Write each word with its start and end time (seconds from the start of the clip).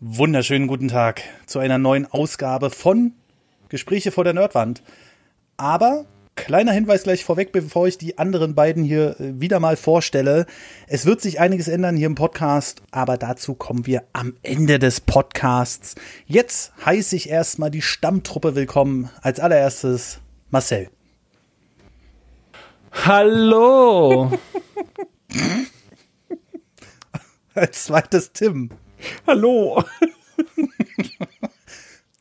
Wunderschönen 0.00 0.66
guten 0.66 0.88
Tag 0.88 1.22
zu 1.46 1.58
einer 1.58 1.78
neuen 1.78 2.04
Ausgabe 2.04 2.68
von 2.68 3.14
Gespräche 3.70 4.10
vor 4.10 4.24
der 4.24 4.34
Nerdwand. 4.34 4.82
Aber 5.56 6.04
kleiner 6.34 6.72
Hinweis 6.72 7.04
gleich 7.04 7.24
vorweg, 7.24 7.50
bevor 7.50 7.88
ich 7.88 7.96
die 7.96 8.18
anderen 8.18 8.54
beiden 8.54 8.84
hier 8.84 9.18
äh, 9.18 9.40
wieder 9.40 9.58
mal 9.58 9.78
vorstelle. 9.78 10.44
Es 10.86 11.06
wird 11.06 11.22
sich 11.22 11.40
einiges 11.40 11.68
ändern 11.68 11.96
hier 11.96 12.08
im 12.08 12.14
Podcast, 12.14 12.82
aber 12.90 13.16
dazu 13.16 13.54
kommen 13.54 13.86
wir 13.86 14.04
am 14.12 14.36
Ende 14.42 14.78
des 14.78 15.00
Podcasts. 15.00 15.94
Jetzt 16.26 16.74
heiße 16.84 17.16
ich 17.16 17.30
erstmal 17.30 17.70
die 17.70 17.80
Stammtruppe 17.80 18.54
willkommen. 18.54 19.08
Als 19.22 19.40
allererstes 19.40 20.20
Marcel. 20.50 20.90
Hallo. 22.92 24.38
Als 27.54 27.84
zweites 27.84 28.32
Tim. 28.32 28.68
Hallo. 29.26 29.82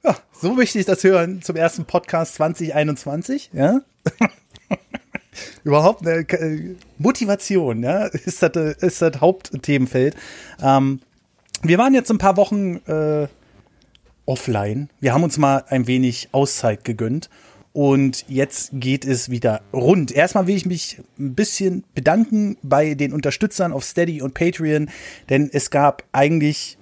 ja, 0.04 0.16
so 0.34 0.54
möchte 0.54 0.80
ich 0.80 0.86
das 0.86 1.04
hören 1.04 1.42
zum 1.42 1.56
ersten 1.56 1.86
Podcast 1.86 2.36
2021, 2.36 3.52
ja? 3.54 3.82
Überhaupt 5.64 6.06
eine 6.08 6.20
äh, 6.30 6.76
Motivation, 6.98 7.84
ja, 7.84 8.06
ist 8.06 8.42
das, 8.42 8.56
äh, 8.56 8.76
ist 8.86 9.02
das 9.02 9.20
Hauptthemenfeld. 9.20 10.16
Ähm, 10.62 11.02
wir 11.64 11.78
waren 11.78 11.94
jetzt 11.94 12.12
ein 12.12 12.18
paar 12.18 12.38
Wochen 12.38 12.78
äh, 12.88 13.28
offline. 14.26 14.90
Wir 15.00 15.14
haben 15.14 15.24
uns 15.24 15.38
mal 15.38 15.64
ein 15.70 15.88
wenig 15.88 16.30
Auszeit 16.32 16.84
gegönnt. 16.84 17.30
Und 17.76 18.24
jetzt 18.30 18.70
geht 18.72 19.04
es 19.04 19.30
wieder 19.30 19.62
rund. 19.74 20.14
Erstmal 20.14 20.48
will 20.48 20.56
ich 20.56 20.66
mich 20.66 21.02
ein 21.20 21.36
bisschen 21.36 21.84
bedanken 21.94 22.56
bei 22.64 22.94
den 22.94 23.12
Unterstützern 23.12 23.74
auf 23.74 23.84
Steady 23.84 24.22
und 24.22 24.34
Patreon, 24.34 24.90
denn 25.28 25.50
es 25.52 25.72
gab 25.72 26.06
eigentlich 26.14 26.78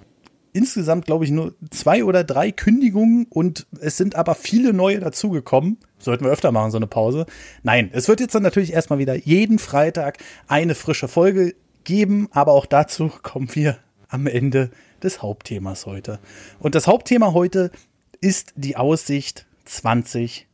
insgesamt, 0.52 1.06
glaube 1.06 1.24
ich, 1.24 1.32
nur 1.32 1.52
zwei 1.72 2.04
oder 2.04 2.22
drei 2.22 2.52
Kündigungen 2.52 3.26
und 3.28 3.66
es 3.80 3.96
sind 3.96 4.14
aber 4.14 4.36
viele 4.36 4.72
neue 4.72 5.00
dazugekommen. 5.00 5.78
Sollten 5.98 6.26
wir 6.26 6.30
öfter 6.30 6.52
machen, 6.52 6.70
so 6.70 6.76
eine 6.76 6.86
Pause. 6.86 7.26
Nein, 7.64 7.90
es 7.92 8.06
wird 8.06 8.20
jetzt 8.20 8.36
dann 8.36 8.44
natürlich 8.44 8.72
erstmal 8.72 9.00
wieder 9.00 9.16
jeden 9.16 9.58
Freitag 9.58 10.18
eine 10.46 10.76
frische 10.76 11.08
Folge 11.08 11.56
geben, 11.82 12.28
aber 12.30 12.52
auch 12.52 12.66
dazu 12.66 13.10
kommen 13.20 13.48
wir 13.54 13.78
am 14.10 14.28
Ende 14.28 14.70
des 15.02 15.22
Hauptthemas 15.22 15.86
heute. 15.86 16.20
Und 16.60 16.76
das 16.76 16.86
Hauptthema 16.86 17.32
heute 17.32 17.72
ist 18.20 18.52
die 18.54 18.76
Aussicht 18.76 19.48
20 19.64 20.46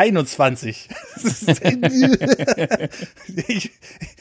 21. 0.00 0.88
ich, 3.48 3.70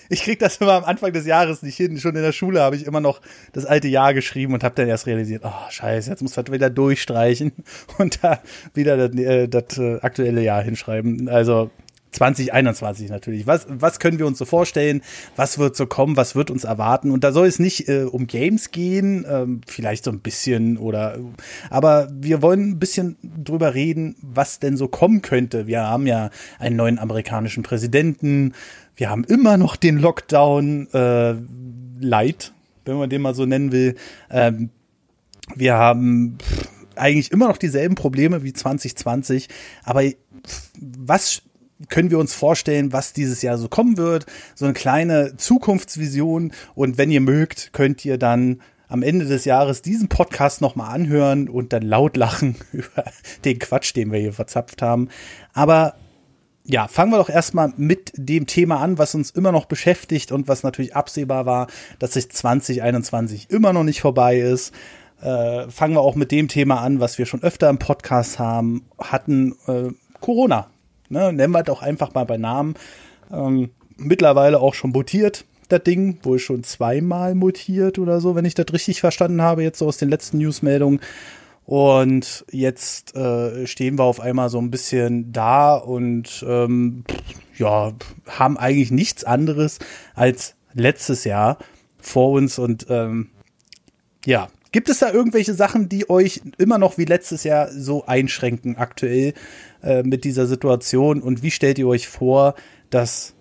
ich 0.09 0.23
krieg 0.23 0.39
das 0.39 0.57
immer 0.57 0.73
am 0.73 0.83
Anfang 0.83 1.13
des 1.13 1.25
Jahres 1.25 1.61
nicht 1.61 1.77
hin. 1.77 1.97
Schon 1.99 2.15
in 2.15 2.21
der 2.21 2.33
Schule 2.33 2.59
habe 2.61 2.75
ich 2.75 2.85
immer 2.85 2.99
noch 2.99 3.21
das 3.53 3.65
alte 3.65 3.87
Jahr 3.87 4.13
geschrieben 4.13 4.53
und 4.53 4.63
habe 4.63 4.75
dann 4.75 4.89
erst 4.89 5.07
realisiert, 5.07 5.43
oh 5.45 5.69
scheiße, 5.69 6.09
jetzt 6.09 6.21
muss 6.21 6.35
ich 6.35 6.51
wieder 6.51 6.69
durchstreichen 6.69 7.53
und 7.97 8.23
da 8.23 8.41
wieder 8.73 9.07
das, 9.07 9.17
äh, 9.17 9.47
das 9.47 9.77
äh, 9.77 9.99
aktuelle 10.01 10.41
Jahr 10.41 10.61
hinschreiben. 10.63 11.29
Also 11.29 11.71
2021 12.11 13.09
natürlich. 13.09 13.45
Was, 13.45 13.67
was 13.69 13.99
können 13.99 14.19
wir 14.19 14.25
uns 14.25 14.37
so 14.37 14.45
vorstellen? 14.45 15.01
Was 15.35 15.59
wird 15.59 15.75
so 15.75 15.85
kommen? 15.85 16.17
Was 16.17 16.35
wird 16.35 16.49
uns 16.49 16.63
erwarten? 16.63 17.11
Und 17.11 17.23
da 17.23 17.31
soll 17.31 17.47
es 17.47 17.59
nicht 17.59 17.87
äh, 17.87 18.03
um 18.03 18.27
Games 18.27 18.71
gehen, 18.71 19.25
ähm, 19.29 19.61
vielleicht 19.67 20.03
so 20.03 20.11
ein 20.11 20.19
bisschen 20.19 20.77
oder, 20.77 21.17
aber 21.69 22.09
wir 22.11 22.41
wollen 22.41 22.71
ein 22.71 22.79
bisschen 22.79 23.17
drüber 23.21 23.73
reden, 23.73 24.15
was 24.21 24.59
denn 24.59 24.77
so 24.77 24.87
kommen 24.87 25.21
könnte. 25.21 25.67
Wir 25.67 25.81
haben 25.81 26.07
ja 26.07 26.29
einen 26.57 26.75
neuen 26.75 26.99
amerikanischen 26.99 27.63
Präsidenten. 27.63 28.53
Wir 28.95 29.09
haben 29.09 29.23
immer 29.23 29.57
noch 29.57 29.75
den 29.75 29.97
Lockdown 29.97 30.87
äh, 30.93 31.35
Light, 31.99 32.53
wenn 32.85 32.97
man 32.97 33.09
den 33.09 33.21
mal 33.21 33.35
so 33.35 33.45
nennen 33.45 33.71
will. 33.71 33.95
Ähm, 34.29 34.69
wir 35.55 35.75
haben 35.75 36.37
eigentlich 36.95 37.31
immer 37.31 37.47
noch 37.47 37.57
dieselben 37.57 37.95
Probleme 37.95 38.43
wie 38.43 38.53
2020, 38.53 39.47
aber 39.83 40.03
was 40.79 41.41
können 41.87 42.11
wir 42.11 42.19
uns 42.19 42.33
vorstellen, 42.33 42.91
was 42.91 43.13
dieses 43.13 43.41
Jahr 43.41 43.57
so 43.57 43.69
kommen 43.69 43.97
wird. 43.97 44.25
So 44.55 44.65
eine 44.65 44.73
kleine 44.73 45.37
Zukunftsvision. 45.37 46.51
Und 46.75 46.97
wenn 46.97 47.11
ihr 47.11 47.21
mögt, 47.21 47.71
könnt 47.71 48.03
ihr 48.03 48.17
dann 48.17 48.61
am 48.89 49.03
Ende 49.03 49.25
des 49.25 49.45
Jahres 49.45 49.81
diesen 49.81 50.09
Podcast 50.09 50.61
nochmal 50.61 50.93
anhören 50.93 51.47
und 51.47 51.71
dann 51.71 51.83
laut 51.83 52.17
lachen 52.17 52.55
über 52.73 53.05
den 53.45 53.59
Quatsch, 53.59 53.95
den 53.95 54.11
wir 54.11 54.19
hier 54.19 54.33
verzapft 54.33 54.81
haben. 54.81 55.09
Aber 55.53 55.95
ja, 56.65 56.87
fangen 56.87 57.11
wir 57.11 57.17
doch 57.17 57.29
erstmal 57.29 57.73
mit 57.77 58.11
dem 58.15 58.45
Thema 58.45 58.79
an, 58.79 58.97
was 58.97 59.15
uns 59.15 59.31
immer 59.31 59.51
noch 59.51 59.65
beschäftigt 59.65 60.31
und 60.31 60.47
was 60.47 60.63
natürlich 60.63 60.95
absehbar 60.95 61.45
war, 61.45 61.67
dass 61.97 62.13
sich 62.13 62.29
2021 62.29 63.49
immer 63.49 63.73
noch 63.73 63.83
nicht 63.83 64.01
vorbei 64.01 64.39
ist. 64.39 64.73
Äh, 65.21 65.69
fangen 65.69 65.95
wir 65.95 66.01
auch 66.01 66.15
mit 66.15 66.31
dem 66.31 66.47
Thema 66.47 66.81
an, 66.81 66.99
was 66.99 67.17
wir 67.17 67.25
schon 67.25 67.41
öfter 67.41 67.69
im 67.69 67.79
Podcast 67.79 68.39
haben, 68.39 68.85
hatten, 68.99 69.55
äh, 69.67 69.89
Corona. 70.19 70.67
Ne, 71.09 71.33
nennen 71.33 71.53
wir 71.53 71.63
doch 71.63 71.81
einfach 71.81 72.13
mal 72.13 72.25
bei 72.25 72.37
Namen. 72.37 72.75
Ähm, 73.31 73.71
mittlerweile 73.97 74.59
auch 74.59 74.73
schon 74.73 74.91
mutiert, 74.91 75.45
das 75.69 75.83
Ding. 75.83 76.19
Wohl 76.23 76.39
schon 76.39 76.63
zweimal 76.63 77.35
mutiert 77.35 77.99
oder 77.99 78.21
so, 78.21 78.35
wenn 78.35 78.45
ich 78.45 78.55
das 78.55 78.71
richtig 78.71 79.01
verstanden 79.01 79.41
habe, 79.41 79.63
jetzt 79.63 79.79
so 79.79 79.87
aus 79.87 79.97
den 79.97 80.09
letzten 80.09 80.37
Newsmeldungen. 80.37 80.99
Und 81.65 82.45
jetzt 82.51 83.15
äh, 83.15 83.67
stehen 83.67 83.99
wir 83.99 84.03
auf 84.03 84.19
einmal 84.19 84.49
so 84.49 84.59
ein 84.59 84.71
bisschen 84.71 85.31
da 85.31 85.75
und 85.75 86.43
ähm, 86.47 87.03
ja, 87.57 87.93
haben 88.27 88.57
eigentlich 88.57 88.89
nichts 88.89 89.23
anderes 89.23 89.77
als 90.15 90.55
letztes 90.73 91.25
Jahr 91.25 91.59
vor 91.99 92.31
uns. 92.31 92.57
Und 92.57 92.87
ähm, 92.89 93.29
ja, 94.25 94.47
gibt 94.71 94.89
es 94.89 94.97
da 94.97 95.11
irgendwelche 95.11 95.53
Sachen, 95.53 95.89
die 95.89 96.09
euch 96.09 96.41
immer 96.57 96.79
noch 96.79 96.97
wie 96.97 97.05
letztes 97.05 97.43
Jahr 97.43 97.71
so 97.71 98.05
einschränken 98.05 98.77
aktuell? 98.77 99.35
Äh, 99.81 100.03
mit 100.03 100.25
dieser 100.25 100.45
Situation 100.45 101.21
und 101.21 101.41
wie 101.41 101.51
stellt 101.51 101.79
ihr 101.79 101.87
euch 101.87 102.09
vor, 102.09 102.55
dass 102.89 103.33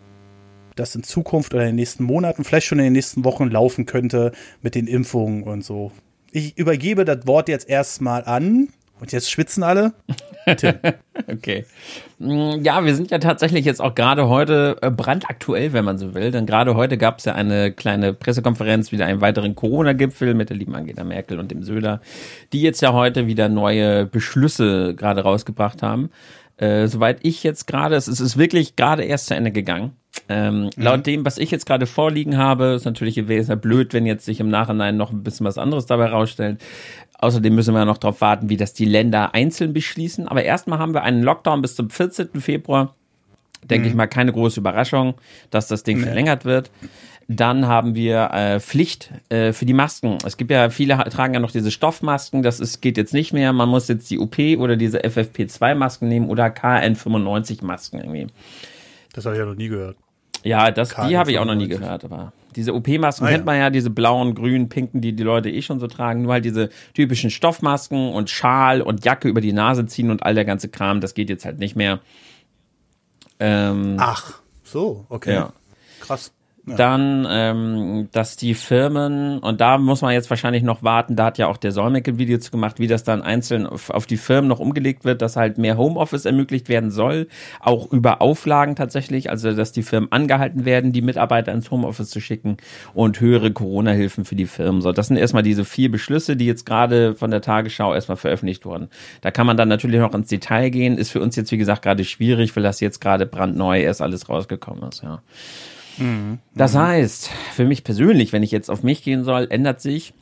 das 0.77 0.95
in 0.95 1.03
Zukunft 1.03 1.53
oder 1.53 1.65
in 1.65 1.71
den 1.71 1.77
nächsten 1.77 2.05
Monaten, 2.05 2.45
vielleicht 2.45 2.69
schon 2.69 2.79
in 2.79 2.85
den 2.85 2.93
nächsten 2.93 3.25
Wochen 3.25 3.49
laufen 3.49 3.87
könnte 3.87 4.31
mit 4.63 4.77
den 4.77 4.87
Impfungen 4.87 5.43
und 5.43 5.65
so. 5.65 5.91
Ich 6.31 6.57
übergebe 6.57 7.05
das 7.05 7.27
Wort 7.27 7.49
jetzt 7.49 7.69
erstmal 7.69 8.25
an. 8.25 8.69
Und 9.01 9.13
jetzt 9.13 9.31
schwitzen 9.31 9.63
alle. 9.63 9.93
okay. 11.29 11.67
Mm, 12.19 12.63
ja, 12.63 12.85
wir 12.85 12.95
sind 12.95 13.11
ja 13.11 13.19
tatsächlich 13.19 13.65
jetzt 13.65 13.81
auch 13.81 13.95
gerade 13.95 14.29
heute 14.29 14.77
äh, 14.83 14.91
brandaktuell, 14.91 15.73
wenn 15.73 15.85
man 15.85 15.99
so 15.99 16.15
will. 16.15 16.31
Denn 16.31 16.47
gerade 16.47 16.75
heute 16.75 16.99
gab 16.99 17.19
es 17.19 17.25
ja 17.25 17.35
eine 17.35 17.73
kleine 17.73 18.13
Pressekonferenz, 18.13 18.91
wieder 18.93 19.07
einen 19.07 19.21
weiteren 19.21 19.55
Corona-Gipfel 19.55 20.35
mit 20.35 20.51
der 20.51 20.57
lieben 20.57 20.75
Angela 20.75 21.05
Merkel 21.05 21.39
und 21.39 21.51
dem 21.51 21.63
Söder, 21.63 22.01
die 22.53 22.63
jetzt 22.63 22.81
ja 22.83 22.93
heute 22.93 23.27
wieder 23.27 23.49
neue 23.49 24.07
Beschlüsse 24.07 24.95
gerade 24.95 25.23
rausgebracht 25.23 25.83
haben. 25.83 26.11
Äh, 26.57 26.89
soweit 26.89 27.19
ich 27.23 27.45
jetzt 27.45 27.67
gerade, 27.67 27.95
es 27.95 28.09
ist 28.09 28.37
wirklich 28.37 28.75
gerade 28.75 29.05
erst 29.05 29.27
zu 29.27 29.35
Ende 29.35 29.53
gegangen. 29.53 29.93
Ähm, 30.29 30.65
mhm. 30.65 30.71
Laut 30.77 31.07
dem, 31.07 31.25
was 31.25 31.39
ich 31.39 31.51
jetzt 31.51 31.67
gerade 31.67 31.87
vorliegen 31.87 32.37
habe, 32.37 32.67
ist 32.67 32.85
natürlich 32.85 33.15
sehr 33.15 33.57
blöd, 33.57 33.93
wenn 33.95 34.07
jetzt 34.07 34.25
sich 34.25 34.41
im 34.41 34.49
Nachhinein 34.49 34.97
noch 34.97 35.13
ein 35.13 35.23
bisschen 35.23 35.47
was 35.47 35.59
anderes 35.59 35.87
dabei 35.87 36.07
rausstellt. 36.07 36.61
Außerdem 37.19 37.55
müssen 37.55 37.75
wir 37.75 37.85
noch 37.85 37.99
darauf 37.99 38.21
warten, 38.21 38.49
wie 38.49 38.57
das 38.57 38.75
die 38.75 38.85
Länder 38.85 39.35
einzeln 39.35 39.73
beschließen. 39.73 40.29
Aber 40.29 40.45
erstmal 40.45 40.79
haben 40.79 40.95
wir 40.95 41.03
einen 41.03 41.23
Lockdown 41.23 41.63
bis 41.63 41.75
zum 41.75 41.91
14. 41.91 42.41
Februar. 42.41 42.95
Denke 43.65 43.87
mhm. 43.87 43.91
ich 43.91 43.95
mal, 43.97 44.07
keine 44.07 44.33
große 44.33 44.61
Überraschung, 44.61 45.15
dass 45.51 45.67
das 45.67 45.83
Ding 45.83 45.99
nee. 45.99 46.05
verlängert 46.05 46.45
wird. 46.45 46.71
Dann 47.27 47.67
haben 47.67 47.95
wir 47.95 48.31
äh, 48.33 48.61
Pflicht 48.61 49.13
äh, 49.29 49.53
für 49.53 49.67
die 49.67 49.75
Masken. 49.75 50.17
Es 50.25 50.39
gibt 50.39 50.51
ja 50.51 50.71
viele 50.71 50.97
tragen 51.11 51.35
ja 51.35 51.41
noch 51.41 51.51
diese 51.51 51.71
Stoffmasken. 51.71 52.43
Das 52.43 52.61
ist, 52.61 52.81
geht 52.81 52.97
jetzt 52.97 53.13
nicht 53.13 53.33
mehr. 53.33 53.53
Man 53.53 53.69
muss 53.69 53.89
jetzt 53.89 54.11
die 54.11 54.19
UP 54.19 54.39
oder 54.57 54.77
diese 54.77 55.01
FFP2-Masken 55.01 56.09
nehmen 56.09 56.31
oder 56.31 56.47
KN95-Masken 56.47 57.99
irgendwie. 57.99 58.29
Das 59.13 59.27
habe 59.27 59.35
ich 59.35 59.41
ja 59.41 59.47
noch 59.47 59.57
nie 59.57 59.69
gehört. 59.69 59.97
Ja, 60.45 60.71
das, 60.71 60.91
die 61.09 61.19
habe 61.19 61.31
ich 61.31 61.39
auch 61.39 61.45
noch 61.45 61.55
nie 61.55 61.69
gehört. 61.69 62.05
Aber 62.05 62.33
diese 62.55 62.75
OP-Masken 62.75 63.27
ah, 63.27 63.31
kennt 63.31 63.45
man 63.45 63.57
ja, 63.57 63.71
diese 63.71 63.91
blauen, 63.91 64.35
grünen, 64.35 64.69
pinken, 64.69 65.01
die 65.01 65.13
die 65.13 65.23
Leute 65.23 65.51
eh 65.51 65.63
schon 65.63 65.81
so 65.81 65.87
tragen. 65.87 66.23
Nur 66.23 66.33
halt 66.33 66.45
diese 66.45 66.71
typischen 66.95 67.31
Stoffmasken 67.31 68.13
und 68.13 68.31
Schal 68.31 68.83
und 68.83 69.05
Jacke 69.05 69.29
über 69.29 69.41
die 69.41 69.53
Nase 69.53 69.87
ziehen 69.87 70.11
und 70.11 70.23
all 70.23 70.35
der 70.35 70.45
ganze 70.45 70.69
Kram. 70.69 71.01
Das 71.01 71.15
geht 71.15 71.29
jetzt 71.29 71.45
halt 71.45 71.59
nicht 71.59 71.77
mehr. 71.77 72.01
Ähm, 73.41 73.97
Ach, 73.99 74.41
so, 74.65 75.07
okay. 75.09 75.35
Ja. 75.35 75.53
Krass. 76.01 76.33
Dann, 76.77 77.27
ähm, 77.31 78.09
dass 78.13 78.37
die 78.37 78.55
Firmen, 78.55 79.39
und 79.39 79.61
da 79.61 79.79
muss 79.79 80.03
man 80.03 80.13
jetzt 80.13 80.31
wahrscheinlich 80.31 80.63
noch 80.63 80.83
warten, 80.83 81.17
da 81.17 81.27
hat 81.27 81.39
ja 81.39 81.47
auch 81.47 81.57
der 81.57 81.73
Solmecke 81.73 82.19
Video 82.19 82.39
zu 82.39 82.51
gemacht, 82.51 82.79
wie 82.79 82.87
das 82.87 83.05
dann 83.05 83.23
einzeln 83.23 83.67
auf, 83.67 83.91
auf, 83.91 84.07
die 84.07 84.17
Firmen 84.17 84.49
noch 84.49 84.61
umgelegt 84.61 85.05
wird, 85.05 85.23
dass 85.23 85.37
halt 85.37 85.59
mehr 85.59 85.77
Homeoffice 85.77 86.25
ermöglicht 86.25 86.69
werden 86.69 86.91
soll, 86.91 87.29
auch 87.61 87.91
über 87.93 88.23
Auflagen 88.23 88.77
tatsächlich, 88.77 89.31
also 89.31 89.53
dass 89.53 89.73
die 89.73 89.83
Firmen 89.83 90.11
angehalten 90.13 90.65
werden, 90.65 90.93
die 90.93 91.03
Mitarbeiter 91.03 91.53
ins 91.53 91.71
Homeoffice 91.71 92.11
zu 92.11 92.21
schicken 92.21 92.57
und 92.95 93.21
höhere 93.21 93.53
Corona-Hilfen 93.53 94.25
für 94.25 94.37
die 94.37 94.47
Firmen. 94.47 94.81
So, 94.81 94.93
das 94.93 95.09
sind 95.09 95.17
erstmal 95.17 95.43
diese 95.43 95.65
vier 95.65 95.91
Beschlüsse, 95.91 96.37
die 96.37 96.47
jetzt 96.47 96.67
gerade 96.67 97.15
von 97.15 97.31
der 97.31 97.41
Tagesschau 97.41 97.95
erstmal 97.95 98.17
veröffentlicht 98.17 98.65
wurden. 98.65 98.89
Da 99.21 99.31
kann 99.31 99.47
man 99.47 99.57
dann 99.57 99.69
natürlich 99.69 100.01
noch 100.01 100.15
ins 100.15 100.29
Detail 100.29 100.71
gehen, 100.71 100.99
ist 100.99 101.11
für 101.11 101.21
uns 101.21 101.37
jetzt 101.37 101.53
wie 101.53 101.59
gesagt 101.59 101.83
gerade 101.83 102.05
schwierig, 102.05 102.55
weil 102.57 102.63
das 102.63 102.81
jetzt 102.81 103.01
gerade 103.01 103.27
brandneu 103.27 103.81
erst 103.81 104.03
alles 104.03 104.29
rausgekommen 104.29 104.89
ist, 104.89 105.03
ja. 105.03 105.23
Das 106.55 106.75
heißt, 106.75 107.31
für 107.53 107.65
mich 107.65 107.85
persönlich, 107.85 108.33
wenn 108.33 108.43
ich 108.43 108.51
jetzt 108.51 108.71
auf 108.71 108.83
mich 108.83 109.03
gehen 109.03 109.25
soll, 109.25 109.47
ändert 109.51 109.81
sich 109.81 110.15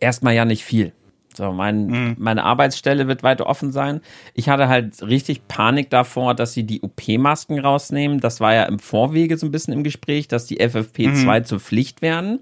erstmal 0.00 0.34
ja 0.34 0.44
nicht 0.44 0.64
viel. 0.64 0.92
So, 1.38 1.52
mein, 1.52 1.86
mhm. 1.86 2.16
meine 2.18 2.42
Arbeitsstelle 2.42 3.06
wird 3.06 3.22
weiter 3.22 3.46
offen 3.46 3.70
sein. 3.70 4.00
Ich 4.34 4.48
hatte 4.48 4.68
halt 4.68 5.02
richtig 5.02 5.46
Panik 5.46 5.88
davor, 5.88 6.34
dass 6.34 6.52
sie 6.52 6.64
die 6.64 6.82
OP-Masken 6.82 7.60
rausnehmen. 7.60 8.18
Das 8.18 8.40
war 8.40 8.54
ja 8.54 8.64
im 8.64 8.80
Vorwege 8.80 9.38
so 9.38 9.46
ein 9.46 9.52
bisschen 9.52 9.72
im 9.72 9.84
Gespräch, 9.84 10.26
dass 10.26 10.46
die 10.46 10.60
FFP2 10.60 11.40
mhm. 11.40 11.44
zur 11.44 11.60
Pflicht 11.60 12.02
werden. 12.02 12.40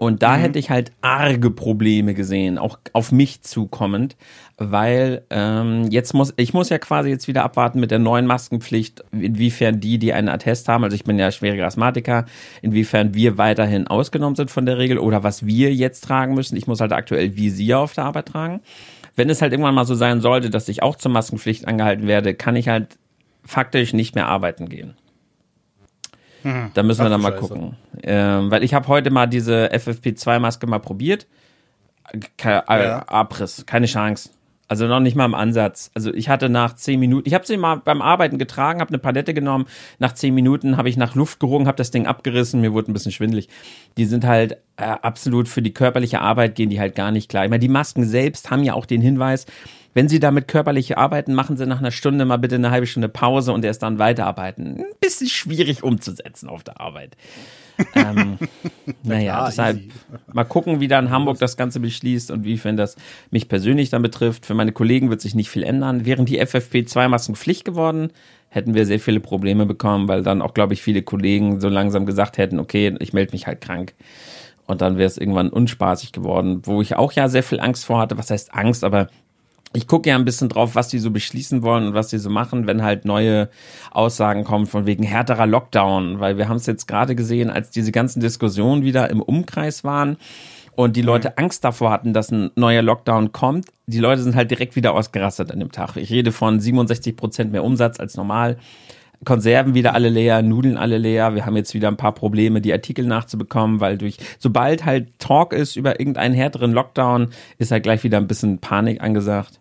Und 0.00 0.22
da 0.22 0.38
mhm. 0.38 0.40
hätte 0.40 0.58
ich 0.58 0.70
halt 0.70 0.92
arge 1.02 1.50
Probleme 1.50 2.14
gesehen, 2.14 2.56
auch 2.56 2.78
auf 2.94 3.12
mich 3.12 3.42
zukommend, 3.42 4.16
weil 4.56 5.26
ähm, 5.28 5.88
jetzt 5.90 6.14
muss 6.14 6.32
ich 6.38 6.54
muss 6.54 6.70
ja 6.70 6.78
quasi 6.78 7.10
jetzt 7.10 7.28
wieder 7.28 7.44
abwarten 7.44 7.80
mit 7.80 7.90
der 7.90 7.98
neuen 7.98 8.24
Maskenpflicht, 8.24 9.04
inwiefern 9.12 9.78
die, 9.78 9.98
die 9.98 10.14
einen 10.14 10.30
Attest 10.30 10.68
haben, 10.68 10.84
also 10.84 10.94
ich 10.94 11.04
bin 11.04 11.18
ja 11.18 11.30
schwieriger 11.30 11.66
Asthmatiker, 11.66 12.24
inwiefern 12.62 13.12
wir 13.12 13.36
weiterhin 13.36 13.88
ausgenommen 13.88 14.36
sind 14.36 14.50
von 14.50 14.64
der 14.64 14.78
Regel 14.78 14.96
oder 14.96 15.22
was 15.22 15.44
wir 15.44 15.74
jetzt 15.74 16.02
tragen 16.02 16.32
müssen. 16.32 16.56
Ich 16.56 16.66
muss 16.66 16.80
halt 16.80 16.94
aktuell 16.94 17.36
Visier 17.36 17.78
auf 17.78 17.92
der 17.92 18.04
Arbeit 18.04 18.28
tragen. 18.28 18.62
Wenn 19.16 19.28
es 19.28 19.42
halt 19.42 19.52
irgendwann 19.52 19.74
mal 19.74 19.84
so 19.84 19.94
sein 19.94 20.22
sollte, 20.22 20.48
dass 20.48 20.70
ich 20.70 20.82
auch 20.82 20.96
zur 20.96 21.10
Maskenpflicht 21.10 21.68
angehalten 21.68 22.06
werde, 22.06 22.32
kann 22.32 22.56
ich 22.56 22.68
halt 22.68 22.96
faktisch 23.44 23.92
nicht 23.92 24.14
mehr 24.14 24.28
arbeiten 24.28 24.70
gehen. 24.70 24.94
Mhm. 26.42 26.70
Da 26.74 26.82
müssen 26.82 27.04
wir 27.04 27.10
dann 27.10 27.20
mal 27.20 27.32
Scheiße. 27.32 27.40
gucken. 27.40 27.76
Ähm, 28.02 28.50
weil 28.50 28.62
ich 28.64 28.74
habe 28.74 28.88
heute 28.88 29.10
mal 29.10 29.26
diese 29.26 29.70
FFP2-Maske 29.72 30.66
mal 30.66 30.78
probiert. 30.78 31.26
Ke 32.36 32.64
äh, 32.68 32.84
ja. 32.84 33.08
Abriss, 33.08 33.64
keine 33.66 33.86
Chance. 33.86 34.30
Also 34.70 34.86
noch 34.86 35.00
nicht 35.00 35.16
mal 35.16 35.24
im 35.24 35.34
Ansatz. 35.34 35.90
Also 35.94 36.14
ich 36.14 36.28
hatte 36.28 36.48
nach 36.48 36.76
zehn 36.76 37.00
Minuten, 37.00 37.26
ich 37.26 37.34
habe 37.34 37.44
sie 37.44 37.56
mal 37.56 37.76
beim 37.76 38.00
Arbeiten 38.00 38.38
getragen, 38.38 38.80
habe 38.80 38.90
eine 38.90 38.98
Palette 38.98 39.34
genommen. 39.34 39.66
Nach 39.98 40.12
zehn 40.12 40.32
Minuten 40.32 40.76
habe 40.76 40.88
ich 40.88 40.96
nach 40.96 41.16
Luft 41.16 41.40
gerungen, 41.40 41.66
habe 41.66 41.76
das 41.76 41.90
Ding 41.90 42.06
abgerissen, 42.06 42.60
mir 42.60 42.72
wurde 42.72 42.88
ein 42.88 42.92
bisschen 42.92 43.10
schwindelig. 43.10 43.48
Die 43.96 44.04
sind 44.04 44.24
halt 44.24 44.58
äh, 44.76 44.84
absolut 44.84 45.48
für 45.48 45.60
die 45.60 45.74
körperliche 45.74 46.20
Arbeit 46.20 46.54
gehen 46.54 46.70
die 46.70 46.78
halt 46.78 46.94
gar 46.94 47.10
nicht 47.10 47.28
klar. 47.28 47.44
Ich 47.44 47.50
meine, 47.50 47.58
die 47.58 47.68
Masken 47.68 48.04
selbst 48.04 48.52
haben 48.52 48.62
ja 48.62 48.74
auch 48.74 48.86
den 48.86 49.00
Hinweis, 49.00 49.46
wenn 49.94 50.08
Sie 50.08 50.20
damit 50.20 50.48
körperlich 50.48 50.96
arbeiten, 50.96 51.34
machen 51.34 51.56
Sie 51.56 51.66
nach 51.66 51.80
einer 51.80 51.90
Stunde 51.90 52.24
mal 52.24 52.36
bitte 52.36 52.54
eine 52.54 52.70
halbe 52.70 52.86
Stunde 52.86 53.08
Pause 53.08 53.52
und 53.52 53.64
erst 53.64 53.82
dann 53.82 53.98
weiterarbeiten. 53.98 54.78
Ein 54.78 54.84
bisschen 55.00 55.28
schwierig 55.28 55.82
umzusetzen 55.82 56.48
auf 56.48 56.62
der 56.62 56.80
Arbeit. 56.80 57.16
ähm, 57.94 58.38
naja, 59.02 59.46
deshalb 59.46 59.80
mal 60.32 60.44
gucken, 60.44 60.80
wie 60.80 60.88
da 60.88 60.98
in 60.98 61.10
Hamburg 61.10 61.38
das 61.38 61.56
Ganze 61.56 61.80
beschließt 61.80 62.30
und 62.30 62.44
wie, 62.44 62.62
wenn 62.62 62.76
das 62.76 62.96
mich 63.30 63.48
persönlich 63.48 63.90
dann 63.90 64.02
betrifft. 64.02 64.46
Für 64.46 64.54
meine 64.54 64.72
Kollegen 64.72 65.10
wird 65.10 65.20
sich 65.20 65.34
nicht 65.34 65.48
viel 65.48 65.62
ändern. 65.62 66.04
Wären 66.04 66.26
die 66.26 66.40
FFP2-Masken 66.42 67.36
Pflicht 67.36 67.64
geworden, 67.64 68.12
hätten 68.48 68.74
wir 68.74 68.86
sehr 68.86 69.00
viele 69.00 69.20
Probleme 69.20 69.66
bekommen, 69.66 70.08
weil 70.08 70.22
dann 70.22 70.42
auch, 70.42 70.54
glaube 70.54 70.74
ich, 70.74 70.82
viele 70.82 71.02
Kollegen 71.02 71.60
so 71.60 71.68
langsam 71.68 72.06
gesagt 72.06 72.38
hätten, 72.38 72.58
okay, 72.58 72.94
ich 73.00 73.12
melde 73.12 73.32
mich 73.32 73.46
halt 73.46 73.60
krank. 73.60 73.94
Und 74.66 74.82
dann 74.82 74.98
wäre 74.98 75.08
es 75.08 75.18
irgendwann 75.18 75.48
unspaßig 75.48 76.12
geworden, 76.12 76.60
wo 76.62 76.80
ich 76.80 76.94
auch 76.94 77.12
ja 77.12 77.28
sehr 77.28 77.42
viel 77.42 77.58
Angst 77.58 77.84
vor 77.86 77.98
hatte. 77.98 78.18
Was 78.18 78.30
heißt 78.30 78.54
Angst? 78.54 78.84
Aber 78.84 79.08
ich 79.72 79.86
gucke 79.86 80.08
ja 80.08 80.16
ein 80.16 80.24
bisschen 80.24 80.48
drauf, 80.48 80.74
was 80.74 80.88
die 80.88 80.98
so 80.98 81.10
beschließen 81.10 81.62
wollen 81.62 81.88
und 81.88 81.94
was 81.94 82.08
die 82.08 82.18
so 82.18 82.28
machen, 82.28 82.66
wenn 82.66 82.82
halt 82.82 83.04
neue 83.04 83.48
Aussagen 83.92 84.44
kommen 84.44 84.66
von 84.66 84.86
wegen 84.86 85.04
härterer 85.04 85.46
Lockdown, 85.46 86.18
weil 86.18 86.38
wir 86.38 86.48
haben 86.48 86.56
es 86.56 86.66
jetzt 86.66 86.88
gerade 86.88 87.14
gesehen, 87.14 87.50
als 87.50 87.70
diese 87.70 87.92
ganzen 87.92 88.20
Diskussionen 88.20 88.82
wieder 88.82 89.10
im 89.10 89.22
Umkreis 89.22 89.84
waren 89.84 90.16
und 90.74 90.96
die 90.96 91.02
Leute 91.02 91.28
mhm. 91.28 91.44
Angst 91.44 91.64
davor 91.64 91.90
hatten, 91.90 92.12
dass 92.12 92.32
ein 92.32 92.50
neuer 92.56 92.82
Lockdown 92.82 93.32
kommt. 93.32 93.66
Die 93.86 93.98
Leute 93.98 94.22
sind 94.22 94.34
halt 94.34 94.50
direkt 94.50 94.74
wieder 94.74 94.92
ausgerastet 94.92 95.52
an 95.52 95.60
dem 95.60 95.70
Tag. 95.70 95.96
Ich 95.96 96.10
rede 96.10 96.32
von 96.32 96.58
67 96.58 97.16
Prozent 97.16 97.52
mehr 97.52 97.64
Umsatz 97.64 98.00
als 98.00 98.16
normal. 98.16 98.56
Konserven 99.24 99.74
wieder 99.74 99.94
alle 99.94 100.08
leer, 100.08 100.40
Nudeln 100.40 100.78
alle 100.78 100.96
leer. 100.96 101.34
Wir 101.34 101.44
haben 101.44 101.56
jetzt 101.56 101.74
wieder 101.74 101.88
ein 101.88 101.98
paar 101.98 102.14
Probleme, 102.14 102.62
die 102.62 102.72
Artikel 102.72 103.06
nachzubekommen, 103.06 103.80
weil 103.80 103.98
durch, 103.98 104.16
sobald 104.38 104.86
halt 104.86 105.18
Talk 105.18 105.52
ist 105.52 105.76
über 105.76 106.00
irgendeinen 106.00 106.34
härteren 106.34 106.72
Lockdown, 106.72 107.28
ist 107.58 107.70
halt 107.70 107.82
gleich 107.82 108.02
wieder 108.02 108.16
ein 108.16 108.26
bisschen 108.26 108.58
Panik 108.58 109.02
angesagt. 109.02 109.59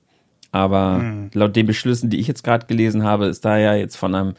Aber 0.52 1.00
mhm. 1.00 1.30
laut 1.34 1.56
den 1.56 1.66
Beschlüssen, 1.66 2.10
die 2.10 2.20
ich 2.20 2.28
jetzt 2.28 2.44
gerade 2.44 2.66
gelesen 2.66 3.04
habe, 3.04 3.28
ist 3.28 3.46
da 3.46 3.58
ja 3.58 3.76
jetzt 3.76 3.96
von 3.96 4.16
einem 4.16 4.34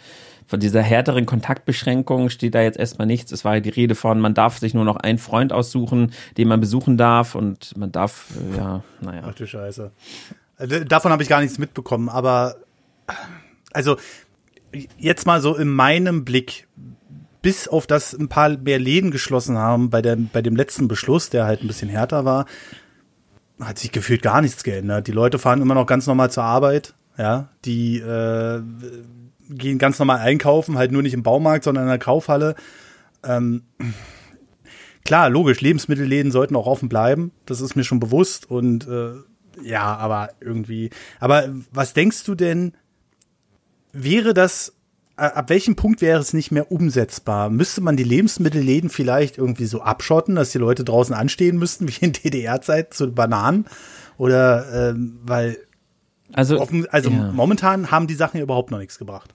von 0.50 0.58
dieser 0.58 0.82
härteren 0.82 1.26
Kontaktbeschränkung 1.26 2.28
steht 2.28 2.56
da 2.56 2.60
jetzt 2.60 2.76
erstmal 2.76 3.06
nichts. 3.06 3.30
Es 3.30 3.44
war 3.44 3.54
ja 3.54 3.60
die 3.60 3.68
Rede 3.68 3.94
von, 3.94 4.18
man 4.18 4.34
darf 4.34 4.58
sich 4.58 4.74
nur 4.74 4.84
noch 4.84 4.96
einen 4.96 5.18
Freund 5.18 5.52
aussuchen, 5.52 6.12
den 6.38 6.48
man 6.48 6.58
besuchen 6.58 6.96
darf 6.96 7.36
und 7.36 7.76
man 7.76 7.92
darf, 7.92 8.26
äh, 8.52 8.56
ja, 8.56 8.82
naja. 9.00 9.22
Ach 9.26 9.34
du 9.34 9.46
Scheiße. 9.46 9.92
Äh, 10.58 10.84
davon 10.86 11.12
habe 11.12 11.22
ich 11.22 11.28
gar 11.28 11.40
nichts 11.40 11.58
mitbekommen, 11.58 12.08
aber 12.08 12.56
also 13.72 13.96
jetzt 14.98 15.24
mal 15.24 15.40
so 15.40 15.54
in 15.54 15.68
meinem 15.68 16.24
Blick, 16.24 16.66
bis 17.42 17.68
auf 17.68 17.86
das 17.86 18.12
ein 18.12 18.28
paar 18.28 18.48
mehr 18.58 18.80
Läden 18.80 19.12
geschlossen 19.12 19.56
haben 19.56 19.88
bei, 19.88 20.02
der, 20.02 20.16
bei 20.16 20.42
dem 20.42 20.56
letzten 20.56 20.88
Beschluss, 20.88 21.30
der 21.30 21.44
halt 21.44 21.62
ein 21.62 21.68
bisschen 21.68 21.88
härter 21.88 22.24
war, 22.24 22.46
hat 23.60 23.78
sich 23.78 23.92
gefühlt 23.92 24.22
gar 24.22 24.40
nichts 24.40 24.64
geändert. 24.64 25.06
Die 25.06 25.12
Leute 25.12 25.38
fahren 25.38 25.60
immer 25.60 25.74
noch 25.74 25.86
ganz 25.86 26.06
normal 26.06 26.30
zur 26.30 26.44
Arbeit, 26.44 26.94
ja, 27.18 27.48
die 27.64 27.98
äh, 27.98 28.62
gehen 29.50 29.78
ganz 29.78 29.98
normal 29.98 30.18
einkaufen, 30.18 30.78
halt 30.78 30.92
nur 30.92 31.02
nicht 31.02 31.14
im 31.14 31.22
Baumarkt, 31.22 31.64
sondern 31.64 31.84
in 31.84 31.90
der 31.90 31.98
Kaufhalle. 31.98 32.54
Ähm, 33.24 33.62
klar, 35.04 35.28
logisch, 35.28 35.60
Lebensmittelläden 35.60 36.32
sollten 36.32 36.56
auch 36.56 36.66
offen 36.66 36.88
bleiben, 36.88 37.32
das 37.46 37.60
ist 37.60 37.76
mir 37.76 37.84
schon 37.84 38.00
bewusst 38.00 38.50
und 38.50 38.86
äh, 38.88 39.12
ja, 39.62 39.96
aber 39.96 40.30
irgendwie. 40.40 40.90
Aber 41.18 41.48
was 41.72 41.92
denkst 41.92 42.24
du 42.24 42.34
denn, 42.34 42.74
wäre 43.92 44.32
das 44.34 44.74
ab 45.20 45.50
welchem 45.50 45.76
Punkt 45.76 46.00
wäre 46.00 46.20
es 46.20 46.32
nicht 46.32 46.50
mehr 46.50 46.72
umsetzbar? 46.72 47.50
Müsste 47.50 47.81
man 47.81 47.96
die 47.96 48.05
Lebensmittelläden 48.05 48.90
vielleicht 48.90 49.38
irgendwie 49.38 49.67
so 49.67 49.82
abschotten, 49.82 50.34
dass 50.34 50.50
die 50.50 50.58
Leute 50.58 50.84
draußen 50.84 51.14
anstehen 51.14 51.58
müssten, 51.58 51.88
wie 51.88 52.05
in 52.05 52.12
DDR-Zeit 52.12 52.94
zu 52.94 53.12
Bananen? 53.12 53.67
Oder 54.19 54.90
ähm, 54.90 55.19
weil 55.22 55.58
also, 56.32 56.61
offen, 56.61 56.87
also 56.90 57.11
ja. 57.11 57.32
momentan 57.32 57.90
haben 57.90 58.06
die 58.06 58.14
Sachen 58.14 58.38
ja 58.38 58.43
überhaupt 58.43 58.70
noch 58.70 58.78
nichts 58.78 58.99
gebracht. 58.99 59.34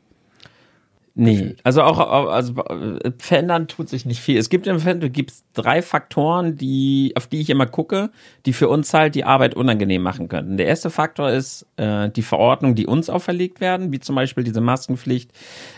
Nee, 1.17 1.35
gefühlt. 1.35 1.61
also 1.63 1.81
auch 1.81 2.27
also 2.29 2.61
äh, 2.65 3.11
verändern 3.17 3.69
tut 3.69 3.87
sich 3.87 4.05
nicht 4.05 4.19
viel. 4.19 4.37
Es 4.37 4.49
gibt 4.49 4.67
im 4.67 4.75
Endeffekt 4.75 5.13
gibt's 5.13 5.45
drei 5.53 5.81
Faktoren, 5.81 6.57
die 6.57 7.13
auf 7.15 7.27
die 7.27 7.39
ich 7.39 7.49
immer 7.49 7.65
gucke, 7.67 8.09
die 8.45 8.51
für 8.51 8.67
uns 8.67 8.93
halt 8.93 9.15
die 9.15 9.23
Arbeit 9.23 9.55
unangenehm 9.55 10.01
machen 10.01 10.27
könnten. 10.27 10.57
Der 10.57 10.67
erste 10.67 10.89
Faktor 10.89 11.29
ist 11.29 11.67
äh, 11.77 12.09
die 12.09 12.21
Verordnung, 12.21 12.75
die 12.75 12.85
uns 12.85 13.09
auferlegt 13.09 13.61
werden, 13.61 13.93
wie 13.93 14.01
zum 14.01 14.15
Beispiel 14.15 14.43
diese 14.43 14.59
Maskenpflicht, 14.59 15.31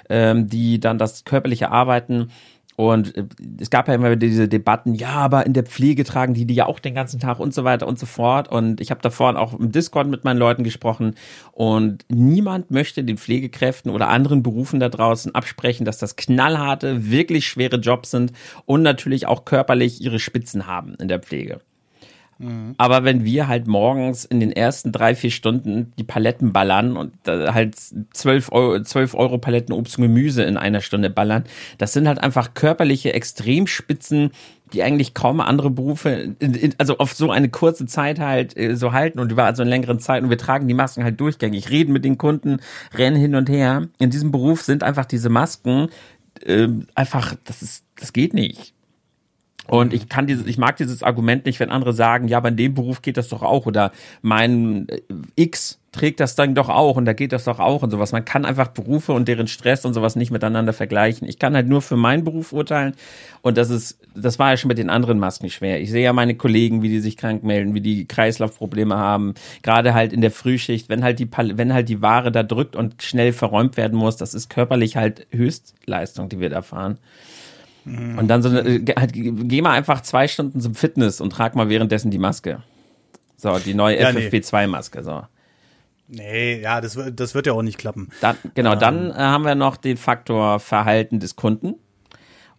ähm, 0.10 0.48
die 0.48 0.80
dann 0.80 0.98
das 0.98 1.24
körperliche 1.24 1.70
Arbeiten 1.70 2.30
und 2.78 3.18
äh, 3.18 3.26
es 3.60 3.72
gab 3.72 3.88
ja 3.88 3.96
immer 3.96 4.16
diese 4.16 4.48
Debatten, 4.48 4.94
ja, 4.94 5.10
aber 5.10 5.48
in 5.48 5.54
der 5.54 5.64
Pflege 5.64 6.04
tragen 6.04 6.36
die 6.36 6.46
die 6.46 6.54
ja 6.54 6.68
auch 6.68 6.80
den 6.80 6.94
ganzen 6.94 7.20
Tag 7.20 7.40
und 7.40 7.52
so 7.52 7.64
weiter 7.64 7.88
und 7.88 7.98
so 7.98 8.06
fort. 8.06 8.50
Und 8.50 8.80
ich 8.80 8.92
habe 8.92 9.02
davor 9.02 9.36
auch 9.36 9.60
im 9.60 9.72
Discord 9.72 10.08
mit 10.08 10.24
meinen 10.24 10.38
Leuten 10.38 10.64
gesprochen 10.64 11.16
und 11.54 12.06
niemand 12.08 12.70
möchte 12.70 13.04
den 13.04 13.18
Pflegekräften 13.18 13.92
oder 13.92 14.10
anderen 14.10 14.44
Berufen 14.44 14.80
da 14.80 14.90
draußen 14.90 15.34
absprechen, 15.34 15.86
dass 15.86 15.98
das 15.98 16.18
knallharte, 16.18 17.10
wirklich 17.10 17.48
schwere 17.48 17.78
Jobs 17.78 18.12
sind 18.12 18.32
und 18.66 18.84
natürlich 18.84 19.26
auch 19.26 19.44
körperlich 19.44 20.00
ihre 20.00 20.20
Spitzen 20.20 20.68
haben 20.68 20.94
in 21.00 21.08
der 21.08 21.20
Pflege. 21.20 21.62
Mhm. 22.40 22.76
Aber 22.78 23.04
wenn 23.04 23.24
wir 23.24 23.48
halt 23.48 23.68
morgens 23.68 24.26
in 24.26 24.40
den 24.40 24.52
ersten 24.52 24.92
drei, 24.92 25.16
vier 25.16 25.32
Stunden 25.32 25.94
die 25.98 26.04
Paletten 26.04 26.54
ballern 26.54 26.98
und 26.98 27.14
halt 27.26 27.76
zwölf 28.14 28.52
Euro, 28.52 28.82
12 28.82 29.16
Euro 29.16 29.38
Paletten 29.38 29.74
Obst 29.74 29.98
und 29.98 30.04
Gemüse 30.04 30.44
in 30.44 30.58
einer 30.58 30.82
Stunde 30.82 31.10
ballern, 31.10 31.44
das 31.78 31.94
sind 31.94 32.08
halt 32.08 32.22
einfach 32.22 32.54
körperliche 32.54 33.14
Extremspitzen, 33.14 34.32
die 34.74 34.84
eigentlich 34.84 35.14
kaum 35.14 35.40
andere 35.40 35.70
Berufe, 35.70 36.36
also 36.78 36.98
auf 36.98 37.14
so 37.14 37.32
eine 37.32 37.50
kurze 37.50 37.86
Zeit 37.86 38.20
halt 38.20 38.58
äh, 38.58 38.76
so 38.76 38.92
halten 38.92 39.20
und 39.20 39.32
über 39.32 39.46
also 39.46 39.62
eine 39.62 39.70
längeren 39.70 40.00
Zeit 40.00 40.24
und 40.24 40.30
wir 40.30 40.38
tragen 40.38 40.68
die 40.68 40.74
Masken 40.74 41.04
halt 41.04 41.20
durchgängig, 41.20 41.70
reden 41.70 41.94
mit 41.94 42.04
den 42.04 42.18
Kunden, 42.18 42.60
rennen 42.94 43.16
hin 43.16 43.36
und 43.36 43.50
her. 43.50 43.88
In 43.98 44.10
diesem 44.10 44.32
Beruf 44.32 44.62
sind 44.62 44.84
einfach 44.84 45.06
diese 45.06 45.30
Masken 45.30 45.88
äh, 46.46 46.68
einfach, 46.96 47.36
das 47.46 47.62
ist, 47.62 47.86
das 47.96 48.14
geht 48.14 48.34
nicht. 48.34 48.74
Und 49.68 49.94
ich 49.94 50.10
kann 50.10 50.28
dieses, 50.28 50.46
ich 50.46 50.58
mag 50.58 50.78
dieses 50.78 51.04
Argument 51.04 51.46
nicht, 51.46 51.60
wenn 51.60 51.70
andere 51.70 51.94
sagen, 51.94 52.28
ja, 52.28 52.38
aber 52.38 52.50
in 52.50 52.58
dem 52.58 52.74
Beruf 52.74 53.02
geht 53.02 53.18
das 53.18 53.28
doch 53.28 53.44
auch 53.44 53.66
oder 53.66 53.92
mein 54.22 54.88
äh, 54.90 55.02
X 55.36 55.80
trägt 55.92 56.20
das 56.20 56.36
dann 56.36 56.56
doch 56.56 56.70
auch 56.70 56.96
und 56.96 57.06
da 57.06 57.14
geht 57.14 57.32
das 57.32 57.46
doch 57.46 57.60
auch 57.60 57.82
und 57.82 57.90
sowas. 57.90 58.12
Man 58.12 58.24
kann 58.24 58.46
einfach 58.46 58.68
Berufe 58.70 59.14
und 59.14 59.28
deren 59.28 59.48
Stress 59.48 59.86
und 59.86 59.94
sowas 59.94 60.16
nicht 60.16 60.32
miteinander 60.32 60.74
vergleichen. 60.74 61.28
Ich 61.28 61.40
kann 61.40 61.56
halt 61.56 61.68
nur 61.68 61.82
für 61.82 61.98
meinen 61.98 62.24
Beruf 62.24 62.54
urteilen 62.54 62.94
und 63.42 63.58
das 63.58 63.70
ist, 63.70 64.00
das 64.16 64.38
war 64.40 64.52
ja 64.52 64.58
schon 64.58 64.68
mit 64.68 64.78
den 64.78 64.90
anderen 64.90 65.20
Masken 65.20 65.50
schwer. 65.50 65.82
Ich 65.82 65.92
sehe 65.92 66.04
ja 66.04 66.14
meine 66.14 66.36
Kollegen, 66.36 66.82
wie 66.82 66.90
die 66.90 67.00
sich 67.00 67.18
krank 67.18 67.44
melden, 67.44 67.74
wie 67.74 67.82
die 67.82 68.06
Kreislaufprobleme 68.06 68.96
haben, 68.96 69.34
gerade 69.64 69.94
halt 69.94 70.14
in 70.14 70.22
der 70.22 70.32
Frühschicht, 70.32 70.90
wenn 70.90 71.04
halt 71.04 71.20
die, 71.20 71.30
wenn 71.32 71.74
halt 71.74 71.90
die 71.90 72.02
Ware 72.02 72.32
da 72.32 72.44
drückt 72.44 72.76
und 72.76 73.02
schnell 73.02 73.34
verräumt 73.34 73.78
werden 73.78 73.98
muss, 73.98 74.18
das 74.18 74.34
ist 74.34 74.50
körperlich 74.50 74.98
halt 74.98 75.26
Höchstleistung, 75.32 76.30
die 76.30 76.40
wir 76.40 76.50
da 76.50 76.62
fahren. 76.62 77.00
Und 77.88 78.28
dann 78.28 78.42
so 78.42 78.50
eine, 78.50 78.62
äh, 78.62 78.86
halt, 78.98 79.12
geh 79.14 79.62
mal 79.62 79.72
einfach 79.72 80.02
zwei 80.02 80.28
Stunden 80.28 80.60
zum 80.60 80.76
Fitness 80.76 81.22
und 81.22 81.32
trag 81.32 81.56
mal 81.56 81.70
währenddessen 81.70 82.12
die 82.12 82.18
Maske. 82.18 82.64
So, 83.38 83.58
die 83.60 83.74
neue 83.74 84.00
ja, 84.00 84.10
FFP2-Maske, 84.10 85.04
so. 85.04 85.24
Nee, 86.08 86.62
ja, 86.62 86.82
das, 86.82 86.98
das 87.14 87.36
wird 87.36 87.48
ja 87.48 87.54
auch 87.54 87.62
nicht 87.62 87.78
klappen. 87.78 88.10
Dann, 88.22 88.38
genau, 88.56 88.74
ähm. 88.74 88.80
dann 88.80 89.12
äh, 89.12 89.14
haben 89.14 89.46
wir 89.46 89.56
noch 89.56 89.78
den 89.78 89.98
Faktor 89.98 90.60
Verhalten 90.60 91.20
des 91.20 91.36
Kunden. 91.36 91.76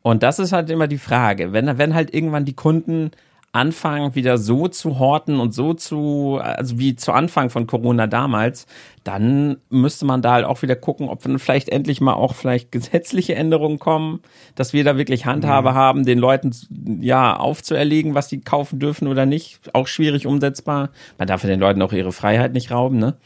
Und 0.02 0.22
das 0.22 0.38
ist 0.38 0.52
halt 0.52 0.70
immer 0.70 0.86
die 0.86 0.98
Frage. 0.98 1.52
Wenn, 1.52 1.78
wenn 1.78 1.94
halt 1.94 2.14
irgendwann 2.14 2.44
die 2.44 2.54
Kunden 2.54 3.10
anfangen, 3.52 4.14
wieder 4.14 4.36
so 4.36 4.68
zu 4.68 4.98
horten 4.98 5.40
und 5.40 5.54
so 5.54 5.72
zu, 5.74 6.38
also 6.40 6.78
wie 6.78 6.96
zu 6.96 7.12
Anfang 7.12 7.48
von 7.50 7.66
Corona 7.66 8.06
damals, 8.06 8.66
dann 9.04 9.56
müsste 9.70 10.04
man 10.04 10.20
da 10.20 10.32
halt 10.32 10.44
auch 10.44 10.60
wieder 10.60 10.76
gucken, 10.76 11.08
ob 11.08 11.22
dann 11.22 11.38
vielleicht 11.38 11.70
endlich 11.70 12.00
mal 12.00 12.12
auch 12.12 12.34
vielleicht 12.34 12.70
gesetzliche 12.72 13.34
Änderungen 13.34 13.78
kommen, 13.78 14.20
dass 14.54 14.72
wir 14.72 14.84
da 14.84 14.98
wirklich 14.98 15.24
Handhabe 15.24 15.70
mhm. 15.70 15.74
haben, 15.74 16.04
den 16.04 16.18
Leuten 16.18 16.52
ja 17.00 17.36
aufzuerlegen, 17.36 18.14
was 18.14 18.28
sie 18.28 18.40
kaufen 18.40 18.78
dürfen 18.78 19.08
oder 19.08 19.24
nicht. 19.24 19.60
Auch 19.72 19.86
schwierig 19.86 20.26
umsetzbar. 20.26 20.90
Man 21.16 21.28
darf 21.28 21.42
ja 21.42 21.48
den 21.48 21.60
Leuten 21.60 21.80
auch 21.80 21.92
ihre 21.92 22.12
Freiheit 22.12 22.52
nicht 22.52 22.70
rauben, 22.70 22.98
ne? 22.98 23.16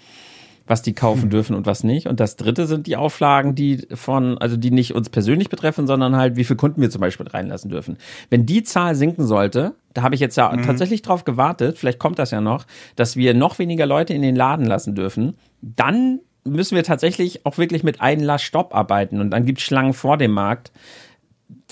Was 0.67 0.83
die 0.83 0.93
kaufen 0.93 1.25
hm. 1.25 1.31
dürfen 1.31 1.57
und 1.57 1.67
was 1.67 1.85
nicht. 1.85 2.07
Und 2.07 2.21
das 2.21 2.37
dritte 2.37 2.67
sind 2.67 2.87
die 2.87 2.97
Auflagen, 2.97 3.55
die 3.55 3.87
von, 3.95 4.39
also 4.39 4.57
die 4.57 4.71
nicht 4.71 4.95
uns 4.95 5.09
persönlich 5.09 5.49
betreffen, 5.49 5.87
sondern 5.87 6.17
halt, 6.17 6.37
wie 6.37 6.45
viele 6.45 6.57
Kunden 6.57 6.81
wir 6.81 6.91
zum 6.91 7.01
Beispiel 7.01 7.27
reinlassen 7.27 7.71
dürfen. 7.71 7.97
Wenn 8.31 8.47
die 8.47 8.63
Zahl 8.63 8.95
sinken 8.95 9.27
sollte, 9.27 9.75
da 9.95 10.03
habe 10.03 10.15
ich 10.15 10.21
jetzt 10.21 10.37
ja 10.37 10.51
mhm. 10.51 10.63
tatsächlich 10.63 11.03
drauf 11.03 11.25
gewartet, 11.25 11.79
vielleicht 11.79 11.99
kommt 11.99 12.19
das 12.19 12.31
ja 12.31 12.41
noch, 12.41 12.65
dass 12.97 13.17
wir 13.17 13.35
noch 13.35 13.59
weniger 13.59 13.87
Leute 13.87 14.15
in 14.15 14.23
den 14.23 14.37
Laden 14.37 14.67
lassen 14.67 14.95
dürfen, 14.95 15.35
dann 15.61 16.21
müssen 16.45 16.75
wir 16.75 16.85
tatsächlich 16.85 17.47
auch 17.47 17.59
wirklich 17.59 17.85
mit 17.85 18.01
Einlass 18.01 18.43
Stopp 18.43 18.75
arbeiten 18.75 19.21
und 19.21 19.31
dann 19.31 19.45
gibt 19.45 19.59
es 19.59 19.65
Schlangen 19.65 19.95
vor 19.95 20.17
dem 20.17 20.33
Markt. 20.33 20.73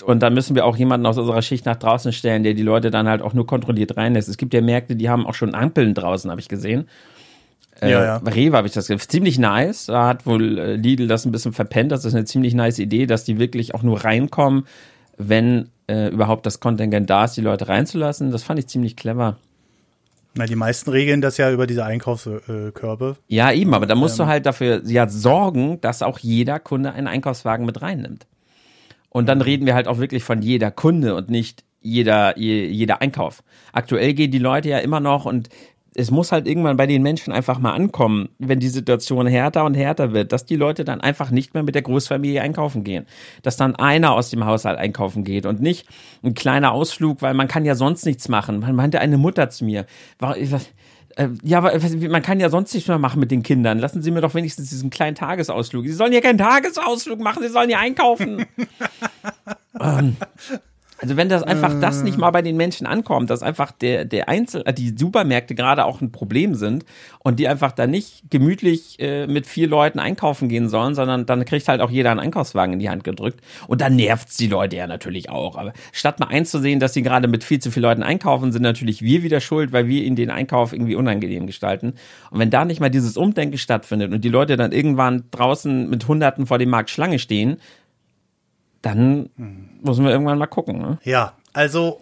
Und 0.05 0.21
dann 0.23 0.33
müssen 0.33 0.55
wir 0.55 0.65
auch 0.65 0.77
jemanden 0.77 1.05
aus 1.05 1.17
unserer 1.17 1.41
Schicht 1.43 1.65
nach 1.65 1.75
draußen 1.75 2.11
stellen, 2.11 2.43
der 2.43 2.55
die 2.55 2.63
Leute 2.63 2.89
dann 2.89 3.07
halt 3.07 3.21
auch 3.21 3.33
nur 3.33 3.45
kontrolliert 3.45 3.97
reinlässt. 3.97 4.29
Es 4.29 4.37
gibt 4.37 4.53
ja 4.53 4.61
Märkte, 4.61 4.95
die 4.95 5.09
haben 5.09 5.27
auch 5.27 5.35
schon 5.35 5.53
Ampeln 5.53 5.93
draußen, 5.93 6.29
habe 6.31 6.41
ich 6.41 6.47
gesehen. 6.47 6.87
Äh, 7.81 7.91
ja, 7.91 8.03
ja. 8.03 8.17
Rewe 8.17 8.55
habe 8.57 8.67
ich 8.67 8.73
das 8.73 8.87
gesagt. 8.87 9.11
Ziemlich 9.11 9.39
nice. 9.39 9.87
Da 9.87 10.07
hat 10.07 10.25
wohl 10.25 10.59
äh, 10.59 10.75
Lidl 10.75 11.07
das 11.07 11.25
ein 11.25 11.31
bisschen 11.31 11.53
verpennt. 11.53 11.91
Das 11.91 12.05
ist 12.05 12.13
eine 12.13 12.25
ziemlich 12.25 12.53
nice 12.53 12.79
Idee, 12.79 13.05
dass 13.05 13.23
die 13.23 13.39
wirklich 13.39 13.73
auch 13.73 13.83
nur 13.83 14.03
reinkommen, 14.03 14.65
wenn 15.17 15.69
äh, 15.87 16.09
überhaupt 16.09 16.45
das 16.45 16.59
Kontingent 16.59 17.09
da 17.09 17.25
ist, 17.25 17.37
die 17.37 17.41
Leute 17.41 17.67
reinzulassen. 17.67 18.31
Das 18.31 18.43
fand 18.43 18.59
ich 18.59 18.67
ziemlich 18.67 18.95
clever. 18.95 19.37
Na, 20.33 20.45
die 20.45 20.55
meisten 20.55 20.91
regeln 20.91 21.19
das 21.21 21.37
ja 21.37 21.51
über 21.51 21.67
diese 21.67 21.83
Einkaufskörbe. 21.83 23.17
Ja, 23.27 23.51
eben, 23.51 23.73
aber 23.73 23.85
da 23.85 23.95
musst 23.95 24.17
ähm, 24.19 24.25
du 24.25 24.31
halt 24.31 24.45
dafür 24.45 24.81
ja 24.85 25.09
sorgen, 25.09 25.81
dass 25.81 26.01
auch 26.01 26.19
jeder 26.19 26.59
Kunde 26.59 26.93
einen 26.93 27.07
Einkaufswagen 27.07 27.65
mit 27.65 27.81
reinnimmt. 27.81 28.27
Und 29.09 29.27
dann 29.27 29.41
reden 29.41 29.65
wir 29.65 29.73
halt 29.75 29.89
auch 29.89 29.99
wirklich 29.99 30.23
von 30.23 30.41
jeder 30.41 30.71
Kunde 30.71 31.15
und 31.15 31.29
nicht 31.29 31.65
jeder, 31.81 32.37
jeder 32.37 33.01
Einkauf. 33.01 33.43
Aktuell 33.73 34.13
gehen 34.13 34.31
die 34.31 34.39
Leute 34.39 34.69
ja 34.69 34.77
immer 34.77 34.99
noch 34.99 35.25
und 35.25 35.49
es 35.93 36.09
muss 36.09 36.31
halt 36.31 36.47
irgendwann 36.47 36.77
bei 36.77 36.87
den 36.87 37.01
Menschen 37.01 37.33
einfach 37.33 37.59
mal 37.59 37.73
ankommen, 37.73 38.29
wenn 38.39 38.59
die 38.59 38.69
Situation 38.69 39.27
härter 39.27 39.65
und 39.65 39.73
härter 39.73 40.13
wird, 40.13 40.31
dass 40.31 40.45
die 40.45 40.55
Leute 40.55 40.85
dann 40.85 41.01
einfach 41.01 41.31
nicht 41.31 41.53
mehr 41.53 41.63
mit 41.63 41.75
der 41.75 41.81
Großfamilie 41.81 42.41
einkaufen 42.41 42.83
gehen. 42.83 43.05
Dass 43.43 43.57
dann 43.57 43.75
einer 43.75 44.13
aus 44.13 44.29
dem 44.29 44.45
Haushalt 44.45 44.77
einkaufen 44.77 45.23
geht 45.23 45.45
und 45.45 45.61
nicht 45.61 45.87
ein 46.23 46.33
kleiner 46.33 46.71
Ausflug, 46.71 47.21
weil 47.21 47.33
man 47.33 47.47
kann 47.47 47.65
ja 47.65 47.75
sonst 47.75 48.05
nichts 48.05 48.29
machen. 48.29 48.59
Man 48.59 48.75
meinte 48.75 49.01
eine 49.01 49.17
Mutter 49.17 49.49
zu 49.49 49.65
mir, 49.65 49.85
äh, 51.17 51.27
ja, 51.43 51.57
aber 51.57 51.73
man 52.09 52.21
kann 52.21 52.39
ja 52.39 52.49
sonst 52.49 52.73
nichts 52.73 52.87
mehr 52.87 52.97
machen 52.97 53.19
mit 53.19 53.31
den 53.31 53.43
Kindern. 53.43 53.79
Lassen 53.79 54.01
Sie 54.01 54.11
mir 54.11 54.21
doch 54.21 54.33
wenigstens 54.33 54.69
diesen 54.69 54.89
kleinen 54.89 55.15
Tagesausflug. 55.15 55.85
Sie 55.85 55.93
sollen 55.93 56.13
ja 56.13 56.21
keinen 56.21 56.37
Tagesausflug 56.37 57.19
machen, 57.19 57.43
Sie 57.43 57.49
sollen 57.49 57.69
ja 57.69 57.79
einkaufen. 57.79 58.45
ähm, 59.79 60.15
also 61.01 61.17
wenn 61.17 61.29
das 61.29 61.41
einfach 61.41 61.79
das 61.81 62.03
nicht 62.03 62.19
mal 62.19 62.29
bei 62.29 62.43
den 62.43 62.57
Menschen 62.57 62.85
ankommt, 62.85 63.31
dass 63.31 63.41
einfach 63.41 63.71
der, 63.71 64.05
der 64.05 64.29
Einzel, 64.29 64.61
äh, 64.67 64.73
die 64.73 64.93
Supermärkte 64.95 65.55
gerade 65.55 65.85
auch 65.85 65.99
ein 65.99 66.11
Problem 66.11 66.53
sind 66.53 66.85
und 67.19 67.39
die 67.39 67.47
einfach 67.47 67.71
da 67.71 67.87
nicht 67.87 68.29
gemütlich 68.29 68.99
äh, 68.99 69.25
mit 69.25 69.47
vier 69.47 69.67
Leuten 69.67 69.97
einkaufen 69.97 70.47
gehen 70.47 70.69
sollen, 70.69 70.93
sondern 70.93 71.25
dann 71.25 71.43
kriegt 71.45 71.67
halt 71.67 71.81
auch 71.81 71.89
jeder 71.89 72.11
einen 72.11 72.19
Einkaufswagen 72.19 72.73
in 72.73 72.79
die 72.79 72.89
Hand 72.89 73.03
gedrückt 73.03 73.41
und 73.67 73.81
dann 73.81 73.95
nervt's 73.95 74.37
die 74.37 74.45
Leute 74.45 74.75
ja 74.75 74.85
natürlich 74.85 75.31
auch. 75.31 75.55
Aber 75.57 75.73
statt 75.91 76.19
mal 76.19 76.27
einzusehen, 76.27 76.79
dass 76.79 76.93
sie 76.93 77.01
gerade 77.01 77.27
mit 77.27 77.43
viel 77.43 77.59
zu 77.59 77.71
vielen 77.71 77.83
Leuten 77.83 78.03
einkaufen, 78.03 78.51
sind 78.51 78.61
natürlich 78.61 79.01
wir 79.01 79.23
wieder 79.23 79.39
schuld, 79.39 79.73
weil 79.73 79.87
wir 79.87 80.03
ihnen 80.03 80.15
den 80.15 80.29
Einkauf 80.29 80.71
irgendwie 80.71 80.95
unangenehm 80.95 81.47
gestalten. 81.47 81.95
Und 82.29 82.39
wenn 82.39 82.51
da 82.51 82.63
nicht 82.63 82.79
mal 82.79 82.89
dieses 82.89 83.17
Umdenken 83.17 83.57
stattfindet 83.57 84.13
und 84.13 84.23
die 84.23 84.29
Leute 84.29 84.55
dann 84.55 84.71
irgendwann 84.71 85.23
draußen 85.31 85.89
mit 85.89 86.07
Hunderten 86.07 86.45
vor 86.45 86.59
dem 86.59 86.69
Markt 86.69 86.91
Schlange 86.91 87.17
stehen, 87.17 87.57
dann 88.81 89.29
müssen 89.81 90.03
wir 90.03 90.11
irgendwann 90.11 90.37
mal 90.37 90.47
gucken. 90.47 90.79
Ne? 90.79 90.99
Ja, 91.03 91.33
also 91.53 92.01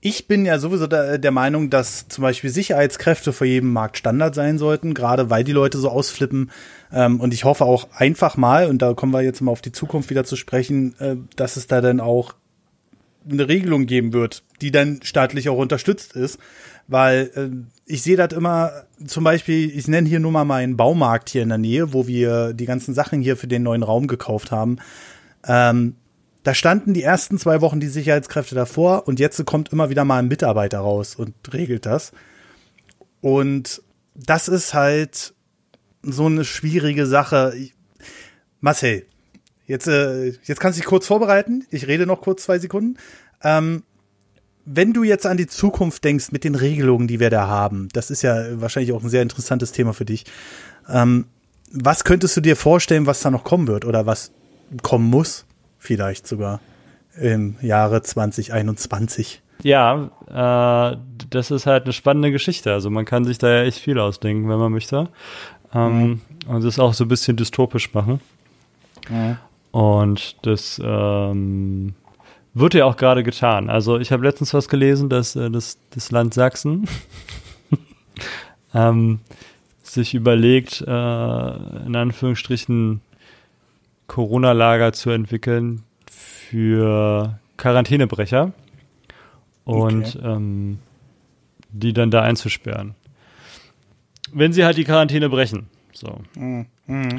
ich 0.00 0.28
bin 0.28 0.46
ja 0.46 0.58
sowieso 0.58 0.86
der, 0.86 1.18
der, 1.18 1.32
Meinung, 1.32 1.68
dass 1.68 2.06
zum 2.06 2.22
Beispiel 2.22 2.50
Sicherheitskräfte 2.50 3.32
vor 3.32 3.46
jedem 3.46 3.72
Markt 3.72 3.98
Standard 3.98 4.34
sein 4.34 4.58
sollten, 4.58 4.94
gerade 4.94 5.30
weil 5.30 5.42
die 5.42 5.52
Leute 5.52 5.78
so 5.78 5.88
ausflippen. 5.88 6.50
Ähm, 6.92 7.20
und 7.20 7.34
ich 7.34 7.44
hoffe 7.44 7.64
auch 7.64 7.88
einfach 7.96 8.36
mal, 8.36 8.68
und 8.68 8.82
da 8.82 8.94
kommen 8.94 9.12
wir 9.12 9.22
jetzt 9.22 9.40
mal 9.40 9.50
auf 9.50 9.62
die 9.62 9.72
Zukunft 9.72 10.10
wieder 10.10 10.24
zu 10.24 10.36
sprechen, 10.36 10.94
äh, 11.00 11.16
dass 11.34 11.56
es 11.56 11.66
da 11.66 11.80
dann 11.80 12.00
auch 12.00 12.34
eine 13.28 13.48
Regelung 13.48 13.86
geben 13.86 14.12
wird, 14.12 14.44
die 14.60 14.70
dann 14.70 15.00
staatlich 15.02 15.48
auch 15.48 15.58
unterstützt 15.58 16.14
ist. 16.14 16.38
Weil 16.88 17.30
äh, 17.34 17.48
ich 17.84 18.02
sehe 18.02 18.16
das 18.16 18.32
immer, 18.32 18.70
zum 19.04 19.24
Beispiel, 19.24 19.76
ich 19.76 19.88
nenne 19.88 20.08
hier 20.08 20.20
nur 20.20 20.30
mal 20.30 20.44
meinen 20.44 20.76
Baumarkt 20.76 21.30
hier 21.30 21.42
in 21.42 21.48
der 21.48 21.58
Nähe, 21.58 21.92
wo 21.92 22.06
wir 22.06 22.52
die 22.52 22.66
ganzen 22.66 22.94
Sachen 22.94 23.20
hier 23.20 23.36
für 23.36 23.48
den 23.48 23.64
neuen 23.64 23.82
Raum 23.82 24.06
gekauft 24.06 24.52
haben. 24.52 24.78
Ähm, 25.46 25.96
da 26.42 26.54
standen 26.54 26.94
die 26.94 27.02
ersten 27.02 27.38
zwei 27.38 27.60
Wochen 27.60 27.80
die 27.80 27.88
Sicherheitskräfte 27.88 28.54
davor 28.54 29.08
und 29.08 29.18
jetzt 29.18 29.44
kommt 29.46 29.72
immer 29.72 29.90
wieder 29.90 30.04
mal 30.04 30.18
ein 30.18 30.28
Mitarbeiter 30.28 30.78
raus 30.78 31.16
und 31.16 31.34
regelt 31.52 31.86
das. 31.86 32.12
Und 33.20 33.82
das 34.14 34.46
ist 34.48 34.72
halt 34.72 35.34
so 36.02 36.26
eine 36.26 36.44
schwierige 36.44 37.06
Sache. 37.06 37.52
Marcel, 38.60 39.06
jetzt, 39.66 39.88
äh, 39.88 40.26
jetzt 40.26 40.60
kannst 40.60 40.78
du 40.78 40.82
dich 40.82 40.88
kurz 40.88 41.06
vorbereiten. 41.06 41.66
Ich 41.70 41.88
rede 41.88 42.06
noch 42.06 42.20
kurz 42.20 42.44
zwei 42.44 42.60
Sekunden. 42.60 42.96
Ähm, 43.42 43.82
wenn 44.64 44.92
du 44.92 45.04
jetzt 45.04 45.26
an 45.26 45.36
die 45.36 45.46
Zukunft 45.46 46.04
denkst 46.04 46.32
mit 46.32 46.44
den 46.44 46.54
Regelungen, 46.54 47.08
die 47.08 47.20
wir 47.20 47.30
da 47.30 47.46
haben, 47.46 47.88
das 47.92 48.10
ist 48.10 48.22
ja 48.22 48.60
wahrscheinlich 48.60 48.92
auch 48.92 49.02
ein 49.02 49.08
sehr 49.08 49.22
interessantes 49.22 49.72
Thema 49.72 49.94
für 49.94 50.04
dich. 50.04 50.24
Ähm, 50.88 51.26
was 51.72 52.04
könntest 52.04 52.36
du 52.36 52.40
dir 52.40 52.56
vorstellen, 52.56 53.06
was 53.06 53.20
da 53.20 53.30
noch 53.30 53.44
kommen 53.44 53.66
wird 53.66 53.84
oder 53.84 54.06
was 54.06 54.32
kommen 54.82 55.08
muss, 55.08 55.44
vielleicht 55.78 56.26
sogar 56.26 56.60
im 57.18 57.56
Jahre 57.60 58.02
2021. 58.02 59.42
Ja, 59.62 60.10
äh, 60.28 60.96
das 61.30 61.50
ist 61.50 61.66
halt 61.66 61.84
eine 61.84 61.92
spannende 61.92 62.30
Geschichte. 62.30 62.72
Also 62.72 62.90
man 62.90 63.04
kann 63.04 63.24
sich 63.24 63.38
da 63.38 63.48
ja 63.48 63.62
echt 63.62 63.78
viel 63.78 63.98
ausdenken, 63.98 64.48
wenn 64.48 64.58
man 64.58 64.72
möchte. 64.72 65.08
Ähm, 65.74 66.08
mhm. 66.08 66.20
Und 66.46 66.64
das 66.64 66.78
auch 66.78 66.94
so 66.94 67.04
ein 67.04 67.08
bisschen 67.08 67.36
dystopisch 67.36 67.92
machen. 67.94 68.20
Mhm. 69.08 69.38
Und 69.70 70.36
das 70.42 70.80
ähm, 70.84 71.94
wird 72.54 72.74
ja 72.74 72.84
auch 72.84 72.96
gerade 72.96 73.22
getan. 73.22 73.68
Also 73.68 73.98
ich 73.98 74.12
habe 74.12 74.24
letztens 74.24 74.54
was 74.54 74.68
gelesen, 74.68 75.08
dass 75.08 75.36
äh, 75.36 75.50
das, 75.50 75.78
das 75.90 76.10
Land 76.10 76.34
Sachsen 76.34 76.88
ähm, 78.74 79.20
sich 79.82 80.14
überlegt, 80.14 80.80
äh, 80.80 80.86
in 81.86 81.96
Anführungsstrichen 81.96 83.00
Corona-Lager 84.06 84.92
zu 84.92 85.10
entwickeln 85.10 85.82
für 86.10 87.38
Quarantänebrecher 87.56 88.52
und 89.64 90.16
okay. 90.16 90.20
ähm, 90.24 90.78
die 91.70 91.92
dann 91.92 92.10
da 92.10 92.22
einzusperren. 92.22 92.94
Wenn 94.32 94.52
sie 94.52 94.64
halt 94.64 94.76
die 94.76 94.84
Quarantäne 94.84 95.28
brechen. 95.28 95.66
So. 95.92 96.20
Mhm. 96.36 96.66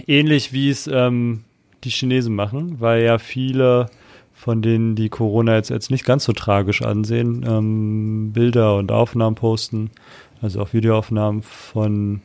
Ähnlich 0.08 0.54
wie 0.54 0.70
es 0.70 0.88
ähm, 0.88 1.44
die 1.84 1.90
Chinesen 1.90 2.36
machen, 2.36 2.80
weil 2.80 3.04
ja 3.04 3.18
viele 3.18 3.90
von 4.34 4.62
denen, 4.62 4.96
die 4.96 5.10
Corona 5.10 5.56
jetzt, 5.56 5.70
jetzt 5.70 5.90
nicht 5.90 6.06
ganz 6.06 6.24
so 6.24 6.32
tragisch 6.32 6.84
ansehen, 6.84 7.44
ähm, 7.48 8.32
Bilder 8.34 8.76
und 8.76 8.92
Aufnahmen 8.92 9.36
posten, 9.36 9.90
also 10.42 10.62
auch 10.62 10.74
Videoaufnahmen 10.74 11.42
von 11.42 12.22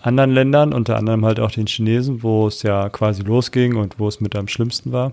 anderen 0.00 0.30
Ländern, 0.30 0.72
unter 0.72 0.96
anderem 0.96 1.24
halt 1.24 1.40
auch 1.40 1.50
den 1.50 1.66
Chinesen, 1.66 2.22
wo 2.22 2.46
es 2.46 2.62
ja 2.62 2.88
quasi 2.88 3.22
losging 3.22 3.76
und 3.76 3.98
wo 3.98 4.08
es 4.08 4.20
mit 4.20 4.36
am 4.36 4.48
schlimmsten 4.48 4.92
war. 4.92 5.12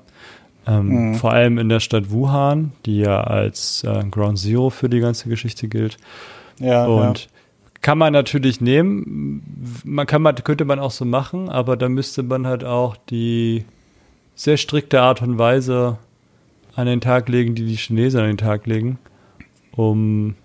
Ähm, 0.67 1.09
mhm. 1.09 1.15
Vor 1.15 1.31
allem 1.31 1.57
in 1.57 1.69
der 1.69 1.79
Stadt 1.79 2.11
Wuhan, 2.11 2.71
die 2.85 2.99
ja 2.99 3.21
als 3.21 3.83
äh, 3.83 4.03
Ground 4.09 4.39
Zero 4.39 4.69
für 4.69 4.89
die 4.89 4.99
ganze 4.99 5.29
Geschichte 5.29 5.67
gilt. 5.67 5.97
Ja, 6.59 6.85
und 6.85 7.19
ja. 7.19 7.27
kann 7.81 7.97
man 7.97 8.13
natürlich 8.13 8.61
nehmen, 8.61 9.81
man 9.83 10.07
kann 10.07 10.21
man, 10.21 10.35
könnte 10.35 10.65
man 10.65 10.79
auch 10.79 10.91
so 10.91 11.05
machen, 11.05 11.49
aber 11.49 11.77
da 11.77 11.89
müsste 11.89 12.23
man 12.23 12.47
halt 12.47 12.63
auch 12.63 12.95
die 13.09 13.65
sehr 14.35 14.57
strikte 14.57 15.01
Art 15.01 15.21
und 15.21 15.37
Weise 15.37 15.97
an 16.75 16.87
den 16.87 17.01
Tag 17.01 17.29
legen, 17.29 17.55
die 17.55 17.65
die 17.65 17.75
Chinesen 17.75 18.19
an 18.19 18.27
den 18.27 18.37
Tag 18.37 18.65
legen, 18.65 18.97
um 19.71 20.35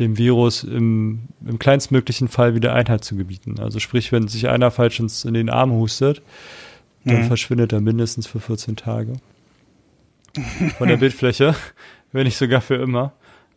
dem 0.00 0.18
Virus 0.18 0.64
im, 0.64 1.28
im 1.46 1.58
kleinstmöglichen 1.58 2.28
Fall 2.28 2.54
wieder 2.54 2.74
Einhalt 2.74 3.04
zu 3.04 3.16
gebieten. 3.16 3.60
Also 3.60 3.78
sprich, 3.78 4.10
wenn 4.10 4.28
sich 4.28 4.48
einer 4.48 4.70
falsch 4.70 4.98
ins, 4.98 5.24
in 5.24 5.34
den 5.34 5.50
Arm 5.50 5.72
hustet, 5.72 6.22
dann 7.04 7.22
mhm. 7.22 7.26
verschwindet 7.26 7.72
er 7.72 7.80
mindestens 7.80 8.26
für 8.26 8.40
14 8.40 8.76
Tage. 8.76 9.12
Von 10.78 10.88
der 10.88 10.96
Bildfläche, 10.98 11.54
wenn 12.12 12.24
nicht 12.24 12.36
sogar 12.36 12.60
für 12.60 12.76
immer. 12.76 13.12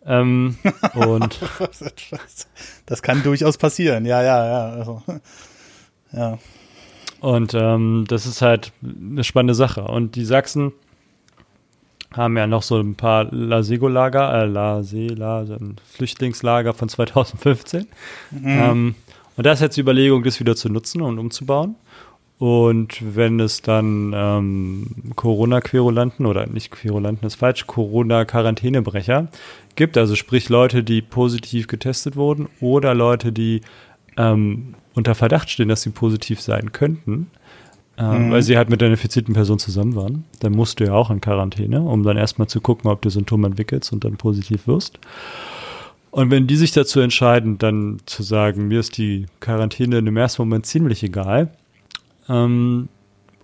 Ähm, 0.06 0.58
und 0.94 1.40
das 2.86 3.02
kann 3.02 3.24
durchaus 3.24 3.58
passieren, 3.58 4.06
ja, 4.06 4.22
ja, 4.22 4.46
ja. 4.46 4.70
Also, 4.76 5.02
ja. 6.12 6.38
Und 7.22 7.54
ähm, 7.54 8.04
das 8.10 8.26
ist 8.26 8.42
halt 8.42 8.74
eine 8.84 9.24
spannende 9.24 9.56
Sache. 9.56 9.86
Und 9.86 10.16
die 10.16 10.26
Sachsen 10.26 10.74
haben 12.14 12.38
ja 12.38 12.48
noch 12.48 12.64
so 12.64 12.80
ein 12.80 12.96
paar 12.96 13.26
Lasego-Lager, 13.32 14.44
äh, 14.44 14.46
Lasela, 14.46 15.46
Flüchtlingslager 15.92 16.74
von 16.74 16.90
2015. 16.90 17.88
Mhm. 18.32 18.44
Ähm, 18.46 18.96
und 19.36 19.46
da 19.46 19.52
ist 19.52 19.62
jetzt 19.62 19.78
die 19.78 19.82
Überlegung, 19.82 20.24
das 20.24 20.40
wieder 20.40 20.56
zu 20.56 20.70
nutzen 20.70 21.02
und 21.02 21.20
umzubauen. 21.20 21.76
Und 22.40 23.16
wenn 23.16 23.40
es 23.40 23.62
dann 23.62 24.12
ähm, 24.14 24.88
Corona-Querulanten 25.16 26.26
oder 26.26 26.46
nicht 26.48 26.72
Querulanten 26.72 27.26
ist 27.26 27.36
falsch, 27.36 27.68
Corona-Quarantänebrecher 27.68 29.30
gibt, 29.76 29.98
also 29.98 30.16
sprich 30.16 30.50
Leute, 30.50 30.84
die 30.84 31.02
positiv 31.02 31.68
getestet 31.68 32.16
wurden 32.16 32.50
oder 32.60 32.94
Leute, 32.94 33.32
die 33.32 33.62
ähm, 34.18 34.76
unter 34.94 35.16
Verdacht 35.16 35.50
stehen, 35.50 35.70
dass 35.70 35.84
sie 35.84 35.92
positiv 35.92 36.42
sein 36.42 36.72
könnten, 36.72 37.28
äh, 37.98 38.04
mhm. 38.04 38.32
weil 38.32 38.42
sie 38.42 38.58
halt 38.58 38.70
mit 38.70 38.82
einer 38.82 38.92
infizierten 38.92 39.34
Person 39.34 39.60
zusammen 39.60 39.96
waren, 39.96 40.26
dann 40.40 40.54
musst 40.54 40.80
du 40.80 40.86
ja 40.86 40.94
auch 40.94 41.10
in 41.10 41.22
Quarantäne, 41.22 41.82
um 41.82 42.04
dann 42.04 42.18
erstmal 42.18 42.48
zu 42.48 42.62
gucken, 42.62 42.90
ob 42.90 43.02
du 43.02 43.10
Symptome 43.10 43.48
entwickelst 43.48 43.94
und 43.94 44.04
dann 44.04 44.18
positiv 44.18 44.68
wirst. 44.68 45.00
Und 46.12 46.30
wenn 46.30 46.46
die 46.46 46.56
sich 46.56 46.72
dazu 46.72 47.00
entscheiden, 47.00 47.58
dann 47.58 47.98
zu 48.06 48.22
sagen, 48.22 48.68
mir 48.68 48.80
ist 48.80 48.98
die 48.98 49.26
Quarantäne 49.40 49.98
in 49.98 50.06
dem 50.06 50.18
ersten 50.18 50.44
Moment 50.44 50.66
ziemlich 50.66 51.02
egal, 51.04 51.52
ähm, 52.30 52.90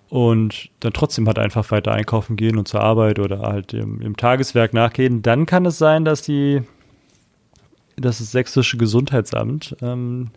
und 0.09 0.69
dann 0.79 0.93
trotzdem 0.93 1.27
halt 1.27 1.37
einfach 1.37 1.69
weiter 1.71 1.91
einkaufen 1.91 2.35
gehen 2.35 2.57
und 2.57 2.67
zur 2.67 2.81
Arbeit 2.81 3.19
oder 3.19 3.41
halt 3.41 3.73
im, 3.73 4.01
im, 4.01 4.17
Tageswerk 4.17 4.73
nachgehen, 4.73 5.21
dann 5.21 5.45
kann 5.45 5.65
es 5.65 5.77
sein, 5.77 6.03
dass 6.03 6.23
die, 6.23 6.63
dass 7.95 8.17
das 8.17 8.31
sächsische 8.31 8.77
Gesundheitsamt 8.77 9.75
ähm, 9.81 10.31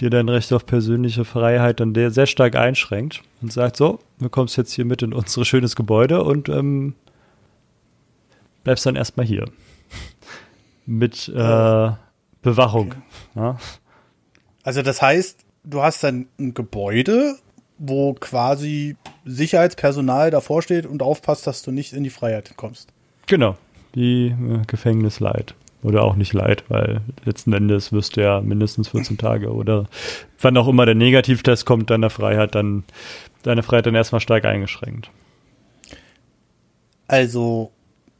dir 0.00 0.10
dein 0.10 0.28
Recht 0.28 0.52
auf 0.52 0.66
persönliche 0.66 1.24
Freiheit 1.24 1.80
dann 1.80 1.94
sehr 2.10 2.26
stark 2.26 2.56
einschränkt 2.56 3.22
und 3.42 3.52
sagt 3.52 3.76
so, 3.76 4.00
du 4.18 4.28
kommst 4.28 4.56
jetzt 4.56 4.72
hier 4.72 4.84
mit 4.84 5.02
in 5.02 5.12
unser 5.12 5.44
schönes 5.44 5.76
Gebäude 5.76 6.24
und 6.24 6.48
ähm, 6.48 6.94
bleibst 8.64 8.86
dann 8.86 8.96
erstmal 8.96 9.26
hier. 9.26 9.44
mit 10.86 11.28
äh, 11.28 11.90
Bewachung. 12.42 12.88
Okay. 12.88 13.00
Ja. 13.36 13.58
Also 14.62 14.82
das 14.82 15.00
heißt, 15.00 15.44
du 15.64 15.82
hast 15.82 16.02
dann 16.02 16.26
ein 16.38 16.54
Gebäude 16.54 17.36
wo 17.78 18.14
quasi 18.14 18.96
Sicherheitspersonal 19.24 20.30
davor 20.30 20.62
steht 20.62 20.86
und 20.86 21.02
aufpasst, 21.02 21.46
dass 21.46 21.62
du 21.62 21.70
nicht 21.70 21.92
in 21.92 22.04
die 22.04 22.10
Freiheit 22.10 22.54
kommst. 22.56 22.88
Genau, 23.26 23.56
die 23.94 24.28
äh, 24.28 24.62
Gefängnisleit. 24.66 25.54
Oder 25.84 26.02
auch 26.02 26.16
nicht 26.16 26.32
leid, 26.32 26.64
weil 26.68 27.02
letzten 27.26 27.52
Endes 27.52 27.92
wirst 27.92 28.16
du 28.16 28.22
ja 28.22 28.40
mindestens 28.40 28.88
14 28.88 29.18
Tage 29.18 29.52
oder 29.52 29.84
wann 30.40 30.56
auch 30.56 30.66
immer 30.66 30.86
der 30.86 30.94
Negativtest 30.94 31.66
kommt, 31.66 31.90
deine 31.90 32.08
Freiheit 32.08 32.54
dann, 32.54 32.84
deine 33.42 33.62
Freiheit 33.62 33.84
dann 33.84 33.94
erstmal 33.94 34.22
stark 34.22 34.46
eingeschränkt. 34.46 35.10
Also, 37.06 37.70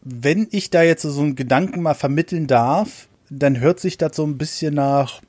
wenn 0.02 0.47
ich 0.50 0.68
da 0.68 0.83
jetzt 0.83 1.02
so 1.02 1.21
einen 1.23 1.37
Gedanken 1.37 1.80
mal 1.80 1.94
vermitteln 1.94 2.47
darf, 2.47 3.09
dann 3.30 3.59
hört 3.61 3.80
sich 3.80 3.97
das 3.97 4.14
so 4.14 4.25
ein 4.25 4.37
bisschen 4.37 4.75
nach 4.75 5.23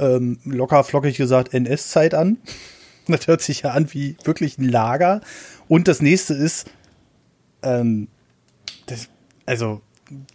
ähm, 0.00 0.40
locker 0.44 0.82
flockig 0.82 1.16
gesagt 1.16 1.54
NS-Zeit 1.54 2.14
an. 2.14 2.38
Das 3.06 3.26
hört 3.26 3.42
sich 3.42 3.60
ja 3.60 3.72
an 3.72 3.92
wie 3.92 4.16
wirklich 4.24 4.56
ein 4.56 4.66
Lager. 4.66 5.20
Und 5.68 5.88
das 5.88 6.00
nächste 6.00 6.32
ist, 6.32 6.70
ähm, 7.62 8.08
das, 8.86 9.10
also 9.44 9.82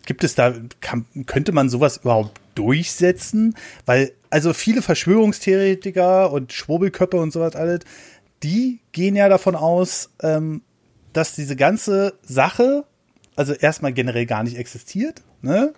gibt 0.06 0.24
es 0.24 0.36
da, 0.36 0.54
kann, 0.82 1.06
könnte 1.26 1.52
man 1.52 1.70
sowas 1.70 1.98
überhaupt 1.98 2.40
durchsetzen? 2.56 3.56
Weil, 3.86 4.12
also 4.30 4.54
viele 4.54 4.82
Verschwörungstheoretiker 4.82 6.32
und 6.32 6.54
Schwurbelköpfe 6.54 7.18
und 7.18 7.32
sowas 7.32 7.56
alles, 7.56 7.82
die 8.44 8.80
gehen 8.92 9.16
ja 9.16 9.30
davon 9.30 9.56
aus, 9.56 10.10
ähm, 10.22 10.62
dass 11.14 11.36
diese 11.36 11.56
ganze 11.56 12.14
Sache, 12.22 12.86
also 13.36 13.54
erstmal 13.54 13.94
generell 13.94 14.26
gar 14.26 14.44
nicht 14.44 14.58
existiert, 14.58 15.22
ne? 15.42 15.74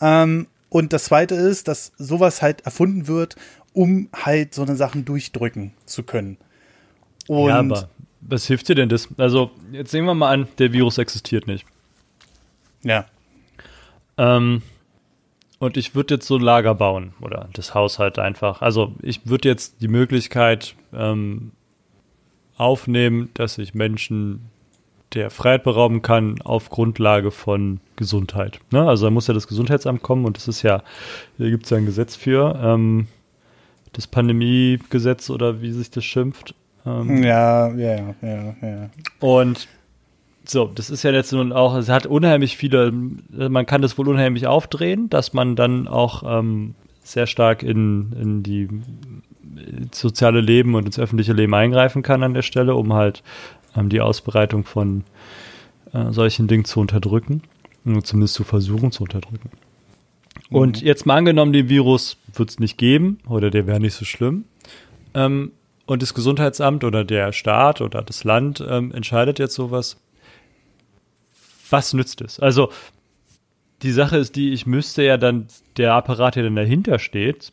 Ähm, 0.00 0.46
und 0.70 0.92
das 0.92 1.04
zweite 1.04 1.34
ist, 1.34 1.66
dass 1.66 1.92
sowas 1.96 2.42
halt 2.42 2.60
erfunden 2.62 3.06
wird, 3.06 3.36
um 3.72 4.08
halt 4.14 4.54
so 4.54 4.62
eine 4.62 4.76
Sachen 4.76 5.04
durchdrücken 5.04 5.72
zu 5.86 6.02
können. 6.02 6.36
Und 7.26 7.48
ja, 7.48 7.58
aber 7.58 7.88
was 8.20 8.46
hilft 8.46 8.68
dir 8.68 8.74
denn 8.74 8.88
das? 8.88 9.08
Also, 9.16 9.50
jetzt 9.72 9.92
nehmen 9.92 10.06
wir 10.06 10.14
mal 10.14 10.32
an, 10.32 10.48
der 10.58 10.72
Virus 10.72 10.98
existiert 10.98 11.46
nicht. 11.46 11.64
Ja. 12.82 13.06
Ähm, 14.18 14.62
und 15.58 15.76
ich 15.76 15.94
würde 15.94 16.14
jetzt 16.14 16.26
so 16.26 16.36
ein 16.36 16.42
Lager 16.42 16.74
bauen 16.74 17.14
oder 17.20 17.48
das 17.52 17.74
Haus 17.74 17.98
halt 17.98 18.18
einfach. 18.18 18.62
Also, 18.62 18.92
ich 19.02 19.26
würde 19.26 19.48
jetzt 19.48 19.80
die 19.80 19.88
Möglichkeit 19.88 20.76
ähm, 20.92 21.52
aufnehmen, 22.56 23.30
dass 23.34 23.58
ich 23.58 23.74
Menschen 23.74 24.50
der 25.14 25.30
Freiheit 25.30 25.64
berauben 25.64 26.02
kann 26.02 26.40
auf 26.42 26.68
Grundlage 26.68 27.30
von 27.30 27.80
Gesundheit. 27.96 28.60
Ne? 28.70 28.86
Also 28.86 29.06
da 29.06 29.10
muss 29.10 29.26
ja 29.26 29.32
das 29.32 29.48
Gesundheitsamt 29.48 30.02
kommen 30.02 30.26
und 30.26 30.36
das 30.36 30.48
ist 30.48 30.62
ja, 30.62 30.82
hier 31.38 31.50
gibt 31.50 31.64
es 31.64 31.70
ja 31.70 31.78
ein 31.78 31.86
Gesetz 31.86 32.14
für. 32.14 32.60
Ähm, 32.62 33.06
das 33.92 34.06
Pandemiegesetz 34.06 35.30
oder 35.30 35.62
wie 35.62 35.72
sich 35.72 35.90
das 35.90 36.04
schimpft. 36.04 36.54
Ähm, 36.84 37.22
ja, 37.22 37.68
ja, 37.68 38.14
ja, 38.20 38.54
ja. 38.60 38.90
Und 39.20 39.66
so, 40.50 40.70
das 40.74 40.90
ist 40.90 41.02
ja 41.02 41.10
jetzt 41.10 41.32
nun 41.32 41.52
auch, 41.52 41.76
es 41.76 41.88
hat 41.88 42.06
unheimlich 42.06 42.56
viele, 42.56 42.92
man 42.92 43.66
kann 43.66 43.82
das 43.82 43.98
wohl 43.98 44.08
unheimlich 44.08 44.46
aufdrehen, 44.46 45.10
dass 45.10 45.32
man 45.32 45.56
dann 45.56 45.88
auch 45.88 46.22
ähm, 46.26 46.74
sehr 47.02 47.26
stark 47.26 47.62
in, 47.62 48.12
in 48.12 48.42
die 48.42 48.68
soziale 49.92 50.40
Leben 50.40 50.74
und 50.74 50.86
ins 50.86 50.98
öffentliche 50.98 51.32
Leben 51.32 51.54
eingreifen 51.54 52.02
kann 52.02 52.22
an 52.22 52.34
der 52.34 52.42
Stelle, 52.42 52.74
um 52.74 52.92
halt 52.92 53.22
ähm, 53.76 53.88
die 53.88 54.00
Ausbreitung 54.00 54.64
von 54.64 55.04
äh, 55.92 56.12
solchen 56.12 56.48
Dingen 56.48 56.64
zu 56.64 56.80
unterdrücken, 56.80 57.42
zumindest 58.02 58.34
zu 58.34 58.44
versuchen 58.44 58.92
zu 58.92 59.04
unterdrücken. 59.04 59.50
Und 60.50 60.80
mhm. 60.80 60.86
jetzt 60.86 61.06
mal 61.06 61.16
angenommen, 61.16 61.52
den 61.52 61.68
Virus 61.68 62.16
wird 62.34 62.50
es 62.50 62.58
nicht 62.58 62.78
geben 62.78 63.18
oder 63.28 63.50
der 63.50 63.66
wäre 63.66 63.80
nicht 63.80 63.94
so 63.94 64.04
schlimm. 64.04 64.44
Ähm, 65.14 65.52
und 65.86 66.02
das 66.02 66.12
Gesundheitsamt 66.12 66.84
oder 66.84 67.04
der 67.04 67.32
Staat 67.32 67.80
oder 67.80 68.02
das 68.02 68.24
Land 68.24 68.64
ähm, 68.68 68.92
entscheidet 68.92 69.38
jetzt 69.38 69.54
sowas. 69.54 69.96
Was 71.70 71.92
nützt 71.92 72.20
es? 72.20 72.40
Also 72.40 72.70
die 73.82 73.92
Sache 73.92 74.16
ist 74.16 74.36
die, 74.36 74.52
ich 74.52 74.66
müsste 74.66 75.02
ja 75.02 75.16
dann, 75.16 75.46
der 75.76 75.94
Apparat, 75.94 76.36
der 76.36 76.44
dann 76.44 76.56
dahinter 76.56 76.98
steht, 76.98 77.52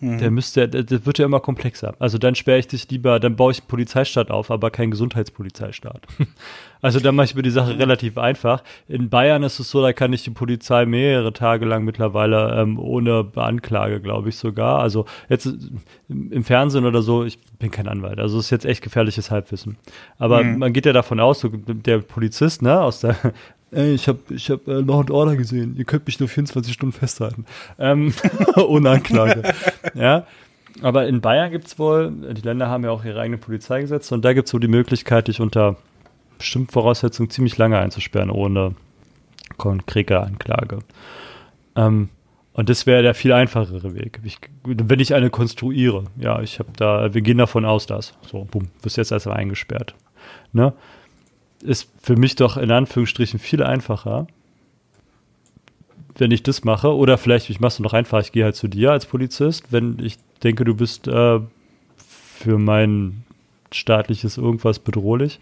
Mhm. 0.00 0.18
Der 0.18 0.30
müsste, 0.30 0.68
der 0.68 1.06
wird 1.06 1.18
ja 1.18 1.24
immer 1.24 1.40
komplexer. 1.40 1.94
Also 1.98 2.18
dann 2.18 2.34
sperre 2.34 2.58
ich 2.58 2.68
dich 2.68 2.88
lieber, 2.88 3.18
dann 3.18 3.34
baue 3.34 3.52
ich 3.52 3.60
einen 3.60 3.68
Polizeistaat 3.68 4.30
auf, 4.30 4.50
aber 4.50 4.70
keinen 4.70 4.92
Gesundheitspolizeistaat. 4.92 6.06
also 6.80 7.00
dann 7.00 7.16
mache 7.16 7.26
ich 7.26 7.34
mir 7.34 7.42
die 7.42 7.50
Sache 7.50 7.76
relativ 7.78 8.16
einfach. 8.16 8.62
In 8.86 9.08
Bayern 9.08 9.42
ist 9.42 9.58
es 9.58 9.70
so, 9.70 9.82
da 9.82 9.92
kann 9.92 10.12
ich 10.12 10.22
die 10.22 10.30
Polizei 10.30 10.86
mehrere 10.86 11.32
Tage 11.32 11.64
lang 11.64 11.84
mittlerweile 11.84 12.60
ähm, 12.60 12.78
ohne 12.78 13.26
Anklage, 13.34 14.00
glaube 14.00 14.28
ich 14.28 14.36
sogar. 14.36 14.78
Also 14.78 15.04
jetzt 15.28 15.48
im 16.08 16.44
Fernsehen 16.44 16.84
oder 16.84 17.02
so, 17.02 17.24
ich 17.24 17.40
bin 17.58 17.72
kein 17.72 17.88
Anwalt. 17.88 18.20
Also 18.20 18.38
es 18.38 18.46
ist 18.46 18.50
jetzt 18.50 18.66
echt 18.66 18.82
gefährliches 18.82 19.32
Halbwissen. 19.32 19.78
Aber 20.18 20.44
mhm. 20.44 20.58
man 20.58 20.72
geht 20.72 20.86
ja 20.86 20.92
davon 20.92 21.18
aus, 21.18 21.40
so, 21.40 21.48
der 21.48 21.98
Polizist, 21.98 22.62
ne, 22.62 22.80
aus 22.80 23.00
der 23.00 23.16
Ey, 23.70 23.94
ich 23.94 24.08
habe 24.08 24.18
ich 24.30 24.50
hab, 24.50 24.66
äh, 24.66 24.80
Law 24.80 25.00
and 25.00 25.10
Order 25.10 25.36
gesehen. 25.36 25.76
Ihr 25.76 25.84
könnt 25.84 26.06
mich 26.06 26.18
nur 26.20 26.28
24 26.28 26.72
Stunden 26.72 26.92
festhalten. 26.92 27.44
Ähm, 27.78 28.14
ohne 28.56 28.90
Anklage. 28.90 29.42
ja. 29.94 30.26
Aber 30.80 31.06
in 31.08 31.20
Bayern 31.20 31.50
gibt 31.50 31.66
es 31.66 31.78
wohl, 31.78 32.10
die 32.10 32.42
Länder 32.42 32.68
haben 32.68 32.84
ja 32.84 32.90
auch 32.90 33.04
ihre 33.04 33.20
eigenen 33.20 33.40
Polizeigesetze 33.40 34.14
und 34.14 34.24
da 34.24 34.32
gibt 34.32 34.46
es 34.46 34.54
wohl 34.54 34.60
die 34.60 34.68
Möglichkeit, 34.68 35.26
dich 35.26 35.40
unter 35.40 35.76
bestimmten 36.38 36.70
Voraussetzungen 36.70 37.30
ziemlich 37.30 37.58
lange 37.58 37.78
einzusperren, 37.78 38.30
ohne 38.30 38.76
konkrete 39.56 40.20
Anklage. 40.20 40.78
Ähm, 41.74 42.10
und 42.52 42.68
das 42.68 42.86
wäre 42.86 43.02
der 43.02 43.14
viel 43.14 43.32
einfachere 43.32 43.94
Weg. 43.94 44.20
Ich, 44.24 44.38
wenn 44.64 45.00
ich 45.00 45.14
eine 45.14 45.30
konstruiere, 45.30 46.04
ja, 46.16 46.40
ich 46.40 46.58
habe 46.58 46.70
da, 46.76 47.14
wir 47.14 47.22
gehen 47.22 47.38
davon 47.38 47.64
aus, 47.64 47.86
dass, 47.86 48.14
so, 48.22 48.46
bumm, 48.50 48.68
wirst 48.82 48.96
jetzt 48.96 49.12
erstmal 49.12 49.36
eingesperrt. 49.36 49.94
Ne? 50.52 50.72
Ist 51.62 51.88
für 52.02 52.16
mich 52.16 52.36
doch 52.36 52.56
in 52.56 52.70
Anführungsstrichen 52.70 53.38
viel 53.38 53.62
einfacher, 53.62 54.26
wenn 56.16 56.30
ich 56.30 56.42
das 56.42 56.64
mache. 56.64 56.94
Oder 56.94 57.18
vielleicht, 57.18 57.50
ich 57.50 57.60
mache 57.60 57.68
es 57.68 57.78
noch 57.80 57.92
einfach, 57.92 58.20
ich 58.20 58.32
gehe 58.32 58.44
halt 58.44 58.56
zu 58.56 58.68
dir 58.68 58.92
als 58.92 59.06
Polizist, 59.06 59.72
wenn 59.72 59.98
ich 60.00 60.18
denke, 60.42 60.64
du 60.64 60.74
bist 60.74 61.08
äh, 61.08 61.40
für 61.96 62.58
mein 62.58 63.24
staatliches 63.72 64.36
irgendwas 64.38 64.78
bedrohlich. 64.78 65.40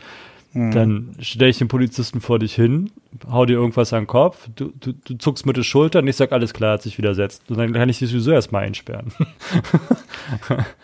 Mhm. 0.53 0.73
Dann 0.73 1.17
stelle 1.21 1.51
ich 1.51 1.59
den 1.59 1.69
Polizisten 1.69 2.21
vor 2.21 2.39
dich 2.39 2.55
hin, 2.55 2.91
hau 3.31 3.45
dir 3.45 3.55
irgendwas 3.55 3.93
an 3.93 4.03
den 4.03 4.07
Kopf, 4.07 4.49
du, 4.57 4.73
du, 4.81 4.93
du 4.93 5.19
zuckst 5.19 5.45
mit 5.45 5.57
der 5.57 5.63
Schulter 5.63 5.99
und 5.99 6.09
ich 6.09 6.17
sag, 6.17 6.33
alles 6.33 6.55
klar, 6.55 6.75
hat 6.75 6.83
sich 6.83 6.97
widersetzt. 6.97 7.43
Und 7.51 7.59
dann 7.59 7.73
kann 7.73 7.89
ich 7.89 7.99
dich 7.99 8.09
sowieso 8.11 8.31
erstmal 8.31 8.65
einsperren. 8.65 9.13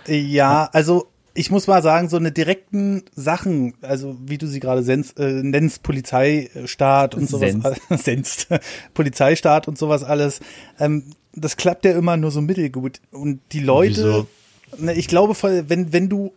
ja, 0.06 0.68
also 0.72 1.11
ich 1.34 1.50
muss 1.50 1.66
mal 1.66 1.82
sagen, 1.82 2.08
so 2.08 2.16
eine 2.16 2.32
direkten 2.32 3.04
Sachen, 3.14 3.74
also 3.82 4.16
wie 4.24 4.38
du 4.38 4.46
sie 4.46 4.60
gerade 4.60 4.82
äh, 4.82 5.42
nennst, 5.42 5.82
Polizeistaat 5.82 7.14
und 7.14 7.28
sowas, 7.28 7.52
senst. 7.88 7.88
senst, 8.04 8.48
Polizeistaat 8.94 9.68
und 9.68 9.78
sowas 9.78 10.04
alles, 10.04 10.40
ähm, 10.78 11.04
das 11.34 11.56
klappt 11.56 11.84
ja 11.84 11.92
immer 11.92 12.16
nur 12.16 12.30
so 12.30 12.40
mittelgut. 12.40 13.00
Und 13.10 13.40
die 13.52 13.60
Leute, 13.60 14.26
ne, 14.78 14.92
ich 14.94 15.08
glaube, 15.08 15.34
wenn, 15.68 15.92
wenn 15.92 16.08
du 16.08 16.32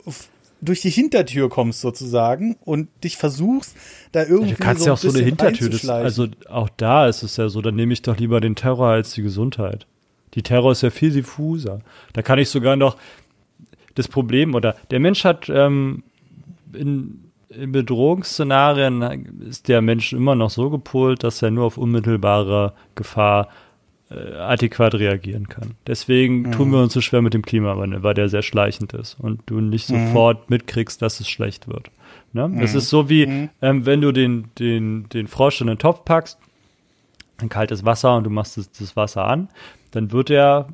durch 0.62 0.82
die 0.82 0.90
Hintertür 0.90 1.50
kommst 1.50 1.82
sozusagen 1.82 2.56
und 2.64 2.88
dich 3.04 3.18
versuchst, 3.18 3.76
da 4.14 4.24
irgendwie 4.24 4.54
Du 4.54 4.60
kannst 4.60 4.84
so 4.84 4.88
ja 4.88 4.94
ein 4.94 4.96
auch 4.96 4.98
so 4.98 5.08
eine 5.10 5.14
bisschen 5.14 5.26
Hintertür. 5.26 5.70
Das, 5.70 5.90
also 5.90 6.28
auch 6.50 6.70
da 6.78 7.08
ist 7.08 7.24
es 7.24 7.38
ja 7.38 7.50
so, 7.50 7.62
dann 7.62 7.76
nehme 7.76 7.94
ich 7.94 8.02
doch 8.02 8.18
lieber 8.18 8.40
den 8.40 8.56
Terror 8.56 8.90
als 8.90 9.14
die 9.14 9.22
Gesundheit. 9.22 9.86
Die 10.34 10.44
Terror 10.44 10.72
ist 10.72 10.82
ja 10.82 10.90
viel 10.90 11.12
diffuser. 11.12 11.80
Da 12.14 12.22
kann 12.22 12.40
ich 12.40 12.50
sogar 12.50 12.76
noch 12.76 12.98
das 13.96 14.08
Problem 14.08 14.56
oder 14.56 14.76
der 14.92 15.00
Mensch 15.00 15.24
hat 15.24 15.50
ähm, 15.50 16.04
in, 16.74 17.26
in 17.50 17.72
Bedrohungsszenarien 17.72 19.02
ist 19.48 19.68
der 19.68 19.82
Mensch 19.82 20.14
immer 20.14 20.36
noch 20.36 20.50
so 20.50 20.70
gepolt, 20.70 21.24
dass 21.24 21.42
er 21.42 21.52
nur 21.52 21.66
auf 21.66 21.78
unmittelbare 21.78 22.74
Gefahr 22.96 23.50
äh, 24.12 24.36
adäquat 24.36 24.96
reagieren 24.96 25.50
kann. 25.50 25.72
Deswegen 25.88 26.52
tun 26.52 26.72
wir 26.72 26.80
uns 26.80 26.94
so 26.94 27.02
schwer 27.02 27.22
mit 27.22 27.34
dem 27.34 27.42
Klimawandel, 27.42 28.04
weil 28.04 28.14
der 28.14 28.30
sehr 28.30 28.44
schleichend 28.44 28.94
ist 28.94 29.18
und 29.20 29.42
du 29.48 29.62
nicht 29.62 29.88
sofort 29.88 30.50
mitkriegst, 30.50 31.02
dass 31.02 31.20
es 31.20 31.28
schlecht 31.28 31.68
wird. 31.68 31.90
Ne? 32.34 32.52
Das 32.60 32.76
ist 32.76 32.90
so 32.90 33.10
wie, 33.10 33.50
ähm, 33.62 33.86
wenn 33.86 34.02
du 34.02 34.12
den, 34.12 34.50
den, 34.60 35.10
den 35.10 35.28
Frosch 35.28 35.62
in 35.62 35.68
den 35.68 35.80
Topf 35.80 36.06
packst, 36.06 36.38
ein 37.38 37.50
kaltes 37.50 37.84
Wasser 37.84 38.16
und 38.16 38.26
du 38.26 38.30
machst 38.30 38.58
das, 38.58 38.72
das 38.72 38.96
Wasser 38.96 39.26
an, 39.26 39.50
dann 39.92 40.12
wird 40.12 40.30
er 40.30 40.68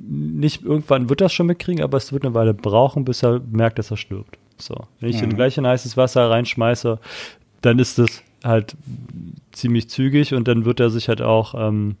nicht 0.00 0.62
irgendwann 0.62 1.08
wird 1.08 1.20
das 1.20 1.32
schon 1.32 1.46
mitkriegen, 1.46 1.82
aber 1.82 1.96
es 1.96 2.12
wird 2.12 2.24
eine 2.24 2.34
Weile 2.34 2.54
brauchen, 2.54 3.04
bis 3.04 3.22
er 3.22 3.40
merkt, 3.50 3.78
dass 3.78 3.90
er 3.90 3.96
stirbt. 3.96 4.38
So, 4.58 4.76
wenn 5.00 5.08
ich 5.10 5.22
in 5.22 5.34
gleich 5.34 5.58
in 5.58 5.66
heißes 5.66 5.96
Wasser 5.96 6.30
reinschmeiße, 6.30 6.98
dann 7.62 7.78
ist 7.78 7.98
das 7.98 8.22
halt 8.44 8.76
ziemlich 9.52 9.88
zügig 9.88 10.34
und 10.34 10.46
dann 10.46 10.64
wird 10.64 10.80
er 10.80 10.90
sich 10.90 11.08
halt 11.08 11.22
auch 11.22 11.54
ähm, 11.56 11.96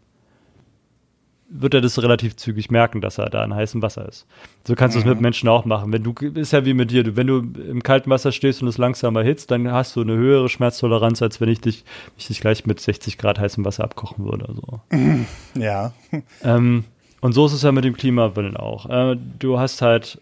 wird 1.54 1.74
er 1.74 1.80
das 1.82 2.02
relativ 2.02 2.36
zügig 2.36 2.70
merken, 2.70 3.00
dass 3.00 3.18
er 3.18 3.28
da 3.28 3.44
in 3.44 3.54
heißem 3.54 3.82
Wasser 3.82 4.08
ist. 4.08 4.26
So 4.66 4.74
kannst 4.74 4.96
du 4.96 5.00
es 5.00 5.04
mit 5.04 5.20
Menschen 5.20 5.48
auch 5.48 5.64
machen. 5.64 5.92
Wenn 5.92 6.02
du 6.02 6.12
ist 6.34 6.52
ja 6.52 6.64
wie 6.64 6.72
mit 6.72 6.90
dir, 6.90 7.04
du, 7.04 7.16
wenn 7.16 7.26
du 7.26 7.38
im 7.38 7.82
kalten 7.82 8.08
Wasser 8.10 8.32
stehst 8.32 8.62
und 8.62 8.68
es 8.68 8.78
langsam 8.78 9.16
erhitzt, 9.16 9.50
dann 9.50 9.70
hast 9.70 9.94
du 9.94 10.00
eine 10.00 10.14
höhere 10.14 10.48
Schmerztoleranz, 10.48 11.20
als 11.20 11.40
wenn 11.40 11.50
ich 11.50 11.60
dich, 11.60 11.84
ich 12.16 12.26
dich 12.26 12.40
gleich 12.40 12.64
mit 12.64 12.80
60 12.80 13.18
Grad 13.18 13.38
heißem 13.38 13.64
Wasser 13.64 13.84
abkochen 13.84 14.24
würde. 14.24 14.54
So. 14.54 14.80
ja. 15.60 15.92
Ähm, 16.42 16.84
und 17.22 17.32
so 17.32 17.46
ist 17.46 17.52
es 17.52 17.62
ja 17.62 17.72
mit 17.72 17.84
dem 17.84 17.96
Klimawandel 17.96 18.56
auch. 18.56 18.90
Äh, 18.90 19.16
du 19.38 19.58
hast 19.58 19.80
halt 19.80 20.20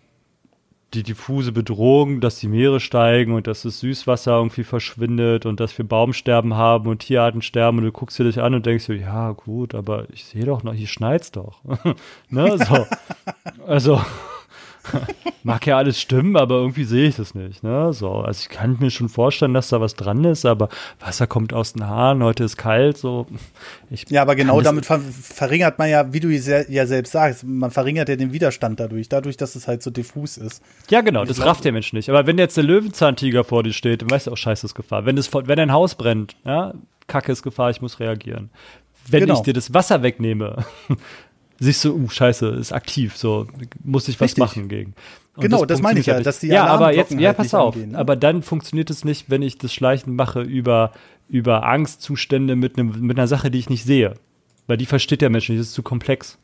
die 0.94 1.02
diffuse 1.02 1.52
Bedrohung, 1.52 2.20
dass 2.20 2.38
die 2.38 2.48
Meere 2.48 2.78
steigen 2.78 3.32
und 3.32 3.46
dass 3.46 3.62
das 3.62 3.80
Süßwasser 3.80 4.36
irgendwie 4.36 4.64
verschwindet 4.64 5.46
und 5.46 5.60
dass 5.60 5.76
wir 5.78 5.86
Baumsterben 5.86 6.54
haben 6.54 6.88
und 6.88 6.98
Tierarten 6.98 7.42
sterben 7.42 7.78
und 7.78 7.84
du 7.84 7.92
guckst 7.92 8.18
dir 8.18 8.24
dich 8.24 8.40
an 8.40 8.54
und 8.54 8.66
denkst 8.66 8.84
so, 8.84 8.92
ja 8.92 9.32
gut, 9.32 9.74
aber 9.74 10.10
ich 10.12 10.24
sehe 10.24 10.44
doch 10.44 10.62
noch, 10.62 10.74
hier 10.74 10.88
schneit's 10.88 11.32
doch. 11.32 11.60
ne, 12.28 12.58
so. 12.58 12.86
Also 13.66 14.00
mag 15.42 15.66
ja 15.66 15.76
alles 15.76 16.00
stimmen, 16.00 16.36
aber 16.36 16.56
irgendwie 16.56 16.84
sehe 16.84 17.08
ich 17.08 17.16
das 17.16 17.34
nicht. 17.34 17.62
Ne? 17.62 17.92
So, 17.92 18.10
also 18.12 18.40
ich 18.42 18.48
kann 18.48 18.76
mir 18.80 18.90
schon 18.90 19.08
vorstellen, 19.08 19.54
dass 19.54 19.68
da 19.68 19.80
was 19.80 19.94
dran 19.94 20.24
ist, 20.24 20.44
aber 20.44 20.68
Wasser 20.98 21.26
kommt 21.26 21.52
aus 21.52 21.72
den 21.74 21.86
Haaren, 21.86 22.22
heute 22.22 22.44
ist 22.44 22.56
kalt, 22.56 22.96
so. 22.96 23.26
Ich 23.90 24.08
Ja, 24.10 24.22
aber 24.22 24.36
genau 24.36 24.60
damit 24.60 24.86
ver 24.86 25.00
verringert 25.00 25.78
man 25.78 25.88
ja, 25.88 26.12
wie 26.12 26.20
du 26.20 26.28
ja 26.30 26.86
selbst 26.86 27.12
sagst, 27.12 27.44
man 27.44 27.70
verringert 27.70 28.08
ja 28.08 28.16
den 28.16 28.32
Widerstand 28.32 28.80
dadurch, 28.80 29.08
dadurch, 29.08 29.36
dass 29.36 29.54
es 29.56 29.68
halt 29.68 29.82
so 29.82 29.90
diffus 29.90 30.36
ist. 30.36 30.62
Ja, 30.90 31.00
genau, 31.00 31.24
das 31.24 31.44
rafft 31.44 31.64
der 31.64 31.72
Mensch 31.72 31.92
nicht. 31.92 32.08
Aber 32.10 32.26
wenn 32.26 32.38
jetzt 32.38 32.56
der 32.56 32.64
Löwenzahntiger 32.64 33.44
vor 33.44 33.62
dir 33.62 33.72
steht, 33.72 34.02
dann 34.02 34.10
weißt 34.10 34.26
du 34.26 34.32
auch, 34.32 34.36
scheiße 34.36 34.66
ist 34.66 34.74
Gefahr. 34.74 35.06
Wenn, 35.06 35.16
es, 35.18 35.32
wenn 35.32 35.58
ein 35.58 35.72
Haus 35.72 35.94
brennt, 35.94 36.36
ja, 36.44 36.74
Kacke 37.06 37.32
ist 37.32 37.42
Gefahr, 37.42 37.70
ich 37.70 37.80
muss 37.80 38.00
reagieren. 38.00 38.50
Wenn 39.08 39.20
Genau. 39.20 39.34
ich 39.34 39.40
dir 39.40 39.54
das 39.54 39.74
Wasser 39.74 40.02
wegnehme, 40.02 40.64
siehst 41.60 41.84
du, 41.84 41.94
uh, 41.94 42.08
scheiße, 42.08 42.48
ist 42.48 42.72
aktiv, 42.72 43.16
so, 43.16 43.46
muss 43.84 44.08
ich 44.08 44.16
was 44.16 44.30
Richtig. 44.30 44.40
machen 44.40 44.68
gegen. 44.68 44.94
Und 45.36 45.42
Genau, 45.42 45.64
das 45.64 45.80
meine 45.80 46.00
ich 46.00 46.06
ja, 46.06 46.20
dass 46.20 46.40
die 46.40 46.48
Ja, 46.48 46.66
aber 46.66 46.94
jetzt, 46.94 47.12
ja, 47.12 47.28
halt 47.28 47.36
pass 47.36 47.54
auf, 47.54 47.74
angehen, 47.74 47.92
ne? 47.92 47.98
aber 47.98 48.16
dann 48.16 48.42
funktioniert 48.42 48.90
es 48.90 49.04
nicht, 49.04 49.30
wenn 49.30 49.42
ich 49.42 49.58
das 49.58 49.72
Schleichen 49.72 50.16
mache 50.16 50.40
über, 50.40 50.92
über 51.28 51.64
Angstzustände 51.64 52.56
mit, 52.56 52.78
einem, 52.78 53.00
mit 53.00 53.18
einer 53.18 53.28
Sache, 53.28 53.50
die 53.50 53.58
ich 53.58 53.70
nicht 53.70 53.84
sehe. 53.84 54.14
Weil 54.66 54.76
die 54.76 54.86
versteht 54.86 55.20
der 55.20 55.30
Mensch 55.30 55.48
nicht, 55.48 55.60
das 55.60 55.68
ist 55.68 55.74
zu 55.74 55.82
komplex. 55.82 56.38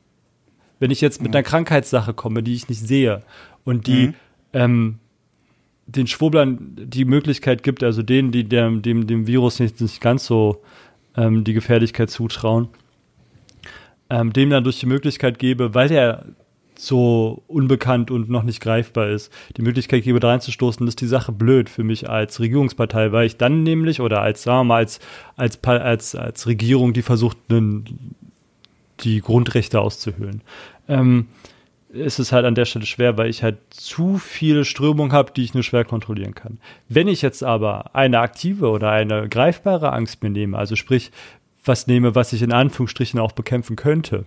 Wenn 0.78 0.90
ich 0.90 1.00
jetzt 1.00 1.22
mit 1.22 1.34
einer 1.34 1.42
Krankheitssache 1.42 2.12
komme, 2.12 2.42
die 2.42 2.54
ich 2.54 2.68
nicht 2.68 2.80
sehe 2.80 3.22
und 3.64 3.86
die 3.86 4.12
ähm, 4.52 4.98
den 5.86 6.06
Schwurblern 6.06 6.74
die 6.76 7.04
Möglichkeit 7.04 7.62
gibt, 7.62 7.82
also 7.82 8.02
denen, 8.02 8.32
die 8.32 8.44
dem, 8.44 8.82
dem, 8.82 9.06
dem 9.06 9.26
Virus 9.26 9.60
nicht, 9.60 9.80
nicht 9.80 10.00
ganz 10.00 10.26
so 10.26 10.62
ähm, 11.16 11.44
die 11.44 11.54
Gefährlichkeit 11.54 12.10
zutrauen, 12.10 12.68
ähm, 14.10 14.32
dem 14.32 14.50
dann 14.50 14.64
durch 14.64 14.80
die 14.80 14.86
Möglichkeit 14.86 15.38
gebe, 15.38 15.74
weil 15.74 15.88
der 15.88 16.24
so 16.78 17.42
unbekannt 17.46 18.10
und 18.10 18.28
noch 18.28 18.42
nicht 18.42 18.60
greifbar 18.60 19.08
ist, 19.08 19.32
die 19.56 19.62
Möglichkeit 19.62 20.04
gebe, 20.04 20.20
da 20.20 20.28
reinzustoßen, 20.28 20.86
ist 20.86 21.00
die 21.00 21.06
Sache 21.06 21.32
blöd 21.32 21.70
für 21.70 21.84
mich 21.84 22.08
als 22.08 22.38
Regierungspartei, 22.40 23.12
weil 23.12 23.26
ich 23.26 23.36
dann 23.36 23.62
nämlich, 23.62 24.00
oder 24.00 24.20
als, 24.20 24.42
sagen 24.42 24.60
wir 24.60 24.64
mal, 24.64 24.76
als, 24.76 25.00
als, 25.36 25.62
als, 25.64 26.14
als 26.14 26.46
Regierung, 26.46 26.92
die 26.92 27.02
versucht, 27.02 27.38
einen, 27.48 28.14
die 29.00 29.20
Grundrechte 29.20 29.80
auszuhöhlen. 29.80 30.42
Ähm, 30.88 31.28
ist 31.96 32.18
es 32.18 32.32
halt 32.32 32.44
an 32.44 32.54
der 32.54 32.64
Stelle 32.64 32.86
schwer, 32.86 33.16
weil 33.16 33.30
ich 33.30 33.42
halt 33.42 33.58
zu 33.70 34.18
viele 34.18 34.64
Strömungen 34.64 35.12
habe, 35.12 35.32
die 35.34 35.44
ich 35.44 35.54
nur 35.54 35.62
schwer 35.62 35.84
kontrollieren 35.84 36.34
kann. 36.34 36.58
Wenn 36.88 37.08
ich 37.08 37.22
jetzt 37.22 37.42
aber 37.42 37.94
eine 37.94 38.20
aktive 38.20 38.68
oder 38.70 38.90
eine 38.90 39.28
greifbare 39.28 39.92
Angst 39.92 40.22
mir 40.22 40.30
nehme, 40.30 40.58
also 40.58 40.76
sprich, 40.76 41.10
was 41.66 41.86
nehme, 41.86 42.14
was 42.14 42.32
ich 42.32 42.42
in 42.42 42.52
Anführungsstrichen 42.52 43.20
auch 43.20 43.32
bekämpfen 43.32 43.76
könnte, 43.76 44.24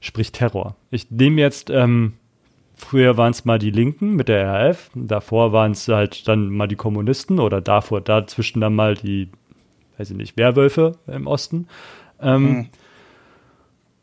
sprich 0.00 0.32
Terror. 0.32 0.76
Ich 0.90 1.10
nehme 1.10 1.40
jetzt, 1.40 1.70
ähm, 1.70 2.14
früher 2.74 3.16
waren 3.16 3.32
es 3.32 3.44
mal 3.44 3.58
die 3.58 3.70
Linken 3.70 4.14
mit 4.14 4.28
der 4.28 4.46
RAF, 4.46 4.90
davor 4.94 5.52
waren 5.52 5.72
es 5.72 5.86
halt 5.88 6.26
dann 6.28 6.50
mal 6.50 6.68
die 6.68 6.76
Kommunisten 6.76 7.38
oder 7.40 7.60
davor, 7.60 8.00
dazwischen 8.00 8.60
dann 8.60 8.74
mal 8.74 8.94
die, 8.94 9.28
weiß 9.98 10.10
ich 10.10 10.16
nicht, 10.16 10.36
Werwölfe 10.36 10.96
im 11.06 11.26
Osten. 11.26 11.66
Ähm, 12.20 12.68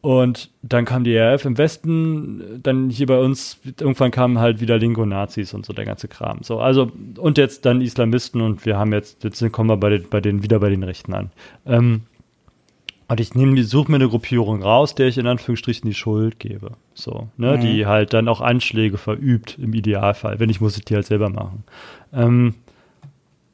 Und 0.01 0.49
dann 0.61 0.85
kam 0.85 1.03
die 1.03 1.17
RAF 1.17 1.43
im 1.43 1.57
Westen, 1.57 2.61
dann 2.63 2.89
hier 2.89 3.05
bei 3.05 3.19
uns, 3.19 3.59
irgendwann 3.65 4.11
kamen 4.11 4.39
halt 4.39 4.61
wieder 4.61 4.77
Linke 4.77 5.01
und 5.01 5.09
Nazis 5.09 5.53
und 5.53 5.65
so 5.65 5.73
der 5.73 5.83
ganze 5.83 6.07
Kram. 6.07 6.39
So, 6.41 6.61
also, 6.61 6.89
und 7.17 7.37
jetzt 7.37 7.65
dann 7.65 7.81
Islamisten 7.81 8.39
und 8.39 8.65
wir 8.65 8.77
haben 8.77 8.93
jetzt, 8.93 9.25
jetzt 9.25 9.43
kommen 9.51 9.69
wir 9.69 9.75
bei 9.75 9.89
den, 9.89 10.09
bei 10.09 10.21
den, 10.21 10.41
wieder 10.41 10.59
bei 10.59 10.69
den 10.69 10.83
Rechten 10.83 11.13
an. 11.13 11.31
Ähm, 11.65 12.03
und 13.09 13.19
ich 13.19 13.33
nehme, 13.33 13.63
suche 13.63 13.89
mir 13.91 13.95
eine 13.95 14.07
Gruppierung 14.07 14.61
raus, 14.61 14.93
der 14.93 15.07
ich 15.07 15.17
in 15.17 15.25
Anführungsstrichen 15.25 15.89
die 15.89 15.95
Schuld 15.95 16.39
gebe. 16.39 16.73
So, 16.93 17.29
ne, 17.37 17.57
die 17.57 17.87
halt 17.87 18.13
dann 18.13 18.27
auch 18.27 18.39
Anschläge 18.39 18.99
verübt 18.99 19.57
im 19.59 19.73
Idealfall. 19.73 20.39
Wenn 20.39 20.51
ich 20.51 20.61
muss 20.61 20.77
ich 20.77 20.85
die 20.85 20.93
halt 20.93 21.07
selber 21.07 21.29
machen. 21.29 21.63
Ähm, 22.13 22.53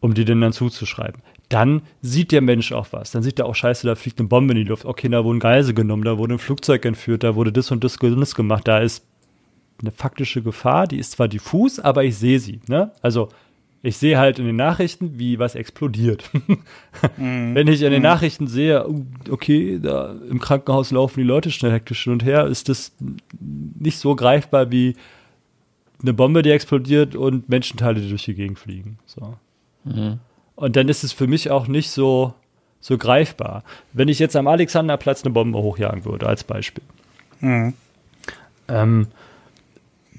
um 0.02 0.14
die 0.14 0.26
denn 0.26 0.42
dann 0.42 0.52
zuzuschreiben. 0.52 1.22
Dann 1.48 1.84
sieht 2.02 2.34
der 2.34 2.42
Mensch 2.42 2.74
auch 2.74 2.88
was. 2.92 3.12
Dann 3.12 3.24
sieht 3.24 3.40
er 3.40 3.46
auch, 3.46 3.56
scheiße, 3.56 3.88
da 3.88 3.96
fliegt 3.96 4.20
eine 4.20 4.28
Bombe 4.28 4.54
in 4.54 4.60
die 4.60 4.66
Luft. 4.66 4.84
Okay, 4.84 5.08
da 5.08 5.24
wurden 5.24 5.40
Geise 5.40 5.74
genommen, 5.74 6.04
da 6.04 6.18
wurde 6.18 6.34
ein 6.34 6.40
Flugzeug 6.40 6.84
entführt, 6.84 7.24
da 7.24 7.36
wurde 7.36 7.54
das 7.54 7.72
und 7.72 7.84
das, 7.84 7.96
und 7.96 8.20
das 8.20 8.36
gemacht. 8.36 8.68
Da 8.68 8.80
ist 8.80 9.06
eine 9.80 9.92
faktische 9.92 10.42
Gefahr, 10.42 10.86
die 10.86 11.00
ist 11.00 11.14
zwar 11.14 11.30
diffus, 11.30 11.80
aber 11.80 12.04
ich 12.04 12.18
sehe 12.18 12.40
sie. 12.40 12.60
Ne? 12.68 12.92
Also 13.02 13.30
ich 13.86 13.98
sehe 13.98 14.18
halt 14.18 14.40
in 14.40 14.46
den 14.46 14.56
Nachrichten, 14.56 15.20
wie 15.20 15.38
was 15.38 15.54
explodiert. 15.54 16.32
Wenn 17.18 17.68
ich 17.68 17.84
in 17.84 17.92
den 17.92 18.02
Nachrichten 18.02 18.48
sehe, 18.48 18.88
oh, 18.90 19.06
okay, 19.30 19.80
da 19.82 20.16
im 20.28 20.40
Krankenhaus 20.40 20.90
laufen 20.90 21.20
die 21.20 21.26
Leute 21.26 21.52
schnell 21.52 21.72
hektisch 21.72 22.04
hin 22.04 22.14
und 22.14 22.26
her, 22.26 22.48
ist 22.48 22.68
das 22.68 22.94
nicht 23.40 24.00
so 24.00 24.16
greifbar 24.16 24.72
wie 24.72 24.96
eine 26.02 26.14
Bombe, 26.14 26.42
die 26.42 26.50
explodiert 26.50 27.16
und 27.16 27.48
Menschenteile, 27.48 28.02
die 28.02 28.10
durch 28.10 28.26
die 28.26 28.34
Gegend 28.34 28.58
fliegen. 28.58 28.98
So. 29.06 29.38
Und 30.56 30.76
dann 30.76 30.90
ist 30.90 31.04
es 31.04 31.14
für 31.14 31.28
mich 31.28 31.52
auch 31.52 31.68
nicht 31.68 31.92
so, 31.92 32.34
so 32.82 32.98
greifbar. 32.98 33.64
Wenn 33.94 34.08
ich 34.08 34.18
jetzt 34.18 34.36
am 34.36 34.48
Alexanderplatz 34.48 35.24
eine 35.24 35.34
Bombe 35.34 35.60
hochjagen 35.60 36.06
würde, 36.06 36.26
als 36.26 36.44
Beispiel, 36.44 36.84
ähm, 38.68 39.08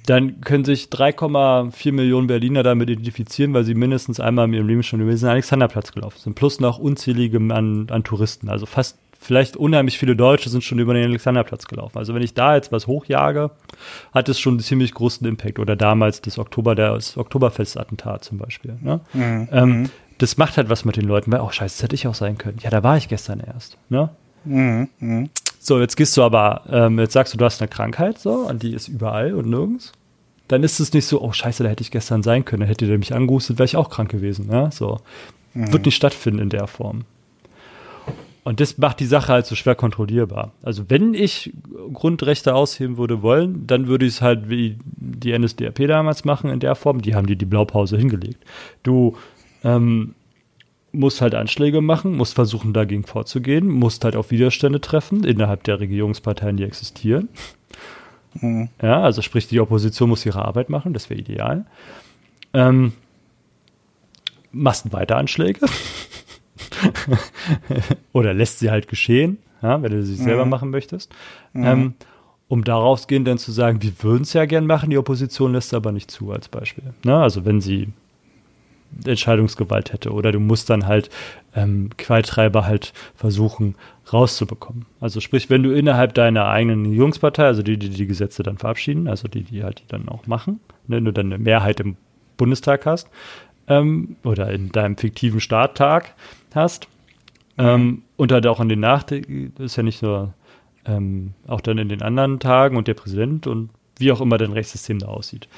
dann 0.07 0.41
können 0.41 0.65
sich 0.65 0.87
3,4 0.87 1.93
Millionen 1.93 2.29
Berliner 2.29 2.63
damit 2.63 2.89
identifizieren, 2.89 3.53
weil 3.55 3.65
sie 3.65 3.75
mindestens 3.75 4.21
einmal 4.21 4.47
in 4.47 4.55
ihrem 4.55 4.69
Leben 4.69 4.83
schon 4.83 5.01
über 5.01 5.13
den 5.13 5.27
Alexanderplatz 5.27 5.93
gelaufen 5.93 6.19
sind. 6.19 6.35
Plus 6.35 6.61
noch 6.61 6.79
unzählige 6.79 7.39
an, 7.39 7.89
an 7.91 8.05
Touristen. 8.05 8.49
Also 8.49 8.67
fast, 8.67 8.99
vielleicht 9.19 9.57
unheimlich 9.57 9.99
viele 9.99 10.15
Deutsche 10.15 10.49
sind 10.49 10.63
schon 10.63 10.79
über 10.79 10.95
den 10.95 11.05
Alexanderplatz 11.05 11.67
gelaufen. 11.67 11.99
Also 11.99 12.15
wenn 12.15 12.23
ich 12.23 12.35
da 12.35 12.55
jetzt 12.55 12.71
was 12.71 12.87
hochjage, 12.87 13.51
hat 14.13 14.29
es 14.29 14.39
schon 14.39 14.55
einen 14.55 14.61
ziemlich 14.61 14.95
großen 14.95 15.27
Impact. 15.27 15.59
Oder 15.59 15.75
damals 15.75 16.21
das 16.23 16.39
Oktober, 16.39 16.77
das 16.77 17.17
Oktoberfestattentat 17.17 18.23
zum 18.23 18.39
Beispiel. 18.39 18.77
Ne? 18.81 19.01
Ähm, 19.51 19.91
das 20.19 20.37
macht 20.37 20.57
halt 20.57 20.71
was 20.71 20.85
mit 20.85 20.97
den 20.97 21.05
Leuten, 21.05 21.33
weil, 21.33 21.41
oh 21.41 21.51
scheiße, 21.51 21.77
das 21.77 21.83
hätte 21.83 21.95
ich 21.97 22.07
auch 22.07 22.15
sein 22.15 22.39
können. 22.39 22.59
Ja, 22.63 22.71
da 22.71 22.83
war 22.83 22.97
ich 22.97 23.09
gestern 23.09 23.41
erst. 23.41 23.77
Ne? 23.89 24.11
So, 25.67 25.81
jetzt 25.81 25.97
gehst 25.97 26.17
du 26.17 26.23
aber, 26.23 26.63
ähm, 26.71 26.97
jetzt 27.01 27.15
sagst 27.15 27.35
du, 27.35 27.39
du 27.39 27.45
hast 27.45 27.61
eine 27.61 27.67
Krankheit, 27.67 28.21
so, 28.21 28.35
und 28.35 28.63
die 28.63 28.73
ist 28.73 28.87
überall 28.87 29.35
und 29.35 29.51
nirgends. 29.51 29.91
Dann 30.47 30.63
ist 30.63 30.79
es 30.79 30.93
nicht 30.93 31.07
so, 31.07 31.21
oh 31.21 31.33
scheiße, 31.33 31.65
da 31.65 31.69
hätte 31.69 31.83
ich 31.83 31.91
gestern 31.91 32.23
sein 32.23 32.45
können, 32.45 32.61
da 32.61 32.69
hätte 32.69 32.87
der 32.87 32.99
mich 32.99 33.13
angehustet, 33.13 33.59
wäre 33.59 33.65
ich 33.65 33.77
auch 33.77 33.91
krank 33.91 34.09
gewesen. 34.09 34.49
Ja? 34.49 34.71
So. 34.71 35.01
Wird 35.55 35.85
nicht 35.85 35.97
stattfinden 35.97 36.39
in 36.39 36.51
der 36.51 36.69
Form. 36.69 37.05
Und 38.45 38.61
das 38.61 38.79
macht 38.79 39.01
die 39.01 39.07
Sache 39.07 39.33
halt 39.33 39.47
so 39.47 39.57
schwer 39.57 39.75
kontrollierbar. 39.75 40.53
Also 40.63 40.85
wenn 40.89 41.15
ich 41.15 41.53
Grundrechte 41.93 42.55
ausheben 42.55 42.97
würde 42.97 43.23
wollen, 43.23 43.67
dann 43.67 43.89
würde 43.89 44.07
ich 44.07 44.15
es 44.15 44.23
halt 44.23 44.49
wie 44.49 44.79
die 44.85 45.37
NSDAP 45.37 45.89
damals 45.89 46.25
machen 46.25 46.49
in 46.49 46.61
der 46.61 46.77
Form, 46.77 47.03
die 47.03 47.17
haben 47.17 47.27
dir 47.27 47.35
die 47.35 47.45
Blaupause 47.45 47.97
hingelegt. 47.97 48.39
Du 48.85 49.17
ähm, 49.65 50.15
musst 50.97 51.21
halt 51.21 51.35
Anschläge 51.35 51.81
machen, 51.81 52.17
musst 52.17 52.35
versuchen, 52.35 52.73
dagegen 52.73 53.05
vorzugehen, 53.05 53.69
musst 53.69 54.05
halt 54.05 54.17
auf 54.17 54.31
Widerstände 54.31 54.81
treffen 54.81 55.25
innerhalb 55.25 55.65
der 55.65 55.81
Regierungsparteien, 55.81 56.57
die 56.57 56.65
existieren. 56.65 57.29
Mhm. 58.35 58.69
Ja, 58.83 59.03
also 59.03 59.23
sprich, 59.23 59.49
die 59.49 59.61
Opposition 59.61 60.09
muss 60.09 60.27
ihre 60.27 60.45
Arbeit 60.45 60.71
machen, 60.71 60.93
das 60.93 61.11
wäre 61.11 61.21
ideal. 61.21 61.67
Ähm, 62.53 62.93
Massenweiteranschläge. 64.53 65.61
Oder 68.13 68.35
lässt 68.35 68.59
sie 68.59 68.71
halt 68.71 68.89
geschehen, 68.89 69.39
ja, 69.63 69.81
wenn 69.83 69.93
du 69.93 70.03
sie 70.03 70.17
selber 70.17 70.45
mhm. 70.45 70.51
machen 70.51 70.71
möchtest. 70.71 71.15
Mhm. 71.53 71.65
Ähm, 71.65 71.95
um 72.49 72.65
daraus 72.65 73.09
gehend 73.09 73.27
dann 73.27 73.39
zu 73.39 73.51
sagen, 73.51 73.83
wir 73.83 73.93
würden 74.03 74.23
es 74.23 74.33
ja 74.33 74.45
gern 74.45 74.67
machen, 74.67 74.91
die 74.91 74.99
Opposition 74.99 75.53
lässt 75.53 75.69
es 75.69 75.75
aber 75.75 75.93
nicht 75.93 76.11
zu, 76.11 76.31
als 76.31 76.49
Beispiel. 76.49 76.95
Ne? 77.05 77.17
Also 77.17 77.45
wenn 77.45 77.61
sie 77.61 77.89
Entscheidungsgewalt 79.05 79.93
hätte. 79.93 80.13
Oder 80.13 80.33
du 80.33 80.41
musst 80.41 80.71
dann 80.71 80.87
halt 80.87 81.11
ähm, 81.55 81.91
Qualtreiber 81.97 82.67
halt 82.67 82.93
versuchen 83.15 83.75
rauszubekommen. 84.13 84.87
Also 85.01 85.21
sprich, 85.21 85.51
wenn 85.51 85.63
du 85.63 85.73
innerhalb 85.73 86.15
deiner 86.15 86.47
eigenen 86.47 86.93
Jungspartei, 86.93 87.45
also 87.45 87.63
die, 87.63 87.77
die 87.77 87.91
die 87.91 88.07
Gesetze 88.07 88.43
dann 88.43 88.59
verabschieden, 88.59 89.09
also 89.09 89.29
die, 89.29 89.43
die 89.43 89.65
halt 89.65 89.81
die 89.81 89.89
dann 89.89 90.09
auch 90.09 90.27
machen, 90.27 90.61
ne, 90.87 90.97
wenn 90.97 91.05
du 91.05 91.13
dann 91.13 91.27
eine 91.27 91.43
Mehrheit 91.43 91.81
im 91.81 91.97
Bundestag 92.37 92.87
hast 92.87 93.09
ähm, 93.69 94.17
oder 94.23 94.51
in 94.51 94.71
deinem 94.71 94.97
fiktiven 94.97 95.41
Staattag 95.41 96.15
hast 96.55 96.89
ähm, 97.59 98.03
und 98.17 98.33
halt 98.33 98.47
auch 98.47 98.61
an 98.61 98.69
den 98.69 98.81
Nachteilen, 98.81 99.53
ist 99.59 99.77
ja 99.77 99.83
nicht 99.83 100.03
nur 100.03 100.35
ähm, 100.85 101.35
auch 101.47 101.61
dann 101.61 101.79
in 101.79 101.89
den 101.89 102.03
anderen 102.03 102.39
Tagen 102.39 102.77
und 102.77 102.87
der 102.87 102.95
Präsident 102.95 103.47
und 103.47 103.71
wie 103.99 104.13
auch 104.13 104.21
immer 104.21 104.39
dein 104.39 104.53
Rechtssystem 104.53 104.99
da 104.99 105.07
aussieht 105.07 105.49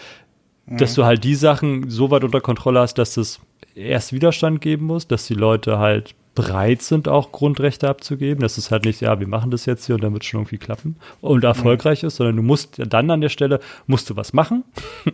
dass 0.77 0.95
du 0.95 1.05
halt 1.05 1.25
die 1.25 1.35
Sachen 1.35 1.91
so 1.91 2.11
weit 2.11 2.25
unter 2.25 2.41
Kontrolle 2.41 2.81
hast, 2.81 2.95
dass 2.95 3.17
es 3.17 3.41
erst 3.75 4.13
Widerstand 4.13 4.61
geben 4.61 4.87
muss, 4.87 5.07
dass 5.07 5.27
die 5.27 5.35
Leute 5.35 5.79
halt 5.79 6.15
bereit 6.35 6.83
sind, 6.83 7.09
auch 7.09 7.33
Grundrechte 7.33 7.89
abzugeben. 7.89 8.43
Das 8.43 8.59
ist 8.59 8.71
halt 8.71 8.85
nicht, 8.85 9.01
ja, 9.01 9.19
wir 9.19 9.27
machen 9.27 9.51
das 9.51 9.67
jetzt 9.67 9.87
hier 9.87 9.97
und 9.97 10.05
dann 10.05 10.13
wird 10.13 10.23
es 10.23 10.29
schon 10.29 10.41
irgendwie 10.41 10.59
klappen 10.59 10.97
und 11.21 11.43
erfolgreich 11.43 12.05
ist, 12.05 12.17
sondern 12.17 12.37
du 12.37 12.43
musst 12.43 12.77
dann 12.79 13.11
an 13.11 13.21
der 13.21 13.29
Stelle, 13.29 13.61
musst 13.87 14.09
du 14.09 14.17
was 14.17 14.33
machen. 14.33 14.63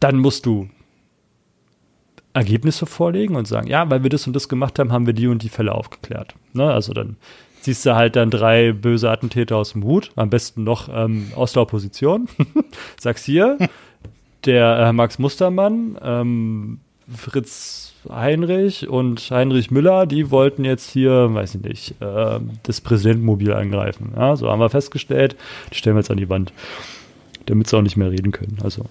dann 0.00 0.16
musst 0.16 0.44
du 0.44 0.68
Ergebnisse 2.32 2.86
vorlegen 2.86 3.34
und 3.34 3.48
sagen, 3.48 3.66
ja, 3.66 3.88
weil 3.90 4.02
wir 4.02 4.10
das 4.10 4.26
und 4.26 4.34
das 4.34 4.48
gemacht 4.48 4.78
haben, 4.78 4.92
haben 4.92 5.06
wir 5.06 5.14
die 5.14 5.26
und 5.26 5.42
die 5.42 5.48
Fälle 5.48 5.74
aufgeklärt. 5.74 6.34
Ne? 6.52 6.70
Also 6.70 6.92
dann 6.92 7.16
ziehst 7.60 7.84
du 7.86 7.94
halt 7.94 8.16
dann 8.16 8.30
drei 8.30 8.72
böse 8.72 9.10
Attentäter 9.10 9.56
aus 9.56 9.72
dem 9.72 9.84
Hut, 9.84 10.12
am 10.16 10.30
besten 10.30 10.64
noch 10.64 10.88
ähm, 10.92 11.32
aus 11.34 11.52
der 11.52 11.62
Opposition. 11.62 12.28
Sagst 13.00 13.24
hier, 13.24 13.58
der 14.44 14.78
äh, 14.78 14.92
Max 14.92 15.18
Mustermann, 15.18 15.98
ähm, 16.02 16.80
Fritz 17.14 17.94
Heinrich 18.08 18.88
und 18.88 19.20
Heinrich 19.30 19.70
Müller, 19.70 20.06
die 20.06 20.30
wollten 20.30 20.64
jetzt 20.64 20.90
hier, 20.90 21.34
weiß 21.34 21.56
ich 21.56 21.62
nicht, 21.62 21.94
äh, 22.00 22.40
das 22.62 22.80
Präsidentenmobil 22.80 23.52
angreifen. 23.52 24.12
Ja, 24.16 24.36
so 24.36 24.48
haben 24.48 24.60
wir 24.60 24.70
festgestellt. 24.70 25.36
Die 25.72 25.76
stellen 25.76 25.96
wir 25.96 26.00
jetzt 26.00 26.10
an 26.10 26.16
die 26.16 26.28
Wand, 26.28 26.52
damit 27.46 27.68
sie 27.68 27.76
auch 27.76 27.82
nicht 27.82 27.96
mehr 27.96 28.10
reden 28.10 28.32
können. 28.32 28.58
Also 28.62 28.86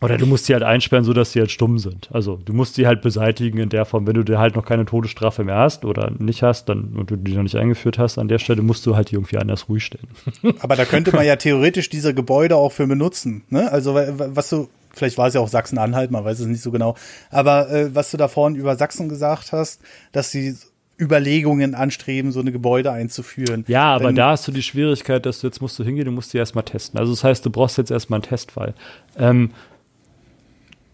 oder 0.00 0.18
du 0.18 0.26
musst 0.26 0.46
sie 0.46 0.52
halt 0.52 0.62
einsperren, 0.62 1.04
sodass 1.04 1.32
sie 1.32 1.40
halt 1.40 1.50
stumm 1.50 1.78
sind. 1.78 2.08
Also 2.12 2.38
du 2.44 2.52
musst 2.52 2.74
sie 2.74 2.86
halt 2.86 3.00
beseitigen 3.00 3.58
in 3.58 3.68
der 3.70 3.84
Form, 3.84 4.06
wenn 4.06 4.14
du 4.14 4.24
dir 4.24 4.38
halt 4.38 4.54
noch 4.54 4.64
keine 4.64 4.84
Todesstrafe 4.84 5.44
mehr 5.44 5.56
hast 5.56 5.84
oder 5.84 6.12
nicht 6.18 6.42
hast, 6.42 6.68
dann 6.68 6.94
und 6.96 7.10
du 7.10 7.16
die 7.16 7.34
noch 7.34 7.42
nicht 7.42 7.56
eingeführt 7.56 7.98
hast, 7.98 8.18
an 8.18 8.28
der 8.28 8.38
Stelle 8.38 8.62
musst 8.62 8.84
du 8.84 8.94
halt 8.94 9.10
die 9.10 9.14
irgendwie 9.14 9.38
anders 9.38 9.68
ruhig 9.68 9.84
stellen. 9.84 10.08
Aber 10.60 10.76
da 10.76 10.84
könnte 10.84 11.12
man 11.14 11.24
ja 11.24 11.36
theoretisch 11.36 11.88
diese 11.88 12.12
Gebäude 12.12 12.56
auch 12.56 12.72
für 12.72 12.86
benutzen. 12.86 13.44
Ne? 13.48 13.70
Also 13.72 13.94
was 13.94 14.50
du, 14.50 14.68
vielleicht 14.92 15.16
war 15.16 15.28
es 15.28 15.34
ja 15.34 15.40
auch 15.40 15.48
Sachsen-Anhalt, 15.48 16.10
man 16.10 16.24
weiß 16.24 16.40
es 16.40 16.46
nicht 16.46 16.62
so 16.62 16.70
genau. 16.70 16.94
Aber 17.30 17.70
äh, 17.70 17.94
was 17.94 18.10
du 18.10 18.16
da 18.16 18.28
vorhin 18.28 18.56
über 18.56 18.76
Sachsen 18.76 19.08
gesagt 19.08 19.52
hast, 19.52 19.80
dass 20.12 20.30
sie 20.30 20.56
Überlegungen 20.98 21.74
anstreben, 21.74 22.32
so 22.32 22.40
eine 22.40 22.52
Gebäude 22.52 22.90
einzuführen. 22.90 23.64
Ja, 23.68 23.94
aber 23.94 24.08
Wenn, 24.08 24.16
da 24.16 24.30
hast 24.30 24.48
du 24.48 24.52
die 24.52 24.62
Schwierigkeit, 24.62 25.26
dass 25.26 25.40
du 25.40 25.46
jetzt 25.46 25.60
musst 25.60 25.78
du 25.78 25.84
hingehen, 25.84 26.06
du 26.06 26.10
musst 26.10 26.32
die 26.32 26.38
erstmal 26.38 26.64
testen. 26.64 26.98
Also 26.98 27.12
das 27.12 27.22
heißt, 27.22 27.44
du 27.44 27.50
brauchst 27.50 27.76
jetzt 27.76 27.90
erstmal 27.90 28.18
einen 28.18 28.28
Testfall. 28.28 28.74
Ähm, 29.18 29.50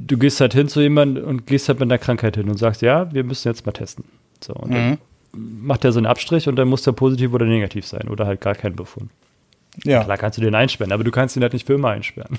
du 0.06 0.18
gehst 0.18 0.40
halt 0.40 0.54
hin 0.54 0.68
zu 0.68 0.80
jemandem 0.80 1.24
und 1.24 1.46
gehst 1.46 1.68
halt 1.68 1.80
mit 1.80 1.90
einer 1.90 1.98
Krankheit 1.98 2.36
hin 2.36 2.48
und 2.48 2.58
sagst, 2.58 2.82
ja, 2.82 3.12
wir 3.12 3.24
müssen 3.24 3.48
jetzt 3.48 3.66
mal 3.66 3.72
testen. 3.72 4.04
So, 4.40 4.54
und 4.54 4.70
mhm. 4.70 4.74
dann 4.74 4.98
macht 5.32 5.84
er 5.84 5.92
so 5.92 5.98
einen 5.98 6.06
Abstrich 6.06 6.48
und 6.48 6.56
dann 6.56 6.68
muss 6.68 6.82
der 6.82 6.92
positiv 6.92 7.32
oder 7.32 7.46
negativ 7.46 7.86
sein 7.86 8.08
oder 8.08 8.26
halt 8.26 8.40
gar 8.40 8.54
kein 8.54 8.76
Befund. 8.76 9.10
Ja. 9.84 10.04
Klar 10.04 10.18
kannst 10.18 10.38
du 10.38 10.42
den 10.42 10.54
einsperren, 10.54 10.92
aber 10.92 11.04
du 11.04 11.10
kannst 11.10 11.36
ihn 11.36 11.42
halt 11.42 11.52
nicht 11.52 11.66
für 11.66 11.74
immer 11.74 11.90
einsperren. 11.90 12.38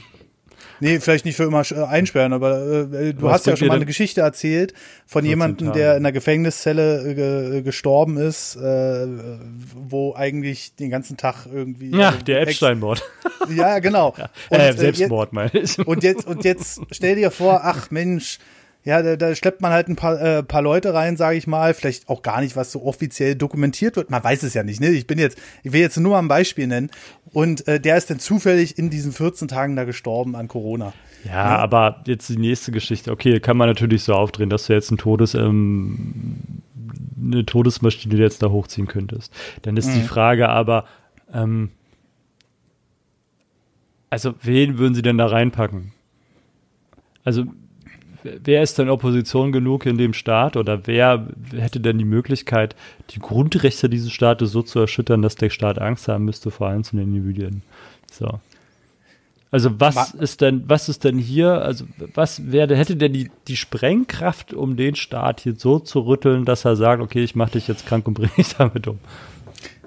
Nee, 0.80 1.00
vielleicht 1.00 1.26
nicht 1.26 1.36
für 1.36 1.44
immer 1.44 1.64
äh, 1.72 1.84
einsperren, 1.84 2.34
aber 2.34 2.62
äh, 2.92 3.14
du 3.14 3.24
Was 3.24 3.34
hast 3.34 3.48
ja 3.48 3.56
schon 3.56 3.68
mal 3.68 3.76
eine 3.76 3.86
Geschichte 3.86 4.22
erzählt 4.22 4.74
von 5.06 5.26
jemandem, 5.26 5.74
der 5.74 5.92
in 5.92 5.98
einer 5.98 6.12
Gefängniszelle 6.12 7.10
äh, 7.10 7.14
ge 7.14 7.62
gestorben 7.62 8.18
ist, 8.18 8.56
äh, 8.56 9.08
wo 9.76 10.14
eigentlich 10.16 10.76
den 10.76 10.90
ganzen 10.90 11.18
Tag 11.18 11.46
irgendwie. 11.52 11.92
Ja, 11.92 12.12
der 12.12 12.42
Epstein-Mord. 12.42 13.04
Ja, 13.56 13.80
genau. 13.80 14.14
Ja. 14.18 14.30
Und, 14.50 14.60
äh, 14.60 14.74
Selbstmord, 14.74 15.34
meine 15.34 15.52
ich. 15.52 15.78
Und 15.80 16.04
jetzt, 16.04 16.26
und 16.26 16.44
jetzt 16.46 16.82
stell 16.92 17.16
dir 17.16 17.30
vor, 17.30 17.62
ach 17.64 17.92
Mensch, 17.92 18.40
ja, 18.86 19.02
da, 19.02 19.16
da 19.16 19.34
schleppt 19.34 19.62
man 19.62 19.72
halt 19.72 19.88
ein 19.88 19.96
paar, 19.96 20.20
äh, 20.22 20.44
paar 20.44 20.62
Leute 20.62 20.94
rein, 20.94 21.16
sage 21.16 21.38
ich 21.38 21.48
mal, 21.48 21.74
vielleicht 21.74 22.10
auch 22.10 22.22
gar 22.22 22.42
nicht, 22.42 22.56
was 22.56 22.72
so 22.72 22.84
offiziell 22.84 23.36
dokumentiert 23.36 23.96
wird. 23.96 24.10
Man 24.10 24.24
weiß 24.24 24.44
es 24.44 24.54
ja 24.54 24.64
nicht, 24.64 24.82
ne? 24.82 24.90
Ich 24.90 25.08
bin 25.08 25.20
jetzt, 25.20 25.38
ich 25.64 25.72
will 25.72 25.80
jetzt 25.80 25.98
nur 25.98 26.12
mal 26.12 26.20
ein 26.20 26.28
Beispiel 26.28 26.68
nennen. 26.68 26.92
Und 27.32 27.68
äh, 27.68 27.80
der 27.80 27.98
ist 27.98 28.10
dann 28.10 28.20
zufällig 28.20 28.78
in 28.78 28.90
diesen 28.90 29.14
14 29.14 29.48
Tagen 29.48 29.76
da 29.78 29.86
gestorben 29.86 30.36
an 30.36 30.50
Corona. 30.50 30.94
Ja, 31.24 31.32
ja, 31.32 31.58
aber 31.58 32.04
jetzt 32.06 32.28
die 32.28 32.38
nächste 32.38 32.74
Geschichte. 32.74 33.12
Okay, 33.12 33.40
kann 33.40 33.56
man 33.56 33.70
natürlich 33.70 34.04
so 34.04 34.14
aufdrehen, 34.14 34.50
dass 34.50 34.68
du 34.68 34.74
jetzt 34.74 34.92
ein 34.92 34.98
Todes, 34.98 35.34
ähm, 35.34 36.62
eine 37.22 37.46
Todesmaschine 37.46 38.16
jetzt 38.16 38.44
da 38.44 38.50
hochziehen 38.50 38.88
könntest. 38.88 39.34
Dann 39.62 39.78
ist 39.78 39.88
mhm. 39.88 39.94
die 39.94 40.02
Frage 40.02 40.50
aber, 40.50 40.84
ähm, 41.34 41.72
also 44.10 44.34
wen 44.44 44.78
würden 44.78 44.94
sie 44.94 45.02
denn 45.02 45.18
da 45.18 45.28
reinpacken? 45.28 45.94
Also 47.24 47.46
wer 48.24 48.64
ist 48.64 48.78
denn 48.78 48.90
Opposition 48.90 49.52
genug 49.52 49.86
in 49.86 49.98
dem 49.98 50.14
Staat 50.14 50.58
oder 50.58 50.86
wer 50.88 51.28
hätte 51.56 51.80
denn 51.80 51.98
die 51.98 52.06
Möglichkeit, 52.06 52.76
die 53.12 53.20
Grundrechte 53.20 53.90
dieses 53.90 54.12
Staates 54.12 54.52
so 54.52 54.62
zu 54.62 54.80
erschüttern, 54.80 55.22
dass 55.22 55.36
der 55.36 55.50
Staat 55.50 55.80
Angst 55.80 56.08
haben 56.08 56.26
müsste 56.26 56.52
vor 56.52 56.70
einzelnen 56.70 57.16
Individuen? 57.16 57.62
So. 58.12 58.40
Also 59.54 59.80
was 59.80 59.94
Ma 59.94 60.08
ist 60.20 60.42
denn, 60.42 60.64
was 60.68 60.90
ist 60.90 61.04
denn 61.04 61.20
hier, 61.20 61.62
also 61.62 61.86
was 62.16 62.52
wäre, 62.52 62.76
hätte 62.76 62.96
denn 62.96 63.14
die, 63.14 63.30
die 63.48 63.56
Sprengkraft, 63.56 64.52
um 64.52 64.78
den 64.78 64.96
Staat 64.96 65.42
hier 65.42 65.54
so 65.56 65.78
zu 65.78 66.00
rütteln, 66.00 66.44
dass 66.44 66.66
er 66.66 66.76
sagt, 66.76 67.04
okay, 67.04 67.24
ich 67.24 67.36
mache 67.36 67.52
dich 67.52 67.68
jetzt 67.68 67.86
krank 67.86 68.08
und 68.08 68.16
bringe 68.16 68.32
dich 68.36 68.56
damit 68.58 68.88
um? 68.88 68.98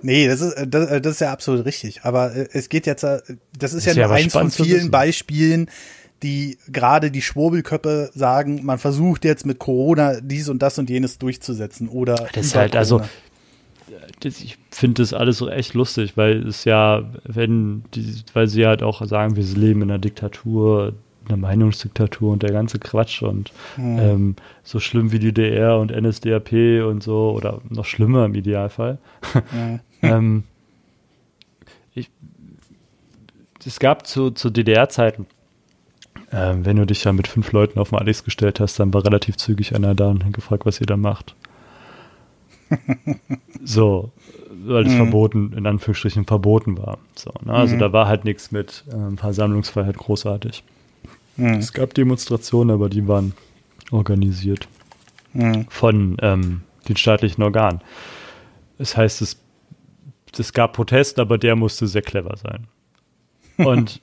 Nee, 0.02 0.28
das 0.28 0.40
ist, 0.40 0.54
das, 0.68 1.02
das 1.02 1.14
ist 1.14 1.20
ja 1.20 1.32
absolut 1.32 1.64
richtig. 1.64 2.04
Aber 2.04 2.32
äh, 2.32 2.46
es 2.52 2.68
geht 2.68 2.86
jetzt, 2.86 3.02
äh, 3.02 3.18
das 3.58 3.72
ist 3.72 3.88
das 3.88 3.96
ja 3.96 4.06
nur 4.06 4.14
eins 4.14 4.34
von 4.34 4.52
vielen 4.52 4.92
Beispielen, 4.92 5.68
die 6.22 6.58
gerade 6.68 7.10
die 7.10 7.22
Schwurbelköppe 7.22 8.10
sagen, 8.14 8.64
man 8.64 8.78
versucht 8.78 9.24
jetzt 9.24 9.44
mit 9.44 9.58
Corona 9.58 10.20
dies 10.20 10.48
und 10.48 10.62
das 10.62 10.78
und 10.78 10.88
jenes 10.88 11.18
durchzusetzen 11.18 11.88
oder 11.88 12.14
das 12.32 12.46
ist 12.46 12.54
halt 12.54 12.74
also, 12.74 12.98
Corona. 12.98 13.10
also 14.24 14.44
ich 14.44 14.58
finde 14.70 15.02
das 15.02 15.12
alles 15.12 15.38
so 15.38 15.48
echt 15.48 15.74
lustig, 15.74 16.16
weil 16.16 16.46
es 16.46 16.64
ja, 16.64 17.04
wenn 17.24 17.84
die, 17.94 18.22
weil 18.32 18.46
sie 18.46 18.66
halt 18.66 18.82
auch 18.82 19.04
sagen, 19.06 19.36
wir 19.36 19.44
leben 19.44 19.82
in 19.82 19.90
einer 19.90 19.98
Diktatur, 19.98 20.94
einer 21.28 21.36
Meinungsdiktatur 21.36 22.32
und 22.32 22.42
der 22.42 22.52
ganze 22.52 22.78
Quatsch 22.78 23.22
und 23.22 23.52
mhm. 23.76 23.98
ähm, 23.98 24.36
so 24.62 24.80
schlimm 24.80 25.12
wie 25.12 25.18
die 25.18 25.32
DR 25.32 25.78
und 25.78 25.90
NSDAP 25.90 26.52
und 26.86 27.02
so 27.02 27.32
oder 27.36 27.60
noch 27.68 27.84
schlimmer 27.84 28.24
im 28.24 28.34
Idealfall. 28.34 28.98
Mhm. 29.52 29.80
ähm, 30.02 30.44
ich, 31.94 32.10
es 33.64 33.80
gab 33.80 34.06
zu, 34.06 34.30
zu 34.30 34.50
DDR-Zeiten 34.50 35.26
ähm, 36.36 36.66
wenn 36.66 36.76
du 36.76 36.84
dich 36.84 37.02
ja 37.04 37.12
mit 37.12 37.28
fünf 37.28 37.52
Leuten 37.52 37.78
auf 37.78 37.90
den 37.90 37.98
Alex 37.98 38.22
gestellt 38.22 38.60
hast, 38.60 38.78
dann 38.78 38.92
war 38.92 39.02
relativ 39.04 39.36
zügig 39.36 39.74
einer 39.74 39.94
da 39.94 40.08
und 40.08 40.22
hat 40.22 40.34
gefragt, 40.34 40.66
was 40.66 40.80
ihr 40.82 40.86
da 40.86 40.98
macht. 40.98 41.34
so, 43.64 44.12
weil 44.66 44.86
es 44.86 44.92
mhm. 44.92 44.96
verboten, 44.96 45.52
in 45.56 45.66
Anführungsstrichen 45.66 46.26
verboten 46.26 46.76
war. 46.76 46.98
So, 47.14 47.32
ne? 47.42 47.54
Also 47.54 47.76
mhm. 47.76 47.78
da 47.78 47.92
war 47.94 48.06
halt 48.06 48.24
nichts 48.24 48.52
mit 48.52 48.84
ähm, 48.92 49.16
Versammlungsfreiheit 49.16 49.96
großartig. 49.96 50.62
Mhm. 51.38 51.54
Es 51.54 51.72
gab 51.72 51.94
Demonstrationen, 51.94 52.74
aber 52.74 52.90
die 52.90 53.08
waren 53.08 53.32
organisiert 53.90 54.68
mhm. 55.32 55.64
von 55.70 56.18
ähm, 56.20 56.62
den 56.86 56.96
staatlichen 56.96 57.42
Organen. 57.42 57.80
Das 58.76 58.94
heißt, 58.94 59.22
es, 59.22 59.40
es 60.38 60.52
gab 60.52 60.74
Protest, 60.74 61.18
aber 61.18 61.38
der 61.38 61.56
musste 61.56 61.86
sehr 61.86 62.02
clever 62.02 62.36
sein. 62.36 62.66
Und 63.56 64.02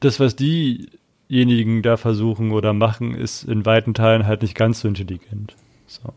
das, 0.00 0.20
was 0.20 0.36
diejenigen 0.36 1.82
da 1.82 1.96
versuchen 1.96 2.52
oder 2.52 2.72
machen, 2.72 3.14
ist 3.14 3.44
in 3.44 3.66
weiten 3.66 3.94
Teilen 3.94 4.26
halt 4.26 4.42
nicht 4.42 4.54
ganz 4.54 4.80
so 4.80 4.88
intelligent. 4.88 5.54
So. 5.86 6.12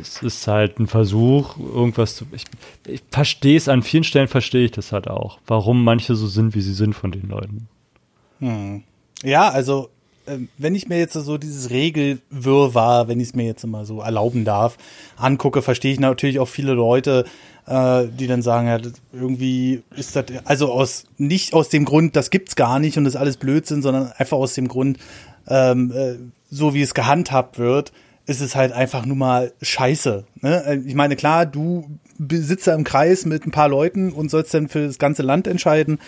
Es 0.00 0.22
ist 0.22 0.46
halt 0.46 0.78
ein 0.78 0.86
Versuch, 0.86 1.56
irgendwas 1.58 2.16
zu. 2.16 2.26
Ich, 2.32 2.44
ich 2.86 3.02
verstehe 3.10 3.56
es, 3.56 3.68
an 3.68 3.82
vielen 3.82 4.04
Stellen 4.04 4.28
verstehe 4.28 4.66
ich 4.66 4.70
das 4.70 4.92
halt 4.92 5.08
auch, 5.08 5.38
warum 5.46 5.82
manche 5.82 6.14
so 6.14 6.26
sind, 6.26 6.54
wie 6.54 6.60
sie 6.60 6.74
sind 6.74 6.94
von 6.94 7.10
den 7.10 7.28
Leuten. 7.28 7.68
Hm. 8.38 8.82
Ja, 9.22 9.48
also 9.48 9.88
ähm, 10.26 10.48
wenn 10.58 10.74
ich 10.74 10.88
mir 10.88 10.98
jetzt 10.98 11.14
so 11.14 11.38
dieses 11.38 11.70
Regelwirrwarr, 11.70 13.08
wenn 13.08 13.18
ich 13.18 13.28
es 13.28 13.34
mir 13.34 13.44
jetzt 13.44 13.66
mal 13.66 13.84
so 13.84 14.00
erlauben 14.00 14.44
darf, 14.44 14.78
angucke, 15.16 15.62
verstehe 15.62 15.92
ich 15.92 16.00
natürlich 16.00 16.38
auch 16.38 16.48
viele 16.48 16.74
Leute, 16.74 17.24
äh, 17.66 18.06
die 18.08 18.26
dann 18.26 18.42
sagen, 18.42 18.68
ja, 18.68 18.78
irgendwie 19.12 19.82
ist 19.96 20.16
das, 20.16 20.24
also 20.44 20.72
aus, 20.72 21.04
nicht 21.18 21.54
aus 21.54 21.68
dem 21.68 21.84
Grund, 21.84 22.16
das 22.16 22.30
gibt's 22.30 22.56
gar 22.56 22.78
nicht 22.78 22.98
und 22.98 23.04
das 23.04 23.14
ist 23.14 23.20
alles 23.20 23.36
Blödsinn, 23.36 23.82
sondern 23.82 24.12
einfach 24.16 24.36
aus 24.36 24.54
dem 24.54 24.68
Grund, 24.68 24.98
ähm, 25.48 25.92
äh, 25.92 26.14
so 26.50 26.74
wie 26.74 26.82
es 26.82 26.94
gehandhabt 26.94 27.58
wird, 27.58 27.92
ist 28.26 28.40
es 28.40 28.54
halt 28.54 28.72
einfach 28.72 29.04
nur 29.04 29.16
mal 29.16 29.52
scheiße. 29.62 30.24
Ne? 30.40 30.64
Äh, 30.66 30.76
ich 30.86 30.94
meine, 30.94 31.16
klar, 31.16 31.46
du 31.46 31.86
sitzt 32.30 32.66
da 32.66 32.74
im 32.74 32.84
Kreis 32.84 33.26
mit 33.26 33.46
ein 33.46 33.50
paar 33.50 33.68
Leuten 33.68 34.12
und 34.12 34.30
sollst 34.30 34.54
dann 34.54 34.68
für 34.68 34.86
das 34.86 34.98
ganze 34.98 35.22
Land 35.22 35.46
entscheiden, 35.46 35.98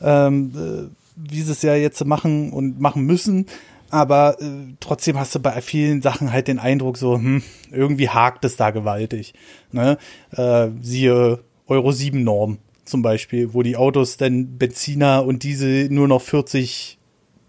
ähm, 0.00 0.52
äh, 0.54 1.30
wie 1.30 1.42
sie 1.42 1.52
es 1.52 1.62
ja 1.62 1.74
jetzt 1.74 2.04
machen 2.04 2.52
und 2.52 2.80
machen 2.80 3.04
müssen. 3.04 3.46
Aber 3.90 4.36
äh, 4.40 4.74
trotzdem 4.80 5.18
hast 5.18 5.34
du 5.34 5.40
bei 5.40 5.60
vielen 5.60 6.02
Sachen 6.02 6.32
halt 6.32 6.48
den 6.48 6.58
Eindruck, 6.58 6.98
so, 6.98 7.14
hm, 7.14 7.42
irgendwie 7.70 8.08
hakt 8.08 8.44
es 8.44 8.56
da 8.56 8.70
gewaltig. 8.70 9.34
Ne? 9.72 9.98
Äh, 10.32 10.68
siehe 10.80 11.40
Euro 11.66 11.92
7 11.92 12.22
Norm 12.22 12.58
zum 12.84 13.02
Beispiel, 13.02 13.54
wo 13.54 13.62
die 13.62 13.76
Autos 13.76 14.16
dann 14.16 14.58
Benziner 14.58 15.24
und 15.24 15.42
Diesel 15.42 15.90
nur 15.90 16.08
noch 16.08 16.22
40 16.22 16.98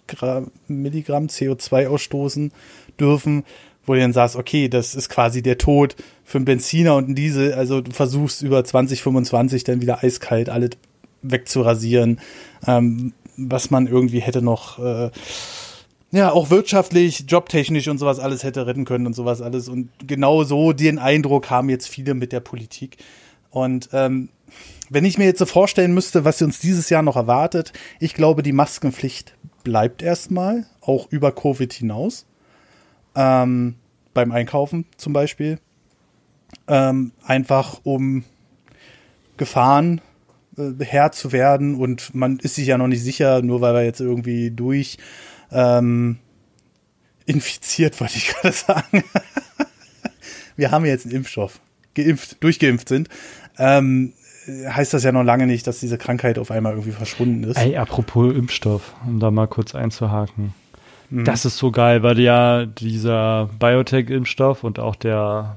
Gramm, 0.07 0.51
Milligramm 0.67 1.27
CO2 1.27 1.87
ausstoßen 1.87 2.51
dürfen, 2.99 3.43
wo 3.85 3.93
du 3.93 3.99
dann 3.99 4.13
sagst, 4.13 4.35
okay, 4.35 4.67
das 4.67 4.95
ist 4.95 5.09
quasi 5.09 5.41
der 5.41 5.57
Tod 5.57 5.95
für 6.23 6.37
einen 6.37 6.45
Benziner 6.45 6.95
und 6.95 7.05
einen 7.05 7.15
Diesel. 7.15 7.53
Also 7.53 7.81
du 7.81 7.91
versuchst 7.91 8.41
über 8.41 8.63
2025 8.63 9.63
dann 9.63 9.81
wieder 9.81 10.03
eiskalt 10.03 10.49
alles 10.49 10.71
wegzurasieren, 11.21 12.19
ähm, 12.65 13.13
was 13.37 13.71
man 13.71 13.87
irgendwie 13.87 14.19
hätte 14.19 14.41
noch 14.41 14.79
äh, 14.79 15.11
ja, 16.11 16.31
auch 16.31 16.49
wirtschaftlich, 16.49 17.25
jobtechnisch 17.27 17.87
und 17.87 17.99
sowas 17.99 18.19
alles 18.19 18.43
hätte 18.43 18.65
retten 18.65 18.85
können 18.85 19.05
und 19.05 19.13
sowas 19.13 19.41
alles. 19.41 19.69
Und 19.69 19.89
genau 20.05 20.43
so 20.43 20.73
den 20.73 20.97
Eindruck 20.97 21.49
haben 21.49 21.69
jetzt 21.69 21.87
viele 21.87 22.13
mit 22.15 22.31
der 22.31 22.39
Politik. 22.39 22.97
Und 23.51 23.89
ähm, 23.93 24.29
wenn 24.89 25.05
ich 25.05 25.17
mir 25.17 25.25
jetzt 25.25 25.39
so 25.39 25.45
vorstellen 25.45 25.93
müsste, 25.93 26.25
was 26.25 26.41
uns 26.41 26.59
dieses 26.59 26.89
Jahr 26.89 27.03
noch 27.03 27.15
erwartet, 27.15 27.73
ich 27.99 28.15
glaube, 28.15 28.41
die 28.41 28.53
Maskenpflicht 28.53 29.35
bleibt 29.63 30.01
erstmal, 30.01 30.65
auch 30.81 31.07
über 31.11 31.31
Covid 31.31 31.71
hinaus. 31.71 32.25
Ähm, 33.15 33.75
beim 34.13 34.31
Einkaufen 34.31 34.85
zum 34.97 35.13
Beispiel. 35.13 35.59
Ähm, 36.67 37.11
einfach 37.23 37.81
um 37.83 38.23
Gefahren 39.37 40.01
äh, 40.57 40.83
Herr 40.83 41.11
zu 41.11 41.31
werden 41.31 41.75
und 41.75 42.13
man 42.15 42.39
ist 42.39 42.55
sich 42.55 42.67
ja 42.67 42.77
noch 42.77 42.87
nicht 42.87 43.03
sicher, 43.03 43.41
nur 43.41 43.61
weil 43.61 43.73
wir 43.75 43.83
jetzt 43.83 44.01
irgendwie 44.01 44.51
durch 44.51 44.97
ähm, 45.51 46.17
infiziert, 47.25 47.99
wollte 47.99 48.17
ich 48.17 48.27
gerade 48.33 48.51
sagen. 48.51 49.03
wir 50.55 50.71
haben 50.71 50.85
jetzt 50.85 51.05
einen 51.05 51.15
Impfstoff, 51.15 51.59
geimpft, 51.95 52.43
durchgeimpft 52.43 52.89
sind. 52.89 53.09
Ähm, 53.57 54.13
heißt 54.47 54.93
das 54.93 55.03
ja 55.03 55.11
noch 55.11 55.23
lange 55.23 55.45
nicht, 55.45 55.67
dass 55.67 55.79
diese 55.79 55.97
Krankheit 55.97 56.39
auf 56.39 56.51
einmal 56.51 56.73
irgendwie 56.73 56.91
verschwunden 56.91 57.43
ist. 57.43 57.57
Ey, 57.57 57.77
apropos 57.77 58.33
Impfstoff, 58.33 58.93
um 59.05 59.19
da 59.19 59.31
mal 59.31 59.47
kurz 59.47 59.75
einzuhaken. 59.75 60.53
Mhm. 61.09 61.25
Das 61.25 61.45
ist 61.45 61.57
so 61.57 61.71
geil, 61.71 62.03
weil 62.03 62.19
ja 62.19 62.65
dieser 62.65 63.49
Biotech-Impfstoff 63.59 64.63
und 64.63 64.79
auch 64.79 64.95
der 64.95 65.55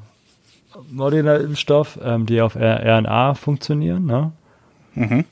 Moderna-Impfstoff, 0.91 1.99
ähm, 2.03 2.27
die 2.27 2.41
auf 2.41 2.57
RNA 2.57 3.35
funktionieren, 3.35 4.07
ne? 4.07 4.33
Mhm. 4.95 5.25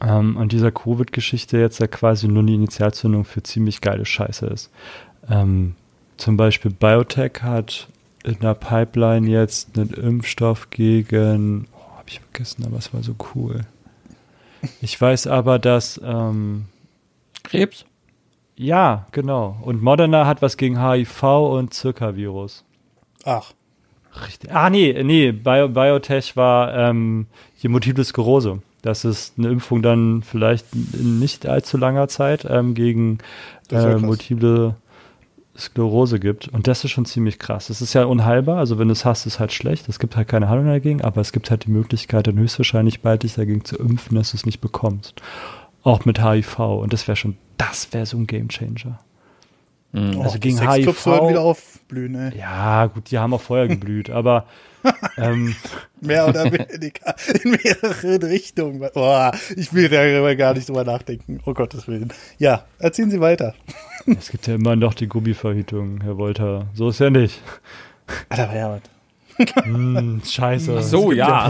Ähm, 0.00 0.36
und 0.36 0.52
dieser 0.52 0.72
Covid-Geschichte 0.72 1.58
jetzt 1.58 1.78
ja 1.80 1.86
quasi 1.86 2.28
nur 2.28 2.42
die 2.42 2.54
Initialzündung 2.54 3.24
für 3.24 3.42
ziemlich 3.42 3.80
geile 3.80 4.04
Scheiße 4.04 4.46
ist. 4.46 4.70
Ähm, 5.28 5.76
zum 6.16 6.36
Beispiel 6.36 6.70
Biotech 6.70 7.42
hat 7.42 7.88
in 8.24 8.38
der 8.40 8.54
Pipeline 8.54 9.28
jetzt 9.28 9.76
einen 9.78 9.90
Impfstoff 9.90 10.70
gegen, 10.70 11.66
oh, 11.72 11.98
habe 11.98 12.08
ich 12.08 12.20
vergessen, 12.20 12.64
aber 12.66 12.78
es 12.78 12.92
war 12.92 13.02
so 13.02 13.14
cool. 13.34 13.60
Ich 14.80 14.98
weiß 14.98 15.26
aber, 15.26 15.58
dass 15.58 16.00
ähm, 16.02 16.66
Krebs. 17.42 17.84
Ja, 18.56 19.06
genau. 19.12 19.58
Und 19.62 19.82
Moderna 19.82 20.26
hat 20.26 20.40
was 20.40 20.56
gegen 20.56 20.80
HIV 20.80 21.22
und 21.22 21.74
Zirka-Virus. 21.74 22.64
Ach. 23.24 23.52
Richtig. 24.26 24.54
Ah, 24.54 24.70
nee, 24.70 25.02
nee, 25.02 25.32
Bio 25.32 25.68
Biotech 25.68 26.36
war 26.36 26.72
ähm, 26.72 27.26
die 27.62 27.68
Multiple 27.68 28.04
Sklerose 28.04 28.62
dass 28.84 29.04
es 29.04 29.32
eine 29.38 29.48
Impfung 29.48 29.80
dann 29.80 30.22
vielleicht 30.22 30.66
in 30.74 31.18
nicht 31.18 31.46
allzu 31.46 31.78
langer 31.78 32.08
Zeit 32.08 32.46
ähm, 32.48 32.74
gegen 32.74 33.18
äh, 33.70 33.96
multiple 33.96 34.76
Sklerose 35.56 36.20
gibt. 36.20 36.48
Und 36.48 36.66
das 36.66 36.84
ist 36.84 36.90
schon 36.90 37.06
ziemlich 37.06 37.38
krass. 37.38 37.70
Es 37.70 37.80
ist 37.80 37.94
ja 37.94 38.04
unheilbar, 38.04 38.58
also 38.58 38.78
wenn 38.78 38.88
du 38.88 38.92
es 38.92 39.04
hast, 39.04 39.24
ist 39.24 39.40
halt 39.40 39.52
schlecht. 39.52 39.88
Es 39.88 39.98
gibt 39.98 40.16
halt 40.16 40.28
keine 40.28 40.48
Heilung 40.48 40.66
dagegen, 40.66 41.00
aber 41.00 41.20
es 41.20 41.32
gibt 41.32 41.50
halt 41.50 41.64
die 41.64 41.70
Möglichkeit, 41.70 42.26
dann 42.26 42.38
höchstwahrscheinlich 42.38 43.00
bald 43.00 43.22
dich 43.22 43.34
dagegen 43.34 43.64
zu 43.64 43.76
impfen, 43.76 44.16
dass 44.16 44.32
du 44.32 44.36
es 44.36 44.44
nicht 44.44 44.60
bekommst. 44.60 45.22
Auch 45.82 46.04
mit 46.04 46.22
HIV. 46.22 46.58
Und 46.58 46.92
das 46.92 47.08
wäre 47.08 47.16
schon, 47.16 47.36
das 47.56 47.92
wäre 47.92 48.04
so 48.04 48.18
ein 48.18 48.26
Gamechanger. 48.26 48.98
Mhm. 49.92 50.20
Also 50.20 50.36
oh, 50.36 50.40
gegen 50.40 50.60
HIV. 50.60 51.06
wieder 51.06 51.40
aufblühen, 51.40 52.16
ey. 52.16 52.38
Ja, 52.38 52.86
gut, 52.86 53.10
die 53.10 53.18
haben 53.18 53.32
auch 53.32 53.40
vorher 53.40 53.68
geblüht, 53.74 54.10
aber 54.10 54.46
ähm, 55.16 55.54
mehr 56.00 56.28
oder 56.28 56.44
weniger 56.52 57.14
in 57.42 57.50
mehreren 57.52 58.22
Richtungen. 58.22 58.88
Oh, 58.94 59.30
ich 59.56 59.72
will 59.72 59.88
darüber 59.88 60.34
gar 60.36 60.54
nicht 60.54 60.68
drüber 60.68 60.84
nachdenken. 60.84 61.40
Oh 61.44 61.54
Gottes 61.54 61.88
Willen. 61.88 62.12
Ja, 62.38 62.64
erzählen 62.78 63.10
Sie 63.10 63.20
weiter. 63.20 63.54
es 64.06 64.30
gibt 64.30 64.46
ja 64.46 64.54
immer 64.54 64.76
noch 64.76 64.94
die 64.94 65.06
Gummiverhütung, 65.06 66.00
Herr 66.02 66.18
Wolter. 66.18 66.66
So 66.74 66.88
ist 66.90 67.00
ja 67.00 67.10
nicht. 67.10 67.40
Alter, 68.28 68.56
ja, 68.56 68.78
hm, 69.64 70.22
scheiße. 70.24 70.80
so, 70.82 71.10
ja. 71.10 71.48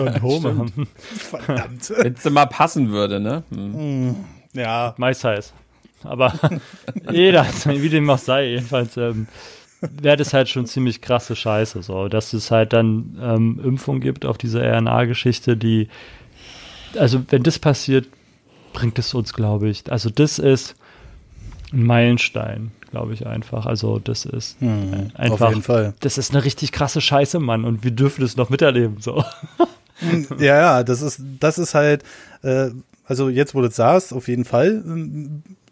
Verdammt. 1.05 1.93
Wenn 1.99 2.15
es 2.15 2.25
mal 2.31 2.47
passen 2.47 2.91
würde, 2.91 3.21
ne? 3.21 3.43
Hm. 3.51 4.17
Ja. 4.55 4.95
Mais 4.97 5.23
heiß 5.23 5.53
aber 6.05 6.33
jeder, 7.11 7.47
wie 7.67 7.89
dem 7.89 8.09
auch 8.11 8.19
sei, 8.19 8.51
jedenfalls 8.51 8.97
ähm, 8.97 9.27
wäre 10.03 10.17
das 10.17 10.33
halt 10.33 10.49
schon 10.49 10.67
ziemlich 10.67 11.01
krasse 11.01 11.37
Scheiße, 11.37 11.83
so, 11.83 12.09
dass 12.09 12.33
es 12.33 12.51
halt 12.51 12.73
dann 12.73 13.19
ähm, 13.21 13.61
Impfung 13.63 14.01
gibt 14.01 14.25
auf 14.25 14.39
diese 14.39 14.61
RNA-Geschichte, 14.61 15.57
die, 15.57 15.89
also 16.99 17.23
wenn 17.29 17.43
das 17.43 17.59
passiert, 17.59 18.07
bringt 18.73 18.99
es 18.99 19.15
uns, 19.15 19.33
glaube 19.33 19.69
ich, 19.69 19.91
also 19.91 20.11
das 20.11 20.39
ist 20.39 20.75
ein 21.73 21.85
Meilenstein, 21.85 22.73
glaube 22.91 23.15
ich 23.15 23.27
einfach. 23.27 23.67
Also 23.67 23.99
das 23.99 24.25
ist 24.25 24.61
hm, 24.61 25.11
einfach, 25.15 25.47
auf 25.47 25.51
jeden 25.51 25.63
Fall. 25.63 25.95
das 26.01 26.19
ist 26.19 26.33
eine 26.33 26.45
richtig 26.45 26.73
krasse 26.73 27.01
Scheiße, 27.01 27.41
Mann, 27.41 27.65
und 27.65 27.85
wir 27.85 27.91
dürfen 27.91 28.21
das 28.21 28.37
noch 28.37 28.51
miterleben, 28.51 29.01
so. 29.01 29.25
Hm, 29.99 30.27
ja, 30.39 30.61
ja, 30.61 30.83
das 30.83 31.03
ist, 31.03 31.21
das 31.39 31.59
ist 31.59 31.75
halt, 31.75 32.03
äh, 32.43 32.71
also 33.07 33.29
jetzt, 33.29 33.55
wo 33.55 33.61
du 33.61 33.69
es 33.69 33.77
sagst, 33.77 34.13
auf 34.13 34.29
jeden 34.29 34.45
Fall 34.45 34.83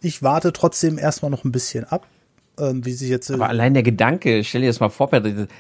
ich 0.03 0.22
warte 0.22 0.53
trotzdem 0.53 0.98
erstmal 0.98 1.31
noch 1.31 1.44
ein 1.44 1.53
bisschen 1.53 1.85
ab. 1.85 2.07
Ähm, 2.60 2.84
wie 2.84 2.92
sich 2.92 3.08
jetzt. 3.08 3.30
Aber 3.30 3.48
allein 3.48 3.72
der 3.72 3.82
Gedanke, 3.82 4.44
stell 4.44 4.60
dir 4.60 4.66
das 4.66 4.78
mal 4.78 4.90
vor, 4.90 5.08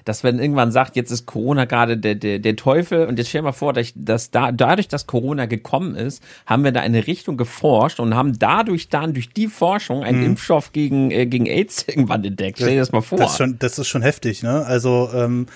dass 0.04 0.24
wenn 0.24 0.38
irgendwann 0.38 0.72
sagt, 0.72 0.94
jetzt 0.94 1.10
ist 1.10 1.24
Corona 1.24 1.64
gerade 1.64 1.96
der, 1.96 2.14
der, 2.14 2.38
der 2.38 2.54
Teufel 2.54 3.06
und 3.06 3.18
jetzt 3.18 3.28
stell 3.30 3.40
dir 3.40 3.46
mal 3.46 3.52
vor, 3.52 3.72
dass, 3.72 3.92
dass 3.94 4.30
da, 4.30 4.52
dadurch, 4.52 4.88
dass 4.88 5.06
Corona 5.06 5.46
gekommen 5.46 5.94
ist, 5.94 6.22
haben 6.44 6.64
wir 6.64 6.72
da 6.72 6.80
eine 6.80 7.06
Richtung 7.06 7.38
geforscht 7.38 7.98
und 7.98 8.14
haben 8.14 8.38
dadurch 8.38 8.90
dann 8.90 9.14
durch 9.14 9.30
die 9.30 9.46
Forschung 9.46 10.04
einen 10.04 10.20
hm. 10.20 10.26
Impfstoff 10.32 10.72
gegen, 10.72 11.10
äh, 11.10 11.24
gegen 11.24 11.46
AIDS 11.46 11.84
irgendwann 11.88 12.22
entdeckt. 12.24 12.58
Stell 12.58 12.72
dir 12.72 12.80
das 12.80 12.92
mal 12.92 13.00
vor. 13.00 13.16
Das 13.16 13.32
ist 13.32 13.38
schon, 13.38 13.58
das 13.58 13.78
ist 13.78 13.88
schon 13.88 14.02
heftig, 14.02 14.42
ne? 14.42 14.66
Also, 14.66 15.08
ähm, 15.14 15.46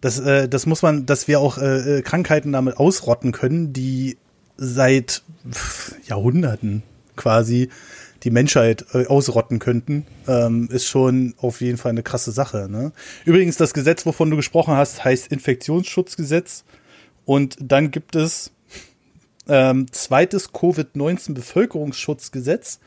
das, 0.00 0.20
äh, 0.20 0.48
das 0.48 0.66
muss 0.66 0.82
man, 0.82 1.04
dass 1.04 1.26
wir 1.26 1.40
auch 1.40 1.58
äh, 1.58 2.02
Krankheiten 2.04 2.52
damit 2.52 2.76
ausrotten 2.76 3.32
können, 3.32 3.72
die 3.72 4.18
seit 4.56 5.22
Jahrhunderten 6.06 6.84
quasi 7.16 7.70
die 8.26 8.30
Menschheit 8.32 8.84
äh, 8.92 9.06
ausrotten 9.06 9.60
könnten, 9.60 10.04
ähm, 10.26 10.68
ist 10.72 10.86
schon 10.86 11.34
auf 11.38 11.60
jeden 11.60 11.78
Fall 11.78 11.90
eine 11.90 12.02
krasse 12.02 12.32
Sache. 12.32 12.66
Ne? 12.68 12.90
Übrigens, 13.24 13.56
das 13.56 13.72
Gesetz, 13.72 14.04
wovon 14.04 14.30
du 14.30 14.36
gesprochen 14.36 14.74
hast, 14.74 15.04
heißt 15.04 15.28
Infektionsschutzgesetz. 15.28 16.64
Und 17.24 17.56
dann 17.60 17.92
gibt 17.92 18.16
es 18.16 18.50
ähm, 19.48 19.86
zweites 19.92 20.52
Covid-19 20.52 21.34
-Bevölkerungsschutzgesetz. 21.34 22.80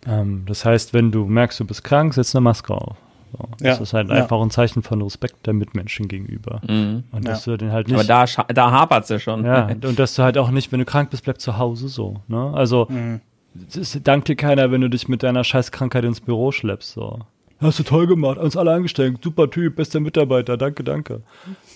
Ähm, 0.06 0.44
das 0.48 0.66
heißt, 0.66 0.94
wenn 0.94 1.12
du 1.12 1.26
merkst, 1.26 1.60
du 1.60 1.66
bist 1.66 1.84
krank, 1.84 2.14
setz 2.14 2.36
eine 2.36 2.42
Maske 2.42 2.74
auf. 2.74 2.98
So, 3.32 3.50
das 3.60 3.78
Ja, 3.78 3.84
ist 3.84 3.94
halt 3.94 4.10
ja. 4.10 4.16
einfach 4.16 4.42
ein 4.42 4.50
Zeichen 4.52 4.84
von 4.84 5.02
Respekt 5.02 5.46
der 5.48 5.54
Mitmenschen 5.54 6.08
gegenüber. 6.08 6.62
Mhm. 6.68 7.04
Und 7.12 7.28
dass 7.28 7.46
Ja. 7.46 7.54
du 7.54 7.58
den 7.58 7.72
halt 7.72 7.88
nicht. 7.88 7.96
Aber 7.96 8.04
da, 8.04 8.26
da 8.54 8.72
hapert's 8.72 9.10
ja 9.10 9.20
schon. 9.20 9.46
ja, 9.46 9.68
und 9.68 9.98
dass 10.00 10.16
du 10.16 10.24
halt 10.24 10.38
auch 10.38 10.52
nicht, 10.52 10.72
wenn 10.72 10.80
du 10.80 10.86
krank 10.86 11.10
bist, 11.10 11.24
bleib 11.24 11.40
zu 11.40 11.58
Hause 11.58 11.88
so. 11.88 12.18
Ne? 12.28 12.52
Also 12.54 12.88
Mhm. 12.90 13.22
es 13.68 13.76
ist, 13.78 14.08
dankt 14.08 14.28
dir 14.28 14.36
keiner, 14.36 14.72
wenn 14.72 14.82
du 14.82 14.90
dich 14.90 15.08
mit 15.08 15.24
deiner 15.24 15.44
Scheißkrankheit 15.44 16.04
ins 16.04 16.20
Büro 16.20 16.52
schleppst. 16.52 16.92
So. 16.94 17.20
Hast 17.60 17.78
du 17.80 17.84
toll 17.84 18.08
gemacht, 18.08 18.38
uns 18.40 18.58
alle 18.58 18.72
angestrengt, 18.74 19.24
super 19.24 19.50
Typ, 19.50 19.76
bester 19.76 20.00
Mitarbeiter, 20.00 20.58
danke, 20.58 20.84
danke. 20.84 21.22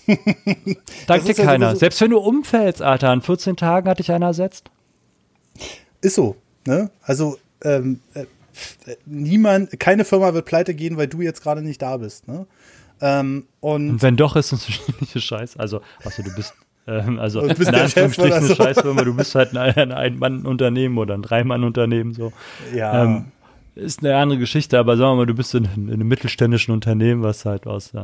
dankt 1.06 1.28
dir 1.28 1.34
keiner. 1.34 1.66
sowieso- 1.68 1.78
Selbst 1.80 2.00
wenn 2.00 2.10
du 2.10 2.18
umfällst, 2.18 2.82
Alter, 2.82 3.12
in 3.12 3.20
14 3.22 3.56
Tagen 3.56 3.88
hat 3.88 3.98
dich 3.98 4.10
einer 4.12 4.26
ersetzt. 4.26 4.70
Ist 6.00 6.16
so, 6.16 6.36
ne? 6.66 6.90
Also, 7.02 7.38
ähm, 7.64 8.00
äh, 8.14 8.20
äh, 8.22 8.26
niemand, 9.04 9.78
keine 9.80 10.04
Firma 10.04 10.34
wird 10.34 10.46
pleite 10.46 10.74
gehen, 10.74 10.96
weil 10.96 11.08
du 11.08 11.20
jetzt 11.20 11.42
gerade 11.42 11.62
nicht 11.62 11.82
da 11.82 11.96
bist, 11.96 12.28
ne? 12.28 12.46
Ähm, 13.00 13.46
und 13.60 13.90
Und 13.90 14.02
wenn 14.02 14.16
doch, 14.16 14.36
ist 14.36 14.52
es 14.52 14.66
eine 15.12 15.20
Scheiß. 15.20 15.56
Also, 15.58 15.80
also 16.04 16.22
du 16.22 16.34
bist, 16.34 16.54
ähm, 16.86 17.18
also 17.18 17.42
Du 17.46 17.54
bist 17.54 17.68
in 17.68 17.74
Anführungsstrichen 17.74 18.30
oder 18.32 18.36
eine 18.38 18.46
so. 18.46 18.54
Scheißfirma, 18.54 19.04
du 19.04 19.14
bist 19.14 19.34
halt 19.34 19.54
ein, 19.56 19.76
ein 19.76 19.92
Ein-Mann-Unternehmen 19.92 20.96
oder 20.96 21.14
ein 21.14 21.22
Drei-Mann-Unternehmen 21.22 22.14
so. 22.14 22.32
ja, 22.74 23.04
Ähm, 23.04 23.26
ist 23.76 24.00
eine 24.02 24.16
andere 24.16 24.38
Geschichte, 24.38 24.78
aber 24.78 24.96
sagen 24.96 25.12
wir 25.12 25.16
mal, 25.16 25.26
du 25.26 25.34
bist 25.34 25.54
in, 25.54 25.64
in 25.76 25.92
einem 25.92 26.08
mittelständischen 26.08 26.72
Unternehmen, 26.74 27.22
was 27.22 27.44
halt 27.44 27.66
aus, 27.66 27.94
äh, 27.94 28.00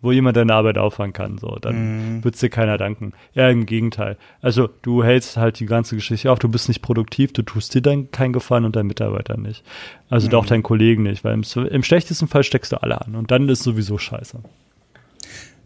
wo 0.00 0.12
jemand 0.12 0.36
deine 0.36 0.54
Arbeit 0.54 0.78
auffangen 0.78 1.12
kann, 1.12 1.36
so, 1.38 1.48
Mhm. 1.48 1.60
dann 1.60 2.24
wird's 2.24 2.40
dir 2.40 2.48
keiner 2.48 2.78
danken. 2.78 3.12
Ja, 3.34 3.48
im 3.50 3.66
Gegenteil. 3.66 4.16
Also 4.40 4.68
du 4.82 5.02
hältst 5.04 5.36
halt 5.36 5.58
die 5.60 5.66
ganze 5.66 5.96
Geschichte 5.96 6.30
auf, 6.30 6.38
du 6.38 6.48
bist 6.48 6.68
nicht 6.68 6.80
produktiv, 6.80 7.32
du 7.32 7.42
tust 7.42 7.74
dir 7.74 7.82
dann 7.82 8.10
keinen 8.12 8.32
Gefallen 8.32 8.64
und 8.64 8.76
deinen 8.76 8.86
Mitarbeitern 8.86 9.42
nicht. 9.42 9.64
Also 10.08 10.28
Mhm. 10.28 10.34
auch 10.34 10.46
deinen 10.46 10.62
Kollegen 10.62 11.02
nicht, 11.02 11.24
weil 11.24 11.34
im, 11.34 11.42
im 11.70 11.82
schlechtesten 11.82 12.28
Fall 12.28 12.44
steckst 12.44 12.72
du 12.72 12.80
alle 12.82 13.00
an 13.00 13.14
und 13.16 13.30
dann 13.30 13.48
ist 13.48 13.62
sowieso 13.64 13.98
scheiße. 13.98 14.38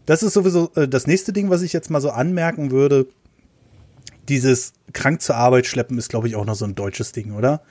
das 0.07 0.23
ist 0.23 0.33
sowieso 0.33 0.71
äh, 0.75 0.87
das 0.87 1.05
nächste 1.07 1.31
Ding, 1.33 1.49
was 1.51 1.61
ich 1.61 1.71
jetzt 1.71 1.89
mal 1.91 2.01
so 2.01 2.09
anmerken 2.09 2.71
würde. 2.71 3.05
Dieses 4.29 4.73
krank 4.93 5.21
zur 5.21 5.35
Arbeit 5.35 5.65
schleppen 5.67 5.97
ist, 5.97 6.09
glaube 6.09 6.27
ich, 6.27 6.35
auch 6.35 6.45
noch 6.45 6.55
so 6.55 6.65
ein 6.65 6.75
deutsches 6.75 7.11
Ding, 7.11 7.33
oder? 7.33 7.61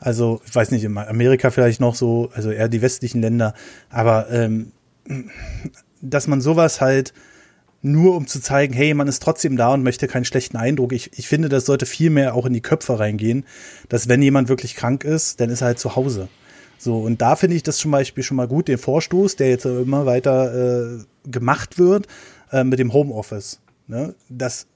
Also, 0.00 0.40
ich 0.46 0.54
weiß 0.54 0.70
nicht, 0.70 0.84
in 0.84 0.96
Amerika 0.96 1.50
vielleicht 1.50 1.80
noch 1.80 1.94
so, 1.94 2.30
also 2.34 2.50
eher 2.50 2.68
die 2.68 2.82
westlichen 2.82 3.20
Länder, 3.20 3.54
aber 3.90 4.30
ähm, 4.30 4.72
dass 6.00 6.26
man 6.26 6.40
sowas 6.40 6.80
halt 6.80 7.12
nur 7.82 8.16
um 8.16 8.26
zu 8.26 8.40
zeigen, 8.40 8.74
hey, 8.74 8.92
man 8.94 9.08
ist 9.08 9.22
trotzdem 9.22 9.56
da 9.56 9.72
und 9.72 9.82
möchte 9.82 10.06
keinen 10.06 10.24
schlechten 10.24 10.56
Eindruck. 10.56 10.92
Ich, 10.92 11.18
ich 11.18 11.28
finde, 11.28 11.48
das 11.48 11.64
sollte 11.64 11.86
viel 11.86 12.10
mehr 12.10 12.34
auch 12.34 12.46
in 12.46 12.52
die 12.52 12.60
Köpfe 12.60 12.98
reingehen, 12.98 13.44
dass 13.88 14.08
wenn 14.08 14.22
jemand 14.22 14.48
wirklich 14.48 14.74
krank 14.74 15.04
ist, 15.04 15.40
dann 15.40 15.50
ist 15.50 15.62
er 15.62 15.68
halt 15.68 15.78
zu 15.78 15.96
Hause. 15.96 16.28
So, 16.78 16.98
und 16.98 17.20
da 17.20 17.36
finde 17.36 17.56
ich 17.56 17.62
das 17.62 17.76
zum 17.76 17.90
Beispiel 17.90 18.24
schon 18.24 18.36
mal 18.36 18.48
gut, 18.48 18.68
den 18.68 18.78
Vorstoß, 18.78 19.36
der 19.36 19.50
jetzt 19.50 19.66
immer 19.66 20.06
weiter 20.06 20.98
äh, 20.98 21.30
gemacht 21.30 21.78
wird, 21.78 22.06
äh, 22.52 22.64
mit 22.64 22.78
dem 22.78 22.92
Homeoffice. 22.92 23.60
Ne? 23.86 24.14
Das, 24.28 24.66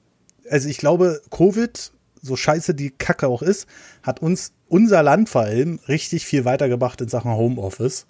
also 0.49 0.69
ich 0.69 0.77
glaube, 0.77 1.21
Covid, 1.31 1.91
so 2.25 2.35
scheiße 2.35 2.73
die 2.75 2.89
Kacke 2.91 3.27
auch 3.27 3.41
ist, 3.41 3.67
hat 4.03 4.21
uns 4.21 4.51
unser 4.67 5.03
Land 5.03 5.29
vor 5.29 5.41
allem 5.41 5.79
richtig 5.87 6.25
viel 6.25 6.43
weitergebracht 6.45 6.99
in 7.01 7.07
Sachen 7.07 7.31
Homeoffice, 7.31 8.05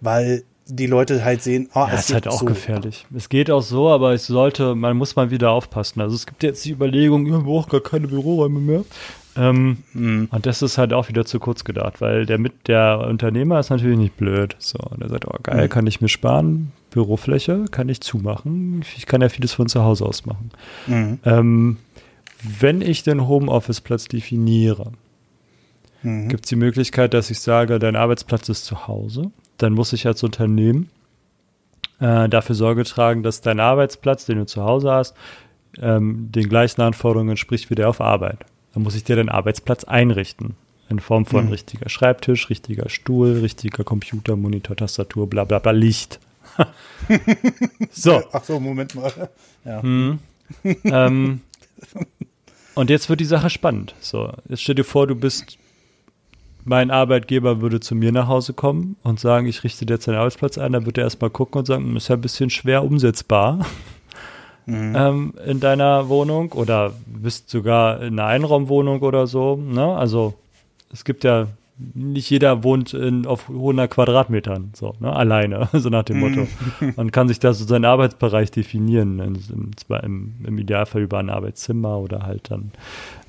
weil 0.00 0.44
die 0.68 0.86
Leute 0.86 1.24
halt 1.24 1.42
sehen, 1.42 1.68
ah, 1.74 1.88
Ja, 1.88 1.94
es 1.94 2.08
ist 2.08 2.14
halt 2.14 2.26
auch 2.28 2.40
so. 2.40 2.46
gefährlich. 2.46 3.06
Es 3.14 3.28
geht 3.28 3.50
auch 3.50 3.62
so, 3.62 3.88
aber 3.88 4.14
es 4.14 4.26
sollte, 4.26 4.74
man 4.74 4.96
muss 4.96 5.14
mal 5.14 5.30
wieder 5.30 5.50
aufpassen. 5.52 6.00
Also 6.00 6.16
es 6.16 6.26
gibt 6.26 6.42
jetzt 6.42 6.64
die 6.64 6.72
Überlegung, 6.72 7.24
wir 7.26 7.38
brauchen 7.38 7.70
gar 7.70 7.80
keine 7.80 8.08
Büroräume 8.08 8.60
mehr. 8.60 8.84
Ähm, 9.36 9.78
Mhm. 9.92 10.28
Und 10.32 10.46
das 10.46 10.62
ist 10.62 10.78
halt 10.78 10.92
auch 10.92 11.08
wieder 11.08 11.24
zu 11.26 11.38
kurz 11.38 11.62
gedacht, 11.64 12.00
weil 12.00 12.24
der 12.26 12.38
mit 12.38 12.68
der 12.68 13.06
Unternehmer 13.08 13.60
ist 13.60 13.70
natürlich 13.70 13.98
nicht 13.98 14.16
blöd. 14.16 14.56
So, 14.58 14.78
und 14.78 15.02
er 15.02 15.08
sagt, 15.08 15.26
oh 15.28 15.36
geil, 15.42 15.64
Mhm. 15.66 15.68
kann 15.68 15.86
ich 15.86 16.00
mir 16.00 16.08
sparen, 16.08 16.72
Bürofläche 16.90 17.66
kann 17.70 17.88
ich 17.88 18.00
zumachen. 18.00 18.82
Ich 18.96 19.06
kann 19.06 19.20
ja 19.20 19.28
vieles 19.28 19.52
von 19.52 19.68
zu 19.68 19.82
Hause 19.84 20.04
aus 20.06 20.24
machen. 20.26 20.50
Mhm. 20.86 21.18
Ähm, 21.24 21.76
wenn 22.60 22.80
ich 22.82 23.02
den 23.02 23.26
Homeoffice-Platz 23.26 24.06
definiere, 24.08 24.92
Mhm. 26.02 26.28
gibt 26.28 26.44
es 26.44 26.48
die 26.50 26.56
Möglichkeit, 26.56 27.14
dass 27.14 27.30
ich 27.30 27.40
sage, 27.40 27.78
dein 27.78 27.96
Arbeitsplatz 27.96 28.48
ist 28.48 28.64
zu 28.64 28.86
Hause. 28.86 29.30
Dann 29.58 29.72
muss 29.72 29.92
ich 29.92 30.06
als 30.06 30.22
Unternehmen 30.22 30.90
äh, 31.98 32.28
dafür 32.28 32.54
Sorge 32.54 32.84
tragen, 32.84 33.22
dass 33.22 33.40
dein 33.40 33.58
Arbeitsplatz, 33.58 34.26
den 34.26 34.36
du 34.38 34.44
zu 34.46 34.62
Hause 34.62 34.90
hast, 34.92 35.14
ähm, 35.80 36.30
den 36.30 36.48
gleichen 36.48 36.82
Anforderungen 36.82 37.30
entspricht 37.30 37.70
wie 37.70 37.74
der 37.74 37.88
auf 37.88 38.02
Arbeit. 38.02 38.40
Dann 38.74 38.82
muss 38.82 38.94
ich 38.94 39.04
dir 39.04 39.16
deinen 39.16 39.30
Arbeitsplatz 39.30 39.84
einrichten. 39.84 40.56
In 40.90 41.00
Form 41.00 41.24
von 41.26 41.46
Mhm. 41.46 41.52
richtiger 41.52 41.88
Schreibtisch, 41.88 42.50
richtiger 42.50 42.88
Stuhl, 42.90 43.38
richtiger 43.40 43.82
Computer, 43.82 44.36
Monitor, 44.36 44.76
Tastatur, 44.76 45.26
bla 45.28 45.44
bla 45.44 45.58
bla, 45.58 45.72
Licht. 45.72 46.20
so. 47.90 48.22
Ach 48.32 48.44
so, 48.44 48.60
Moment 48.60 48.94
mal. 48.94 49.30
Ja. 49.64 49.82
Mhm. 49.82 50.18
ähm, 50.84 51.40
und 52.76 52.88
jetzt 52.90 53.08
wird 53.08 53.18
die 53.18 53.24
Sache 53.24 53.50
spannend. 53.50 53.94
So, 54.00 54.30
jetzt 54.48 54.62
stell 54.62 54.76
dir 54.76 54.84
vor, 54.84 55.08
du 55.08 55.16
bist 55.16 55.58
mein 56.64 56.90
Arbeitgeber 56.90 57.60
würde 57.60 57.78
zu 57.78 57.94
mir 57.94 58.10
nach 58.10 58.26
Hause 58.26 58.52
kommen 58.52 58.96
und 59.04 59.20
sagen, 59.20 59.46
ich 59.46 59.62
richte 59.62 59.86
dir 59.86 59.94
jetzt 59.94 60.08
deinen 60.08 60.16
Arbeitsplatz 60.16 60.58
ein, 60.58 60.72
dann 60.72 60.84
wird 60.84 60.98
er 60.98 61.04
erstmal 61.04 61.30
gucken 61.30 61.60
und 61.60 61.66
sagen, 61.66 61.84
"Hm, 61.84 61.96
ist 61.96 62.08
ja 62.08 62.16
ein 62.16 62.20
bisschen 62.20 62.50
schwer 62.50 62.82
umsetzbar 62.82 63.64
ähm, 64.66 65.32
in 65.46 65.60
deiner 65.60 66.08
Wohnung 66.08 66.52
oder 66.52 66.92
bist 67.06 67.50
sogar 67.50 68.02
in 68.02 68.18
einer 68.18 68.26
Einraumwohnung 68.26 69.00
oder 69.02 69.28
so. 69.28 69.54
Ne? 69.54 69.94
Also 69.96 70.34
es 70.92 71.04
gibt 71.04 71.22
ja, 71.22 71.46
nicht 71.78 72.30
jeder 72.30 72.64
wohnt 72.64 72.94
in, 72.94 73.26
auf 73.26 73.48
100 73.50 73.90
Quadratmetern, 73.90 74.70
so, 74.74 74.94
ne? 74.98 75.14
alleine, 75.14 75.68
so 75.72 75.88
nach 75.90 76.04
dem 76.04 76.20
Motto. 76.20 76.48
Man 76.96 77.10
kann 77.12 77.28
sich 77.28 77.38
da 77.38 77.52
so 77.52 77.64
seinen 77.64 77.84
Arbeitsbereich 77.84 78.50
definieren, 78.50 79.20
in, 79.20 79.34
im, 79.52 79.76
zwar 79.76 80.02
im, 80.04 80.36
im 80.44 80.58
Idealfall 80.58 81.02
über 81.02 81.18
ein 81.18 81.30
Arbeitszimmer 81.30 81.98
oder 81.98 82.22
halt 82.22 82.50
dann 82.50 82.72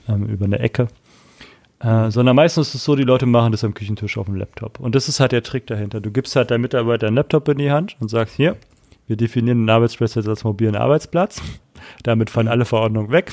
ähm, 0.07 0.25
über 0.25 0.45
eine 0.45 0.59
Ecke. 0.59 0.87
Äh, 1.79 2.09
sondern 2.09 2.35
meistens 2.35 2.69
ist 2.69 2.75
es 2.75 2.83
so, 2.85 2.95
die 2.95 3.03
Leute 3.03 3.25
machen 3.25 3.51
das 3.51 3.63
am 3.63 3.73
Küchentisch 3.73 4.17
auf 4.17 4.25
dem 4.25 4.35
Laptop. 4.35 4.79
Und 4.79 4.95
das 4.95 5.09
ist 5.09 5.19
halt 5.19 5.31
der 5.31 5.43
Trick 5.43 5.67
dahinter. 5.67 5.99
Du 5.99 6.09
gibst 6.09 6.35
halt 6.35 6.49
deinem 6.49 6.61
Mitarbeiter 6.61 7.07
einen 7.07 7.17
Laptop 7.17 7.47
in 7.49 7.57
die 7.57 7.71
Hand 7.71 7.97
und 7.99 8.09
sagst, 8.09 8.35
hier, 8.35 8.55
wir 9.07 9.15
definieren 9.15 9.59
den 9.59 9.69
Arbeitsplatz 9.69 10.15
jetzt 10.15 10.27
als 10.27 10.43
mobilen 10.43 10.75
Arbeitsplatz. 10.75 11.41
Damit 12.03 12.29
fallen 12.29 12.47
alle 12.47 12.65
Verordnungen 12.65 13.11
weg. 13.11 13.31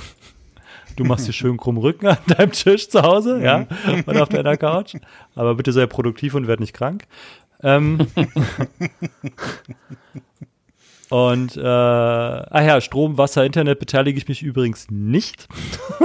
Du 0.97 1.05
machst 1.05 1.27
dir 1.27 1.33
schön 1.33 1.57
krumm 1.57 1.79
Rücken 1.79 2.07
an 2.07 2.19
deinem 2.27 2.53
Tisch 2.53 2.89
zu 2.89 3.03
Hause, 3.03 3.43
ja, 3.43 3.67
und 4.07 4.17
auf 4.21 4.29
deiner 4.29 4.57
Couch. 4.57 4.95
Aber 5.35 5.55
bitte 5.55 5.73
sei 5.73 5.87
produktiv 5.87 6.35
und 6.35 6.47
werd 6.47 6.61
nicht 6.61 6.75
krank. 6.75 7.05
Ähm, 7.63 8.07
und, 11.11 11.57
äh, 11.57 11.61
ah 11.65 12.63
ja, 12.63 12.81
Strom, 12.81 13.19
Wasser, 13.19 13.45
Internet 13.45 13.79
beteilige 13.79 14.19
ich 14.19 14.29
mich 14.29 14.43
übrigens 14.43 14.91
nicht. 14.91 15.49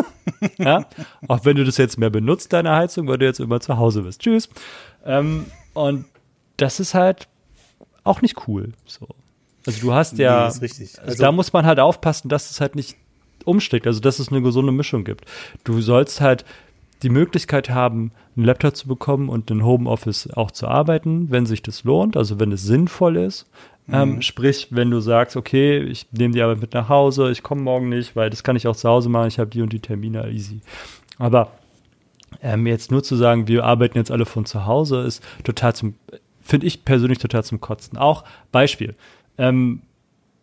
ja, 0.57 0.85
auch 1.27 1.45
wenn 1.45 1.55
du 1.55 1.63
das 1.63 1.77
jetzt 1.77 1.97
mehr 1.97 2.09
benutzt, 2.09 2.53
deine 2.53 2.71
Heizung, 2.71 3.07
weil 3.07 3.17
du 3.17 3.25
jetzt 3.25 3.39
immer 3.39 3.59
zu 3.59 3.77
Hause 3.77 4.03
bist. 4.03 4.21
Tschüss. 4.21 4.49
Ähm, 5.05 5.45
und 5.73 6.05
das 6.57 6.79
ist 6.79 6.93
halt 6.93 7.27
auch 8.03 8.21
nicht 8.21 8.47
cool. 8.47 8.73
So. 8.85 9.07
Also 9.65 9.81
du 9.81 9.93
hast 9.93 10.17
ja, 10.17 10.43
Nee, 10.43 10.47
ist 10.49 10.61
richtig. 10.61 10.99
also, 10.99 11.11
Also- 11.11 11.23
da 11.23 11.31
muss 11.31 11.53
man 11.53 11.65
halt 11.65 11.79
aufpassen, 11.79 12.29
dass 12.29 12.51
es 12.51 12.61
halt 12.61 12.75
nicht 12.75 12.97
umsteckt, 13.45 13.87
also 13.87 13.99
dass 13.99 14.19
es 14.19 14.29
eine 14.29 14.41
gesunde 14.41 14.71
Mischung 14.71 15.03
gibt. 15.03 15.25
Du 15.63 15.81
sollst 15.81 16.21
halt 16.21 16.45
die 17.01 17.09
Möglichkeit 17.09 17.69
haben, 17.69 18.11
einen 18.35 18.45
Laptop 18.45 18.75
zu 18.75 18.87
bekommen 18.87 19.29
und 19.29 19.49
in 19.51 19.63
Homeoffice 19.63 20.29
auch 20.31 20.51
zu 20.51 20.67
arbeiten, 20.67 21.31
wenn 21.31 21.45
sich 21.45 21.61
das 21.61 21.83
lohnt, 21.83 22.17
also 22.17 22.39
wenn 22.39 22.51
es 22.51 22.63
sinnvoll 22.63 23.17
ist. 23.17 23.45
Ähm, 23.91 24.21
sprich, 24.21 24.67
wenn 24.69 24.91
du 24.91 24.99
sagst, 24.99 25.35
okay, 25.35 25.79
ich 25.79 26.05
nehme 26.11 26.33
die 26.33 26.41
Arbeit 26.41 26.61
mit 26.61 26.73
nach 26.73 26.89
Hause, 26.89 27.31
ich 27.31 27.41
komme 27.41 27.61
morgen 27.61 27.89
nicht, 27.89 28.15
weil 28.15 28.29
das 28.29 28.43
kann 28.43 28.55
ich 28.55 28.67
auch 28.67 28.75
zu 28.75 28.87
Hause 28.87 29.09
machen, 29.09 29.27
ich 29.27 29.39
habe 29.39 29.49
die 29.49 29.61
und 29.61 29.73
die 29.73 29.79
Termine, 29.79 30.29
easy. 30.29 30.61
Aber 31.17 31.51
ähm, 32.43 32.67
jetzt 32.67 32.91
nur 32.91 33.01
zu 33.01 33.15
sagen, 33.15 33.47
wir 33.47 33.63
arbeiten 33.63 33.97
jetzt 33.97 34.11
alle 34.11 34.25
von 34.25 34.45
zu 34.45 34.65
Hause, 34.67 35.01
ist 35.01 35.23
total 35.43 35.75
zum, 35.75 35.95
finde 36.41 36.67
ich 36.67 36.85
persönlich 36.85 37.17
total 37.17 37.43
zum 37.43 37.61
Kotzen. 37.61 37.97
Auch 37.97 38.23
Beispiel. 38.51 38.95
Ähm, 39.37 39.81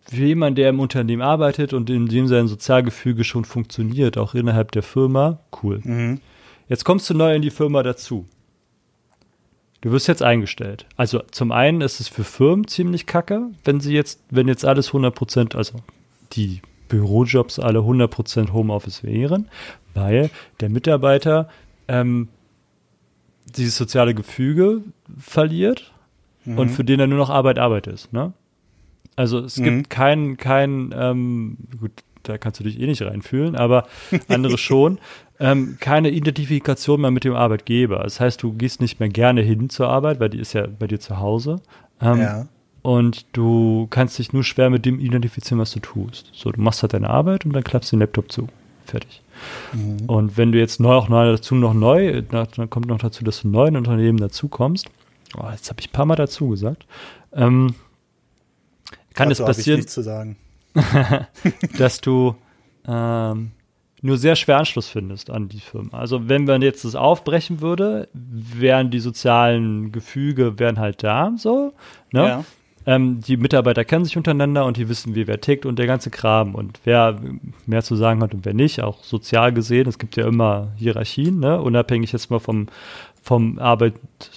für 0.09 0.25
jemanden, 0.25 0.57
der 0.57 0.71
im 0.71 0.81
Unternehmen 0.81 1.23
arbeitet 1.23 1.73
und 1.73 1.91
in 1.91 2.07
dem 2.07 2.29
sein 2.29 2.49
Sozialgefüge 2.49 3.25
schon 3.25 3.45
funktioniert, 3.45 4.19
auch 4.19 4.35
innerhalb 4.35 4.73
der 4.73 4.83
Firma, 4.83 5.41
cool. 5.63 5.81
Mhm. 5.83 6.21
Jetzt 6.69 6.85
kommst 6.85 7.09
du 7.11 7.15
neu 7.15 7.35
in 7.35 7.43
die 7.43 7.51
Firma 7.51 7.83
dazu. 7.83 8.27
Du 9.81 9.93
wirst 9.93 10.09
jetzt 10.09 10.23
eingestellt. 10.23 10.87
Also 10.97 11.23
zum 11.31 11.53
einen 11.53 11.81
ist 11.81 12.01
es 12.01 12.09
für 12.09 12.25
Firmen 12.25 12.67
ziemlich 12.67 13.07
kacke, 13.07 13.51
wenn 13.65 13.81
sie 13.81 13.95
jetzt, 13.95 14.21
wenn 14.31 14.49
jetzt 14.49 14.65
alles 14.65 14.91
100%, 14.91 15.57
also 15.57 15.75
die 16.33 16.61
Bürojobs 16.89 17.59
alle 17.59 17.81
100% 17.81 18.53
Homeoffice 18.53 19.03
wären, 19.03 19.49
weil 19.95 20.31
der 20.61 20.71
Mitarbeiter 20.71 21.49
ähm, 21.89 22.29
dieses 23.45 23.77
soziale 23.77 24.15
Gefüge 24.15 24.83
verliert 25.19 25.93
mhm. 26.45 26.59
und 26.59 26.69
für 26.71 26.85
den 26.85 27.01
er 27.01 27.07
nur 27.07 27.19
noch 27.19 27.31
Arbeit 27.31 27.59
Arbeit 27.59 27.87
ist. 27.87 28.13
Ne? 28.13 28.33
Also 29.17 29.41
es 29.41 29.57
mhm. 29.57 29.65
gibt 29.65 29.91
keinen, 29.91 30.37
kein, 30.37 30.95
ähm, 30.97 31.57
gut, 31.81 31.93
da 32.23 32.39
kannst 32.39 32.61
du 32.61 32.65
dich 32.65 32.81
eh 32.81 32.87
nicht 32.87 33.03
reinfühlen, 33.03 33.57
aber 33.57 33.87
andere 34.29 34.59
schon, 34.59 34.99
ähm, 35.41 35.79
keine 35.81 36.11
Identifikation 36.11 37.01
mehr 37.01 37.11
mit 37.11 37.25
dem 37.25 37.35
Arbeitgeber. 37.35 38.01
Das 38.01 38.21
heißt, 38.21 38.43
du 38.43 38.53
gehst 38.53 38.81
nicht 38.81 39.01
mehr 39.01 39.09
gerne 39.09 39.43
hin 39.43 39.71
zur 39.71 39.89
Arbeit, 39.89 40.21
weil 40.21 40.29
die 40.29 40.39
ist 40.39 40.53
ja 40.53 40.67
bei 40.67 40.87
dir 40.87 41.01
zu 41.01 41.19
Hause. 41.19 41.61
Ähm, 42.01 42.21
ja. 42.21 42.47
Und 42.83 43.27
du 43.33 43.89
kannst 43.91 44.19
dich 44.19 44.33
nur 44.33 44.45
schwer 44.45 44.71
mit 44.71 44.87
dem 44.87 45.01
identifizieren, 45.01 45.59
was 45.59 45.73
du 45.73 45.81
tust. 45.81 46.31
So, 46.33 46.53
du 46.53 46.61
machst 46.61 46.83
halt 46.83 46.93
deine 46.93 47.11
Arbeit 47.11 47.45
und 47.45 47.53
dann 47.53 47.65
klappst 47.65 47.91
du 47.91 47.97
den 47.97 48.01
Laptop 48.01 48.31
zu. 48.31 48.49
Fertig. 48.85 49.23
Mhm. 49.73 50.07
Und 50.07 50.37
wenn 50.37 50.53
du 50.53 50.59
jetzt 50.59 50.79
neu 50.79 50.95
auch 50.95 51.09
neu 51.09 51.33
dazu 51.33 51.55
noch 51.57 51.75
neu, 51.75 52.23
dann 52.23 52.71
kommt 52.71 52.87
noch 52.87 52.99
dazu, 52.99 53.25
dass 53.25 53.43
du 53.43 53.49
neu 53.49 53.67
in 53.67 53.77
Unternehmen 53.77 54.19
dazu 54.19 54.49
kommst. 54.49 54.89
Oh, 55.37 55.49
jetzt 55.51 55.69
habe 55.69 55.81
ich 55.81 55.89
ein 55.89 55.93
paar 55.93 56.07
Mal 56.07 56.15
dazu 56.15 56.49
gesagt. 56.49 56.87
Ähm, 57.33 57.75
kann 59.17 59.31
es 59.31 59.39
passieren, 59.39 59.85
dass 61.79 62.01
du 62.01 62.37
ähm, 62.87 63.53
nur 64.03 64.19
sehr 64.19 64.37
schwer 64.37 64.59
Anschluss 64.59 64.89
findest 64.89 65.31
an 65.31 65.49
die 65.49 65.61
Firma. 65.61 65.99
Also 65.99 66.29
wenn 66.29 66.45
man 66.45 66.63
jetzt 66.63 66.85
das 66.85 66.95
aufbrechen 66.95 67.61
würde, 67.61 68.09
wären 68.13 68.91
die 68.91 69.01
sozialen 69.01 69.93
Gefüge 69.93 70.59
wären 70.59 70.79
halt 70.79 71.03
da, 71.03 71.33
so. 71.37 71.73
Ne? 72.13 72.21
Ja. 72.21 72.45
Ähm, 72.89 73.21
die 73.21 73.37
Mitarbeiter 73.37 73.85
kennen 73.85 74.05
sich 74.05 74.17
untereinander 74.17 74.65
und 74.65 74.77
die 74.77 74.89
wissen, 74.89 75.17
wie 75.17 75.27
wer 75.27 75.41
tickt 75.41 75.67
und 75.67 75.77
der 75.79 75.89
ganze 75.89 76.11
Kram 76.11 76.55
und 76.55 76.79
wer 76.85 77.21
mehr 77.67 77.83
zu 77.83 77.97
sagen 77.97 78.23
hat 78.23 78.33
und 78.33 78.45
wer 78.45 78.55
nicht, 78.55 78.81
auch 78.81 79.03
sozial 79.03 79.53
gesehen. 79.53 79.89
Es 79.89 79.99
gibt 79.99 80.17
ja 80.17 80.27
immer 80.27 80.69
Hierarchien, 80.77 81.41
ne? 81.41 81.61
unabhängig 81.61 82.13
jetzt 82.13 82.31
mal 82.31 82.39
vom, 82.39 82.69
vom 83.27 83.59
Arbeit, 83.59 83.95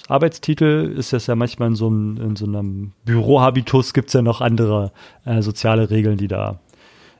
Arbeitstitel 0.08 0.92
ist 0.98 1.12
das 1.12 1.28
ja 1.28 1.36
manchmal 1.36 1.68
in 1.68 1.74
so 1.76 1.86
einem, 1.86 2.16
in 2.16 2.34
so 2.34 2.44
einem 2.44 2.92
Bürohabitus 3.04 3.94
gibt 3.94 4.08
es 4.08 4.14
ja 4.14 4.22
noch 4.22 4.40
andere 4.40 4.90
äh, 5.24 5.42
soziale 5.42 5.90
Regeln, 5.90 6.16
die 6.16 6.26
da 6.26 6.58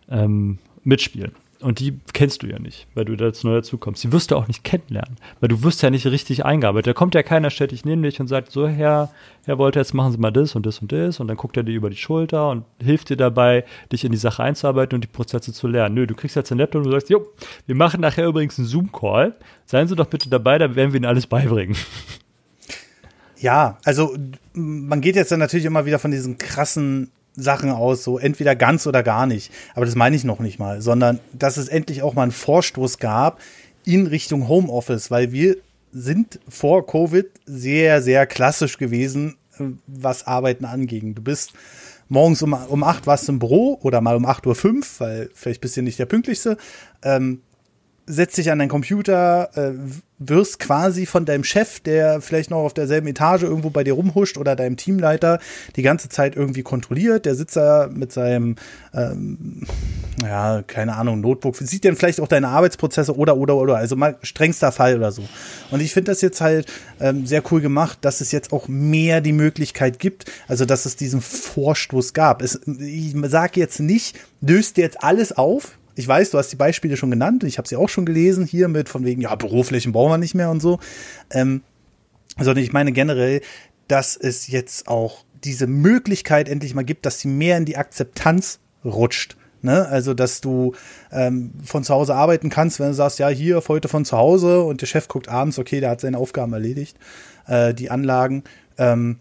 ähm, 0.08 0.58
mitspielen. 0.82 1.30
Und 1.60 1.78
die 1.78 2.00
kennst 2.14 2.42
du 2.42 2.46
ja 2.46 2.58
nicht, 2.58 2.86
weil 2.94 3.04
du 3.04 3.12
jetzt 3.12 3.44
neu 3.44 3.54
dazukommst. 3.56 4.02
Die 4.02 4.12
wirst 4.12 4.30
du 4.30 4.36
auch 4.36 4.48
nicht 4.48 4.64
kennenlernen, 4.64 5.16
weil 5.40 5.48
du 5.48 5.62
wirst 5.62 5.82
ja 5.82 5.90
nicht 5.90 6.06
richtig 6.06 6.44
eingearbeitet. 6.44 6.86
Da 6.86 6.92
kommt 6.94 7.14
ja 7.14 7.22
keiner, 7.22 7.48
dich 7.50 7.84
neben 7.84 8.02
dich 8.02 8.18
und 8.18 8.28
sagt, 8.28 8.50
so, 8.50 8.66
Herr, 8.66 9.10
Herr 9.44 9.58
Wolter, 9.58 9.80
jetzt 9.80 9.92
machen 9.92 10.12
Sie 10.12 10.18
mal 10.18 10.30
das 10.30 10.56
und 10.56 10.64
das 10.64 10.78
und 10.78 10.90
das. 10.90 11.20
Und 11.20 11.28
dann 11.28 11.36
guckt 11.36 11.58
er 11.58 11.62
dir 11.62 11.74
über 11.74 11.90
die 11.90 11.96
Schulter 11.96 12.48
und 12.48 12.64
hilft 12.82 13.10
dir 13.10 13.16
dabei, 13.16 13.64
dich 13.92 14.04
in 14.04 14.12
die 14.12 14.18
Sache 14.18 14.42
einzuarbeiten 14.42 14.96
und 14.96 15.04
die 15.04 15.08
Prozesse 15.08 15.52
zu 15.52 15.68
lernen. 15.68 15.94
Nö, 15.94 16.06
du 16.06 16.14
kriegst 16.14 16.34
jetzt 16.34 16.50
einen 16.50 16.60
Laptop 16.60 16.80
und 16.80 16.86
du 16.86 16.92
sagst, 16.92 17.10
jo, 17.10 17.26
wir 17.66 17.74
machen 17.74 18.00
nachher 18.00 18.26
übrigens 18.26 18.58
einen 18.58 18.66
Zoom-Call. 18.66 19.34
Seien 19.66 19.86
Sie 19.86 19.96
doch 19.96 20.06
bitte 20.06 20.30
dabei, 20.30 20.56
da 20.56 20.74
werden 20.74 20.92
wir 20.92 20.98
Ihnen 20.98 21.06
alles 21.06 21.26
beibringen. 21.26 21.76
Ja, 23.36 23.78
also 23.84 24.14
man 24.52 25.00
geht 25.00 25.16
jetzt 25.16 25.32
dann 25.32 25.40
natürlich 25.40 25.64
immer 25.64 25.86
wieder 25.86 25.98
von 25.98 26.10
diesen 26.10 26.36
krassen 26.36 27.10
Sachen 27.42 27.70
aus, 27.70 28.04
so 28.04 28.18
entweder 28.18 28.56
ganz 28.56 28.86
oder 28.86 29.02
gar 29.02 29.26
nicht. 29.26 29.52
Aber 29.74 29.84
das 29.84 29.94
meine 29.94 30.16
ich 30.16 30.24
noch 30.24 30.40
nicht 30.40 30.58
mal, 30.58 30.80
sondern 30.80 31.20
dass 31.32 31.56
es 31.56 31.68
endlich 31.68 32.02
auch 32.02 32.14
mal 32.14 32.22
einen 32.22 32.32
Vorstoß 32.32 32.98
gab 32.98 33.40
in 33.84 34.06
Richtung 34.06 34.48
Homeoffice, 34.48 35.10
weil 35.10 35.32
wir 35.32 35.56
sind 35.92 36.38
vor 36.48 36.86
Covid 36.86 37.26
sehr, 37.46 38.02
sehr 38.02 38.26
klassisch 38.26 38.78
gewesen, 38.78 39.36
äh, 39.58 39.64
was 39.86 40.26
Arbeiten 40.26 40.64
anging. 40.64 41.14
Du 41.14 41.22
bist 41.22 41.52
morgens 42.08 42.42
um, 42.42 42.52
um 42.52 42.82
8 42.82 43.06
warst 43.06 43.28
du 43.28 43.32
im 43.32 43.38
Büro 43.38 43.78
oder 43.82 44.00
mal 44.00 44.16
um 44.16 44.26
8.05 44.26 44.66
Uhr, 44.66 44.82
weil 44.98 45.30
vielleicht 45.34 45.60
bist 45.60 45.76
du 45.76 45.82
nicht 45.82 45.98
der 45.98 46.06
Pünktlichste. 46.06 46.56
Ähm, 47.02 47.42
setzt 48.10 48.36
dich 48.36 48.50
an 48.50 48.58
deinen 48.58 48.68
Computer, 48.68 49.50
äh, 49.54 49.72
wirst 50.18 50.58
quasi 50.58 51.06
von 51.06 51.24
deinem 51.24 51.44
Chef, 51.44 51.80
der 51.80 52.20
vielleicht 52.20 52.50
noch 52.50 52.58
auf 52.58 52.74
derselben 52.74 53.06
Etage 53.06 53.42
irgendwo 53.42 53.70
bei 53.70 53.84
dir 53.84 53.94
rumhuscht 53.94 54.36
oder 54.36 54.54
deinem 54.54 54.76
Teamleiter 54.76 55.38
die 55.76 55.82
ganze 55.82 56.10
Zeit 56.10 56.36
irgendwie 56.36 56.62
kontrolliert. 56.62 57.24
Der 57.24 57.34
sitzt 57.34 57.56
da 57.56 57.88
mit 57.90 58.12
seinem, 58.12 58.56
ähm, 58.92 59.66
ja, 60.22 60.62
keine 60.66 60.96
Ahnung, 60.96 61.20
Notebook, 61.20 61.56
sieht 61.56 61.86
dann 61.86 61.96
vielleicht 61.96 62.20
auch 62.20 62.28
deine 62.28 62.48
Arbeitsprozesse 62.48 63.16
oder, 63.16 63.36
oder, 63.36 63.56
oder, 63.56 63.76
also 63.76 63.96
mal 63.96 64.18
strengster 64.22 64.72
Fall 64.72 64.96
oder 64.96 65.10
so. 65.10 65.22
Und 65.70 65.80
ich 65.80 65.94
finde 65.94 66.10
das 66.10 66.20
jetzt 66.20 66.42
halt 66.42 66.70
ähm, 67.00 67.26
sehr 67.26 67.42
cool 67.50 67.62
gemacht, 67.62 67.98
dass 68.02 68.20
es 68.20 68.30
jetzt 68.30 68.52
auch 68.52 68.68
mehr 68.68 69.22
die 69.22 69.32
Möglichkeit 69.32 69.98
gibt, 69.98 70.30
also 70.48 70.66
dass 70.66 70.84
es 70.84 70.96
diesen 70.96 71.22
Vorstoß 71.22 72.12
gab. 72.12 72.42
Es, 72.42 72.60
ich 72.66 73.14
sage 73.24 73.58
jetzt 73.58 73.80
nicht, 73.80 74.18
löst 74.42 74.76
jetzt 74.76 75.02
alles 75.02 75.32
auf, 75.32 75.78
ich 76.00 76.08
weiß, 76.08 76.30
du 76.30 76.38
hast 76.38 76.50
die 76.50 76.56
Beispiele 76.56 76.96
schon 76.96 77.10
genannt, 77.10 77.44
ich 77.44 77.58
habe 77.58 77.68
sie 77.68 77.76
auch 77.76 77.88
schon 77.88 78.06
gelesen 78.06 78.46
hier 78.46 78.68
mit 78.68 78.88
von 78.88 79.04
wegen, 79.04 79.20
ja, 79.20 79.34
Büroflächen 79.34 79.92
brauchen 79.92 80.12
wir 80.12 80.18
nicht 80.18 80.34
mehr 80.34 80.50
und 80.50 80.60
so. 80.60 80.80
Ähm, 81.30 81.62
sondern 82.38 82.64
ich 82.64 82.72
meine 82.72 82.92
generell, 82.92 83.42
dass 83.86 84.16
es 84.16 84.48
jetzt 84.48 84.88
auch 84.88 85.24
diese 85.44 85.66
Möglichkeit 85.66 86.48
endlich 86.48 86.74
mal 86.74 86.84
gibt, 86.84 87.06
dass 87.06 87.20
sie 87.20 87.28
mehr 87.28 87.58
in 87.58 87.64
die 87.64 87.76
Akzeptanz 87.76 88.60
rutscht. 88.84 89.36
Ne? 89.62 89.86
Also, 89.88 90.14
dass 90.14 90.40
du 90.40 90.74
ähm, 91.12 91.52
von 91.62 91.84
zu 91.84 91.94
Hause 91.94 92.14
arbeiten 92.14 92.48
kannst, 92.48 92.80
wenn 92.80 92.88
du 92.88 92.94
sagst, 92.94 93.18
ja, 93.18 93.28
hier 93.28 93.62
heute 93.68 93.88
von 93.88 94.04
zu 94.06 94.16
Hause 94.16 94.62
und 94.62 94.80
der 94.80 94.86
Chef 94.86 95.06
guckt 95.06 95.28
abends, 95.28 95.58
okay, 95.58 95.80
der 95.80 95.90
hat 95.90 96.00
seine 96.00 96.16
Aufgaben 96.16 96.52
erledigt, 96.54 96.96
äh, 97.46 97.74
die 97.74 97.90
Anlagen. 97.90 98.44
Ähm, 98.78 99.18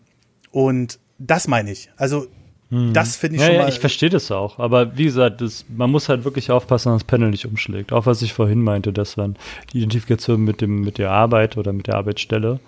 und 0.52 1.00
das 1.18 1.50
meine 1.50 1.72
ich. 1.72 1.92
Also 1.98 2.28
hm. 2.72 2.94
Das 2.94 3.16
finde 3.16 3.38
ich 3.38 3.42
ja, 3.42 3.48
schon 3.48 3.58
mal. 3.58 3.64
Ja, 3.64 3.68
ich 3.70 3.80
verstehe 3.80 4.10
das 4.10 4.32
auch. 4.32 4.60
Aber 4.60 4.96
wie 4.96 5.06
gesagt, 5.06 5.42
das, 5.42 5.66
man 5.76 5.90
muss 5.90 6.08
halt 6.08 6.24
wirklich 6.24 6.52
aufpassen, 6.52 6.92
dass 6.92 7.02
das 7.02 7.08
Panel 7.08 7.32
nicht 7.32 7.46
umschlägt. 7.46 7.92
Auch 7.92 8.06
was 8.06 8.22
ich 8.22 8.34
vorhin 8.34 8.62
meinte, 8.62 8.94
dass 8.94 9.16
dann 9.16 9.38
die 9.74 9.80
Identifikation 9.80 10.42
mit, 10.44 10.62
dem, 10.62 10.82
mit 10.82 10.98
der 10.98 11.12
Arbeit 11.12 11.58
oder 11.58 11.74
mit 11.74 11.88
der 11.88 11.96
Arbeitsstelle 11.96 12.60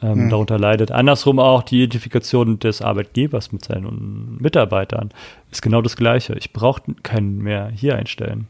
ähm, 0.00 0.14
hm. 0.14 0.30
darunter 0.30 0.58
leidet. 0.58 0.92
Andersrum 0.92 1.40
auch 1.40 1.62
die 1.62 1.82
Identifikation 1.82 2.60
des 2.60 2.82
Arbeitgebers 2.82 3.50
mit 3.50 3.64
seinen 3.64 4.36
Mitarbeitern 4.38 5.10
ist 5.50 5.62
genau 5.62 5.82
das 5.82 5.96
Gleiche. 5.96 6.34
Ich 6.34 6.52
brauche 6.52 6.82
keinen 7.02 7.38
mehr 7.38 7.68
hier 7.74 7.96
einstellen. 7.96 8.46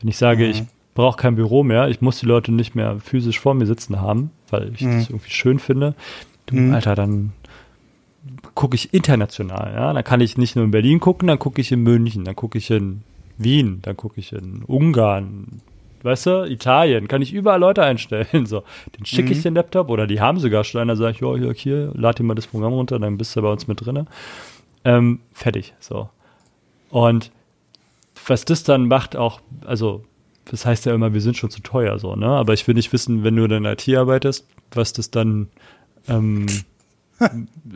Wenn 0.00 0.10
ich 0.10 0.18
sage, 0.18 0.44
hm. 0.44 0.50
ich 0.50 0.62
brauche 0.94 1.16
kein 1.16 1.36
Büro 1.36 1.62
mehr, 1.62 1.88
ich 1.88 2.02
muss 2.02 2.20
die 2.20 2.26
Leute 2.26 2.52
nicht 2.52 2.74
mehr 2.74 2.98
physisch 3.00 3.40
vor 3.40 3.54
mir 3.54 3.66
sitzen 3.66 4.00
haben, 4.00 4.30
weil 4.50 4.72
ich 4.74 4.80
hm. 4.80 4.98
das 4.98 5.08
irgendwie 5.08 5.30
schön 5.30 5.58
finde, 5.58 5.94
du, 6.46 6.56
hm. 6.56 6.74
Alter, 6.74 6.94
dann 6.94 7.32
gucke 8.54 8.74
ich 8.74 8.92
international. 8.94 9.72
Ja? 9.74 9.92
Dann 9.92 10.04
kann 10.04 10.20
ich 10.20 10.36
nicht 10.36 10.56
nur 10.56 10.64
in 10.64 10.70
Berlin 10.70 11.00
gucken, 11.00 11.28
dann 11.28 11.38
gucke 11.38 11.60
ich 11.60 11.72
in 11.72 11.82
München, 11.82 12.24
dann 12.24 12.36
gucke 12.36 12.58
ich 12.58 12.70
in 12.70 13.02
Wien, 13.36 13.80
dann 13.82 13.96
gucke 13.96 14.20
ich 14.20 14.32
in 14.32 14.62
Ungarn, 14.64 15.60
weißt 16.02 16.26
du, 16.26 16.44
Italien, 16.44 17.08
kann 17.08 17.22
ich 17.22 17.32
überall 17.32 17.60
Leute 17.60 17.82
einstellen. 17.82 18.46
So, 18.46 18.62
den 18.96 19.04
schicke 19.04 19.32
ich 19.32 19.38
mhm. 19.38 19.42
den 19.42 19.54
Laptop 19.54 19.88
oder 19.90 20.06
die 20.06 20.20
haben 20.20 20.38
sogar 20.38 20.64
schon 20.64 20.80
einer, 20.80 20.96
sage 20.96 21.12
ich, 21.12 21.20
ja, 21.20 21.34
hier, 21.36 21.52
hier, 21.52 21.92
lad 21.94 22.18
dir 22.18 22.24
mal 22.24 22.34
das 22.34 22.46
Programm 22.46 22.72
runter, 22.72 22.98
dann 22.98 23.18
bist 23.18 23.36
du 23.36 23.42
bei 23.42 23.50
uns 23.50 23.66
mit 23.68 23.84
drin. 23.84 24.06
Ähm, 24.84 25.20
fertig, 25.32 25.74
so. 25.80 26.08
Und 26.90 27.30
was 28.26 28.44
das 28.44 28.64
dann 28.64 28.88
macht, 28.88 29.16
auch, 29.16 29.40
also, 29.64 30.04
das 30.46 30.64
heißt 30.64 30.86
ja 30.86 30.94
immer, 30.94 31.12
wir 31.12 31.20
sind 31.20 31.36
schon 31.36 31.50
zu 31.50 31.60
teuer, 31.60 31.98
so, 31.98 32.16
ne? 32.16 32.26
Aber 32.26 32.54
ich 32.54 32.66
will 32.66 32.74
nicht 32.74 32.92
wissen, 32.92 33.22
wenn 33.22 33.36
du 33.36 33.44
in 33.44 33.64
IT 33.64 33.88
arbeitest, 33.88 34.46
was 34.72 34.92
das 34.92 35.10
dann 35.10 35.48
ähm, 36.08 36.46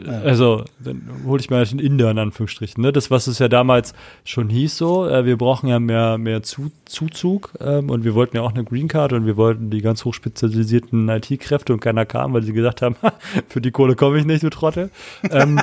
also, 0.06 0.64
dann 0.78 1.02
hole 1.26 1.40
ich 1.40 1.50
mal 1.50 1.58
halt 1.58 1.72
den 1.72 1.78
Inder 1.78 2.10
in 2.10 2.18
Anführungsstrichen. 2.18 2.82
Ne? 2.82 2.92
Das, 2.92 3.10
was 3.10 3.26
es 3.26 3.38
ja 3.38 3.48
damals 3.48 3.92
schon 4.24 4.48
hieß, 4.48 4.76
so, 4.76 5.08
äh, 5.08 5.24
wir 5.24 5.36
brauchen 5.36 5.68
ja 5.68 5.80
mehr, 5.80 6.18
mehr 6.18 6.42
Zu 6.42 6.70
Zuzug 6.84 7.52
ähm, 7.60 7.90
und 7.90 8.04
wir 8.04 8.14
wollten 8.14 8.36
ja 8.36 8.42
auch 8.42 8.52
eine 8.52 8.64
Green 8.64 8.88
Card 8.88 9.12
und 9.12 9.26
wir 9.26 9.36
wollten 9.36 9.70
die 9.70 9.80
ganz 9.80 10.04
hochspezialisierten 10.04 11.08
IT-Kräfte 11.08 11.72
und 11.72 11.80
keiner 11.80 12.06
kam, 12.06 12.32
weil 12.34 12.42
sie 12.42 12.52
gesagt 12.52 12.82
haben, 12.82 12.96
für 13.48 13.60
die 13.60 13.70
Kohle 13.70 13.96
komme 13.96 14.18
ich 14.18 14.24
nicht, 14.24 14.42
du 14.42 14.50
Trottel. 14.50 14.90
ähm, 15.30 15.60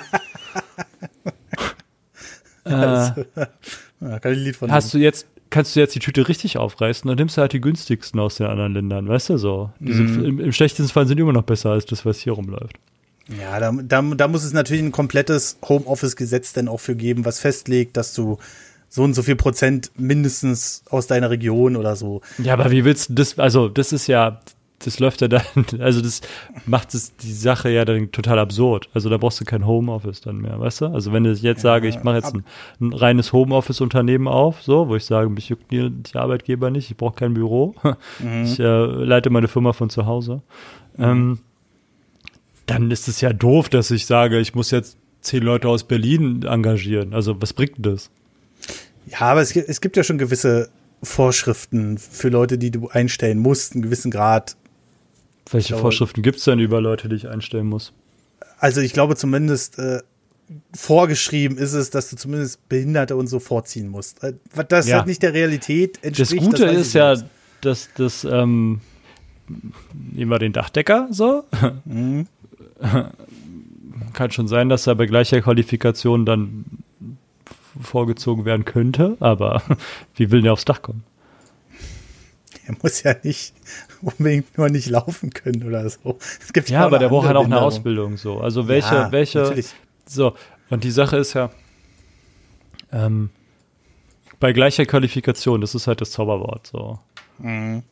äh, 2.66 2.72
ja, 2.72 3.16
kann 4.20 4.32
ich 4.32 4.38
ein 4.38 4.44
Lied 4.44 4.56
von 4.56 4.72
hast 4.72 4.94
du 4.94 4.98
jetzt 4.98 5.28
kannst 5.50 5.76
du 5.76 5.80
jetzt 5.80 5.96
die 5.96 6.00
Tüte 6.00 6.28
richtig 6.28 6.58
aufreißen, 6.58 7.08
dann 7.08 7.18
nimmst 7.18 7.38
du 7.38 7.42
halt 7.42 7.54
die 7.54 7.62
günstigsten 7.62 8.20
aus 8.20 8.36
den 8.36 8.48
anderen 8.48 8.74
Ländern, 8.74 9.08
weißt 9.08 9.30
du 9.30 9.38
so. 9.38 9.72
Die 9.80 9.94
sind, 9.94 10.18
mhm. 10.18 10.26
im, 10.26 10.40
im, 10.40 10.52
schlechtesten 10.52 10.92
Fall 10.92 11.08
sind 11.08 11.20
immer 11.20 11.34
noch 11.34 11.44
besser 11.44 11.72
als 11.72 11.86
das, 11.86 12.06
was 12.06 12.20
hier 12.20 12.34
rumläuft. 12.34 12.78
Ja, 13.38 13.60
da, 13.60 13.72
da, 13.72 14.02
da 14.02 14.28
muss 14.28 14.44
es 14.44 14.54
natürlich 14.54 14.84
ein 14.84 14.92
komplettes 14.92 15.58
Homeoffice-Gesetz 15.68 16.54
dann 16.54 16.68
auch 16.68 16.80
für 16.80 16.96
geben, 16.96 17.26
was 17.26 17.40
festlegt, 17.40 17.98
dass 17.98 18.14
du 18.14 18.38
so 18.90 19.04
und 19.04 19.14
so 19.14 19.22
viel 19.22 19.36
Prozent 19.36 19.92
mindestens 19.98 20.84
aus 20.90 21.08
deiner 21.08 21.30
Region 21.30 21.76
oder 21.76 21.96
so. 21.96 22.22
Ja, 22.40 22.54
aber 22.54 22.72
wie 22.72 22.86
willst 22.86 23.10
du 23.10 23.14
das, 23.14 23.38
also 23.38 23.70
das 23.70 23.94
ist 23.94 24.08
ja, 24.08 24.40
das 24.80 25.00
läuft 25.00 25.22
ja 25.22 25.28
dann, 25.28 25.44
also 25.80 26.02
das 26.02 26.22
macht 26.66 26.96
es 26.96 27.16
die 27.18 27.32
Sache 27.32 27.70
ja 27.70 27.86
dann 27.86 28.12
total 28.12 28.40
absurd. 28.40 28.90
Also 28.96 29.10
da 29.10 29.18
brauchst 29.18 29.40
du 29.40 29.46
kein 29.46 29.68
Homeoffice 29.68 30.22
dann 30.22 30.38
mehr, 30.38 30.60
weißt 30.60 30.82
du? 30.82 30.86
Also 30.88 31.14
wenn 31.14 31.26
ich 31.26 31.44
jetzt 31.44 31.62
sage, 31.62 31.88
ich 31.88 32.04
mache 32.04 32.16
jetzt 32.16 32.34
ein, 32.34 32.44
ein 32.82 32.94
reines 32.94 33.32
Homeoffice-Unternehmen 33.32 34.28
auf, 34.28 34.64
so, 34.64 34.88
wo 34.88 34.96
ich 34.96 35.06
sage, 35.06 35.30
mich 35.30 35.50
juckt 35.50 35.70
die, 35.70 35.92
die 35.92 36.18
Arbeitgeber 36.18 36.72
nicht, 36.72 36.90
ich 36.90 36.98
brauche 36.98 37.16
kein 37.16 37.36
Büro, 37.36 37.76
mhm. 38.20 38.44
ich 38.44 38.60
äh, 38.60 38.86
leite 38.86 39.30
meine 39.30 39.48
Firma 39.48 39.74
von 39.74 39.92
zu 39.92 40.08
Hause. 40.08 40.42
Mhm. 40.98 41.04
Ähm, 41.04 41.40
dann 42.70 42.92
ist 42.92 43.08
es 43.08 43.22
ja 43.22 43.34
doof, 43.34 43.70
dass 43.70 43.92
ich 43.92 44.06
sage, 44.06 44.40
ich 44.40 44.54
muss 44.54 44.72
jetzt 44.72 44.98
zehn 45.22 45.44
Leute 45.44 45.68
aus 45.68 45.84
Berlin 45.84 46.44
engagieren. 46.44 47.14
Also 47.14 47.42
was 47.42 47.54
bringt 47.54 47.76
das? 47.80 48.10
Ja, 49.08 49.22
aber 49.22 49.42
es, 49.42 49.56
es 49.56 49.82
gibt 49.82 49.98
ja 49.98 50.04
schon 50.04 50.18
gewisse 50.18 50.70
Vorschriften 51.02 51.98
für 51.98 52.30
Leute, 52.30 52.58
die 52.58 52.72
du 52.72 52.90
einstellen 52.90 53.40
musst, 53.40 53.74
einen 53.74 53.82
gewissen 53.82 54.12
Grad. 54.12 54.56
Welche 55.52 55.70
glaube, 55.70 55.82
Vorschriften 55.82 56.22
gibt 56.22 56.38
es 56.38 56.44
denn 56.44 56.60
über 56.60 56.80
Leute, 56.80 57.10
die 57.10 57.16
ich 57.16 57.28
einstellen 57.28 57.68
muss? 57.68 57.94
Also 58.60 58.82
ich 58.82 58.94
glaube 58.94 59.16
zumindest 59.16 59.80
äh, 59.80 60.02
vorgeschrieben 60.76 61.58
ist 61.58 61.74
es, 61.74 61.90
dass 61.90 62.10
du 62.10 62.18
zumindest 62.18 62.68
Behinderte 62.70 63.16
und 63.16 63.28
so 63.28 63.40
vorziehen 63.40 63.88
musst. 63.88 64.24
Äh, 64.24 64.34
das 64.68 64.88
ja. 64.88 64.98
halt 64.98 65.08
nicht 65.08 65.24
der 65.24 65.34
Realität 65.34 66.04
entspricht. 66.04 66.42
Das 66.42 66.46
Gute 66.46 66.66
das 66.68 66.76
ist 66.76 66.94
ja, 66.94 67.16
dass 67.62 67.90
das 67.96 68.26
ähm, 68.26 68.82
nehmen 69.94 70.30
wir 70.30 70.40
den 70.40 70.54
Dachdecker 70.54 71.08
so. 71.12 71.46
Mhm. 71.86 72.28
Kann 74.14 74.32
schon 74.32 74.48
sein, 74.48 74.70
dass 74.70 74.88
er 74.88 74.96
bei 74.96 75.06
gleicher 75.06 75.42
Qualifikation 75.42 76.26
dann 76.26 76.66
vorgezogen 77.82 78.46
werden 78.46 78.66
könnte, 78.66 79.18
aber 79.20 79.62
wie 80.16 80.32
will 80.32 80.42
der 80.42 80.54
aufs 80.54 80.66
Dach 80.66 80.82
kommen? 80.82 81.04
Er 82.66 82.76
muss 82.82 83.04
ja 83.04 83.16
nicht 83.24 83.54
unbedingt 84.02 84.58
nur 84.58 84.70
nicht 84.70 84.88
laufen 84.90 85.32
können 85.32 85.64
oder 85.64 85.90
so. 85.90 86.18
Es 86.40 86.54
gibt 86.54 86.70
ja, 86.70 86.82
ja 86.82 86.86
aber 86.86 87.00
der 87.00 87.10
braucht 87.10 87.28
halt 87.28 87.38
auch 87.38 87.46
eine 87.46 87.62
Ausbildung 87.62 88.18
so. 88.18 88.40
Also 88.40 88.68
welche, 88.68 88.96
ja, 88.96 89.12
welche, 89.12 89.40
natürlich. 89.40 89.74
so. 90.06 90.36
Und 90.70 90.84
die 90.84 90.92
Sache 90.92 91.18
ist 91.18 91.34
ja, 91.34 91.50
ähm, 92.92 93.30
bei 94.40 94.54
gleicher 94.54 94.86
Qualifikation, 94.86 95.62
das 95.62 95.76
ist 95.76 95.88
halt 95.88 96.02
das 96.02 96.12
Zauberwort 96.12 96.68
so. 96.68 97.00
Mhm. 97.40 97.84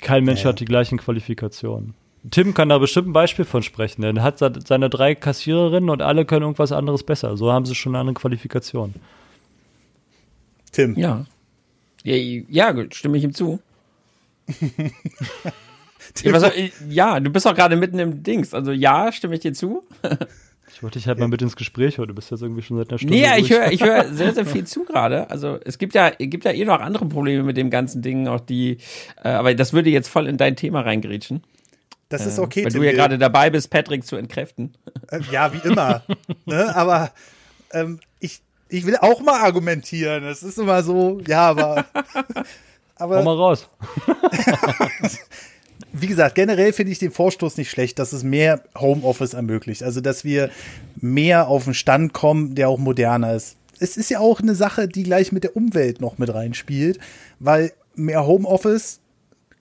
Kein 0.00 0.24
Mensch 0.24 0.42
ja. 0.42 0.50
hat 0.50 0.60
die 0.60 0.64
gleichen 0.64 0.98
Qualifikationen. 0.98 1.94
Tim 2.30 2.54
kann 2.54 2.70
da 2.70 2.78
bestimmt 2.78 3.08
ein 3.08 3.12
Beispiel 3.12 3.44
von 3.44 3.62
sprechen. 3.62 4.02
Er 4.02 4.22
hat 4.22 4.38
seine 4.38 4.88
drei 4.88 5.14
Kassiererinnen 5.14 5.90
und 5.90 6.00
alle 6.00 6.24
können 6.24 6.42
irgendwas 6.42 6.72
anderes 6.72 7.02
besser. 7.02 7.36
So 7.36 7.52
haben 7.52 7.66
sie 7.66 7.74
schon 7.74 7.94
eine 7.94 8.14
Qualifikation. 8.14 8.94
Tim. 10.72 10.98
Ja. 10.98 11.26
Ja, 12.02 12.14
ja 12.14 12.84
stimme 12.90 13.18
ich 13.18 13.24
ihm 13.24 13.34
zu. 13.34 13.60
ja, 16.22 16.32
was, 16.32 16.52
ja, 16.88 17.20
du 17.20 17.30
bist 17.30 17.46
auch 17.46 17.54
gerade 17.54 17.76
mitten 17.76 17.98
im 17.98 18.22
Dings. 18.22 18.54
Also 18.54 18.72
ja, 18.72 19.12
stimme 19.12 19.34
ich 19.34 19.40
dir 19.40 19.52
zu. 19.52 19.84
ich 20.72 20.82
wollte 20.82 20.98
dich 20.98 21.06
halt 21.06 21.18
mal 21.18 21.28
mit 21.28 21.42
ins 21.42 21.56
Gespräch 21.56 21.98
heute. 21.98 22.08
Du 22.08 22.14
bist 22.14 22.30
jetzt 22.30 22.42
irgendwie 22.42 22.62
schon 22.62 22.78
seit 22.78 22.88
einer 22.88 22.98
Stunde. 22.98 23.16
Nee, 23.16 23.38
ich 23.38 23.50
höre 23.50 23.70
ich 23.70 23.82
hör 23.84 24.12
sehr, 24.12 24.32
sehr 24.32 24.46
viel 24.46 24.64
zu 24.66 24.84
gerade. 24.84 25.28
Also 25.30 25.58
es 25.62 25.76
gibt 25.76 25.94
ja, 25.94 26.08
gibt 26.10 26.44
ja 26.44 26.52
eh 26.52 26.64
noch 26.64 26.80
andere 26.80 27.04
Probleme 27.04 27.42
mit 27.42 27.58
dem 27.58 27.68
ganzen 27.68 28.00
Ding, 28.00 28.28
auch 28.28 28.40
die, 28.40 28.78
äh, 29.22 29.28
aber 29.28 29.54
das 29.54 29.74
würde 29.74 29.90
jetzt 29.90 30.08
voll 30.08 30.26
in 30.26 30.38
dein 30.38 30.56
Thema 30.56 30.80
reingrätschen. 30.80 31.42
Das 32.08 32.26
ist 32.26 32.38
okay. 32.38 32.64
Weil 32.64 32.72
Tim, 32.72 32.80
du 32.80 32.86
ja 32.86 32.92
gerade 32.92 33.18
dabei 33.18 33.50
bist, 33.50 33.70
Patrick 33.70 34.06
zu 34.06 34.16
entkräften. 34.16 34.74
Äh, 35.10 35.20
ja, 35.30 35.52
wie 35.52 35.66
immer. 35.66 36.02
ne? 36.46 36.74
Aber 36.74 37.12
ähm, 37.72 38.00
ich, 38.20 38.42
ich 38.68 38.86
will 38.86 38.96
auch 38.96 39.20
mal 39.20 39.40
argumentieren. 39.40 40.24
Das 40.24 40.42
ist 40.42 40.58
immer 40.58 40.82
so, 40.82 41.20
ja, 41.26 41.48
aber. 41.48 41.86
aber 42.96 43.16
Komm 43.16 43.24
mal 43.24 43.36
raus. 43.36 43.68
wie 45.92 46.06
gesagt, 46.06 46.34
generell 46.34 46.72
finde 46.72 46.92
ich 46.92 46.98
den 46.98 47.10
Vorstoß 47.10 47.56
nicht 47.56 47.70
schlecht, 47.70 47.98
dass 47.98 48.12
es 48.12 48.22
mehr 48.22 48.62
Homeoffice 48.78 49.34
ermöglicht. 49.34 49.82
Also, 49.82 50.00
dass 50.00 50.24
wir 50.24 50.50
mehr 50.96 51.48
auf 51.48 51.64
den 51.64 51.74
Stand 51.74 52.12
kommen, 52.12 52.54
der 52.54 52.68
auch 52.68 52.78
moderner 52.78 53.34
ist. 53.34 53.56
Es 53.80 53.96
ist 53.96 54.10
ja 54.10 54.20
auch 54.20 54.40
eine 54.40 54.54
Sache, 54.54 54.86
die 54.88 55.02
gleich 55.02 55.32
mit 55.32 55.44
der 55.44 55.56
Umwelt 55.56 56.00
noch 56.00 56.18
mit 56.18 56.32
reinspielt, 56.32 56.98
weil 57.40 57.72
mehr 57.96 58.26
Homeoffice 58.26 59.00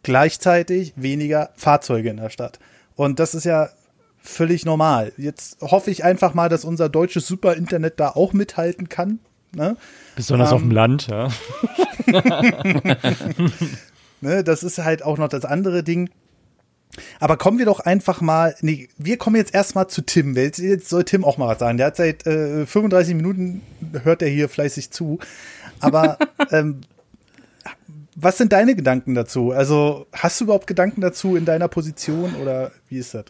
gleichzeitig 0.04 0.94
weniger 0.96 1.50
Fahrzeuge 1.56 2.10
in 2.10 2.18
der 2.18 2.30
Stadt. 2.30 2.60
Und 2.96 3.20
das 3.20 3.34
ist 3.34 3.46
ja 3.46 3.70
völlig 4.22 4.66
normal. 4.66 5.12
Jetzt 5.18 5.62
hoffe 5.62 5.92
ich 5.92 6.04
einfach 6.04 6.34
mal, 6.34 6.50
dass 6.50 6.64
unser 6.66 6.90
deutsches 6.90 7.28
Superinternet 7.28 8.00
da 8.00 8.10
auch 8.10 8.34
mithalten 8.34 8.90
kann. 8.90 9.20
Ne? 9.56 9.78
Besonders 10.16 10.50
ähm, 10.50 10.56
auf 10.56 10.62
dem 10.62 10.72
Land, 10.72 11.08
ja. 11.08 11.30
ne, 14.22 14.44
das 14.44 14.64
ist 14.64 14.80
halt 14.80 15.04
auch 15.04 15.18
noch 15.18 15.28
das 15.28 15.46
andere 15.46 15.84
Ding. 15.84 16.10
Aber 17.20 17.38
kommen 17.38 17.58
wir 17.58 17.66
doch 17.66 17.80
einfach 17.80 18.22
mal, 18.22 18.56
nee, 18.62 18.88
wir 18.98 19.18
kommen 19.18 19.36
jetzt 19.36 19.54
erstmal 19.54 19.88
zu 19.88 20.02
Tim. 20.04 20.36
Jetzt 20.36 20.90
soll 20.90 21.04
Tim 21.04 21.24
auch 21.24 21.38
mal 21.38 21.48
was 21.48 21.60
sagen. 21.60 21.78
Der 21.78 21.88
hat 21.88 21.98
seit 21.98 22.26
äh, 22.28 22.66
35 22.66 23.16
Minuten, 23.16 23.62
hört 24.04 24.22
er 24.22 24.30
hier 24.30 24.50
fleißig 24.50 24.92
zu. 24.92 25.20
Aber 25.80 26.18
ähm, 26.52 26.82
was 28.16 28.38
sind 28.38 28.54
deine 28.54 28.76
Gedanken 28.76 29.16
dazu? 29.16 29.52
Also 29.52 30.08
hast 30.14 30.40
du 30.40 30.46
überhaupt 30.46 30.68
Gedanken 30.68 31.02
dazu 31.02 31.36
in 31.36 31.46
deiner 31.46 31.68
Position 31.68 32.36
oder 32.36 32.72
wie 32.90 32.98
ist 32.98 33.14
das? 33.14 33.26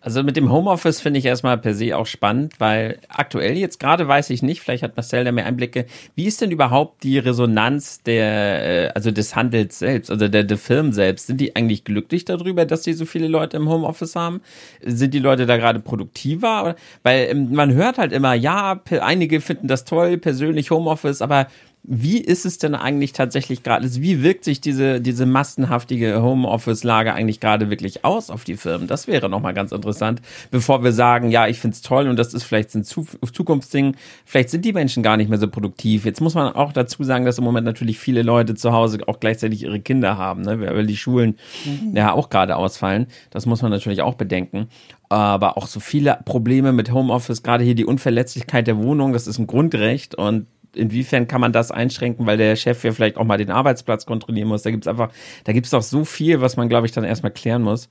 Also 0.00 0.22
mit 0.22 0.36
dem 0.36 0.52
Homeoffice 0.52 1.00
finde 1.00 1.18
ich 1.18 1.26
erstmal 1.26 1.58
per 1.58 1.74
se 1.74 1.96
auch 1.96 2.06
spannend, 2.06 2.54
weil 2.60 2.98
aktuell 3.08 3.56
jetzt 3.58 3.80
gerade 3.80 4.06
weiß 4.06 4.30
ich 4.30 4.44
nicht, 4.44 4.60
vielleicht 4.60 4.84
hat 4.84 4.96
Marcel 4.96 5.24
da 5.24 5.32
mehr 5.32 5.44
Einblicke, 5.44 5.86
wie 6.14 6.26
ist 6.26 6.40
denn 6.40 6.52
überhaupt 6.52 7.02
die 7.02 7.18
Resonanz 7.18 8.00
der, 8.04 8.86
äh, 8.86 8.88
also 8.94 9.10
des 9.10 9.34
Handels 9.34 9.80
selbst, 9.80 10.08
also 10.12 10.28
der, 10.28 10.44
der 10.44 10.56
Firmen 10.56 10.92
selbst? 10.92 11.26
Sind 11.26 11.40
die 11.40 11.56
eigentlich 11.56 11.82
glücklich 11.82 12.24
darüber, 12.24 12.64
dass 12.64 12.84
sie 12.84 12.92
so 12.92 13.06
viele 13.06 13.26
Leute 13.26 13.56
im 13.56 13.68
Homeoffice 13.68 14.14
haben? 14.14 14.40
Sind 14.82 15.14
die 15.14 15.18
Leute 15.18 15.46
da 15.46 15.56
gerade 15.56 15.80
produktiver? 15.80 16.76
Weil 17.02 17.28
ähm, 17.30 17.52
man 17.52 17.74
hört 17.74 17.98
halt 17.98 18.12
immer, 18.12 18.34
ja, 18.34 18.80
einige 19.00 19.40
finden 19.40 19.66
das 19.66 19.84
toll, 19.84 20.16
persönlich 20.16 20.70
Homeoffice, 20.70 21.22
aber 21.22 21.48
wie 21.82 22.18
ist 22.18 22.44
es 22.44 22.58
denn 22.58 22.74
eigentlich 22.74 23.12
tatsächlich 23.12 23.62
gerade? 23.62 23.84
Also 23.84 24.02
wie 24.02 24.22
wirkt 24.22 24.44
sich 24.44 24.60
diese, 24.60 25.00
diese 25.00 25.24
massenhaftige 25.24 26.20
Homeoffice-Lage 26.20 27.14
eigentlich 27.14 27.40
gerade 27.40 27.70
wirklich 27.70 28.04
aus 28.04 28.28
auf 28.28 28.44
die 28.44 28.56
Firmen? 28.56 28.88
Das 28.88 29.06
wäre 29.06 29.30
nochmal 29.30 29.54
ganz 29.54 29.72
interessant, 29.72 30.20
bevor 30.50 30.84
wir 30.84 30.92
sagen, 30.92 31.30
ja, 31.30 31.46
ich 31.46 31.60
finde 31.60 31.76
es 31.76 31.82
toll 31.82 32.08
und 32.08 32.18
das 32.18 32.34
ist 32.34 32.42
vielleicht 32.42 32.74
ein 32.74 32.84
Zukunftsding. 32.84 33.96
Vielleicht 34.26 34.50
sind 34.50 34.64
die 34.64 34.74
Menschen 34.74 35.02
gar 35.02 35.16
nicht 35.16 35.30
mehr 35.30 35.38
so 35.38 35.48
produktiv. 35.48 36.04
Jetzt 36.04 36.20
muss 36.20 36.34
man 36.34 36.52
auch 36.54 36.72
dazu 36.72 37.04
sagen, 37.04 37.24
dass 37.24 37.38
im 37.38 37.44
Moment 37.44 37.64
natürlich 37.64 37.98
viele 37.98 38.22
Leute 38.22 38.54
zu 38.54 38.72
Hause 38.72 38.98
auch 39.06 39.18
gleichzeitig 39.18 39.62
ihre 39.62 39.80
Kinder 39.80 40.18
haben, 40.18 40.42
ne? 40.42 40.60
weil 40.60 40.86
die 40.86 40.96
Schulen 40.96 41.38
mhm. 41.64 41.96
ja 41.96 42.12
auch 42.12 42.28
gerade 42.28 42.56
ausfallen. 42.56 43.06
Das 43.30 43.46
muss 43.46 43.62
man 43.62 43.70
natürlich 43.70 44.02
auch 44.02 44.14
bedenken 44.14 44.68
aber 45.10 45.56
auch 45.56 45.66
so 45.66 45.80
viele 45.80 46.18
Probleme 46.26 46.72
mit 46.72 46.92
Homeoffice, 46.92 47.42
gerade 47.42 47.64
hier 47.64 47.74
die 47.74 47.86
Unverletzlichkeit 47.86 48.66
der 48.66 48.76
Wohnung, 48.76 49.14
das 49.14 49.26
ist 49.26 49.38
ein 49.38 49.46
Grundrecht 49.46 50.14
und 50.14 50.46
inwiefern 50.74 51.26
kann 51.28 51.40
man 51.40 51.52
das 51.52 51.70
einschränken, 51.70 52.26
weil 52.26 52.36
der 52.36 52.56
Chef 52.56 52.82
ja 52.84 52.92
vielleicht 52.92 53.16
auch 53.16 53.24
mal 53.24 53.38
den 53.38 53.50
Arbeitsplatz 53.50 54.06
kontrollieren 54.06 54.48
muss. 54.48 54.62
Da 54.62 54.70
gibt's 54.70 54.86
einfach, 54.86 55.10
da 55.44 55.52
gibt's 55.52 55.70
doch 55.70 55.82
so 55.82 56.04
viel, 56.04 56.40
was 56.40 56.56
man, 56.56 56.68
glaube 56.68 56.86
ich, 56.86 56.92
dann 56.92 57.04
erstmal 57.04 57.32
klären 57.32 57.62
muss. 57.62 57.88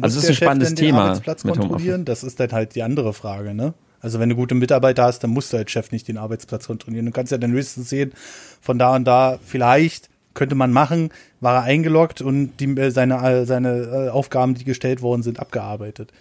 Also 0.00 0.18
es 0.18 0.24
ist 0.24 0.30
ein 0.30 0.34
Chef 0.34 0.44
spannendes 0.44 0.74
Thema. 0.74 1.04
Arbeitsplatz 1.04 1.42
kontrollieren, 1.42 2.04
das 2.04 2.22
ist 2.24 2.40
dann 2.40 2.52
halt 2.52 2.74
die 2.74 2.82
andere 2.82 3.12
Frage, 3.12 3.54
ne? 3.54 3.74
Also 4.00 4.20
wenn 4.20 4.28
du 4.28 4.36
gute 4.36 4.54
Mitarbeiter 4.54 5.04
hast, 5.04 5.24
dann 5.24 5.30
musst 5.30 5.52
du 5.52 5.56
als 5.56 5.70
Chef 5.70 5.90
nicht 5.90 6.06
den 6.06 6.18
Arbeitsplatz 6.18 6.66
kontrollieren. 6.66 7.06
Du 7.06 7.12
kannst 7.12 7.32
ja 7.32 7.38
dann 7.38 7.50
höchstens 7.50 7.88
sehen, 7.88 8.12
von 8.60 8.78
da 8.78 8.94
und 8.94 9.04
da 9.04 9.38
vielleicht 9.44 10.08
könnte 10.34 10.54
man 10.54 10.72
machen, 10.72 11.10
war 11.40 11.56
er 11.56 11.62
eingeloggt 11.62 12.22
und 12.22 12.52
die, 12.60 12.66
äh, 12.78 12.90
seine, 12.90 13.16
äh, 13.16 13.44
seine 13.44 14.06
äh, 14.06 14.08
Aufgaben, 14.10 14.54
die 14.54 14.64
gestellt 14.64 15.02
worden 15.02 15.22
sind, 15.22 15.40
abgearbeitet. 15.40 16.12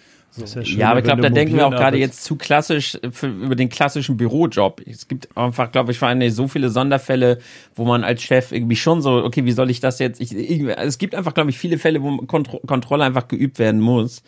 So. 0.45 0.59
Ja, 0.59 0.77
ja, 0.77 0.89
aber 0.91 0.99
ich 0.99 1.05
glaube, 1.05 1.21
da 1.21 1.29
denken 1.29 1.55
wir 1.55 1.65
auch 1.65 1.71
gerade 1.71 1.97
jetzt 1.97 2.23
zu 2.23 2.35
klassisch 2.35 2.97
für, 3.11 3.27
über 3.27 3.55
den 3.55 3.69
klassischen 3.69 4.17
Bürojob. 4.17 4.81
Es 4.85 5.07
gibt 5.07 5.35
einfach, 5.35 5.71
glaube 5.71 5.91
ich, 5.91 5.99
vor 5.99 6.07
allem 6.07 6.29
so 6.29 6.47
viele 6.47 6.69
Sonderfälle, 6.69 7.39
wo 7.75 7.85
man 7.85 8.03
als 8.03 8.21
Chef 8.21 8.51
irgendwie 8.51 8.75
schon 8.75 9.01
so, 9.01 9.23
okay, 9.23 9.45
wie 9.45 9.51
soll 9.51 9.69
ich 9.69 9.79
das 9.79 9.99
jetzt? 9.99 10.21
Ich, 10.21 10.35
ich, 10.35 10.63
es 10.63 10.97
gibt 10.97 11.15
einfach, 11.15 11.33
glaube 11.33 11.49
ich, 11.49 11.57
viele 11.57 11.77
Fälle, 11.79 12.03
wo 12.03 12.17
Kontro 12.17 12.59
Kontrolle 12.65 13.03
einfach 13.03 13.27
geübt 13.27 13.59
werden 13.59 13.81
muss. 13.81 14.21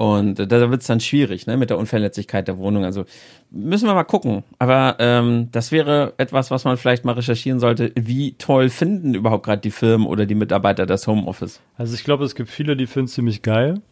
Und 0.00 0.36
da 0.36 0.70
wird 0.70 0.80
es 0.80 0.86
dann 0.86 0.98
schwierig, 1.00 1.46
ne, 1.46 1.58
mit 1.58 1.68
der 1.68 1.76
Unverletzlichkeit 1.76 2.48
der 2.48 2.56
Wohnung. 2.56 2.86
Also 2.86 3.04
müssen 3.50 3.86
wir 3.86 3.92
mal 3.92 4.04
gucken. 4.04 4.44
Aber 4.58 4.96
ähm, 4.98 5.48
das 5.52 5.72
wäre 5.72 6.14
etwas, 6.16 6.50
was 6.50 6.64
man 6.64 6.78
vielleicht 6.78 7.04
mal 7.04 7.12
recherchieren 7.12 7.60
sollte. 7.60 7.92
Wie 7.96 8.32
toll 8.38 8.70
finden 8.70 9.12
überhaupt 9.12 9.44
gerade 9.44 9.60
die 9.60 9.70
Firmen 9.70 10.06
oder 10.06 10.24
die 10.24 10.34
Mitarbeiter 10.34 10.86
das 10.86 11.06
Homeoffice? 11.06 11.60
Also 11.76 11.94
ich 11.94 12.02
glaube, 12.02 12.24
es 12.24 12.34
gibt 12.34 12.48
viele, 12.48 12.78
die 12.78 12.86
finden 12.86 13.08
es 13.08 13.12
ziemlich 13.12 13.42
geil. 13.42 13.82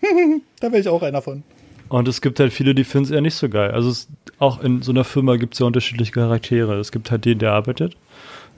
da 0.60 0.68
wäre 0.68 0.80
ich 0.80 0.88
auch 0.88 1.02
einer 1.02 1.22
von. 1.22 1.42
Und 1.88 2.06
es 2.06 2.20
gibt 2.20 2.38
halt 2.38 2.52
viele, 2.52 2.74
die 2.74 2.84
finden 2.84 3.06
es 3.06 3.10
eher 3.10 3.20
nicht 3.20 3.34
so 3.34 3.48
geil. 3.48 3.70
Also 3.70 3.88
es, 3.88 4.08
auch 4.38 4.62
in 4.62 4.82
so 4.82 4.92
einer 4.92 5.04
Firma 5.04 5.36
gibt 5.36 5.54
es 5.54 5.60
ja 5.60 5.66
unterschiedliche 5.66 6.12
Charaktere. 6.12 6.78
Es 6.78 6.92
gibt 6.92 7.10
halt 7.10 7.24
den, 7.24 7.38
der 7.38 7.52
arbeitet 7.52 7.96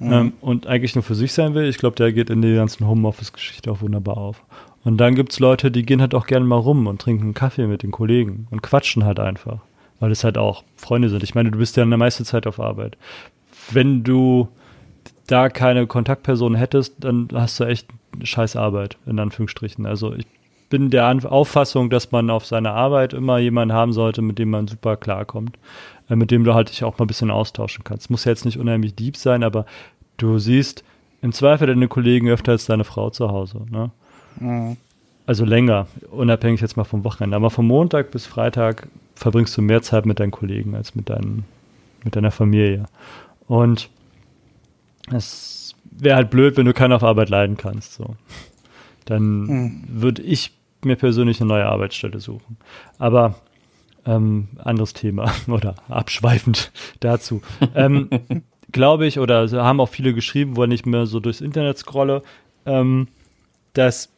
mhm. 0.01 0.13
ähm, 0.13 0.33
und 0.41 0.67
eigentlich 0.67 0.95
nur 0.95 1.05
für 1.05 1.15
sich 1.15 1.33
sein 1.33 1.55
will. 1.55 1.69
Ich 1.69 1.79
glaube, 1.79 1.97
der 1.97 2.13
geht 2.13 2.31
in 2.31 2.43
die 2.43 2.55
ganzen 2.55 2.87
Homeoffice-Geschichte 2.87 3.71
auch 3.71 3.81
wunderbar 3.83 4.17
auf. 4.17 4.43
Und 4.83 4.97
dann 4.97 5.15
gibt 5.15 5.33
es 5.33 5.39
Leute, 5.39 5.71
die 5.71 5.85
gehen 5.85 6.01
halt 6.01 6.15
auch 6.15 6.27
gerne 6.27 6.47
mal 6.47 6.57
rum 6.57 6.87
und 6.87 7.01
trinken 7.01 7.25
einen 7.25 7.35
Kaffee 7.35 7.67
mit 7.67 7.83
den 7.83 7.91
Kollegen 7.91 8.47
und 8.51 8.63
quatschen 8.63 9.05
halt 9.05 9.21
einfach. 9.21 9.59
Weil 10.01 10.11
es 10.11 10.25
halt 10.25 10.39
auch 10.39 10.65
Freunde 10.77 11.11
sind. 11.11 11.23
Ich 11.23 11.35
meine, 11.35 11.51
du 11.51 11.59
bist 11.59 11.77
ja 11.77 11.83
in 11.83 11.91
der 11.91 11.99
meiste 11.99 12.25
Zeit 12.25 12.47
auf 12.47 12.59
Arbeit. 12.59 12.97
Wenn 13.71 14.03
du 14.03 14.49
da 15.27 15.51
keine 15.51 15.87
Kontaktperson 15.87 16.55
hättest, 16.55 16.95
dann 17.01 17.29
hast 17.35 17.61
du 17.61 17.65
echt 17.65 17.87
scheiß 18.23 18.57
Arbeit, 18.57 18.97
in 19.07 19.19
Anführungsstrichen. 19.19 19.85
Also 19.87 20.15
ich 20.15 20.27
bin 20.71 20.89
der 20.89 21.31
Auffassung, 21.31 21.91
dass 21.91 22.13
man 22.13 22.31
auf 22.31 22.47
seiner 22.47 22.73
Arbeit 22.73 23.13
immer 23.13 23.39
jemanden 23.39 23.75
haben 23.75 23.93
sollte, 23.93 24.23
mit 24.23 24.39
dem 24.39 24.51
man 24.51 24.69
super 24.69 24.97
klarkommt, 24.97 25.59
äh, 26.09 26.17
mit 26.17 26.31
dem 26.31 26.45
du 26.45 26.55
halt 26.55 26.71
dich 26.71 26.85
auch 26.85 26.99
mal 26.99 27.05
ein 27.05 27.09
bisschen 27.09 27.31
austauschen 27.31 27.85
kannst. 27.85 28.09
Muss 28.09 28.25
ja 28.25 28.31
jetzt 28.31 28.47
nicht 28.47 28.59
unheimlich 28.59 28.95
deep 28.95 29.17
sein, 29.17 29.43
aber 29.43 29.67
du 30.17 30.39
siehst 30.39 30.85
im 31.21 31.33
Zweifel 31.33 31.67
deine 31.67 31.89
Kollegen 31.89 32.29
öfter 32.29 32.53
als 32.53 32.65
deine 32.65 32.85
Frau 32.85 33.11
zu 33.11 33.29
Hause. 33.29 33.61
Ne? 33.69 33.91
Mhm. 34.39 34.77
also 35.27 35.45
länger, 35.45 35.89
unabhängig 36.13 36.61
jetzt 36.61 36.77
mal 36.77 36.85
vom 36.85 37.05
Wochenende, 37.05 37.37
aber 37.37 37.51
von 37.51 37.67
Montag 37.67 38.13
bis 38.13 38.27
Freitag 38.27 38.89
verbringst 39.17 39.57
du 39.57 39.63
mehr 39.63 39.83
Zeit 39.83 40.07
mit 40.07 40.21
deinen 40.21 40.31
Kollegen 40.31 40.77
als 40.77 40.95
mit, 40.95 41.11
deinen, 41.11 41.45
mit 42.05 42.15
deiner 42.15 42.31
Familie. 42.31 42.87
Und 43.49 43.91
es 45.13 45.75
wäre 45.91 46.15
halt 46.15 46.31
blöd, 46.31 46.57
wenn 46.57 46.67
du 46.67 46.73
keinen 46.73 46.93
auf 46.93 47.03
Arbeit 47.03 47.29
leiden 47.29 47.57
kannst. 47.57 47.95
So. 47.95 48.15
Dann 49.05 49.41
mhm. 49.41 49.83
würde 49.89 50.23
ich 50.23 50.53
mir 50.85 50.97
persönlich 50.97 51.41
eine 51.41 51.49
neue 51.49 51.67
Arbeitsstelle 51.67 52.21
suchen. 52.21 52.57
Aber 52.99 53.35
ähm, 54.07 54.49
anderes 54.59 54.93
Thema 54.93 55.33
oder 55.49 55.75
abschweifend 55.89 56.73
dazu. 57.01 57.43
ähm, 57.75 58.09
Glaube 58.73 59.07
ich, 59.07 59.19
oder 59.19 59.51
haben 59.51 59.81
auch 59.81 59.89
viele 59.89 60.15
geschrieben, 60.15 60.57
wo 60.57 60.63
ich 60.63 60.69
nicht 60.69 60.87
mehr 60.87 61.05
so 61.07 61.19
durchs 61.19 61.41
Internet 61.41 61.79
scrolle, 61.79 62.23
ähm, 62.67 63.09
dass 63.73 64.11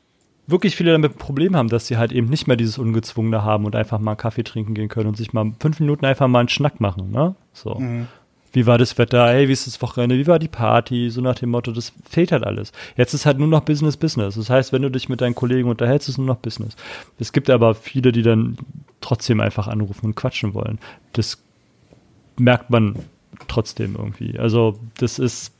wirklich 0.46 0.76
viele 0.76 0.92
damit 0.92 1.12
ein 1.14 1.18
Problem 1.18 1.56
haben, 1.56 1.68
dass 1.70 1.86
sie 1.86 1.96
halt 1.96 2.12
eben 2.12 2.28
nicht 2.28 2.46
mehr 2.46 2.56
dieses 2.58 2.76
Ungezwungene 2.76 3.44
haben 3.44 3.64
und 3.64 3.74
einfach 3.74 3.98
mal 3.98 4.10
einen 4.12 4.18
Kaffee 4.18 4.44
trinken 4.44 4.74
gehen 4.74 4.88
können 4.88 5.08
und 5.08 5.16
sich 5.16 5.32
mal 5.32 5.52
fünf 5.58 5.80
Minuten 5.80 6.04
einfach 6.04 6.28
mal 6.28 6.40
einen 6.40 6.50
Schnack 6.50 6.80
machen, 6.80 7.10
ne? 7.10 7.34
So. 7.54 7.76
Mhm. 7.76 8.08
Wie 8.52 8.66
war 8.66 8.76
das 8.76 8.98
Wetter? 8.98 9.28
Hey, 9.28 9.48
wie 9.48 9.52
ist 9.52 9.66
das 9.66 9.80
Wochenende? 9.80 10.16
Wie 10.16 10.26
war 10.26 10.38
die 10.38 10.48
Party? 10.48 11.08
So 11.10 11.20
nach 11.22 11.34
dem 11.36 11.50
Motto, 11.50 11.72
das 11.72 11.92
fehlt 12.08 12.32
halt 12.32 12.44
alles. 12.44 12.72
Jetzt 12.96 13.14
ist 13.14 13.24
halt 13.24 13.38
nur 13.38 13.48
noch 13.48 13.62
Business, 13.62 13.96
Business. 13.96 14.34
Das 14.34 14.50
heißt, 14.50 14.72
wenn 14.72 14.82
du 14.82 14.90
dich 14.90 15.08
mit 15.08 15.20
deinen 15.20 15.34
Kollegen 15.34 15.68
unterhältst, 15.68 16.08
ist 16.08 16.18
nur 16.18 16.26
noch 16.26 16.36
Business. 16.36 16.76
Es 17.18 17.32
gibt 17.32 17.48
aber 17.48 17.74
viele, 17.74 18.12
die 18.12 18.22
dann 18.22 18.58
trotzdem 19.00 19.40
einfach 19.40 19.68
anrufen 19.68 20.06
und 20.06 20.14
quatschen 20.16 20.52
wollen. 20.52 20.78
Das 21.14 21.42
merkt 22.38 22.70
man 22.70 22.96
trotzdem 23.48 23.96
irgendwie. 23.96 24.38
Also, 24.38 24.78
das 24.98 25.18
ist 25.18 25.52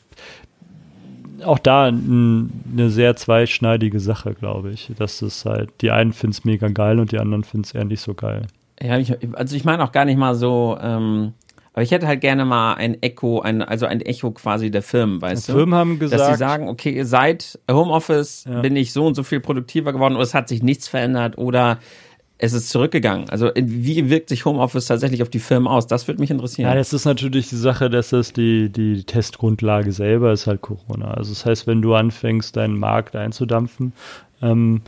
auch 1.45 1.59
da 1.59 1.87
eine 1.87 2.91
sehr 2.91 3.17
zweischneidige 3.17 4.01
Sache, 4.01 4.35
glaube 4.35 4.71
ich. 4.71 4.93
Dass 4.99 5.23
es 5.23 5.47
halt, 5.47 5.71
die 5.81 5.91
einen 5.91 6.13
finden 6.13 6.33
es 6.33 6.45
mega 6.45 6.69
geil 6.69 7.01
und 7.01 7.11
die 7.11 7.19
anderen 7.19 7.45
finden 7.45 7.65
es 7.65 7.73
eher 7.73 7.85
nicht 7.85 8.01
so 8.01 8.13
geil. 8.15 8.47
Ja, 8.81 8.99
ich, 8.99 9.17
also 9.35 9.55
ich 9.55 9.65
meine 9.65 9.85
auch 9.85 9.93
gar 9.93 10.05
nicht 10.05 10.17
mal 10.19 10.35
so, 10.35 10.77
ähm, 10.81 11.35
aber 11.73 11.83
ich 11.83 11.91
hätte 11.91 12.07
halt 12.07 12.21
gerne 12.21 12.45
mal 12.45 12.75
ein 12.75 13.03
Echo, 13.03 13.41
ein, 13.41 13.63
also 13.63 13.87
ein 13.87 14.03
Echo 14.03 14.31
quasi 14.33 14.71
der 14.71 14.83
Firmen, 14.83 15.23
weißt 15.23 15.49
die 15.49 15.53
du? 15.53 15.59
Firmen 15.59 15.75
haben 15.75 15.99
gesagt, 15.99 16.21
dass 16.21 16.29
sie 16.29 16.39
sagen, 16.39 16.69
okay, 16.69 17.03
seit 17.05 17.59
Homeoffice 17.71 18.45
ja. 18.45 18.61
bin 18.61 18.77
ich 18.77 18.93
so 18.93 19.07
und 19.07 19.15
so 19.15 19.23
viel 19.23 19.41
produktiver 19.41 19.93
geworden 19.93 20.15
oder 20.15 20.23
es 20.23 20.35
hat 20.35 20.49
sich 20.49 20.63
nichts 20.63 20.89
verändert 20.89 21.39
oder 21.39 21.79
es 22.37 22.53
ist 22.53 22.71
zurückgegangen. 22.71 23.31
Also 23.31 23.51
wie 23.55 24.11
wirkt 24.11 24.29
sich 24.29 24.45
Homeoffice 24.45 24.87
tatsächlich 24.87 25.23
auf 25.23 25.31
die 25.31 25.39
Firmen 25.39 25.69
aus? 25.69 25.87
Das 25.87 26.09
würde 26.09 26.21
mich 26.21 26.31
interessieren. 26.31 26.69
Ja, 26.69 26.75
das 26.75 26.93
ist 26.93 27.05
natürlich 27.05 27.49
die 27.49 27.57
Sache, 27.57 27.89
dass 27.89 28.11
das 28.11 28.33
die, 28.33 28.69
die 28.69 29.05
Testgrundlage 29.05 29.93
selber 29.93 30.33
ist 30.33 30.49
halt 30.49 30.61
Corona. 30.61 31.15
Also 31.15 31.33
das 31.33 31.47
heißt, 31.47 31.67
wenn 31.69 31.81
du 31.81 31.95
anfängst, 31.95 32.57
deinen 32.57 32.79
Markt 32.79 33.15
einzudampfen, 33.15 33.93
ähm, 34.43 34.83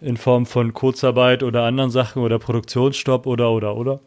in 0.00 0.16
Form 0.16 0.44
von 0.44 0.74
Kurzarbeit 0.74 1.42
oder 1.42 1.62
anderen 1.62 1.90
Sachen 1.90 2.22
oder 2.22 2.38
Produktionsstopp 2.38 3.26
oder 3.26 3.50
oder 3.52 3.76
oder, 3.76 4.00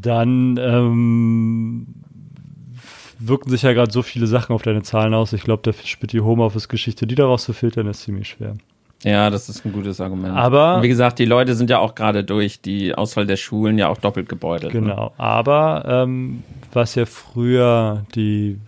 dann 0.00 0.58
ähm, 0.58 1.86
wirken 3.18 3.50
sich 3.50 3.62
ja 3.62 3.72
gerade 3.72 3.92
so 3.92 4.02
viele 4.02 4.26
Sachen 4.26 4.54
auf 4.54 4.62
deine 4.62 4.82
Zahlen 4.82 5.14
aus. 5.14 5.32
Ich 5.32 5.42
glaube, 5.42 5.62
da 5.62 5.72
spielt 5.84 6.12
die 6.12 6.20
Homeoffice-Geschichte, 6.20 7.06
die 7.06 7.14
daraus 7.14 7.44
zu 7.44 7.52
filtern, 7.52 7.86
ist 7.86 8.02
ziemlich 8.02 8.28
schwer. 8.28 8.54
Ja, 9.04 9.30
das 9.30 9.48
ist 9.48 9.64
ein 9.64 9.72
gutes 9.72 10.00
Argument. 10.00 10.36
Aber 10.36 10.76
Und 10.76 10.82
wie 10.82 10.88
gesagt, 10.88 11.18
die 11.18 11.24
Leute 11.24 11.54
sind 11.54 11.70
ja 11.70 11.78
auch 11.78 11.94
gerade 11.94 12.22
durch 12.22 12.60
die 12.60 12.94
Auswahl 12.94 13.26
der 13.26 13.36
Schulen 13.36 13.78
ja 13.78 13.88
auch 13.88 13.98
doppelt 13.98 14.28
gebeutelt. 14.28 14.74
Ne? 14.74 14.80
Genau. 14.80 15.06
Ne? 15.06 15.10
Aber 15.18 15.84
ähm, 15.86 16.44
was 16.72 16.94
ja 16.94 17.04
früher 17.04 18.04
die 18.14 18.58